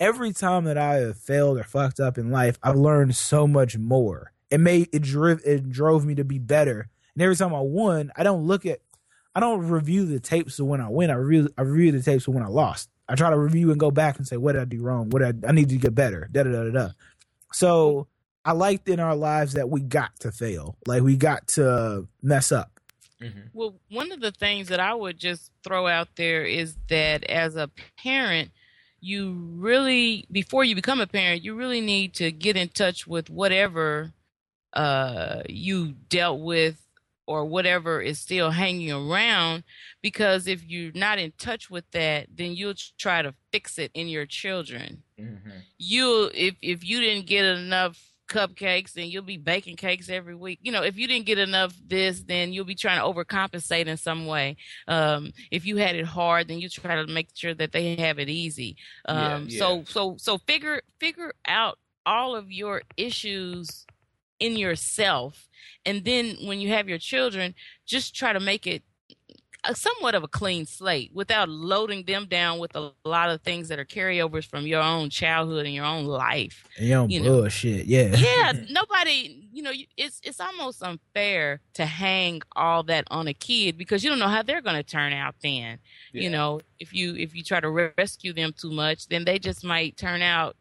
every 0.00 0.32
time 0.32 0.64
that 0.64 0.78
I 0.78 0.96
have 0.96 1.16
failed 1.18 1.58
or 1.58 1.64
fucked 1.64 2.00
up 2.00 2.18
in 2.18 2.30
life, 2.30 2.58
I've 2.62 2.76
learned 2.76 3.16
so 3.16 3.46
much 3.46 3.76
more. 3.76 4.32
It 4.50 4.58
made 4.58 4.88
it 4.92 5.02
drove 5.02 5.40
it 5.44 5.70
drove 5.70 6.04
me 6.04 6.14
to 6.16 6.24
be 6.24 6.38
better. 6.38 6.88
And 7.14 7.22
every 7.22 7.36
time 7.36 7.54
I 7.54 7.60
won, 7.60 8.10
I 8.16 8.22
don't 8.22 8.46
look 8.46 8.66
at, 8.66 8.80
I 9.34 9.40
don't 9.40 9.68
review 9.68 10.06
the 10.06 10.20
tapes 10.20 10.58
of 10.58 10.66
when 10.66 10.80
I 10.80 10.88
win. 10.88 11.10
I 11.10 11.14
review 11.14 11.48
I 11.56 11.62
review 11.62 11.92
the 11.92 12.02
tapes 12.02 12.28
of 12.28 12.34
when 12.34 12.44
I 12.44 12.48
lost. 12.48 12.88
I 13.08 13.14
try 13.14 13.30
to 13.30 13.38
review 13.38 13.70
and 13.70 13.78
go 13.80 13.90
back 13.90 14.16
and 14.18 14.26
say 14.26 14.36
what 14.36 14.52
did 14.52 14.62
I 14.62 14.64
do 14.64 14.80
wrong? 14.82 15.10
What 15.10 15.20
did 15.20 15.44
I, 15.44 15.48
I 15.48 15.52
need 15.52 15.68
to 15.70 15.76
get 15.76 15.94
better. 15.94 16.28
Da 16.30 16.42
da 16.42 16.50
da 16.50 16.64
da. 16.64 16.70
da. 16.70 16.88
So 17.52 18.08
I 18.44 18.52
liked 18.52 18.88
in 18.88 19.00
our 19.00 19.16
lives 19.16 19.54
that 19.54 19.70
we 19.70 19.80
got 19.80 20.18
to 20.20 20.32
fail, 20.32 20.76
like 20.86 21.02
we 21.02 21.16
got 21.16 21.46
to 21.48 22.06
mess 22.22 22.52
up. 22.52 22.70
Mhm. 23.22 23.48
Well, 23.52 23.80
one 23.90 24.12
of 24.12 24.20
the 24.20 24.32
things 24.32 24.68
that 24.68 24.80
I 24.80 24.94
would 24.94 25.18
just 25.18 25.50
throw 25.62 25.86
out 25.86 26.08
there 26.16 26.44
is 26.44 26.76
that 26.88 27.24
as 27.24 27.56
a 27.56 27.70
parent, 28.02 28.50
you 29.04 29.32
really, 29.56 30.26
before 30.32 30.64
you 30.64 30.74
become 30.74 31.00
a 31.00 31.06
parent, 31.06 31.42
you 31.44 31.54
really 31.54 31.80
need 31.80 32.14
to 32.14 32.32
get 32.32 32.56
in 32.56 32.68
touch 32.68 33.06
with 33.06 33.28
whatever 33.28 34.12
uh, 34.72 35.42
you 35.48 35.92
dealt 36.08 36.40
with 36.40 36.80
or 37.26 37.44
whatever 37.44 38.00
is 38.00 38.18
still 38.18 38.50
hanging 38.50 38.92
around. 38.92 39.64
Because 40.02 40.46
if 40.46 40.64
you're 40.64 40.92
not 40.94 41.18
in 41.18 41.32
touch 41.38 41.70
with 41.70 41.90
that, 41.92 42.26
then 42.34 42.54
you'll 42.54 42.74
try 42.98 43.22
to 43.22 43.34
fix 43.52 43.78
it 43.78 43.90
in 43.94 44.08
your 44.08 44.26
children 44.26 45.02
Mhm. 45.18 45.62
you 45.78 46.30
if 46.34 46.56
if 46.60 46.84
you 46.84 47.00
didn't 47.00 47.26
get 47.26 47.44
enough 47.44 48.13
cupcakes 48.28 48.96
and 48.96 49.06
you'll 49.06 49.22
be 49.22 49.36
baking 49.36 49.76
cakes 49.76 50.08
every 50.08 50.34
week. 50.34 50.58
You 50.62 50.72
know 50.72 50.82
if 50.82 50.96
you 50.96 51.06
didn't 51.06 51.26
get 51.26 51.38
enough 51.38 51.74
this 51.86 52.22
then 52.22 52.52
you'll 52.52 52.64
be 52.64 52.74
trying 52.74 52.98
to 52.98 53.04
overcompensate 53.04 53.86
in 53.86 53.96
some 53.96 54.26
way. 54.26 54.56
Um 54.88 55.32
if 55.50 55.66
you 55.66 55.76
had 55.76 55.96
it 55.96 56.06
hard 56.06 56.48
then 56.48 56.58
you 56.58 56.68
try 56.68 56.96
to 56.96 57.06
make 57.06 57.28
sure 57.34 57.54
that 57.54 57.72
they 57.72 57.96
have 57.96 58.18
it 58.18 58.28
easy. 58.28 58.76
Um 59.06 59.46
yeah. 59.48 59.58
so 59.58 59.84
so 59.86 60.16
so 60.18 60.38
figure 60.38 60.80
figure 60.98 61.34
out 61.46 61.78
all 62.06 62.34
of 62.34 62.50
your 62.50 62.82
issues 62.96 63.86
in 64.40 64.56
yourself. 64.56 65.48
And 65.86 66.04
then 66.04 66.36
when 66.44 66.60
you 66.60 66.70
have 66.70 66.88
your 66.88 66.98
children 66.98 67.54
just 67.86 68.14
try 68.14 68.32
to 68.32 68.40
make 68.40 68.66
it 68.66 68.82
somewhat 69.72 70.14
of 70.14 70.22
a 70.22 70.28
clean 70.28 70.66
slate 70.66 71.10
without 71.14 71.48
loading 71.48 72.04
them 72.04 72.26
down 72.26 72.58
with 72.58 72.74
a 72.76 72.92
lot 73.04 73.30
of 73.30 73.40
things 73.42 73.68
that 73.68 73.78
are 73.78 73.84
carryovers 73.84 74.44
from 74.44 74.66
your 74.66 74.82
own 74.82 75.08
childhood 75.08 75.64
and 75.64 75.74
your 75.74 75.86
own 75.86 76.04
life. 76.04 76.64
And 76.76 76.86
you 76.86 76.94
know, 76.94 77.06
You 77.08 77.20
know. 77.20 77.40
bullshit. 77.40 77.86
Yeah. 77.86 78.14
Yeah, 78.16 78.52
nobody, 78.70 79.48
you 79.52 79.62
know, 79.62 79.72
it's 79.96 80.20
it's 80.22 80.40
almost 80.40 80.82
unfair 80.82 81.60
to 81.74 81.86
hang 81.86 82.42
all 82.54 82.82
that 82.84 83.04
on 83.10 83.26
a 83.28 83.34
kid 83.34 83.78
because 83.78 84.04
you 84.04 84.10
don't 84.10 84.18
know 84.18 84.28
how 84.28 84.42
they're 84.42 84.60
going 84.60 84.76
to 84.76 84.82
turn 84.82 85.12
out 85.12 85.36
then. 85.42 85.78
Yeah. 86.12 86.22
You 86.22 86.30
know, 86.30 86.60
if 86.78 86.92
you 86.92 87.14
if 87.16 87.34
you 87.34 87.42
try 87.42 87.60
to 87.60 87.92
rescue 87.96 88.32
them 88.34 88.52
too 88.56 88.70
much, 88.70 89.08
then 89.08 89.24
they 89.24 89.38
just 89.38 89.64
might 89.64 89.96
turn 89.96 90.20
out 90.20 90.56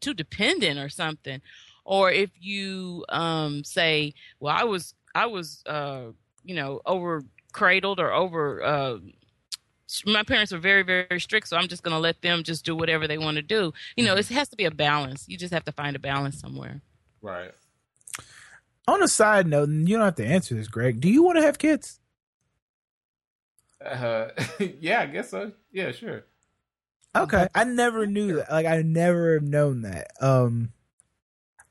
too 0.00 0.14
dependent 0.14 0.78
or 0.78 0.88
something. 0.88 1.40
Or 1.84 2.10
if 2.10 2.30
you 2.38 3.04
um 3.08 3.64
say, 3.64 4.14
"Well, 4.40 4.54
I 4.54 4.64
was 4.64 4.94
I 5.14 5.26
was 5.26 5.62
uh, 5.66 6.12
you 6.44 6.54
know, 6.54 6.80
over 6.84 7.22
cradled 7.52 7.98
or 8.00 8.12
over 8.12 8.62
uh 8.62 8.98
my 10.04 10.22
parents 10.22 10.52
were 10.52 10.58
very 10.58 10.82
very 10.82 11.18
strict 11.18 11.48
so 11.48 11.56
i'm 11.56 11.66
just 11.66 11.82
going 11.82 11.94
to 11.94 11.98
let 11.98 12.20
them 12.20 12.42
just 12.42 12.64
do 12.64 12.76
whatever 12.76 13.08
they 13.08 13.16
want 13.16 13.36
to 13.36 13.42
do 13.42 13.72
you 13.96 14.04
know 14.04 14.14
it 14.14 14.28
has 14.28 14.48
to 14.48 14.56
be 14.56 14.66
a 14.66 14.70
balance 14.70 15.24
you 15.28 15.38
just 15.38 15.52
have 15.52 15.64
to 15.64 15.72
find 15.72 15.96
a 15.96 15.98
balance 15.98 16.38
somewhere 16.38 16.82
Right. 17.20 17.52
On 18.86 19.02
a 19.02 19.08
side 19.08 19.46
note, 19.46 19.68
and 19.68 19.88
you 19.88 19.96
don't 19.96 20.04
have 20.04 20.14
to 20.16 20.26
answer 20.26 20.54
this, 20.54 20.68
Greg. 20.68 21.00
Do 21.00 21.10
you 21.10 21.22
want 21.22 21.36
to 21.36 21.42
have 21.42 21.58
kids? 21.58 22.00
Uh, 23.84 24.28
yeah, 24.80 25.00
I 25.00 25.06
guess 25.06 25.30
so. 25.30 25.52
Yeah, 25.72 25.92
sure. 25.92 26.24
Okay. 27.16 27.48
I 27.54 27.64
never 27.64 28.06
knew 28.06 28.36
that. 28.36 28.50
Like 28.50 28.66
I 28.66 28.82
never 28.82 29.34
have 29.34 29.42
known 29.42 29.82
that. 29.82 30.08
Um 30.20 30.72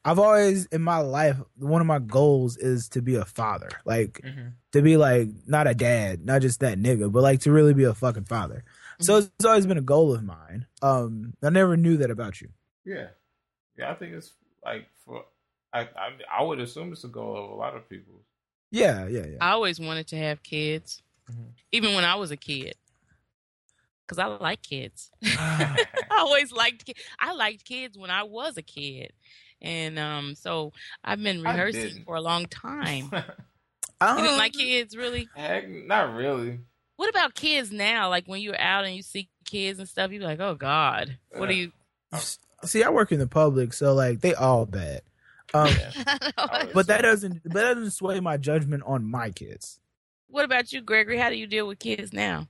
I've 0.07 0.19
always 0.19 0.65
in 0.67 0.81
my 0.81 0.99
life 0.99 1.37
one 1.55 1.81
of 1.81 1.87
my 1.87 1.99
goals 1.99 2.55
is 2.57 2.89
to 2.89 3.01
be 3.01 3.15
a 3.15 3.25
father. 3.25 3.69
Like 3.85 4.21
Mhm. 4.23 4.53
to 4.71 4.81
be 4.81 4.95
like 4.97 5.29
not 5.45 5.67
a 5.67 5.73
dad, 5.75 6.25
not 6.25 6.41
just 6.41 6.59
that 6.61 6.77
nigga, 6.79 7.11
but 7.11 7.21
like 7.23 7.41
to 7.41 7.51
really 7.51 7.73
be 7.73 7.83
a 7.83 7.93
fucking 7.93 8.25
father. 8.25 8.63
So 9.01 9.17
it's 9.17 9.45
always 9.45 9.65
been 9.67 9.77
a 9.77 9.81
goal 9.81 10.13
of 10.15 10.23
mine. 10.23 10.65
Um 10.81 11.33
I 11.43 11.49
never 11.49 11.75
knew 11.77 11.97
that 11.97 12.09
about 12.11 12.41
you. 12.41 12.49
Yeah, 12.85 13.09
yeah. 13.77 13.91
I 13.91 13.95
think 13.95 14.13
it's 14.13 14.31
like 14.63 14.87
for 15.05 15.25
I 15.73 15.81
I, 15.81 16.17
I 16.39 16.43
would 16.43 16.59
assume 16.59 16.93
it's 16.93 17.03
a 17.03 17.09
goal 17.09 17.37
of 17.43 17.51
a 17.51 17.55
lot 17.55 17.75
of 17.75 17.87
people. 17.89 18.23
Yeah, 18.71 19.07
yeah, 19.07 19.25
yeah. 19.25 19.37
i 19.39 19.51
always 19.51 19.79
wanted 19.79 20.07
to 20.07 20.17
have 20.17 20.43
kids 20.43 21.01
Mhm. 21.31 21.51
even 21.71 21.95
when 21.95 22.03
i 22.03 22.15
was 22.15 22.31
a 22.31 22.37
kid 22.37 22.75
because 24.05 24.19
i 24.19 24.25
like 24.25 24.61
kids 24.61 25.09
i 25.23 25.85
always 26.17 26.51
liked 26.51 26.85
ki- 26.85 26.95
i 27.19 27.33
liked 27.33 27.63
kids 27.65 27.97
when 27.97 28.09
i 28.09 28.23
was 28.23 28.57
a 28.57 28.61
kid 28.61 29.13
and 29.61 29.97
um 29.97 30.35
so 30.35 30.71
i've 31.03 31.21
been 31.21 31.41
rehearsing 31.41 32.03
for 32.05 32.15
a 32.15 32.21
long 32.21 32.45
time 32.45 33.09
Um, 33.99 34.17
you 34.19 34.23
didn't 34.25 34.37
like 34.37 34.53
kids 34.53 34.95
really 34.95 35.27
Heck, 35.35 35.67
not 35.67 36.13
really. 36.13 36.59
what 36.97 37.09
about 37.09 37.33
kids 37.33 37.71
now 37.71 38.09
like 38.09 38.25
when 38.27 38.41
you're 38.41 38.59
out 38.59 38.85
and 38.85 38.95
you 38.95 39.01
see 39.01 39.29
kids 39.45 39.79
and 39.79 39.89
stuff 39.89 40.11
you're 40.11 40.21
like 40.23 40.39
oh 40.39 40.53
god 40.55 41.17
what 41.35 41.49
do 41.49 41.55
you 41.55 41.71
See, 42.63 42.83
I 42.83 42.89
work 42.89 43.11
in 43.11 43.19
the 43.19 43.27
public, 43.27 43.71
so 43.73 43.93
like 43.93 44.21
they 44.21 44.33
all 44.33 44.65
bad. 44.65 45.01
Um 45.53 45.67
Yeah. 45.67 45.91
but 46.73 46.87
that 46.87 47.01
doesn't 47.03 47.43
but 47.43 47.53
that 47.53 47.73
doesn't 47.75 47.91
sway 47.91 48.19
my 48.19 48.37
judgment 48.37 48.81
on 48.85 49.03
my 49.05 49.29
kids. 49.29 49.79
what 50.27 50.43
about 50.45 50.71
you 50.73 50.81
gregory 50.81 51.17
how 51.17 51.29
do 51.29 51.35
you 51.35 51.45
deal 51.47 51.67
with 51.67 51.79
kids 51.79 52.13
now 52.13 52.47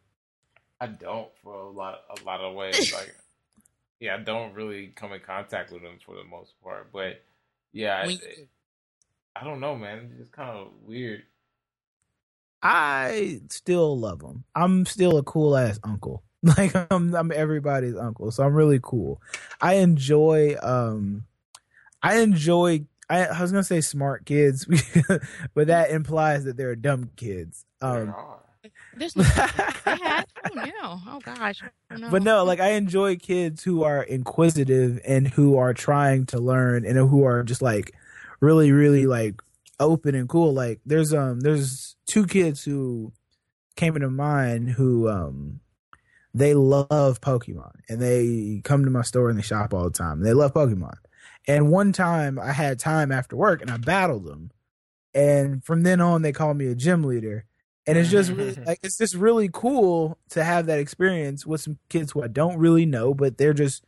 I 0.80 0.88
don't 0.88 1.28
for 1.44 1.56
a 1.56 1.70
lot 1.70 2.02
a 2.10 2.24
lot 2.24 2.40
of 2.42 2.54
ways. 2.56 2.94
Like, 2.94 3.16
yeah, 4.00 4.16
I 4.16 4.20
don't 4.20 4.54
really 4.54 4.88
come 4.96 5.14
in 5.14 5.20
contact 5.22 5.72
with 5.72 5.82
them 5.82 5.98
for 6.06 6.16
the 6.16 6.24
most 6.24 6.54
part. 6.64 6.92
But 6.92 7.24
yeah, 7.74 8.04
I, 8.06 8.18
I 9.36 9.44
don't 9.44 9.60
know, 9.60 9.76
man. 9.76 10.12
It's 10.20 10.30
kind 10.30 10.50
of 10.50 10.70
weird. 10.86 11.24
I 12.62 13.42
still 13.50 13.98
love 13.98 14.20
them. 14.20 14.44
I'm 14.56 14.86
still 14.86 15.18
a 15.18 15.24
cool 15.24 15.58
ass 15.58 15.80
uncle. 15.84 16.24
Like 16.44 16.76
I'm, 16.92 17.14
I'm 17.16 17.32
everybody's 17.32 17.98
uncle, 17.98 18.30
so 18.32 18.44
I'm 18.44 18.54
really 18.54 18.80
cool. 18.82 19.20
I 19.60 19.76
enjoy, 19.76 20.56
um, 20.62 21.26
I 22.04 22.20
enjoy. 22.20 22.86
I, 23.10 23.26
I 23.26 23.42
was 23.42 23.52
gonna 23.52 23.64
say 23.64 23.82
smart 23.82 24.26
kids, 24.26 24.66
but 25.56 25.68
that 25.68 25.90
implies 25.90 26.44
that 26.44 26.56
they're 26.56 26.76
dumb 26.76 27.10
kids. 27.16 27.66
There 27.82 28.04
Um, 28.04 28.10
are. 28.10 28.40
There's 28.96 29.16
no 29.16 29.24
yeah, 29.88 30.24
oh 30.46 30.54
no 30.54 31.00
oh 31.08 31.20
gosh 31.24 31.62
no. 31.96 32.10
but 32.10 32.24
no, 32.24 32.44
like 32.44 32.60
I 32.60 32.72
enjoy 32.72 33.16
kids 33.16 33.64
who 33.64 33.84
are 33.84 34.04
inquisitive 34.04 35.00
and 35.06 35.28
who 35.28 35.58
are 35.58 35.74
trying 35.74 36.26
to 36.28 36.40
learn 36.40 36.86
and 36.86 36.98
who 36.98 37.24
are 37.24 37.44
just 37.44 37.62
like 37.62 37.94
really, 38.40 38.72
really 38.72 39.06
like 39.06 39.42
open 39.80 40.16
and 40.16 40.30
cool. 40.30 40.54
Like 40.54 40.80
there's 40.86 41.14
um 41.14 41.40
there's 41.42 41.96
two 42.06 42.26
kids 42.26 42.64
who 42.64 43.14
came 43.76 43.96
into 43.96 44.10
mind 44.10 44.70
who 44.70 45.10
um 45.10 45.60
they 46.34 46.54
love 46.54 47.22
Pokemon 47.22 47.72
and 47.90 48.02
they 48.02 48.62
come 48.64 48.84
to 48.84 48.92
my 48.92 49.02
store 49.02 49.30
and 49.30 49.38
they 49.38 49.44
shop 49.44 49.74
all 49.74 49.86
the 49.86 49.92
time. 49.92 50.22
They 50.22 50.34
love 50.34 50.54
Pokemon. 50.54 50.98
And 51.48 51.72
one 51.72 51.94
time 51.94 52.38
I 52.38 52.52
had 52.52 52.80
time 52.80 53.12
after 53.12 53.36
work 53.36 53.62
and 53.62 53.72
I 53.72 53.78
battled 53.78 54.26
them. 54.26 54.52
And 55.16 55.64
from 55.64 55.82
then 55.84 56.02
on 56.02 56.22
they 56.22 56.34
called 56.34 56.58
me 56.58 56.68
a 56.68 56.76
gym 56.76 57.04
leader. 57.04 57.46
And 57.88 57.98
it's 57.98 58.10
just 58.10 58.32
really 58.32 58.54
like 58.66 58.80
it's 58.84 58.98
just 58.98 59.16
really 59.16 59.50
cool 59.52 60.18
to 60.32 60.44
have 60.44 60.66
that 60.66 60.78
experience 60.80 61.46
with 61.46 61.62
some 61.62 61.78
kids 61.90 62.12
who 62.12 62.22
I 62.22 62.28
don't 62.28 62.58
really 62.58 62.86
know, 62.86 63.14
but 63.14 63.38
they're 63.38 63.54
just 63.54 63.84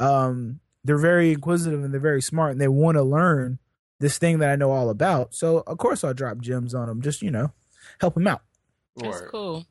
um 0.00 0.60
they're 0.84 0.98
very 0.98 1.32
inquisitive 1.32 1.82
and 1.84 1.92
they're 1.92 2.00
very 2.00 2.22
smart 2.22 2.52
and 2.52 2.60
they 2.60 2.68
want 2.68 2.96
to 2.96 3.02
learn 3.02 3.58
this 4.00 4.18
thing 4.18 4.38
that 4.40 4.50
I 4.50 4.56
know 4.56 4.70
all 4.70 4.90
about. 4.90 5.34
So 5.34 5.62
of 5.66 5.78
course 5.78 6.02
I'll 6.04 6.14
drop 6.14 6.38
gems 6.38 6.74
on 6.74 6.88
them, 6.88 7.00
just 7.02 7.22
you 7.22 7.30
know, 7.30 7.52
help 8.00 8.14
them 8.14 8.26
out. 8.26 8.42
that's 8.96 9.20
cool 9.30 9.66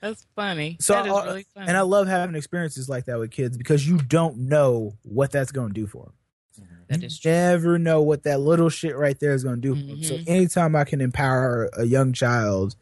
that's 0.00 0.26
funny 0.34 0.76
So 0.80 0.94
that 0.94 1.06
is 1.06 1.12
really 1.12 1.46
funny 1.54 1.68
and 1.68 1.76
I 1.76 1.82
love 1.82 2.08
having 2.08 2.34
experiences 2.34 2.88
like 2.88 3.04
that 3.04 3.18
with 3.20 3.30
kids 3.30 3.56
because 3.56 3.86
you 3.86 3.98
don't 3.98 4.36
know 4.36 4.94
what 5.04 5.30
that's 5.30 5.52
going 5.52 5.68
to 5.68 5.74
do 5.74 5.86
for 5.86 6.06
them. 6.06 6.12
Mhm. 6.60 6.86
That 6.88 7.02
you 7.02 7.30
never 7.30 7.78
know 7.78 8.02
what 8.02 8.24
that 8.24 8.40
little 8.40 8.68
shit 8.68 8.96
right 8.96 9.18
there 9.20 9.32
is 9.32 9.44
going 9.44 9.60
to 9.60 9.62
do 9.62 9.74
for 9.76 9.86
them. 9.86 10.02
So 10.02 10.18
anytime 10.26 10.74
I 10.74 10.82
can 10.84 11.00
empower 11.00 11.70
a 11.74 11.84
young 11.84 12.12
child 12.12 12.74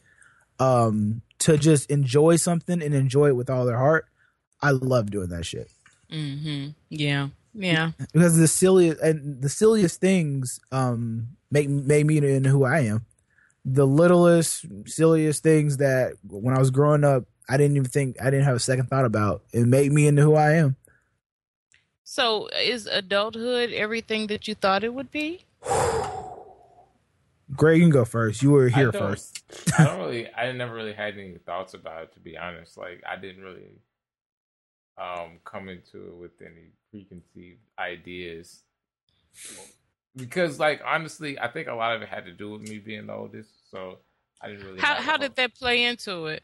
um 0.60 1.22
to 1.40 1.56
just 1.56 1.90
enjoy 1.90 2.36
something 2.36 2.82
and 2.82 2.94
enjoy 2.94 3.28
it 3.28 3.36
with 3.36 3.50
all 3.50 3.64
their 3.64 3.78
heart, 3.78 4.06
I 4.62 4.70
love 4.70 5.10
doing 5.10 5.28
that 5.30 5.46
shit. 5.46 5.70
mm-hmm 6.10 6.68
yeah 6.90 7.28
yeah 7.54 7.92
because 8.12 8.36
the 8.36 8.46
silliest 8.46 9.00
and 9.00 9.42
the 9.42 9.48
silliest 9.48 10.00
things 10.00 10.60
um 10.70 11.28
make 11.50 11.68
make 11.68 12.06
me 12.06 12.18
into 12.18 12.48
who 12.50 12.64
I 12.64 12.80
am. 12.80 13.06
The 13.64 13.86
littlest, 13.86 14.64
silliest 14.86 15.42
things 15.42 15.76
that 15.78 16.14
when 16.26 16.56
I 16.56 16.58
was 16.58 16.70
growing 16.70 17.04
up, 17.04 17.24
I 17.48 17.56
didn't 17.58 17.76
even 17.76 17.90
think 17.90 18.16
I 18.20 18.30
didn't 18.30 18.44
have 18.44 18.56
a 18.56 18.60
second 18.60 18.86
thought 18.86 19.04
about. 19.04 19.42
It 19.52 19.66
made 19.66 19.92
me 19.92 20.06
into 20.06 20.22
who 20.22 20.34
I 20.34 20.52
am. 20.54 20.76
so 22.04 22.48
is 22.60 22.86
adulthood 22.86 23.70
everything 23.72 24.28
that 24.28 24.48
you 24.48 24.54
thought 24.54 24.84
it 24.84 24.94
would 24.94 25.10
be 25.10 25.44
Greg, 27.60 27.76
you 27.76 27.84
can 27.84 27.90
go 27.90 28.06
first. 28.06 28.42
You 28.42 28.52
were 28.52 28.68
here 28.68 28.88
I 28.88 28.92
first. 28.92 29.42
I 29.78 29.84
don't 29.84 29.98
really. 29.98 30.32
I 30.34 30.50
never 30.52 30.74
really 30.74 30.94
had 30.94 31.18
any 31.18 31.36
thoughts 31.44 31.74
about 31.74 32.04
it, 32.04 32.14
to 32.14 32.20
be 32.20 32.38
honest. 32.38 32.78
Like 32.78 33.02
I 33.06 33.16
didn't 33.16 33.42
really 33.44 33.82
um 34.96 35.40
come 35.44 35.68
into 35.68 36.06
it 36.06 36.14
with 36.16 36.40
any 36.40 36.72
preconceived 36.90 37.60
ideas 37.78 38.62
because, 40.16 40.58
like, 40.58 40.80
honestly, 40.86 41.38
I 41.38 41.48
think 41.48 41.68
a 41.68 41.74
lot 41.74 41.94
of 41.94 42.00
it 42.00 42.08
had 42.08 42.24
to 42.24 42.32
do 42.32 42.50
with 42.50 42.62
me 42.62 42.78
being 42.78 43.08
the 43.08 43.12
oldest. 43.12 43.70
So 43.70 43.98
I 44.40 44.48
didn't 44.48 44.64
really. 44.64 44.80
How 44.80 44.94
how 44.94 45.18
did 45.18 45.36
that 45.36 45.54
play 45.54 45.84
into 45.84 46.28
it? 46.28 46.42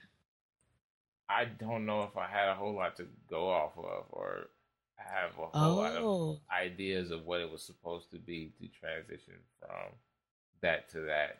I 1.30 1.46
don't 1.46 1.86
know 1.86 2.02
if 2.02 2.18
I 2.18 2.26
had 2.26 2.50
a 2.50 2.54
whole 2.54 2.74
lot 2.74 2.96
to 2.98 3.06
go 3.30 3.48
off 3.48 3.72
of 3.78 4.04
or 4.10 4.50
have 4.96 5.30
a 5.38 5.46
whole 5.46 5.76
lot 5.76 5.92
of 5.96 6.04
Oh, 6.04 6.40
ideas 6.52 7.10
of 7.10 7.24
what 7.24 7.40
it 7.40 7.50
was 7.50 7.62
supposed 7.62 8.10
to 8.10 8.18
be 8.18 8.52
to 8.60 8.68
transition 8.68 9.34
from 9.58 9.94
that 10.66 10.90
to 10.90 11.00
that. 11.02 11.38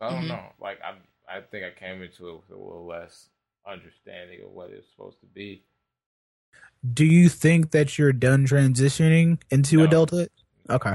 I 0.00 0.10
don't 0.10 0.24
Mhm. 0.24 0.28
know. 0.28 0.52
Like 0.60 0.78
I, 0.82 0.94
I 1.28 1.40
think 1.40 1.64
I 1.64 1.70
came 1.78 2.02
into 2.02 2.28
it 2.28 2.34
with 2.36 2.50
a 2.50 2.56
little 2.56 2.86
less 2.86 3.28
understanding 3.66 4.42
of 4.44 4.50
what 4.50 4.70
it's 4.70 4.88
supposed 4.90 5.20
to 5.20 5.26
be. 5.26 5.64
Do 6.92 7.04
you 7.04 7.28
think 7.28 7.70
that 7.70 7.96
you're 7.98 8.12
done 8.12 8.46
transitioning 8.46 9.40
into 9.50 9.78
No. 9.78 9.84
adulthood? 9.84 10.30
Okay. 10.68 10.94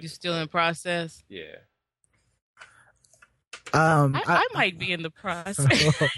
You're 0.00 0.08
still 0.08 0.36
in 0.36 0.48
process? 0.48 1.22
yeah. 1.28 1.56
Um, 3.72 4.16
I, 4.16 4.22
I 4.26 4.46
might 4.52 4.78
be 4.78 4.92
in 4.92 5.02
the 5.02 5.10
process. 5.10 5.68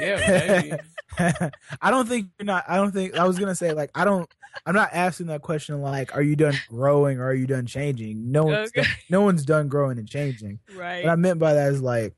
Yeah, 0.00 0.46
maybe. 0.60 0.76
I 1.18 1.90
don't 1.90 2.08
think 2.08 2.28
you're 2.38 2.46
not. 2.46 2.64
I 2.68 2.76
don't 2.76 2.92
think 2.92 3.16
I 3.16 3.24
was 3.24 3.38
gonna 3.38 3.54
say 3.54 3.72
like 3.72 3.90
I 3.94 4.04
don't. 4.04 4.28
I'm 4.64 4.74
not 4.74 4.90
asking 4.92 5.26
that 5.26 5.42
question 5.42 5.80
like, 5.82 6.14
are 6.16 6.22
you 6.22 6.34
done 6.34 6.54
growing 6.68 7.18
or 7.18 7.26
are 7.26 7.34
you 7.34 7.46
done 7.46 7.66
changing? 7.66 8.32
No 8.32 8.44
one's 8.44 8.68
Okay. 8.70 8.82
done, 8.82 8.90
no 9.10 9.20
one's 9.22 9.44
done 9.44 9.68
growing 9.68 9.98
and 9.98 10.08
changing. 10.08 10.60
right. 10.74 11.04
What 11.04 11.10
I 11.12 11.16
meant 11.16 11.38
by 11.38 11.54
that 11.54 11.72
is 11.72 11.82
like, 11.82 12.14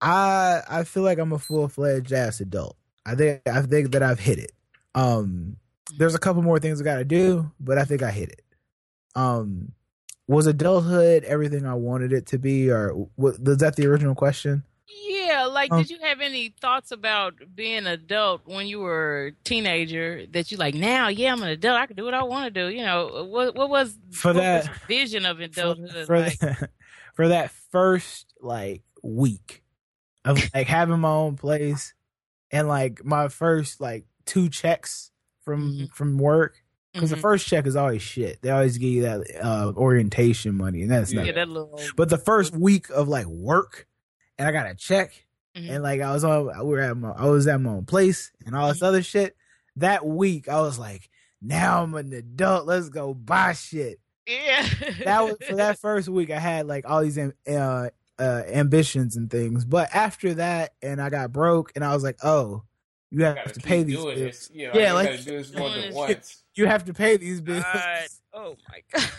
I 0.00 0.62
I 0.68 0.84
feel 0.84 1.02
like 1.02 1.18
I'm 1.18 1.32
a 1.32 1.38
full 1.38 1.68
fledged 1.68 2.12
ass 2.12 2.40
adult. 2.40 2.76
I 3.06 3.14
think 3.14 3.42
I 3.46 3.62
think 3.62 3.92
that 3.92 4.02
I've 4.02 4.20
hit 4.20 4.38
it. 4.38 4.52
Um, 4.94 5.56
there's 5.96 6.14
a 6.14 6.18
couple 6.18 6.42
more 6.42 6.58
things 6.58 6.80
I 6.80 6.84
got 6.84 6.96
to 6.96 7.04
do, 7.04 7.50
but 7.60 7.78
I 7.78 7.84
think 7.84 8.02
I 8.02 8.10
hit 8.10 8.30
it. 8.30 8.42
Um, 9.14 9.72
was 10.28 10.46
adulthood 10.46 11.24
everything 11.24 11.66
I 11.66 11.74
wanted 11.74 12.12
it 12.12 12.26
to 12.26 12.38
be, 12.38 12.70
or 12.70 13.08
was 13.16 13.38
that 13.40 13.76
the 13.76 13.86
original 13.86 14.14
question? 14.14 14.62
Yeah, 15.08 15.21
like 15.50 15.72
Um, 15.72 15.78
did 15.80 15.90
you 15.90 15.98
have 16.02 16.20
any 16.20 16.50
thoughts 16.60 16.90
about 16.92 17.34
being 17.54 17.86
adult 17.86 18.42
when 18.46 18.66
you 18.66 18.80
were 18.80 19.26
a 19.28 19.32
teenager 19.44 20.26
that 20.32 20.50
you 20.50 20.56
like 20.58 20.74
now, 20.74 21.08
yeah, 21.08 21.32
I'm 21.32 21.42
an 21.42 21.48
adult, 21.48 21.78
I 21.78 21.86
can 21.86 21.96
do 21.96 22.04
what 22.04 22.14
I 22.14 22.22
want 22.22 22.52
to 22.52 22.60
do. 22.62 22.68
You 22.74 22.82
know, 22.84 23.26
what 23.30 23.54
what 23.54 23.70
was 23.70 23.98
For 24.12 24.28
what 24.28 24.40
that- 24.40 24.64
your 24.66 24.74
vision 24.88 25.26
of 25.26 25.38
for, 25.38 25.42
adulthood 25.44 26.06
for 26.06 26.18
like? 26.20 26.38
that, 26.40 26.70
for 27.14 27.28
that 27.28 27.50
first 27.70 28.34
like 28.40 28.82
week 29.02 29.62
of 30.24 30.38
like 30.54 30.66
having 30.66 31.00
my 31.00 31.08
own 31.10 31.36
place 31.36 31.94
and 32.50 32.68
like 32.68 33.04
my 33.04 33.28
first 33.28 33.80
like 33.80 34.04
two 34.26 34.48
checks 34.48 35.10
from 35.44 35.72
Mhm. 35.72 35.92
from 35.92 36.18
work 36.18 36.62
because 36.92 37.10
the 37.10 37.16
Mhm. 37.16 37.20
first 37.22 37.46
check 37.48 37.66
is 37.66 37.74
always 37.74 38.02
shit. 38.02 38.40
They 38.42 38.50
always 38.50 38.76
give 38.78 38.90
you 38.90 39.02
that 39.02 39.22
uh, 39.42 39.72
orientation 39.76 40.54
money, 40.56 40.82
and 40.82 40.90
that's 40.90 41.10
not. 41.12 41.24
yeah, 41.26 41.32
that 41.32 41.48
little 41.48 41.80
But 41.96 42.10
the 42.10 42.18
first 42.18 42.52
week 42.54 42.90
of 42.90 43.08
like 43.08 43.26
work, 43.26 43.88
and 44.38 44.46
I 44.46 44.52
got 44.52 44.70
a 44.70 44.74
check, 44.74 45.24
Mhm. 45.56 45.70
and 45.70 45.82
like 45.82 46.00
I 46.00 46.12
was 46.12 46.24
on, 46.24 46.46
we 46.46 46.70
were 46.74 46.80
at 46.80 46.96
my, 46.96 47.10
I 47.10 47.26
was 47.26 47.46
at 47.46 47.60
my 47.60 47.70
own 47.70 47.84
place, 47.84 48.32
and 48.46 48.54
all 48.56 48.68
this 48.68 48.80
Mhm. 48.80 48.86
other 48.86 49.02
shit. 49.02 49.36
That 49.76 50.04
week, 50.06 50.48
I 50.48 50.60
was 50.60 50.78
like, 50.78 51.08
now 51.40 51.82
I'm 51.82 51.94
an 51.94 52.12
adult. 52.12 52.66
Let's 52.66 52.88
go 52.88 53.14
buy 53.14 53.52
shit 53.54 53.98
yeah. 54.28 54.66
that 55.04 55.20
was 55.24 55.36
for 55.48 55.56
that 55.56 55.80
first 55.80 56.08
week 56.08 56.30
i 56.30 56.38
had 56.38 56.64
like 56.68 56.88
all 56.88 57.02
these 57.02 57.18
uh, 57.18 57.32
uh 57.48 58.42
ambitions 58.46 59.16
and 59.16 59.28
things 59.28 59.64
but 59.64 59.92
after 59.92 60.34
that 60.34 60.74
and 60.80 61.02
i 61.02 61.10
got 61.10 61.32
broke 61.32 61.72
and 61.74 61.84
i 61.84 61.92
was 61.92 62.04
like 62.04 62.16
oh 62.22 62.62
you 63.10 63.24
have 63.24 63.34
Gotta 63.34 63.58
pay 63.58 63.82
these 63.82 63.96
bills 63.96 64.14
this. 64.14 64.50
Yeah, 64.54 64.70
Yeah, 64.76 64.92
like, 64.92 65.08
like- 65.08 65.18
gotta 65.18 65.24
do 65.30 65.38
this 65.38 65.52
more 65.54 65.70
than 65.70 65.92
once. 65.92 66.41
You 66.54 66.66
have 66.66 66.84
to 66.84 66.94
pay 66.94 67.16
these 67.16 67.40
bills. 67.40 67.64
God. 67.72 68.06
Oh 68.34 68.56
my 68.70 68.80
god. 68.90 69.10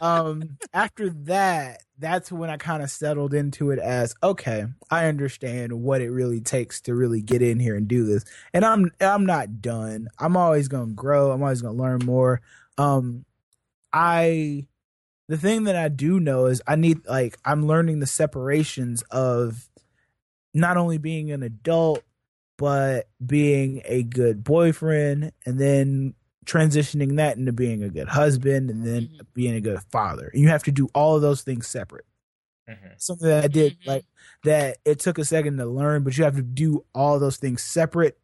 um 0.02 0.58
after 0.74 1.08
that 1.08 1.82
that's 1.98 2.30
when 2.30 2.50
i 2.50 2.58
kind 2.58 2.82
of 2.82 2.90
settled 2.90 3.32
into 3.32 3.70
it 3.70 3.78
as 3.78 4.14
okay 4.22 4.66
i 4.90 5.06
understand 5.06 5.72
what 5.72 6.02
it 6.02 6.10
really 6.10 6.42
takes 6.42 6.82
to 6.82 6.94
really 6.94 7.22
get 7.22 7.40
in 7.40 7.58
here 7.58 7.74
and 7.74 7.88
do 7.88 8.04
this. 8.04 8.22
And 8.52 8.62
i'm 8.62 8.90
i'm 9.00 9.24
not 9.24 9.62
done. 9.62 10.08
I'm 10.18 10.36
always 10.36 10.68
gonna 10.68 10.92
grow. 10.92 11.30
I'm 11.30 11.42
always 11.42 11.62
gonna 11.62 11.78
learn 11.78 12.00
more. 12.04 12.42
Um 12.76 13.24
i 13.94 14.66
the 15.28 15.38
thing 15.38 15.64
that 15.64 15.76
i 15.76 15.88
do 15.88 16.20
know 16.20 16.46
is 16.46 16.60
i 16.66 16.76
need 16.76 16.98
like 17.06 17.38
i'm 17.46 17.66
learning 17.66 18.00
the 18.00 18.06
separations 18.06 19.02
of 19.10 19.70
not 20.52 20.76
only 20.76 20.98
being 20.98 21.30
an 21.30 21.42
adult 21.42 22.02
but 22.58 23.08
being 23.24 23.80
a 23.86 24.02
good 24.02 24.44
boyfriend 24.44 25.32
and 25.46 25.58
then 25.58 26.14
transitioning 26.46 27.16
that 27.16 27.36
into 27.36 27.52
being 27.52 27.82
a 27.82 27.90
good 27.90 28.08
husband 28.08 28.70
and 28.70 28.86
then 28.86 29.08
Mhm. 29.08 29.26
being 29.34 29.54
a 29.54 29.60
good 29.60 29.80
father. 29.92 30.30
You 30.34 30.48
have 30.48 30.62
to 30.64 30.72
do 30.72 30.88
all 30.94 31.16
of 31.16 31.22
those 31.22 31.42
things 31.42 31.66
separate. 31.66 32.06
Mhm. 32.68 33.00
Something 33.00 33.28
that 33.28 33.44
I 33.44 33.48
did 33.48 33.78
Mhm. 33.80 33.86
like 33.86 34.06
that 34.44 34.78
it 34.84 35.00
took 35.00 35.18
a 35.18 35.24
second 35.24 35.58
to 35.58 35.66
learn, 35.66 36.02
but 36.04 36.16
you 36.16 36.24
have 36.24 36.36
to 36.36 36.42
do 36.42 36.84
all 36.94 37.18
those 37.18 37.36
things 37.36 37.62
separate 37.62 38.18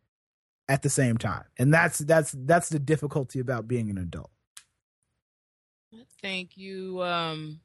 at 0.69 0.83
the 0.83 0.91
same 0.91 1.19
time. 1.19 1.45
And 1.59 1.73
that's 1.75 1.99
that's 1.99 2.33
that's 2.39 2.69
the 2.71 2.79
difficulty 2.79 3.39
about 3.41 3.69
being 3.69 3.91
an 3.91 3.99
adult. 3.99 4.31
Thank 6.21 6.57
you 6.57 7.03
um 7.03 7.61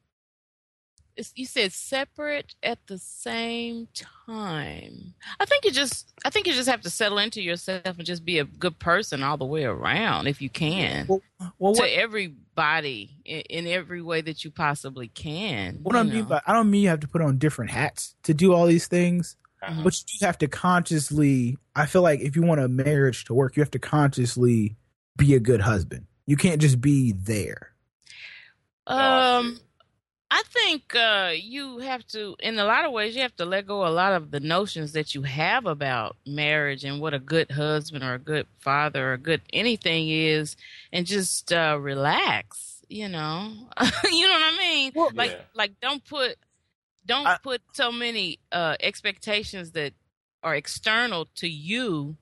you 1.35 1.45
said 1.45 1.71
separate 1.71 2.55
at 2.63 2.79
the 2.87 2.97
same 2.97 3.87
time. 3.93 5.13
I 5.39 5.45
think 5.45 5.65
you 5.65 5.71
just 5.71 6.11
I 6.25 6.29
think 6.29 6.47
you 6.47 6.53
just 6.53 6.69
have 6.69 6.81
to 6.81 6.89
settle 6.89 7.17
into 7.17 7.41
yourself 7.41 7.85
and 7.85 8.05
just 8.05 8.25
be 8.25 8.39
a 8.39 8.45
good 8.45 8.79
person 8.79 9.23
all 9.23 9.37
the 9.37 9.45
way 9.45 9.63
around 9.63 10.27
if 10.27 10.41
you 10.41 10.49
can. 10.49 11.07
Well, 11.07 11.21
well 11.59 11.73
to 11.73 11.81
what, 11.81 11.89
everybody 11.89 13.17
in, 13.25 13.41
in 13.41 13.67
every 13.67 14.01
way 14.01 14.21
that 14.21 14.43
you 14.43 14.51
possibly 14.51 15.07
can. 15.07 15.79
what 15.83 15.95
I 15.95 16.01
you 16.01 16.13
mean 16.13 16.23
by 16.25 16.41
I 16.45 16.53
don't 16.53 16.69
mean 16.69 16.83
you 16.83 16.89
have 16.89 17.01
to 17.01 17.07
put 17.07 17.21
on 17.21 17.37
different 17.37 17.71
hats 17.71 18.15
to 18.23 18.33
do 18.33 18.53
all 18.53 18.65
these 18.65 18.87
things. 18.87 19.35
Uh-huh. 19.63 19.83
But 19.83 19.93
you 20.07 20.25
have 20.25 20.39
to 20.39 20.47
consciously 20.47 21.57
I 21.75 21.85
feel 21.85 22.01
like 22.01 22.19
if 22.21 22.35
you 22.35 22.41
want 22.41 22.61
a 22.61 22.67
marriage 22.67 23.25
to 23.25 23.33
work, 23.33 23.55
you 23.55 23.61
have 23.61 23.71
to 23.71 23.79
consciously 23.79 24.75
be 25.17 25.35
a 25.35 25.39
good 25.39 25.61
husband. 25.61 26.07
You 26.25 26.37
can't 26.37 26.61
just 26.61 26.81
be 26.81 27.11
there. 27.11 27.71
Um, 28.87 29.59
I 30.33 30.43
think 30.47 30.95
uh, 30.95 31.31
you 31.35 31.79
have 31.79 32.07
to, 32.07 32.37
in 32.39 32.57
a 32.57 32.63
lot 32.63 32.85
of 32.85 32.93
ways, 32.93 33.15
you 33.15 33.21
have 33.21 33.35
to 33.35 33.45
let 33.45 33.67
go 33.67 33.85
a 33.85 33.89
lot 33.91 34.13
of 34.13 34.31
the 34.31 34.39
notions 34.39 34.93
that 34.93 35.13
you 35.13 35.23
have 35.23 35.65
about 35.65 36.15
marriage 36.25 36.85
and 36.85 37.01
what 37.01 37.13
a 37.13 37.19
good 37.19 37.51
husband 37.51 38.01
or 38.03 38.13
a 38.13 38.19
good 38.19 38.47
father 38.59 39.09
or 39.09 39.13
a 39.13 39.17
good 39.17 39.41
anything 39.51 40.07
is, 40.09 40.55
and 40.93 41.05
just 41.05 41.51
uh, 41.51 41.77
relax. 41.79 42.81
You 42.87 43.09
know, 43.09 43.51
you 44.11 44.27
know 44.27 44.33
what 44.33 44.53
I 44.53 44.57
mean? 44.57 44.91
Well, 44.95 45.11
like, 45.13 45.31
Yeah. 45.31 45.41
like 45.53 45.73
don't 45.81 46.03
put, 46.05 46.37
don't 47.05 47.27
I- 47.27 47.37
put 47.37 47.61
so 47.73 47.91
many 47.91 48.39
uh, 48.53 48.77
expectations 48.79 49.71
that 49.71 49.93
are 50.43 50.55
external 50.55 51.27
to 51.35 51.47
you 51.49 52.15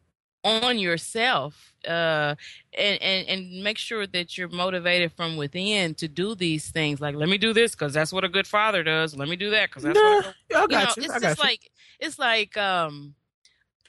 on 0.43 0.79
yourself 0.79 1.73
uh 1.87 2.35
and, 2.77 3.01
and 3.01 3.27
and 3.27 3.63
make 3.63 3.77
sure 3.77 4.07
that 4.07 4.37
you're 4.37 4.47
motivated 4.49 5.11
from 5.13 5.35
within 5.37 5.93
to 5.93 6.07
do 6.07 6.33
these 6.35 6.71
things 6.71 7.01
like 7.01 7.15
let 7.15 7.29
me 7.29 7.37
do 7.37 7.53
this 7.53 7.71
because 7.73 7.93
that's 7.93 8.13
what 8.13 8.23
a 8.23 8.29
good 8.29 8.47
father 8.47 8.83
does 8.83 9.15
let 9.15 9.27
me 9.27 9.35
do 9.35 9.49
that 9.49 9.69
because 9.69 9.83
that's 9.83 10.01
what 10.01 10.13
a 10.13 10.17
Nah, 10.51 10.61
I 10.61 10.65
you 10.67 10.77
know, 10.77 10.93
you. 10.95 11.03
it's 11.03 11.13
I 11.13 11.19
got 11.19 11.37
just 11.37 11.39
you. 11.43 11.49
like 11.49 11.71
it's 11.99 12.17
like 12.19 12.57
um 12.57 13.15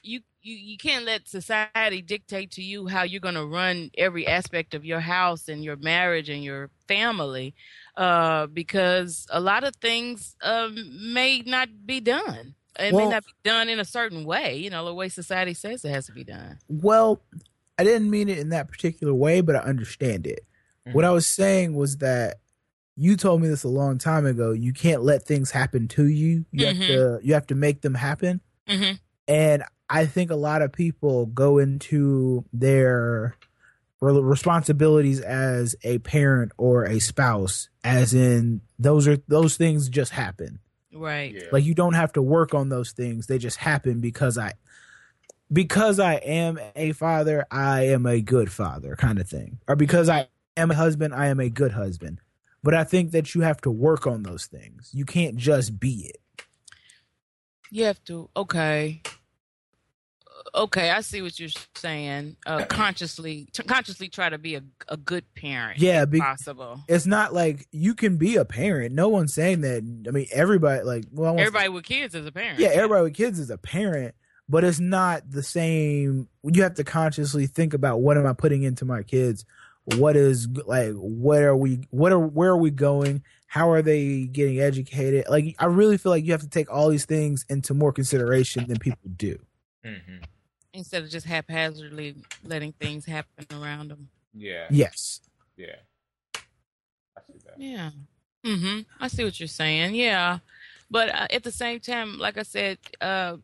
you 0.03 0.21
you 0.41 0.55
you 0.55 0.77
can't 0.77 1.05
let 1.05 1.27
society 1.27 1.85
dictate 2.01 2.35
to 2.37 2.47
you 2.63 2.87
how 2.87 3.03
you're 3.03 3.19
going 3.21 3.35
to 3.35 3.45
run 3.45 3.91
every 3.97 4.15
aspect 4.27 4.73
of 4.73 4.85
your 4.85 4.99
house 5.01 5.47
and 5.47 5.63
your 5.63 5.75
marriage 5.77 6.29
and 6.29 6.43
your 6.43 6.69
family 6.87 7.53
uh 7.97 8.47
because 8.47 9.27
a 9.31 9.39
lot 9.39 9.63
of 9.63 9.75
things 9.77 10.35
um 10.43 10.75
may 11.13 11.41
not 11.45 11.85
be 11.85 11.99
done 11.99 12.55
it 12.79 12.93
Well- 12.93 13.05
may 13.05 13.11
not 13.11 13.25
be 13.25 13.31
done 13.43 13.69
in 13.69 13.79
a 13.79 13.85
certain 13.85 14.23
way 14.25 14.55
you 14.57 14.69
know 14.69 14.85
the 14.85 14.93
way 14.93 15.09
society 15.09 15.53
says 15.53 15.83
it 15.85 15.89
has 15.89 16.05
to 16.07 16.11
be 16.13 16.23
done 16.23 16.57
Well, 16.67 17.21
I 17.77 17.83
didn't 17.83 18.09
mean 18.09 18.29
it 18.29 18.37
in 18.37 18.49
that 18.49 18.67
particular 18.67 19.13
way, 19.13 19.41
but 19.41 19.55
I 19.55 19.59
understand 19.59 20.27
it. 20.27 20.45
What 20.91 21.03
I 21.03 21.09
was 21.11 21.25
saying 21.25 21.73
was 21.73 21.97
that 21.97 22.37
you 22.95 23.15
told 23.15 23.41
me 23.41 23.47
this 23.47 23.63
a 23.63 23.69
long 23.69 23.97
time 23.97 24.25
ago. 24.25 24.51
You 24.51 24.71
can't 24.73 25.01
let 25.01 25.23
things 25.23 25.49
happen 25.49 25.87
to 25.89 26.05
you. 26.07 26.45
You 26.51 26.67
have 26.67 26.75
Mhm. 26.75 26.87
to 26.87 27.19
you 27.23 27.33
have 27.33 27.47
to 27.47 27.55
make 27.55 27.81
them 27.81 27.95
happen. 27.95 28.41
mm-hmm. 28.67 28.95
And 29.27 29.63
I 29.89 30.05
think 30.05 30.29
a 30.29 30.35
lot 30.35 30.61
of 30.61 30.71
people 30.71 31.25
go 31.27 31.57
into 31.57 32.45
their 32.53 33.35
responsibilities 34.01 35.19
as 35.21 35.75
a 35.83 35.99
parent 35.99 36.51
or 36.57 36.85
a 36.85 36.99
spouse 36.99 37.69
as 37.83 38.13
in 38.13 38.61
those 38.79 39.07
are 39.07 39.17
those 39.27 39.57
things 39.57 39.89
just 39.89 40.11
happen. 40.11 40.59
Right 40.93 41.33
Yeah. 41.33 41.47
Like 41.51 41.63
you 41.63 41.73
don't 41.73 41.93
have 41.93 42.13
to 42.13 42.21
work 42.21 42.53
on 42.53 42.69
those 42.69 42.91
things. 42.91 43.27
They 43.27 43.37
just 43.37 43.57
happen 43.57 43.99
because 44.01 44.37
I 44.37 44.53
because 45.51 45.99
I 45.99 46.15
am 46.15 46.59
a 46.75 46.93
father, 46.93 47.45
I 47.51 47.87
am 47.87 48.05
a 48.05 48.21
good 48.21 48.51
father 48.51 48.95
kind 48.95 49.19
of 49.19 49.27
thing. 49.27 49.59
Or 49.67 49.75
because 49.75 50.07
I 50.09 50.27
am 50.55 50.71
a 50.71 50.75
husband, 50.75 51.13
I 51.13 51.27
am 51.27 51.39
a 51.39 51.49
good 51.49 51.73
husband. 51.73 52.19
but 52.63 52.73
I 52.73 52.83
think 52.83 53.11
that 53.11 53.33
you 53.33 53.41
have 53.41 53.59
to 53.61 53.71
work 53.71 54.05
on 54.05 54.23
those 54.23 54.45
things. 54.45 54.91
You 54.93 55.05
can't 55.05 55.35
just 55.35 55.79
be 55.79 56.11
it. 56.13 56.45
You 57.71 57.85
have 57.85 58.03
to. 58.05 58.29
Okay. 58.35 59.01
Okay, 60.53 60.89
I 60.89 60.99
see 61.01 61.21
what 61.21 61.39
you're 61.39 61.49
saying. 61.75 62.35
Uh, 62.45 62.65
consciously, 62.65 63.47
t- 63.53 63.63
consciously 63.63 64.09
try 64.09 64.27
to 64.29 64.37
be 64.37 64.55
a, 64.55 64.63
a 64.89 64.97
good 64.97 65.23
parent. 65.33 65.79
Yeah, 65.79 66.03
be- 66.05 66.19
possible. 66.19 66.81
It's 66.89 67.05
not 67.05 67.33
like 67.33 67.67
you 67.71 67.93
can 67.95 68.17
be 68.17 68.35
a 68.35 68.43
parent. 68.43 68.93
No 68.93 69.07
one's 69.07 69.33
saying 69.33 69.61
that. 69.61 69.83
I 70.07 70.11
mean, 70.11 70.27
everybody 70.31 70.83
like 70.83 71.05
well, 71.11 71.27
I 71.27 71.31
won't 71.31 71.39
say- 71.39 71.45
Everybody 71.47 71.69
with 71.69 71.83
kids 71.85 72.15
is 72.15 72.25
a 72.25 72.31
parent. 72.33 72.59
yeah, 72.59 72.69
everybody 72.69 73.03
with 73.03 73.13
kids 73.13 73.39
is 73.39 73.49
a 73.49 73.57
parent, 73.57 74.13
but 74.49 74.65
it's 74.65 74.79
not 74.81 75.29
the 75.31 75.41
same. 75.43 76.27
You 76.43 76.63
have 76.63 76.73
to 76.75 76.83
consciously 76.83 77.47
think 77.47 77.73
about 77.73 78.01
what 78.01 78.17
am 78.17 78.25
I 78.27 78.33
putting 78.33 78.63
into 78.63 78.83
my 78.83 79.03
kids? 79.03 79.45
What 79.95 80.17
is 80.17 80.49
like? 80.65 80.91
What 80.95 81.41
are 81.43 81.55
we? 81.55 81.79
What 81.91 82.11
are? 82.11 82.19
Where 82.19 82.49
are 82.51 82.57
we 82.57 82.71
going? 82.71 83.23
How 83.47 83.71
are 83.71 83.81
they 83.81 84.25
getting 84.27 84.59
educated? 84.59 85.25
Like, 85.29 85.55
I 85.59 85.65
really 85.65 85.97
feel 85.97 86.09
like 86.11 86.23
you 86.25 86.31
have 86.33 86.41
to 86.41 86.49
take 86.49 86.71
all 86.71 86.89
these 86.89 87.05
things 87.05 87.45
into 87.49 87.73
more 87.73 87.91
consideration 87.91 88.65
than 88.67 88.77
people 88.79 89.09
do. 89.15 89.39
Mm-hmm. 89.85 90.23
Instead 90.73 91.03
of 91.03 91.09
just 91.09 91.25
haphazardly 91.25 92.15
letting 92.43 92.71
things 92.73 93.05
happen 93.05 93.45
around 93.51 93.89
them. 93.89 94.09
Yeah. 94.33 94.67
Yes. 94.69 95.21
Yeah. 95.57 95.75
I 96.35 97.21
see 97.27 97.39
that. 97.45 97.55
Yeah. 97.59 97.89
Mm-hmm. 98.45 98.79
I 98.99 99.07
see 99.09 99.23
what 99.23 99.39
you're 99.39 99.47
saying. 99.47 99.95
Yeah, 99.95 100.39
but 100.89 101.09
uh, 101.09 101.27
at 101.29 101.43
the 101.43 101.51
same 101.51 101.79
time, 101.79 102.17
like 102.17 102.37
I 102.37 102.43
said, 102.43 102.79
uh, 102.99 103.37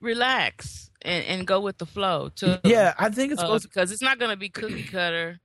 relax 0.00 0.90
and, 1.02 1.24
and 1.24 1.46
go 1.46 1.60
with 1.60 1.78
the 1.78 1.86
flow. 1.86 2.30
To 2.36 2.60
Yeah, 2.64 2.94
I 2.98 3.08
think 3.10 3.32
it's 3.32 3.40
uh, 3.40 3.46
supposed. 3.46 3.64
because 3.68 3.90
it's 3.90 4.02
not 4.02 4.18
going 4.18 4.30
to 4.30 4.36
be 4.36 4.48
cookie 4.48 4.84
cutter. 4.84 5.40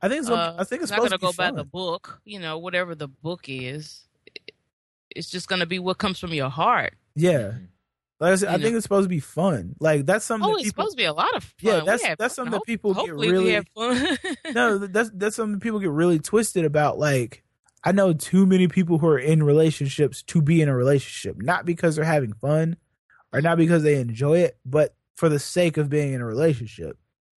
I 0.00 0.08
think 0.08 0.20
it's. 0.20 0.30
Uh, 0.30 0.56
I 0.58 0.64
think 0.64 0.82
it's 0.82 0.90
not 0.90 1.00
going 1.00 1.10
to 1.10 1.18
to 1.18 1.22
go 1.22 1.32
be 1.32 1.36
by 1.36 1.50
the 1.50 1.64
book. 1.64 2.20
You 2.24 2.38
know, 2.40 2.58
whatever 2.58 2.94
the 2.94 3.08
book 3.08 3.42
is, 3.48 4.06
it's 5.10 5.28
just 5.28 5.48
going 5.48 5.60
to 5.60 5.66
be 5.66 5.78
what 5.78 5.98
comes 5.98 6.18
from 6.18 6.32
your 6.32 6.48
heart. 6.48 6.94
Yeah, 7.14 7.38
Mhm. 7.52 7.66
Like 8.20 8.32
I 8.32 8.36
said, 8.36 8.48
I 8.48 8.58
think 8.62 8.76
it's 8.76 8.84
supposed 8.84 9.04
to 9.06 9.08
be 9.08 9.20
fun. 9.20 9.74
Like 9.80 10.06
that's 10.06 10.24
something. 10.24 10.48
Oh, 10.48 10.54
that 10.54 10.60
it's 10.60 10.68
supposed 10.68 10.92
to 10.92 10.96
be 10.96 11.04
a 11.04 11.12
lot 11.12 11.34
of 11.36 11.42
fun. 11.44 11.52
Yeah, 11.60 11.80
that's- 11.84 12.16
that's 12.18 12.34
something 12.34 12.52
that 12.52 12.64
people 12.64 12.94
get 12.94 13.00
hopefully 13.00 13.30
really- 13.30 13.44
we 13.44 13.50
have 13.52 13.66
fun. 13.74 14.18
no, 14.54 14.78
that's 14.78 15.10
that's 15.14 15.36
something 15.36 15.60
people 15.60 15.80
get 15.80 15.90
really 15.90 16.18
twisted 16.18 16.64
about. 16.64 16.98
Like, 16.98 17.42
I 17.82 17.92
know 17.92 18.12
too 18.12 18.46
many 18.46 18.68
people 18.68 18.98
who 18.98 19.08
are 19.08 19.18
in 19.18 19.42
relationships 19.42 20.22
to 20.24 20.40
be 20.40 20.62
in 20.62 20.68
a 20.68 20.76
relationship, 20.76 21.36
not 21.42 21.66
because 21.66 21.96
they're 21.96 22.04
having 22.04 22.32
fun 22.34 22.76
or 23.32 23.40
not 23.40 23.58
because 23.58 23.82
they 23.82 23.96
enjoy 24.00 24.38
it, 24.38 24.56
but 24.64 24.94
for 25.16 25.28
the 25.28 25.38
sake 25.40 25.76
of 25.76 25.88
being 25.88 26.12
in 26.12 26.20
a 26.20 26.26
relationship. 26.26 26.96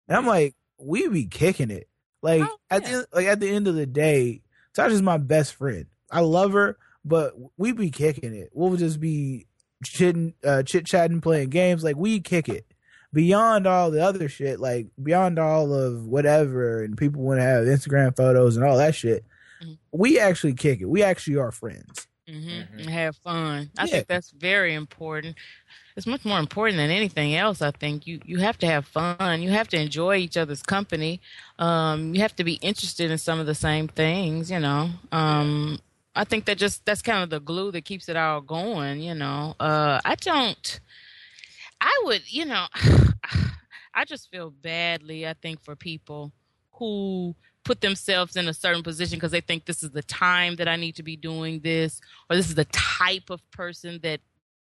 And 0.09 0.16
I'm 0.16 0.27
like, 0.27 0.55
we 0.78 1.09
be 1.09 1.27
kicking 1.27 1.70
it. 1.70 1.89
Like 2.23 2.43
Oh, 2.43 2.57
at 2.70 2.82
yeah. 2.82 2.90
the 2.90 3.09
like 3.12 3.27
at 3.27 3.40
the 3.40 3.48
end 3.48 3.66
of 3.66 3.74
the 3.74 3.86
day, 3.86 4.43
Tasha's 4.77 5.03
my 5.03 5.16
best 5.16 5.55
friend. 5.55 5.86
I 6.11 6.20
love 6.20 6.53
her, 6.53 6.77
but 7.05 7.32
we 7.57 7.73
be 7.73 7.90
kicking 7.90 8.35
it. 8.35 8.51
We'll 8.53 8.77
just 8.77 9.01
be 9.01 9.47
chitting, 9.85 10.35
uh, 10.44 10.62
chit 10.62 10.86
chatting, 10.86 11.20
playing 11.20 11.51
games. 11.51 11.85
Like 11.85 11.97
we 11.97 12.20
kick 12.20 12.48
it 12.48 12.66
beyond 13.12 13.66
all 13.66 13.90
the 13.90 14.03
other 14.05 14.28
shit, 14.28 14.61
like 14.61 14.89
beyond 15.03 15.39
all 15.39 15.73
of 15.74 16.07
whatever, 16.07 16.82
and 16.82 16.97
people 16.97 17.23
want 17.23 17.39
to 17.39 17.44
have 17.44 17.65
Instagram 17.65 18.16
photos 18.16 18.57
and 18.57 18.65
all 18.65 18.77
that 18.78 18.94
shit. 18.94 19.24
Mhm. 19.62 19.78
We 19.93 20.19
actually 20.19 20.55
kick 20.55 20.81
it. 20.81 20.86
We 20.86 21.03
actually 21.03 21.36
are 21.36 21.53
friends. 21.53 22.07
hmm 22.28 22.35
Mhm. 22.35 22.86
have 22.89 23.16
fun. 23.19 23.70
I 23.78 23.85
Yeah. 23.85 23.86
think 23.86 24.09
that's 24.09 24.32
very 24.32 24.74
important. 24.74 25.36
It's 25.97 26.09
much 26.09 26.24
more 26.24 26.40
important 26.40 26.77
than 26.77 26.90
anything 26.90 27.36
else. 27.36 27.62
I 27.62 27.70
think 27.70 28.05
you 28.07 28.20
you 28.27 28.39
have 28.39 28.59
to 28.59 28.66
have 28.66 28.85
fun. 28.86 29.40
You 29.43 29.51
have 29.51 29.69
to 29.69 29.81
enjoy 29.81 30.16
each 30.16 30.36
other's 30.36 30.62
company. 30.62 31.20
Um, 31.61 32.15
you 32.15 32.20
have 32.23 32.35
to 32.36 32.44
be 32.44 32.55
interested 32.55 33.11
in 33.12 33.19
some 33.19 33.39
of 33.39 33.47
the 33.47 33.55
same 33.55 33.86
things. 33.89 34.51
You 34.51 34.59
know. 34.59 34.90
Um, 35.12 35.78
I 36.16 36.24
think 36.24 36.47
that 36.47 36.59
just 36.59 36.84
that's 36.84 37.02
kind 37.02 37.22
of 37.22 37.30
the 37.30 37.40
glue 37.40 37.70
that 37.72 37.84
keeps 37.84 38.09
it 38.09 38.16
all 38.16 38.40
going. 38.40 39.01
You 39.01 39.14
know. 39.14 39.55
Uh, 39.60 40.01
I 40.05 40.14
don't. 40.16 40.80
I 41.80 42.02
would. 42.05 42.22
You 42.32 42.47
know. 42.47 42.66
I 43.94 44.05
just 44.05 44.30
feel 44.30 44.51
badly. 44.51 45.26
I 45.26 45.34
think 45.34 45.62
for 45.62 45.74
people 45.76 46.32
who 46.72 47.34
put 47.64 47.80
themselves 47.80 48.36
in 48.36 48.47
a 48.47 48.52
certain 48.55 48.82
position 48.82 49.16
because 49.18 49.32
they 49.32 49.40
think 49.40 49.64
this 49.64 49.82
is 49.82 49.90
the 49.90 50.02
time 50.02 50.56
that 50.56 50.68
I 50.68 50.76
need 50.76 50.94
to 50.97 51.02
be 51.02 51.16
doing 51.16 51.60
this, 51.60 52.01
or 52.28 52.36
this 52.36 52.48
is 52.48 52.55
the 52.55 52.66
type 52.66 53.30
of 53.30 53.40
person 53.51 53.98
that 54.02 54.20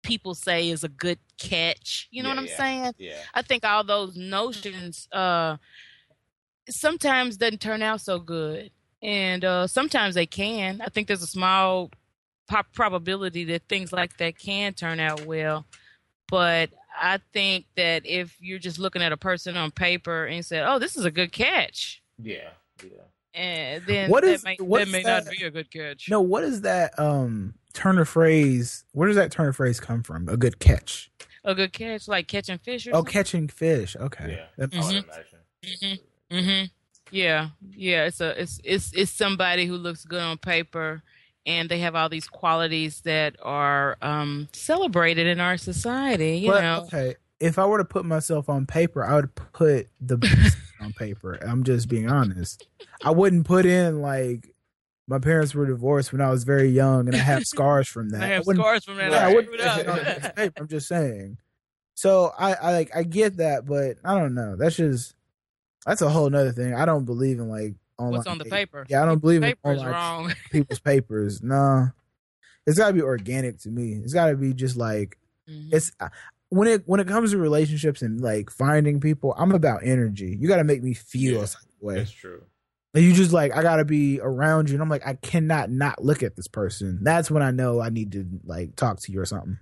people 0.04 0.34
say 0.34 0.70
is 0.70 0.84
a 0.84 0.90
good 0.90 1.20
catch. 1.38 2.08
You 2.12 2.24
know 2.24 2.30
Yeah, 2.30 2.36
what 2.36 2.42
I'm 2.42 2.48
yeah. 2.48 2.58
saying? 2.58 2.94
Yeah. 2.98 3.18
I 3.34 3.42
think 3.42 3.64
all 3.64 3.84
those 3.84 4.18
notions 4.18 5.08
uh, 5.12 5.58
sometimes 6.70 7.38
doesn't 7.38 7.62
turn 7.62 7.82
out 7.82 8.02
so 8.02 8.20
good, 8.20 8.72
and 9.02 9.44
uh, 9.46 9.68
sometimes 9.68 10.16
they 10.16 10.26
can. 10.26 10.82
I 10.82 10.88
think 10.90 11.08
there's 11.08 11.24
a 11.24 11.28
small 11.28 11.92
pop 12.48 12.68
probability 12.74 13.44
that 13.46 13.64
things 13.70 13.92
like 13.94 14.18
that 14.18 14.38
can 14.40 14.74
turn 14.74 15.00
out 15.00 15.26
well, 15.26 15.66
but 16.30 16.70
I 17.00 17.20
think 17.34 17.66
that 17.76 18.06
if 18.06 18.36
you're 18.42 18.60
just 18.60 18.80
looking 18.80 19.02
at 19.02 19.12
a 19.12 19.18
person 19.18 19.56
on 19.58 19.72
paper 19.72 20.26
and 20.26 20.46
said, 20.46 20.66
"Oh, 20.68 20.80
this 20.80 20.98
is 20.98 21.06
a 21.06 21.12
good 21.12 21.32
catch," 21.32 22.02
Yeah. 22.22 22.50
Yeah. 22.84 22.90
and 23.34 23.86
then 23.86 24.10
What 24.10 24.24
that 24.24 24.32
is- 24.32 24.44
may, 24.44 24.58
what 24.60 24.80
that 24.80 24.88
is 24.88 24.92
may 24.94 25.04
that- 25.04 25.26
not 25.26 25.32
be 25.32 25.44
a 25.44 25.52
good 25.52 25.72
catch. 25.72 26.10
No, 26.10 26.22
what 26.22 26.44
is 26.44 26.62
that 26.62 26.98
um 27.00 27.54
turn 27.74 27.98
of 28.00 28.10
phrase? 28.10 28.84
Where 28.94 29.08
does 29.08 29.16
that 29.18 29.32
turn 29.32 29.48
of 29.48 29.56
phrase 29.56 29.80
come 29.80 30.02
from? 30.04 30.28
A 30.28 30.36
good 30.38 30.60
catch. 30.60 31.10
a 31.46 31.56
good 31.56 31.72
catch, 31.72 32.08
like 32.10 32.28
catching 32.28 32.58
fish 32.58 32.86
or 32.86 32.90
Oh, 32.90 32.94
something. 32.98 33.14
catching 33.14 33.48
fish. 33.48 33.96
Okay. 33.96 34.32
Yeah. 34.38 34.46
That- 34.58 34.74
I 34.76 34.80
would 34.80 35.06
Mhm. 35.64 36.00
Mm-hmm. 36.32 36.66
Yeah, 37.12 37.50
yeah. 37.76 38.06
It's 38.06 38.22
a 38.22 38.40
it's 38.42 38.60
it's 38.64 38.92
it's 38.94 39.12
somebody 39.12 39.66
who 39.66 39.76
looks 39.76 40.06
good 40.06 40.22
on 40.22 40.38
paper, 40.38 41.02
and 41.46 41.70
they 41.70 41.80
have 41.80 41.96
all 41.96 42.10
these 42.10 42.28
qualities 42.28 43.02
that 43.02 43.36
are 43.42 43.98
um, 44.02 44.48
celebrated 44.54 45.28
in 45.28 45.40
our 45.40 45.58
society. 45.58 46.38
You 46.38 46.52
but, 46.52 46.62
know, 46.62 46.82
okay. 46.84 47.16
If 47.40 47.58
I 47.58 47.66
were 47.66 47.78
to 47.78 47.86
put 47.86 48.06
myself 48.06 48.50
on 48.50 48.66
paper, 48.66 49.04
I 49.04 49.16
would 49.16 49.34
put 49.36 49.88
the 50.02 50.18
best 50.18 50.58
on 50.82 50.94
paper. 50.94 51.40
I'm 51.42 51.64
just 51.64 51.88
being 51.88 52.10
honest. 52.10 52.68
I 53.04 53.12
wouldn't 53.12 53.46
put 53.46 53.66
in 53.66 54.02
like 54.02 54.54
my 55.08 55.18
parents 55.20 55.56
were 55.56 55.66
divorced 55.66 56.12
when 56.12 56.22
I 56.22 56.30
was 56.30 56.44
very 56.44 56.70
young, 56.70 57.08
and 57.08 57.16
I 57.16 57.20
have 57.20 57.44
scars 57.48 57.88
from 57.88 58.10
that. 58.10 58.22
I 58.22 58.28
have 58.28 58.46
wouldn't- 58.46 58.64
scars 58.64 58.86
from 58.86 58.98
that. 58.98 59.14
I 59.14 59.32
I 59.32 59.34
wouldn't 59.34 59.60
screwed 59.60 59.86
put 59.88 59.98
it 59.98 60.26
on 60.26 60.32
paper. 60.36 60.54
I'm 60.62 60.68
just 60.68 60.88
saying. 60.88 61.38
So 61.96 62.32
I, 62.38 62.54
I 62.54 62.72
like 62.74 62.96
I 62.96 63.04
get 63.04 63.38
that, 63.38 63.66
but 63.66 63.98
I 64.06 64.18
don't 64.18 64.34
know. 64.34 64.56
That's 64.56 64.78
just 64.78 65.16
that's 65.90 66.02
a 66.02 66.10
whole 66.10 66.30
nother 66.30 66.52
thing. 66.52 66.74
I 66.74 66.86
don't 66.86 67.06
believe 67.06 67.40
in 67.40 67.50
like 67.50 67.76
online. 67.98 68.14
What's 68.18 68.28
on 68.28 68.38
the 68.38 68.46
paper? 68.46 68.86
Yeah, 68.90 69.04
I 69.04 69.06
don't 69.06 69.20
believe 69.20 69.44
in 69.44 69.56
online 69.64 69.92
wrong. 69.92 70.34
people's 70.52 70.80
papers. 70.80 71.42
No, 71.44 71.90
it's 72.66 72.78
got 72.78 72.88
to 72.88 72.94
be 72.94 73.02
organic 73.02 73.60
to 73.62 73.70
me. 73.70 73.94
It's 73.94 74.14
got 74.14 74.28
to 74.28 74.36
be 74.36 74.54
just 74.54 74.78
like 74.78 75.18
Mhm. 75.50 75.74
it's 75.74 75.92
uh, 76.00 76.10
when 76.50 76.68
it 76.68 76.84
when 76.86 77.00
it 77.00 77.08
comes 77.08 77.32
to 77.32 77.38
relationships 77.38 78.02
and 78.02 78.22
like 78.22 78.50
finding 78.52 79.00
people. 79.00 79.34
I'm 79.38 79.52
about 79.52 79.82
energy. 79.84 80.38
You 80.40 80.48
got 80.48 80.58
to 80.58 80.64
make 80.64 80.82
me 80.84 80.94
feel 80.94 81.38
Yeah. 81.38 81.44
a 81.44 81.48
certain 81.48 81.68
way. 81.82 81.96
That's 81.96 82.12
true. 82.12 82.44
And 82.94 83.04
you 83.04 83.14
just 83.14 83.32
like 83.34 83.56
I 83.56 83.62
got 83.62 83.76
to 83.78 83.86
be 83.86 84.20
around 84.22 84.70
you, 84.70 84.76
and 84.76 84.82
I'm 84.82 84.90
like 84.90 85.06
I 85.06 85.14
cannot 85.16 85.70
not 85.70 86.04
look 86.04 86.24
at 86.24 86.36
this 86.36 86.48
person. 86.48 87.00
That's 87.04 87.30
when 87.30 87.44
I 87.44 87.52
know 87.52 87.80
I 87.82 87.90
need 87.90 88.12
to 88.14 88.26
like 88.46 88.76
talk 88.76 89.00
to 89.02 89.12
you 89.12 89.20
or 89.20 89.26
something. 89.26 89.60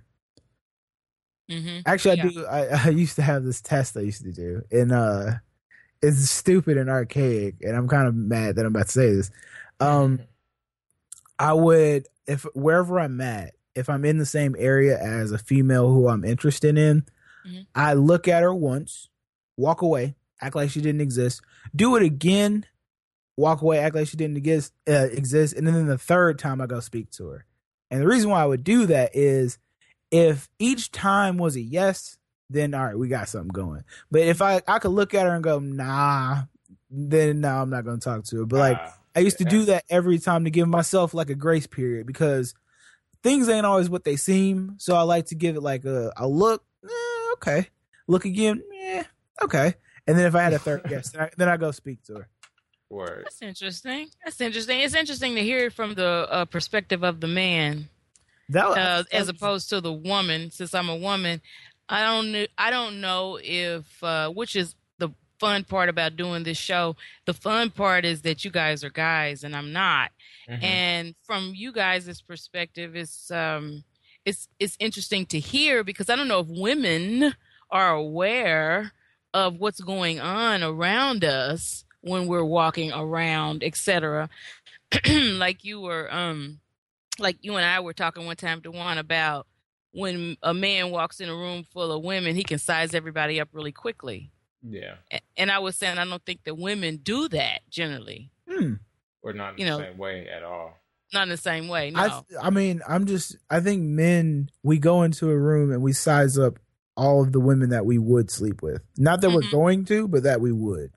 Mhm. 1.50 1.82
Actually, 1.86 2.20
I 2.20 2.28
do. 2.28 2.46
I, 2.46 2.66
I 2.86 2.88
used 2.90 3.16
to 3.16 3.22
have 3.22 3.44
this 3.44 3.60
test 3.60 3.96
I 3.96 4.00
used 4.00 4.22
to 4.24 4.32
do, 4.32 4.62
and 4.70 4.92
uh, 4.92 5.32
it's 6.02 6.30
stupid 6.30 6.76
and 6.76 6.88
archaic, 6.90 7.56
and 7.62 7.76
I'm 7.76 7.88
kind 7.88 8.06
of 8.06 8.14
mad 8.14 8.56
that 8.56 8.62
I'm 8.66 8.74
about 8.74 8.86
to 8.86 8.92
say 8.92 9.14
this. 9.14 9.30
Um, 9.80 10.20
I 11.38 11.52
would 11.52 12.06
if 12.26 12.44
wherever 12.54 12.98
I'm 13.00 13.20
at, 13.20 13.54
if 13.74 13.88
I'm 13.88 14.04
in 14.04 14.18
the 14.18 14.26
same 14.26 14.54
area 14.58 14.98
as 14.98 15.32
a 15.32 15.38
female 15.38 15.90
who 15.92 16.08
I'm 16.08 16.24
interested 16.24 16.76
in, 16.76 17.04
Mhm. 17.46 17.66
I 17.74 17.94
look 17.94 18.28
at 18.28 18.42
her 18.42 18.54
once, 18.54 19.08
walk 19.56 19.80
away, 19.82 20.16
act 20.42 20.56
like 20.56 20.70
she 20.70 20.80
didn't 20.80 21.00
exist, 21.00 21.40
do 21.74 21.96
it 21.96 22.02
again, 22.02 22.66
walk 23.36 23.62
away, 23.62 23.78
act 23.78 23.94
like 23.94 24.08
she 24.08 24.16
didn't 24.16 24.36
exist, 24.36 24.72
uh, 24.88 25.08
exist, 25.12 25.54
and 25.54 25.66
then 25.66 25.86
the 25.86 25.96
third 25.96 26.38
time 26.38 26.60
I 26.60 26.66
go 26.66 26.80
speak 26.80 27.10
to 27.12 27.28
her. 27.28 27.44
And 27.90 28.02
the 28.02 28.06
reason 28.06 28.30
why 28.30 28.42
I 28.42 28.46
would 28.46 28.64
do 28.64 28.84
that 28.86 29.14
is 29.14 29.58
if 30.10 30.48
each 30.58 30.90
time 30.92 31.38
was 31.38 31.56
a 31.56 31.60
yes, 31.60 32.18
then 32.50 32.74
all 32.74 32.84
right, 32.84 32.98
we 32.98 33.08
got 33.08 33.28
something 33.28 33.48
going. 33.48 33.84
But 34.10 34.22
if 34.22 34.42
I 34.42 34.62
I 34.66 34.78
could 34.78 34.90
look 34.90 35.14
at 35.14 35.26
her 35.26 35.34
and 35.34 35.44
go 35.44 35.58
nah, 35.58 36.42
then 36.90 37.40
no, 37.40 37.48
I'm 37.62 37.70
not 37.70 37.84
going 37.84 38.00
to 38.00 38.04
talk 38.04 38.24
to 38.24 38.38
her. 38.38 38.46
But 38.46 38.58
like 38.58 38.78
Ah, 38.80 38.98
I 39.16 39.20
used 39.20 39.38
to 39.38 39.44
yeah. 39.44 39.50
do 39.50 39.64
that 39.66 39.84
every 39.90 40.18
time 40.18 40.44
to 40.44 40.50
give 40.50 40.68
myself 40.68 41.14
like 41.14 41.30
a 41.30 41.34
grace 41.34 41.66
period 41.66 42.06
because 42.06 42.54
things 43.22 43.48
ain't 43.48 43.66
always 43.66 43.90
what 43.90 44.04
they 44.04 44.16
seem. 44.16 44.74
So 44.78 44.94
I 44.94 45.02
like 45.02 45.26
to 45.26 45.34
give 45.34 45.56
it 45.56 45.62
like 45.62 45.84
a, 45.84 46.12
a 46.16 46.28
look, 46.28 46.64
eh, 46.84 47.32
okay, 47.34 47.68
look 48.06 48.24
again, 48.24 48.62
yeah, 48.72 49.04
okay. 49.42 49.74
And 50.06 50.18
then 50.18 50.26
if 50.26 50.34
I 50.34 50.42
had 50.42 50.54
a 50.54 50.58
third 50.58 50.84
guess, 50.88 51.10
then 51.10 51.22
I, 51.22 51.30
then 51.36 51.48
I 51.48 51.56
go 51.58 51.70
speak 51.70 52.02
to 52.04 52.14
her. 52.14 52.28
Word. 52.90 53.24
That's 53.24 53.42
interesting. 53.42 54.08
That's 54.24 54.40
interesting. 54.40 54.80
It's 54.80 54.94
interesting 54.94 55.34
to 55.34 55.42
hear 55.42 55.66
it 55.66 55.74
from 55.74 55.92
the 55.92 56.26
uh, 56.30 56.44
perspective 56.46 57.02
of 57.02 57.20
the 57.20 57.26
man. 57.26 57.90
That 58.48 58.66
uh, 58.66 59.04
as 59.12 59.28
opposed 59.28 59.68
to 59.68 59.82
the 59.82 59.92
woman. 59.92 60.50
Since 60.50 60.72
I'm 60.74 60.88
a 60.88 60.96
woman, 60.96 61.42
I 61.88 62.02
don't 62.02 62.48
I 62.58 62.70
don't 62.70 63.00
know 63.00 63.38
if 63.42 64.02
uh, 64.02 64.28
which 64.30 64.54
is 64.56 64.74
the 64.98 65.10
fun 65.40 65.64
part 65.64 65.88
about 65.88 66.16
doing 66.16 66.42
this 66.44 66.58
show. 66.58 66.96
The 67.24 67.34
fun 67.34 67.70
part 67.70 68.04
is 68.04 68.22
that 68.22 68.44
you 68.44 68.50
guys 68.50 68.84
are 68.84 68.90
guys 68.90 69.44
and 69.44 69.56
I'm 69.56 69.72
not. 69.72 70.10
Mhm. 70.48 70.62
And 70.62 71.14
from 71.24 71.52
you 71.54 71.72
guys' 71.72 72.20
perspective, 72.22 72.96
it's 72.96 73.30
um, 73.30 73.84
it's 74.24 74.48
it's 74.58 74.76
interesting 74.80 75.26
to 75.26 75.38
hear 75.38 75.82
because 75.84 76.10
I 76.10 76.16
don't 76.16 76.28
know 76.28 76.40
if 76.40 76.48
women 76.48 77.34
are 77.70 77.92
aware 77.92 78.92
of 79.34 79.56
what's 79.58 79.80
going 79.80 80.20
on 80.20 80.62
around 80.62 81.24
us 81.24 81.84
when 82.00 82.26
we're 82.26 82.44
walking 82.44 82.92
around, 82.92 83.62
etc. 83.62 84.28
like 85.10 85.64
you 85.64 85.80
were, 85.80 86.12
um, 86.12 86.60
like 87.18 87.36
you 87.42 87.56
and 87.56 87.64
I 87.64 87.80
were 87.80 87.92
talking 87.92 88.24
one 88.24 88.36
time 88.36 88.62
to 88.62 88.70
one 88.70 88.96
about 88.96 89.46
when 89.92 90.36
a 90.42 90.52
man 90.54 90.90
walks 90.90 91.20
in 91.20 91.28
a 91.28 91.34
room 91.34 91.64
full 91.64 91.90
of 91.92 92.02
women, 92.04 92.34
he 92.36 92.42
can 92.44 92.58
size 92.58 92.94
everybody 92.94 93.40
up 93.40 93.48
really 93.52 93.72
quickly. 93.72 94.30
yeah, 94.62 94.96
And 95.36 95.50
I 95.50 95.58
was 95.60 95.76
saying 95.76 95.98
I 95.98 96.04
don't 96.04 96.24
think 96.24 96.44
that 96.44 96.56
women 96.58 96.96
do 96.96 97.28
that 97.28 97.60
generally, 97.70 98.30
Hmm. 98.48 98.74
or 99.22 99.32
not 99.32 99.54
in 99.54 99.58
You 99.60 99.64
the 99.64 99.70
know, 99.70 99.78
same 99.84 99.98
way 99.98 100.28
at 100.28 100.42
all. 100.42 100.74
not 101.14 101.22
in 101.24 101.28
the 101.30 101.36
same 101.36 101.68
way. 101.68 101.90
No. 101.90 102.00
I 102.00 102.22
I 102.42 102.50
mean, 102.50 102.82
I'm 102.86 103.06
just 103.06 103.36
I 103.48 103.60
think 103.60 103.82
men 103.82 104.50
we 104.62 104.78
go 104.78 105.02
into 105.04 105.30
a 105.30 105.38
room 105.38 105.72
and 105.72 105.80
we 105.82 105.92
size 105.92 106.36
up 106.38 106.58
all 106.96 107.22
of 107.22 107.32
the 107.32 107.40
women 107.40 107.70
that 107.70 107.86
we 107.86 107.96
would 107.98 108.30
sleep 108.30 108.60
with. 108.60 108.82
Not 108.96 109.20
that 109.20 109.30
we're 109.30 109.42
Mhm. 109.42 109.50
going 109.52 109.84
to, 109.86 110.08
but 110.08 110.24
that 110.24 110.40
we 110.40 110.52
would. 110.52 110.90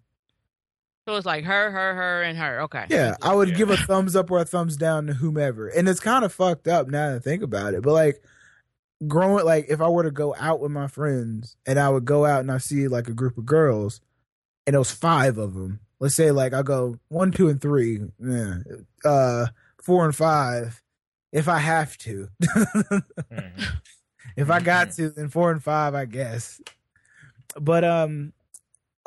so 1.08 1.16
it's 1.16 1.26
like 1.26 1.44
her, 1.46 1.72
her, 1.72 1.96
her, 1.96 2.22
and 2.24 2.38
her. 2.38 2.62
Okay. 2.62 2.86
Yeah, 2.90 3.16
I 3.22 3.34
would 3.36 3.50
Yeah. 3.50 3.56
give 3.56 3.70
a 3.72 3.78
thumbs 3.78 4.16
up 4.16 4.30
or 4.32 4.40
a 4.40 4.46
thumbs 4.46 4.78
down 4.78 5.08
to 5.08 5.14
whomever. 5.14 5.68
And 5.68 5.90
it's 5.90 6.00
kind 6.00 6.24
of 6.24 6.32
fucked 6.34 6.68
up 6.68 6.88
now 6.90 7.10
that 7.10 7.16
I 7.16 7.20
think 7.20 7.42
about 7.44 7.74
it. 7.74 7.82
But 7.84 7.94
like 7.94 8.24
growing 9.08 9.46
like 9.46 9.66
if 9.70 9.82
I 9.82 9.90
were 9.90 10.04
to 10.04 10.12
go 10.12 10.36
out 10.40 10.60
with 10.60 10.72
my 10.72 10.88
friends 10.88 11.56
and 11.66 11.80
I 11.80 11.90
would 11.90 12.06
go 12.06 12.26
out 12.26 12.42
and 12.42 12.52
I 12.52 12.58
see 12.60 12.88
like 12.88 13.08
a 13.08 13.14
group 13.14 13.38
of 13.38 13.46
girls 13.46 14.02
and 14.68 14.76
it 14.76 14.80
was 14.80 14.92
five 14.92 15.38
of 15.38 15.54
them. 15.54 15.80
Let's 16.00 16.16
say 16.16 16.32
like 16.32 16.54
I 16.54 16.62
go 16.62 16.98
one, 17.10 17.32
two, 17.32 17.50
and 17.50 17.62
three. 17.62 18.00
Yeah. 18.20 18.58
Uh 19.06 19.48
four 19.82 20.06
and 20.06 20.16
five. 20.16 20.82
If 21.32 21.48
I 21.48 21.60
have 21.60 21.98
to. 22.00 22.28
Mhm. 22.44 23.04
if 24.36 24.50
I 24.50 24.60
got 24.60 24.92
to, 24.94 25.10
then 25.10 25.30
four 25.30 25.52
and 25.52 25.64
five, 25.64 25.96
I 25.96 26.06
guess. 26.06 26.60
But 27.60 27.84
um, 27.84 28.34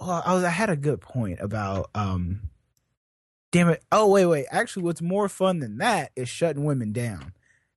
well, 0.01 0.23
I 0.25 0.35
was 0.35 0.45
I 0.45 0.51
had 0.51 0.71
a 0.71 0.77
good 0.77 1.01
point 1.01 1.41
about 1.41 1.91
um, 1.95 2.49
damn 3.53 3.69
it. 3.69 3.83
Oh 3.93 4.09
wait, 4.09 4.27
wait. 4.27 4.47
Actually, 4.51 4.85
what's 4.85 5.03
more 5.03 5.29
fun 5.29 5.59
than 5.59 5.79
that 5.79 6.13
is 6.17 6.29
shutting 6.29 6.65
women 6.65 6.93
down. 6.93 7.34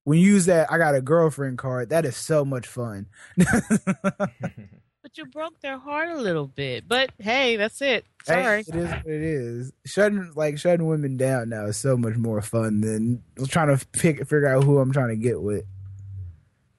When 0.08 0.18
you 0.18 0.32
use 0.32 0.46
that, 0.46 0.72
I 0.72 0.78
got 0.78 0.94
a 0.94 1.02
girlfriend 1.02 1.58
card. 1.58 1.90
That 1.90 2.06
is 2.06 2.16
so 2.16 2.42
much 2.42 2.66
fun. 2.66 3.08
But 3.36 5.16
you 5.16 5.26
broke 5.26 5.60
their 5.60 5.78
heart 5.78 6.10
a 6.10 6.20
little 6.20 6.46
bit. 6.46 6.88
But 6.88 7.10
hey, 7.18 7.56
that's 7.56 7.80
it. 7.80 8.04
Hey, 8.26 8.42
Sorry. 8.42 8.60
it 8.60 8.74
is 8.74 8.90
what 8.90 9.06
it 9.06 9.22
is. 9.22 9.72
Shutting 9.86 10.32
like 10.34 10.58
shutting 10.58 10.86
women 10.86 11.16
down 11.16 11.50
now 11.50 11.66
is 11.66 11.76
so 11.76 11.96
much 11.96 12.16
more 12.16 12.42
fun 12.42 12.80
than 12.80 13.22
trying 13.48 13.74
to 13.74 13.86
pick 13.88 14.18
figure 14.20 14.48
out 14.48 14.64
who 14.64 14.78
I'm 14.78 14.92
trying 14.92 15.08
to 15.08 15.16
get 15.16 15.40
with. 15.40 15.64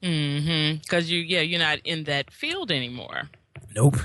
Mm-hmm. 0.04 0.80
Because 0.82 1.10
you, 1.10 1.20
yeah, 1.20 1.42
you're 1.42 1.60
not 1.60 1.80
in 1.86 2.06
that 2.06 2.32
field 2.32 2.72
anymore. 2.72 3.30
Nope. 3.76 3.98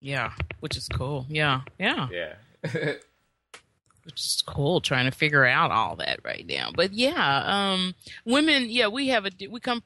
Yeah, 0.00 0.32
which 0.60 0.76
is 0.76 0.88
cool. 0.88 1.26
Yeah, 1.28 1.60
yeah, 1.78 2.08
yeah. 2.10 2.92
which 4.06 4.20
is 4.20 4.42
cool. 4.46 4.80
Trying 4.80 5.10
to 5.10 5.16
figure 5.16 5.44
out 5.44 5.70
all 5.70 5.96
that 5.96 6.20
right 6.24 6.46
now. 6.46 6.70
But 6.74 6.92
yeah, 6.92 7.42
um, 7.44 7.94
women. 8.24 8.66
Yeah, 8.68 8.86
we 8.86 9.08
have 9.08 9.26
a 9.26 9.30
we 9.50 9.60
come 9.60 9.82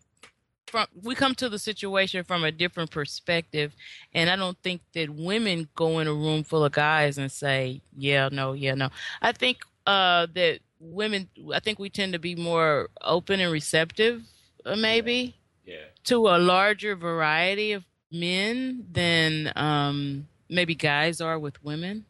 from 0.67 0.87
we 1.03 1.15
come 1.15 1.35
to 1.37 1.49
the 1.49 1.59
situation 1.59 2.23
from 2.25 2.45
a 2.45 2.53
different 2.53 2.91
perspective, 2.91 3.75
and 4.15 4.31
I 4.31 4.37
don't 4.37 4.59
think 4.63 4.83
that 4.95 5.11
women 5.11 5.69
go 5.75 5.99
in 5.99 6.07
a 6.07 6.13
room 6.13 6.45
full 6.45 6.65
of 6.65 6.73
guys 6.73 7.19
and 7.19 7.33
say, 7.33 7.81
"Yeah, 7.97 8.29
no, 8.31 8.53
yeah, 8.53 8.75
no." 8.75 8.91
I 9.21 9.33
think 9.33 9.59
uh, 9.87 10.27
that 10.35 10.61
women. 10.79 11.29
I 11.53 11.61
think 11.61 11.79
we 11.79 11.91
tend 11.91 12.13
to 12.13 12.19
be 12.19 12.35
more 12.35 12.89
open 13.03 13.41
and 13.41 13.53
receptive, 13.53 14.23
uh, 14.65 14.77
maybe. 14.77 15.35
yeah. 15.67 15.77
to 16.05 16.29
a 16.29 16.39
larger 16.39 16.95
variety 16.95 17.73
of 17.73 17.85
men 18.13 18.87
than 18.93 19.53
um, 19.57 20.27
maybe 20.49 20.75
guys 20.75 21.21
are 21.21 21.39
with 21.39 21.63
women. 21.65 22.05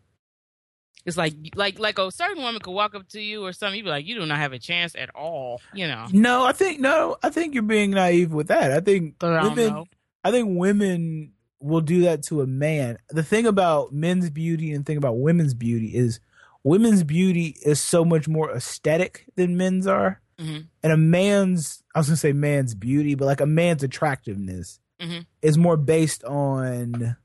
It's 1.07 1.17
like 1.17 1.35
like 1.55 1.79
like 1.79 1.99
a 1.99 2.11
certain 2.11 2.43
woman 2.43 2.61
could 2.61 2.73
walk 2.73 2.95
up 2.95 3.09
to 3.09 3.21
you 3.21 3.45
or 3.45 3.53
something, 3.53 3.77
you'd 3.79 3.85
be 3.85 3.91
like, 3.91 4.07
you 4.07 4.15
do 4.15 4.27
not 4.27 4.39
have 4.39 4.53
a 4.53 4.59
chance 4.59 4.95
at 4.95 5.11
all, 5.15 5.61
you 5.73 5.87
know. 5.89 6.07
No, 6.13 6.45
I 6.45 6.53
think 6.53 6.79
no. 6.81 7.17
I 7.23 7.31
think 7.31 7.55
you're 7.55 7.63
being 7.63 7.93
naive 7.93 8.33
with 8.33 8.49
that. 8.49 8.71
I 8.71 8.81
think 8.81 9.15
I 9.23 9.43
women. 9.49 9.85
I 10.23 10.31
think 10.31 10.49
women 10.59 11.33
will 11.61 11.81
do 11.81 12.03
that 12.03 12.23
to 12.25 12.43
a 12.43 12.47
man. 12.47 12.99
The 13.11 13.23
thing 13.23 13.47
about 13.47 13.93
men's 13.93 14.29
beauty 14.31 14.73
and 14.73 14.85
thing 14.85 14.97
about 14.99 15.19
women's 15.19 15.55
beauty 15.55 15.95
is 15.95 16.21
women's 16.65 17.03
beauty 17.05 17.57
is 17.65 17.81
so 17.81 18.05
much 18.05 18.29
more 18.29 18.51
aesthetic 18.55 19.25
than 19.37 19.57
men's 19.57 19.87
are. 19.87 20.21
Mhm. 20.39 20.67
And 20.83 20.93
a 20.93 20.97
man's, 20.97 21.83
I 21.95 21.99
was 22.01 22.09
going 22.09 22.15
to 22.15 22.21
say 22.21 22.33
man's 22.33 22.75
beauty, 22.75 23.15
but 23.15 23.25
like 23.27 23.41
a 23.43 23.47
man's 23.47 23.83
attractiveness 23.83 24.81
Mhm. 25.01 25.27
is 25.43 25.57
more 25.59 25.77
based 25.79 26.25
on 26.25 27.17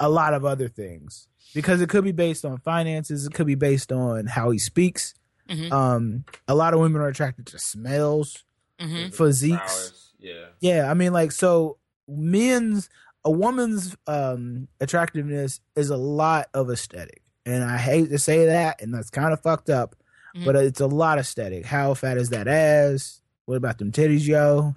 a 0.00 0.08
lot 0.08 0.34
of 0.34 0.44
other 0.44 0.68
things 0.68 1.28
because 1.54 1.80
it 1.80 1.88
could 1.88 2.04
be 2.04 2.12
based 2.12 2.44
on 2.44 2.58
finances. 2.58 3.26
It 3.26 3.32
could 3.34 3.46
be 3.46 3.54
based 3.54 3.92
on 3.92 4.26
how 4.26 4.50
he 4.50 4.58
speaks. 4.58 5.14
Mhm. 5.48 5.70
Um, 5.72 6.24
a 6.48 6.54
lot 6.54 6.74
of 6.74 6.80
women 6.80 7.00
are 7.02 7.08
attracted 7.08 7.46
to 7.48 7.58
smells, 7.58 8.44
hmm 8.80 9.08
physiques. 9.08 9.72
Flowers, 9.72 10.12
Yeah. 10.18 10.46
Yeah, 10.60 10.90
I 10.90 10.94
mean, 10.94 11.12
like, 11.12 11.32
so 11.32 11.78
men's 12.08 12.88
a 13.26 13.30
woman's 13.30 13.96
um 14.06 14.68
attractiveness 14.80 15.60
is 15.76 15.90
a 15.90 15.96
lot 15.96 16.48
of 16.54 16.70
aesthetic, 16.70 17.22
and 17.46 17.62
I 17.64 17.76
hate 17.78 18.10
to 18.10 18.18
say 18.18 18.46
that, 18.46 18.80
and 18.82 18.92
that's 18.94 19.10
kind 19.10 19.32
of 19.32 19.40
fucked 19.40 19.70
up, 19.70 19.96
Mhm. 20.36 20.44
but 20.44 20.56
it's 20.56 20.80
a 20.80 20.86
lot 20.86 21.18
of 21.18 21.22
aesthetic. 21.22 21.64
How 21.66 21.94
fat 21.94 22.16
is 22.18 22.30
that 22.30 22.48
ass? 22.48 23.20
What 23.46 23.56
about 23.56 23.78
them 23.78 23.92
titties, 23.92 24.26
yo? 24.26 24.74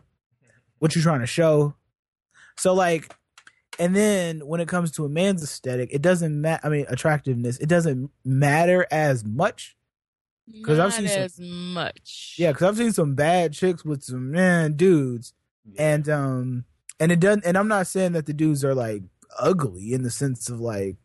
What 0.80 0.96
you 0.96 1.02
trying 1.02 1.22
to 1.22 1.26
show? 1.28 1.74
So 2.58 2.74
like, 2.74 3.14
and 3.80 3.96
then 3.96 4.40
when 4.48 4.60
it 4.62 4.68
comes 4.68 4.92
to 4.94 5.06
a 5.06 5.10
man's 5.10 5.44
aesthetic, 5.44 5.90
it 5.92 6.02
doesn't 6.02 6.40
matter. 6.40 6.66
I 6.66 6.70
mean, 6.70 6.86
attractiveness, 6.90 7.58
it 7.58 7.68
doesn't 7.70 8.12
matter 8.26 8.86
as 8.92 9.24
much 9.26 9.76
'Cause 10.64 10.80
I've 10.80 10.92
Not 10.92 10.94
seen 10.94 11.08
some- 11.10 11.22
as 11.24 11.40
much. 11.42 12.36
Yeah, 12.38 12.54
because 12.54 12.68
I've 12.70 12.78
seen 12.78 12.94
some 12.94 13.16
bad 13.16 13.52
chicks 13.52 13.84
with 13.84 14.02
some 14.04 14.32
man 14.32 14.78
dudes, 14.78 15.34
Yeah. 15.66 15.94
and 15.96 16.08
um, 16.10 16.66
and 17.02 17.12
it 17.12 17.20
doesn't. 17.20 17.46
And 17.46 17.58
I'm 17.58 17.68
not 17.68 17.86
saying 17.88 18.14
that 18.14 18.28
the 18.28 18.34
dudes 18.34 18.64
are 18.64 18.74
like 18.74 19.04
ugly 19.38 19.92
in 19.92 20.04
the 20.04 20.10
sense 20.10 20.50
of 20.50 20.62
like 20.62 20.96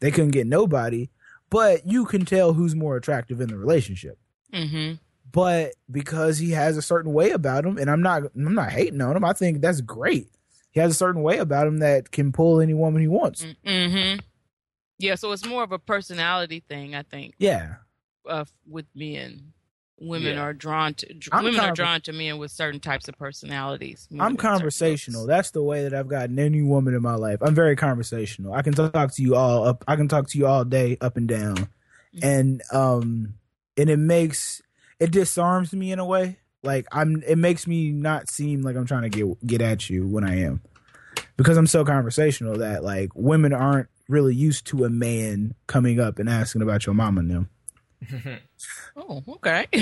they 0.00 0.10
couldn't 0.10 0.32
get 0.32 0.46
nobody, 0.46 1.08
but 1.48 1.86
you 1.86 2.04
can 2.04 2.26
tell 2.26 2.52
who's 2.52 2.74
more 2.76 2.94
attractive 2.96 3.40
in 3.40 3.48
the 3.48 3.56
relationship. 3.56 4.18
hmm 4.52 4.92
But 5.32 5.72
because 5.90 6.36
he 6.36 6.50
has 6.50 6.76
a 6.76 6.82
certain 6.82 7.14
way 7.14 7.30
about 7.30 7.64
him, 7.64 7.78
and 7.78 7.90
I'm 7.90 8.02
not, 8.02 8.24
I'm 8.36 8.54
not 8.54 8.70
hating 8.70 9.00
on 9.00 9.16
him. 9.16 9.24
I 9.24 9.32
think 9.32 9.62
that's 9.62 9.80
great. 9.80 10.28
He 10.72 10.80
has 10.80 10.92
a 10.92 10.94
certain 10.94 11.22
way 11.22 11.38
about 11.38 11.66
him 11.66 11.78
that 11.78 12.10
can 12.10 12.32
pull 12.32 12.60
any 12.60 12.74
woman 12.74 13.00
he 13.00 13.08
wants. 13.08 13.44
hmm 13.64 14.14
Yeah, 14.98 15.14
so 15.16 15.32
it's 15.32 15.46
more 15.46 15.62
of 15.62 15.72
a 15.72 15.78
personality 15.78 16.62
thing, 16.68 16.94
I 16.94 17.02
think, 17.02 17.34
Yeah, 17.38 17.76
uh, 18.28 18.44
with 18.68 18.86
men. 18.94 19.52
Women 20.02 20.36
Yeah. 20.36 20.42
are 20.44 20.54
drawn 20.54 20.94
to 20.94 21.14
women 21.30 21.60
are 21.60 21.72
drawn 21.72 22.00
to 22.02 22.12
men 22.14 22.38
with 22.38 22.50
certain 22.50 22.80
types 22.80 23.06
of 23.08 23.18
personalities. 23.18 24.08
I'm 24.18 24.34
conversational. 24.36 25.26
That's 25.26 25.50
the 25.50 25.62
way 25.62 25.82
that 25.82 25.92
I've 25.92 26.08
gotten 26.08 26.38
any 26.38 26.62
woman 26.62 26.94
in 26.94 27.02
my 27.02 27.16
life. 27.16 27.38
I'm 27.42 27.54
very 27.54 27.76
conversational. 27.76 28.54
I 28.54 28.62
can 28.62 28.72
talk 28.72 29.12
to 29.14 29.22
you 29.22 29.36
all 29.36 29.66
up. 29.66 29.84
I 29.86 29.96
can 29.96 30.08
talk 30.08 30.26
to 30.28 30.38
you 30.38 30.46
all 30.46 30.64
day, 30.64 30.96
up 31.02 31.18
and 31.18 31.28
down, 31.28 31.68
Mhm. 32.16 32.22
and 32.22 32.62
um, 32.72 33.34
and 33.76 33.90
it 33.90 33.98
makes 33.98 34.62
it 34.98 35.10
disarms 35.12 35.74
me 35.74 35.92
in 35.92 35.98
a 35.98 36.04
way. 36.06 36.38
Like 36.62 36.86
I'm, 36.92 37.22
it 37.26 37.36
makes 37.36 37.66
me 37.66 37.90
not 37.90 38.28
seem 38.28 38.62
like 38.62 38.76
I'm 38.76 38.86
trying 38.86 39.02
to 39.02 39.08
get 39.08 39.46
get 39.46 39.62
at 39.62 39.88
you 39.88 40.06
when 40.06 40.24
I 40.24 40.40
am, 40.40 40.60
because 41.36 41.56
I'm 41.56 41.66
so 41.66 41.84
conversational 41.84 42.58
that 42.58 42.84
like 42.84 43.10
women 43.14 43.52
aren't 43.52 43.88
really 44.08 44.34
used 44.34 44.66
to 44.66 44.84
a 44.84 44.90
man 44.90 45.54
coming 45.66 46.00
up 46.00 46.18
and 46.18 46.28
asking 46.28 46.62
about 46.62 46.84
your 46.84 46.94
mama 46.94 47.20
and 47.20 47.30
them. 47.30 47.48
Oh, 48.96 49.22
okay. 49.28 49.66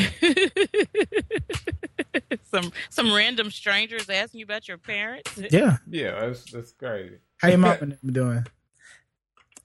some 2.45 2.73
some 2.91 3.13
random 3.13 3.51
strangers 3.51 4.09
asking 4.09 4.41
you 4.41 4.45
about 4.45 4.69
your 4.69 4.79
parents. 4.79 5.39
Yeah, 5.51 5.79
yeah, 5.89 6.21
that's 6.21 6.51
that's 6.51 6.73
crazy. 6.73 7.17
how 7.39 7.49
your 7.49 7.59
mom 7.59 7.79
and 7.81 7.93
them 7.93 8.13
doing? 8.13 8.47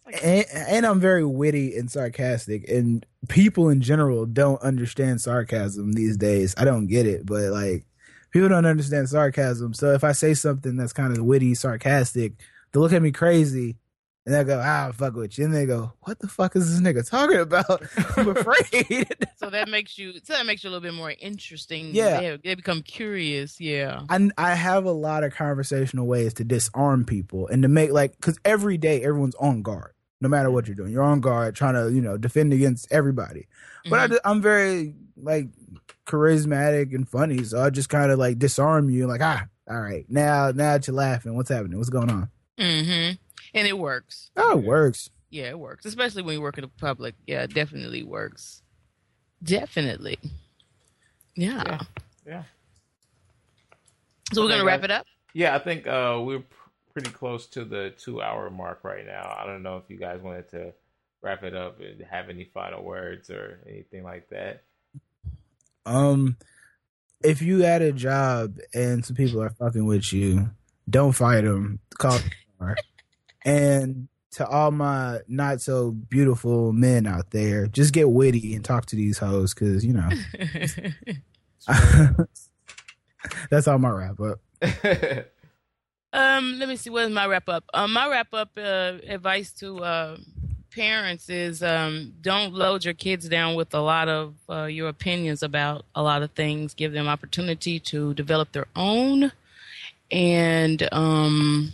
And, 0.05 0.45
and 0.51 0.85
I'm 0.85 0.99
very 0.99 1.23
witty 1.23 1.77
and 1.77 1.89
sarcastic, 1.89 2.67
and 2.69 3.05
people 3.29 3.69
in 3.69 3.81
general 3.81 4.25
don't 4.25 4.61
understand 4.61 5.21
sarcasm 5.21 5.93
these 5.93 6.17
days. 6.17 6.53
I 6.57 6.65
don't 6.65 6.87
get 6.87 7.05
it, 7.05 7.25
but 7.25 7.51
like 7.51 7.85
people 8.31 8.49
don't 8.49 8.65
understand 8.65 9.09
sarcasm. 9.09 9.73
So 9.73 9.93
if 9.93 10.03
I 10.03 10.11
say 10.11 10.33
something 10.33 10.75
that's 10.75 10.93
kind 10.93 11.15
of 11.15 11.23
witty, 11.23 11.55
sarcastic, 11.55 12.33
they 12.71 12.79
look 12.79 12.93
at 12.93 13.01
me 13.01 13.11
crazy, 13.11 13.77
And 14.25 14.33
they'll 14.33 14.45
go, 14.45 14.61
ah, 14.63 14.91
fuck 14.93 15.15
with 15.15 15.37
you. 15.37 15.43
And 15.43 15.53
they 15.53 15.65
go, 15.65 15.91
what 16.03 16.17
the 16.19 16.29
fuck 16.29 16.55
is 16.55 16.71
this 16.71 16.79
nigga 16.79 17.07
talking 17.09 17.39
about? 17.39 17.81
I'm 18.17 18.29
afraid. 18.37 19.05
so 19.35 19.49
that 19.49 19.67
makes 19.67 19.97
you 19.97 20.13
so 20.23 20.31
that 20.33 20.45
makes 20.45 20.63
you 20.63 20.69
a 20.69 20.71
little 20.71 20.81
bit 20.81 20.93
more 20.93 21.13
interesting. 21.19 21.89
Yeah. 21.93 22.21
They, 22.21 22.37
they 22.37 22.55
become 22.55 22.83
curious. 22.83 23.59
Yeah. 23.59 24.03
I, 24.07 24.29
I 24.37 24.55
have 24.55 24.85
a 24.85 24.91
lot 24.93 25.25
of 25.25 25.33
conversational 25.33 26.07
ways 26.07 26.33
to 26.35 26.45
disarm 26.45 27.03
people 27.03 27.47
and 27.47 27.63
to 27.63 27.67
make 27.67 27.91
like, 27.91 28.15
because 28.15 28.39
every 28.45 28.77
day 28.77 29.01
everyone's 29.03 29.35
on 29.35 29.61
guard, 29.61 29.91
no 30.21 30.29
matter 30.29 30.49
what 30.49 30.67
you're 30.67 30.75
doing. 30.75 30.93
You're 30.93 31.03
on 31.03 31.19
guard 31.19 31.53
trying 31.55 31.73
to, 31.73 31.91
you 31.93 32.01
know, 32.01 32.15
defend 32.17 32.53
against 32.53 32.87
everybody. 32.91 33.47
But 33.89 33.99
I 33.99 34.07
Mhm. 34.07 34.19
I, 34.23 34.29
I'm 34.31 34.41
very 34.41 34.95
like 35.17 35.49
charismatic 36.07 36.93
and 36.93 37.07
funny. 37.07 37.43
So 37.43 37.61
I 37.61 37.69
just 37.69 37.89
kind 37.89 38.11
of 38.11 38.19
like 38.19 38.39
disarm 38.39 38.89
you 38.89 39.07
like, 39.07 39.21
ah, 39.21 39.45
all 39.69 39.79
right, 39.81 40.05
now, 40.09 40.47
now 40.51 40.73
that 40.73 40.87
you're 40.87 40.95
laughing, 40.95 41.35
what's 41.35 41.49
happening? 41.49 41.77
What's 41.77 41.89
going 41.89 42.09
on? 42.09 42.29
Mhm. 42.59 43.17
And 43.53 43.67
it 43.67 43.77
works. 43.77 44.31
Oh, 44.35 44.57
it 44.59 44.65
works. 44.65 45.09
Yeah, 45.29 45.49
it 45.49 45.59
works. 45.59 45.85
Especially 45.85 46.21
when 46.21 46.35
you 46.35 46.41
work 46.41 46.57
in 46.57 46.63
the 46.63 46.71
public. 46.79 47.15
Yeah, 47.27 47.43
it 47.43 47.53
definitely 47.53 48.03
works. 48.03 48.61
Definitely. 49.43 50.17
Yeah. 51.35 51.63
Yeah. 51.65 51.79
Yeah. 52.25 52.43
So 54.31 54.43
we're 54.43 54.49
gonna 54.49 54.63
wrap 54.65 54.81
guys. 54.81 54.85
it 54.85 54.91
up. 54.91 55.05
Yeah, 55.33 55.55
I 55.55 55.59
think 55.59 55.87
uh, 55.87 56.21
we're 56.23 56.39
pr- 56.39 56.69
pretty 56.93 57.11
close 57.11 57.47
to 57.47 57.65
the 57.65 57.93
two 57.97 58.21
hour 58.21 58.49
mark 58.49 58.83
right 58.83 59.05
now. 59.05 59.35
I 59.37 59.45
don't 59.45 59.63
know 59.63 59.77
if 59.77 59.83
you 59.89 59.97
guys 59.97 60.21
wanted 60.21 60.49
to 60.49 60.73
wrap 61.21 61.43
it 61.43 61.55
up 61.55 61.79
and 61.79 62.01
have 62.09 62.29
any 62.29 62.45
final 62.45 62.83
words 62.83 63.29
or 63.29 63.59
anything 63.67 64.03
like 64.03 64.29
that. 64.29 64.63
Um, 65.85 66.37
if 67.23 67.41
you 67.41 67.61
had 67.61 67.81
a 67.81 67.91
job 67.91 68.57
and 68.73 69.03
some 69.05 69.15
people 69.15 69.41
are 69.41 69.49
fucking 69.49 69.85
with 69.85 70.13
you, 70.13 70.49
don't 70.89 71.13
fight 71.13 71.41
them. 71.41 71.79
Call 71.97 72.19
HR. 72.59 72.75
And 73.45 74.07
to 74.31 74.47
all 74.47 74.71
my 74.71 75.19
not 75.27 75.61
so 75.61 75.91
beautiful 75.91 76.73
men 76.73 77.05
out 77.05 77.31
there, 77.31 77.67
just 77.67 77.93
get 77.93 78.09
witty 78.09 78.55
and 78.55 78.65
talk 78.65 78.85
to 78.87 78.95
these 78.95 79.17
hoes 79.17 79.53
because 79.53 79.85
you 79.85 79.93
know 79.93 80.09
that's 83.49 83.67
all 83.67 83.77
my 83.77 83.89
wrap 83.89 84.19
up. 84.19 84.39
Um, 86.15 86.59
let 86.59 86.69
me 86.69 86.75
see. 86.75 86.91
What's 86.91 87.11
my 87.11 87.25
wrap 87.25 87.49
up? 87.49 87.63
Um, 87.73 87.91
my 87.91 88.07
wrap 88.07 88.35
up 88.35 88.51
uh, 88.55 88.99
advice 89.07 89.51
to 89.53 89.79
uh, 89.83 90.17
parents 90.69 91.27
is 91.27 91.63
um, 91.63 92.13
don't 92.21 92.53
load 92.53 92.85
your 92.85 92.93
kids 92.93 93.27
down 93.27 93.55
with 93.55 93.73
a 93.73 93.79
lot 93.79 94.07
of 94.09 94.35
uh, 94.47 94.65
your 94.65 94.89
opinions 94.89 95.41
about 95.41 95.85
a 95.95 96.03
lot 96.03 96.21
of 96.21 96.29
things. 96.31 96.75
Give 96.75 96.91
them 96.91 97.07
opportunity 97.07 97.79
to 97.79 98.13
develop 98.13 98.51
their 98.51 98.67
own. 98.75 99.31
And 100.11 100.87
um, 100.91 101.71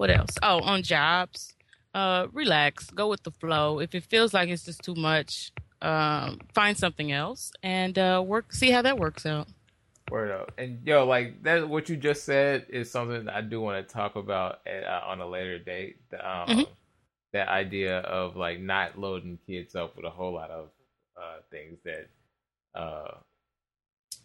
what 0.00 0.08
else? 0.10 0.30
Oh, 0.42 0.60
on 0.62 0.82
jobs, 0.82 1.52
uh, 1.92 2.26
relax, 2.32 2.88
go 2.88 3.10
with 3.10 3.22
the 3.22 3.32
flow. 3.32 3.80
If 3.80 3.94
it 3.94 4.02
feels 4.04 4.32
like 4.32 4.48
it's 4.48 4.64
just 4.64 4.80
too 4.82 4.94
much, 4.94 5.52
um, 5.82 6.40
find 6.54 6.74
something 6.74 7.12
else 7.12 7.52
and 7.62 7.98
uh, 7.98 8.24
work. 8.26 8.50
See 8.54 8.70
how 8.70 8.80
that 8.80 8.98
works 8.98 9.26
out. 9.26 9.48
Word 10.10 10.30
up. 10.30 10.52
And 10.56 10.80
yo, 10.86 11.04
like 11.04 11.42
that, 11.42 11.68
what 11.68 11.90
you 11.90 11.96
just 11.98 12.24
said 12.24 12.64
is 12.70 12.90
something 12.90 13.26
that 13.26 13.34
I 13.34 13.42
do 13.42 13.60
want 13.60 13.86
to 13.86 13.92
talk 13.92 14.16
about 14.16 14.60
at, 14.66 14.84
uh, 14.84 15.02
on 15.06 15.20
a 15.20 15.26
later 15.28 15.58
date. 15.58 15.96
The, 16.10 16.18
Um, 16.26 16.48
Mhm. 16.48 16.66
That 17.32 17.48
idea 17.48 17.98
of 18.00 18.36
like 18.36 18.58
not 18.58 18.98
loading 18.98 19.38
kids 19.46 19.74
up 19.76 19.96
with 19.96 20.06
a 20.06 20.10
whole 20.10 20.32
lot 20.32 20.50
of 20.50 20.70
uh, 21.16 21.40
things 21.50 21.78
that 21.84 22.08
uh, 22.74 23.18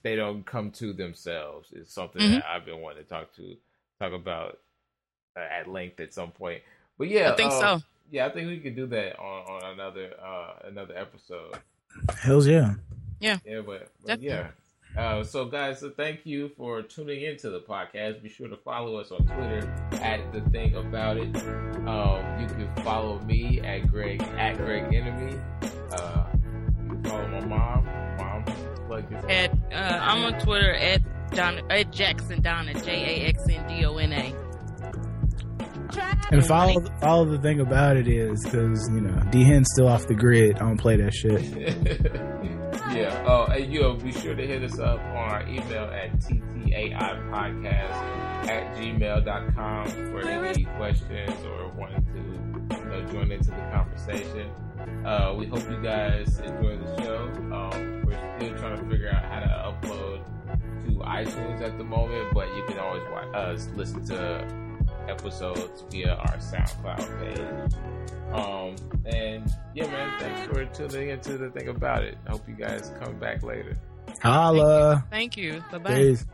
they 0.03 0.15
don't 0.15 0.45
come 0.45 0.71
to 0.71 0.93
themselves 0.93 1.71
is 1.73 1.91
something 1.93 2.21
Mhm. 2.21 2.31
that 2.31 2.45
I've 2.49 2.65
been 2.65 2.79
wanting 2.79 3.03
to 3.03 3.09
talk 3.09 3.33
to 3.35 3.57
talk 3.99 4.13
about 4.13 4.59
uh, 5.35 5.39
at 5.39 5.67
length 5.67 5.99
at 5.99 6.13
some 6.13 6.31
point. 6.31 6.61
But 6.97 7.09
yeah, 7.09 7.31
I 7.31 7.35
think 7.35 7.51
uh, 7.51 7.59
so. 7.59 7.83
Yeah, 8.11 8.27
I 8.27 8.29
think 8.29 8.47
we 8.47 8.59
could 8.59 8.75
do 8.75 8.85
that 8.87 9.19
on, 9.19 9.63
on 9.63 9.73
another 9.73 10.13
uh, 10.23 10.67
another 10.67 10.95
episode. 10.97 11.55
Hells 12.17 12.47
yeah. 12.47 12.75
Yeah, 13.19 13.37
but, 13.65 13.89
but 14.05 14.21
yeah. 14.21 14.49
Uh, 14.97 15.23
so 15.23 15.45
guys, 15.45 15.79
so 15.79 15.89
thank 15.89 16.25
you 16.25 16.49
for 16.55 16.81
tuning 16.81 17.21
into 17.23 17.49
the 17.49 17.59
podcast. 17.59 18.21
Be 18.21 18.29
sure 18.29 18.47
to 18.47 18.55
follow 18.55 18.95
us 18.97 19.11
on 19.11 19.25
Twitter 19.25 19.69
at 20.01 20.31
the 20.31 20.41
thing 20.51 20.75
about 20.75 21.17
it. 21.17 21.35
Um, 21.85 22.39
you 22.39 22.47
can 22.47 22.69
follow 22.83 23.19
me 23.19 23.59
at 23.61 23.87
Greg 23.91 24.21
at 24.37 24.57
Greg 24.57 24.93
Enemy. 24.93 25.37
Uh, 25.91 26.25
you 26.83 26.89
can 26.89 27.03
follow 27.03 27.27
my 27.27 27.45
mom. 27.45 27.85
Mom, 28.17 28.45
plug 28.87 29.09
this. 29.09 29.25
At 29.27 29.51
uh, 29.73 29.99
I'm 30.01 30.33
on 30.33 30.39
Twitter 30.39 30.73
at 30.73 31.01
Donna 31.31 31.61
at 31.69 31.91
Jackson 31.91 32.41
Donna 32.41 32.73
J 32.81 33.25
A 33.25 33.27
X 33.27 33.49
N 33.49 33.67
D 33.67 33.85
O 33.85 33.97
N 33.97 34.13
A. 34.13 34.44
And 36.31 36.45
follow 36.45 36.81
follow 36.99 37.25
the 37.25 37.37
thing 37.37 37.59
about 37.59 37.97
it 37.97 38.07
is 38.07 38.43
because 38.43 38.89
you 38.91 39.01
know 39.01 39.21
D 39.31 39.43
Hen's 39.43 39.69
still 39.73 39.87
off 39.87 40.07
the 40.07 40.15
grid. 40.15 40.55
I 40.55 40.59
don't 40.59 40.77
play 40.77 40.95
that 40.97 41.13
shit. 41.13 41.41
yeah. 42.95 43.23
Oh, 43.27 43.45
and 43.45 43.71
you 43.71 43.81
know, 43.81 43.93
be 43.93 44.11
sure 44.11 44.35
to 44.35 44.47
hit 44.47 44.63
us 44.63 44.79
up 44.79 44.99
on 44.99 45.15
our 45.15 45.47
email 45.47 45.85
at 45.85 46.11
ttaipodcast 46.19 48.47
at 48.47 48.75
gmail.com 48.75 49.87
for 49.87 50.27
any 50.27 50.65
questions 50.77 51.45
or 51.45 51.69
wanting 51.77 52.05
to 52.05 52.77
you 52.77 52.85
know, 52.85 53.05
join 53.11 53.31
into 53.31 53.51
the 53.51 53.69
conversation. 53.73 54.49
Uh, 55.05 55.33
we 55.37 55.45
hope 55.45 55.69
you 55.69 55.81
guys 55.81 56.39
enjoy 56.39 56.77
the 56.77 57.03
show. 57.03 57.31
Um, 57.53 58.03
we're 58.05 58.37
still 58.37 58.57
trying 58.57 58.77
to 58.77 58.89
figure 58.89 59.09
out 59.09 59.23
how 59.25 59.39
to 59.39 59.87
upload 59.87 60.25
to 60.85 60.91
iTunes 60.99 61.61
at 61.61 61.77
the 61.77 61.83
moment, 61.83 62.33
but 62.33 62.47
you 62.55 62.63
can 62.67 62.79
always 62.79 63.03
watch, 63.11 63.33
us 63.33 63.67
listen 63.75 64.05
to 64.07 64.64
episodes 65.09 65.83
via 65.89 66.13
our 66.15 66.37
SoundCloud 66.37 67.19
page. 67.19 67.73
Um, 68.33 68.75
and 69.05 69.53
yeah, 69.73 69.87
man, 69.87 70.19
thanks 70.19 70.47
for 70.51 70.65
tuning 70.65 71.09
into 71.09 71.37
the 71.37 71.49
thing 71.49 71.69
about 71.69 72.03
it. 72.03 72.17
I 72.27 72.31
hope 72.31 72.47
you 72.47 72.55
guys 72.55 72.91
come 73.01 73.17
back 73.19 73.43
later. 73.43 73.77
Holla. 74.21 75.05
Thank 75.09 75.37
you. 75.37 75.63
Bye 75.71 75.77
bye. 75.77 75.95
Peace. 75.95 76.25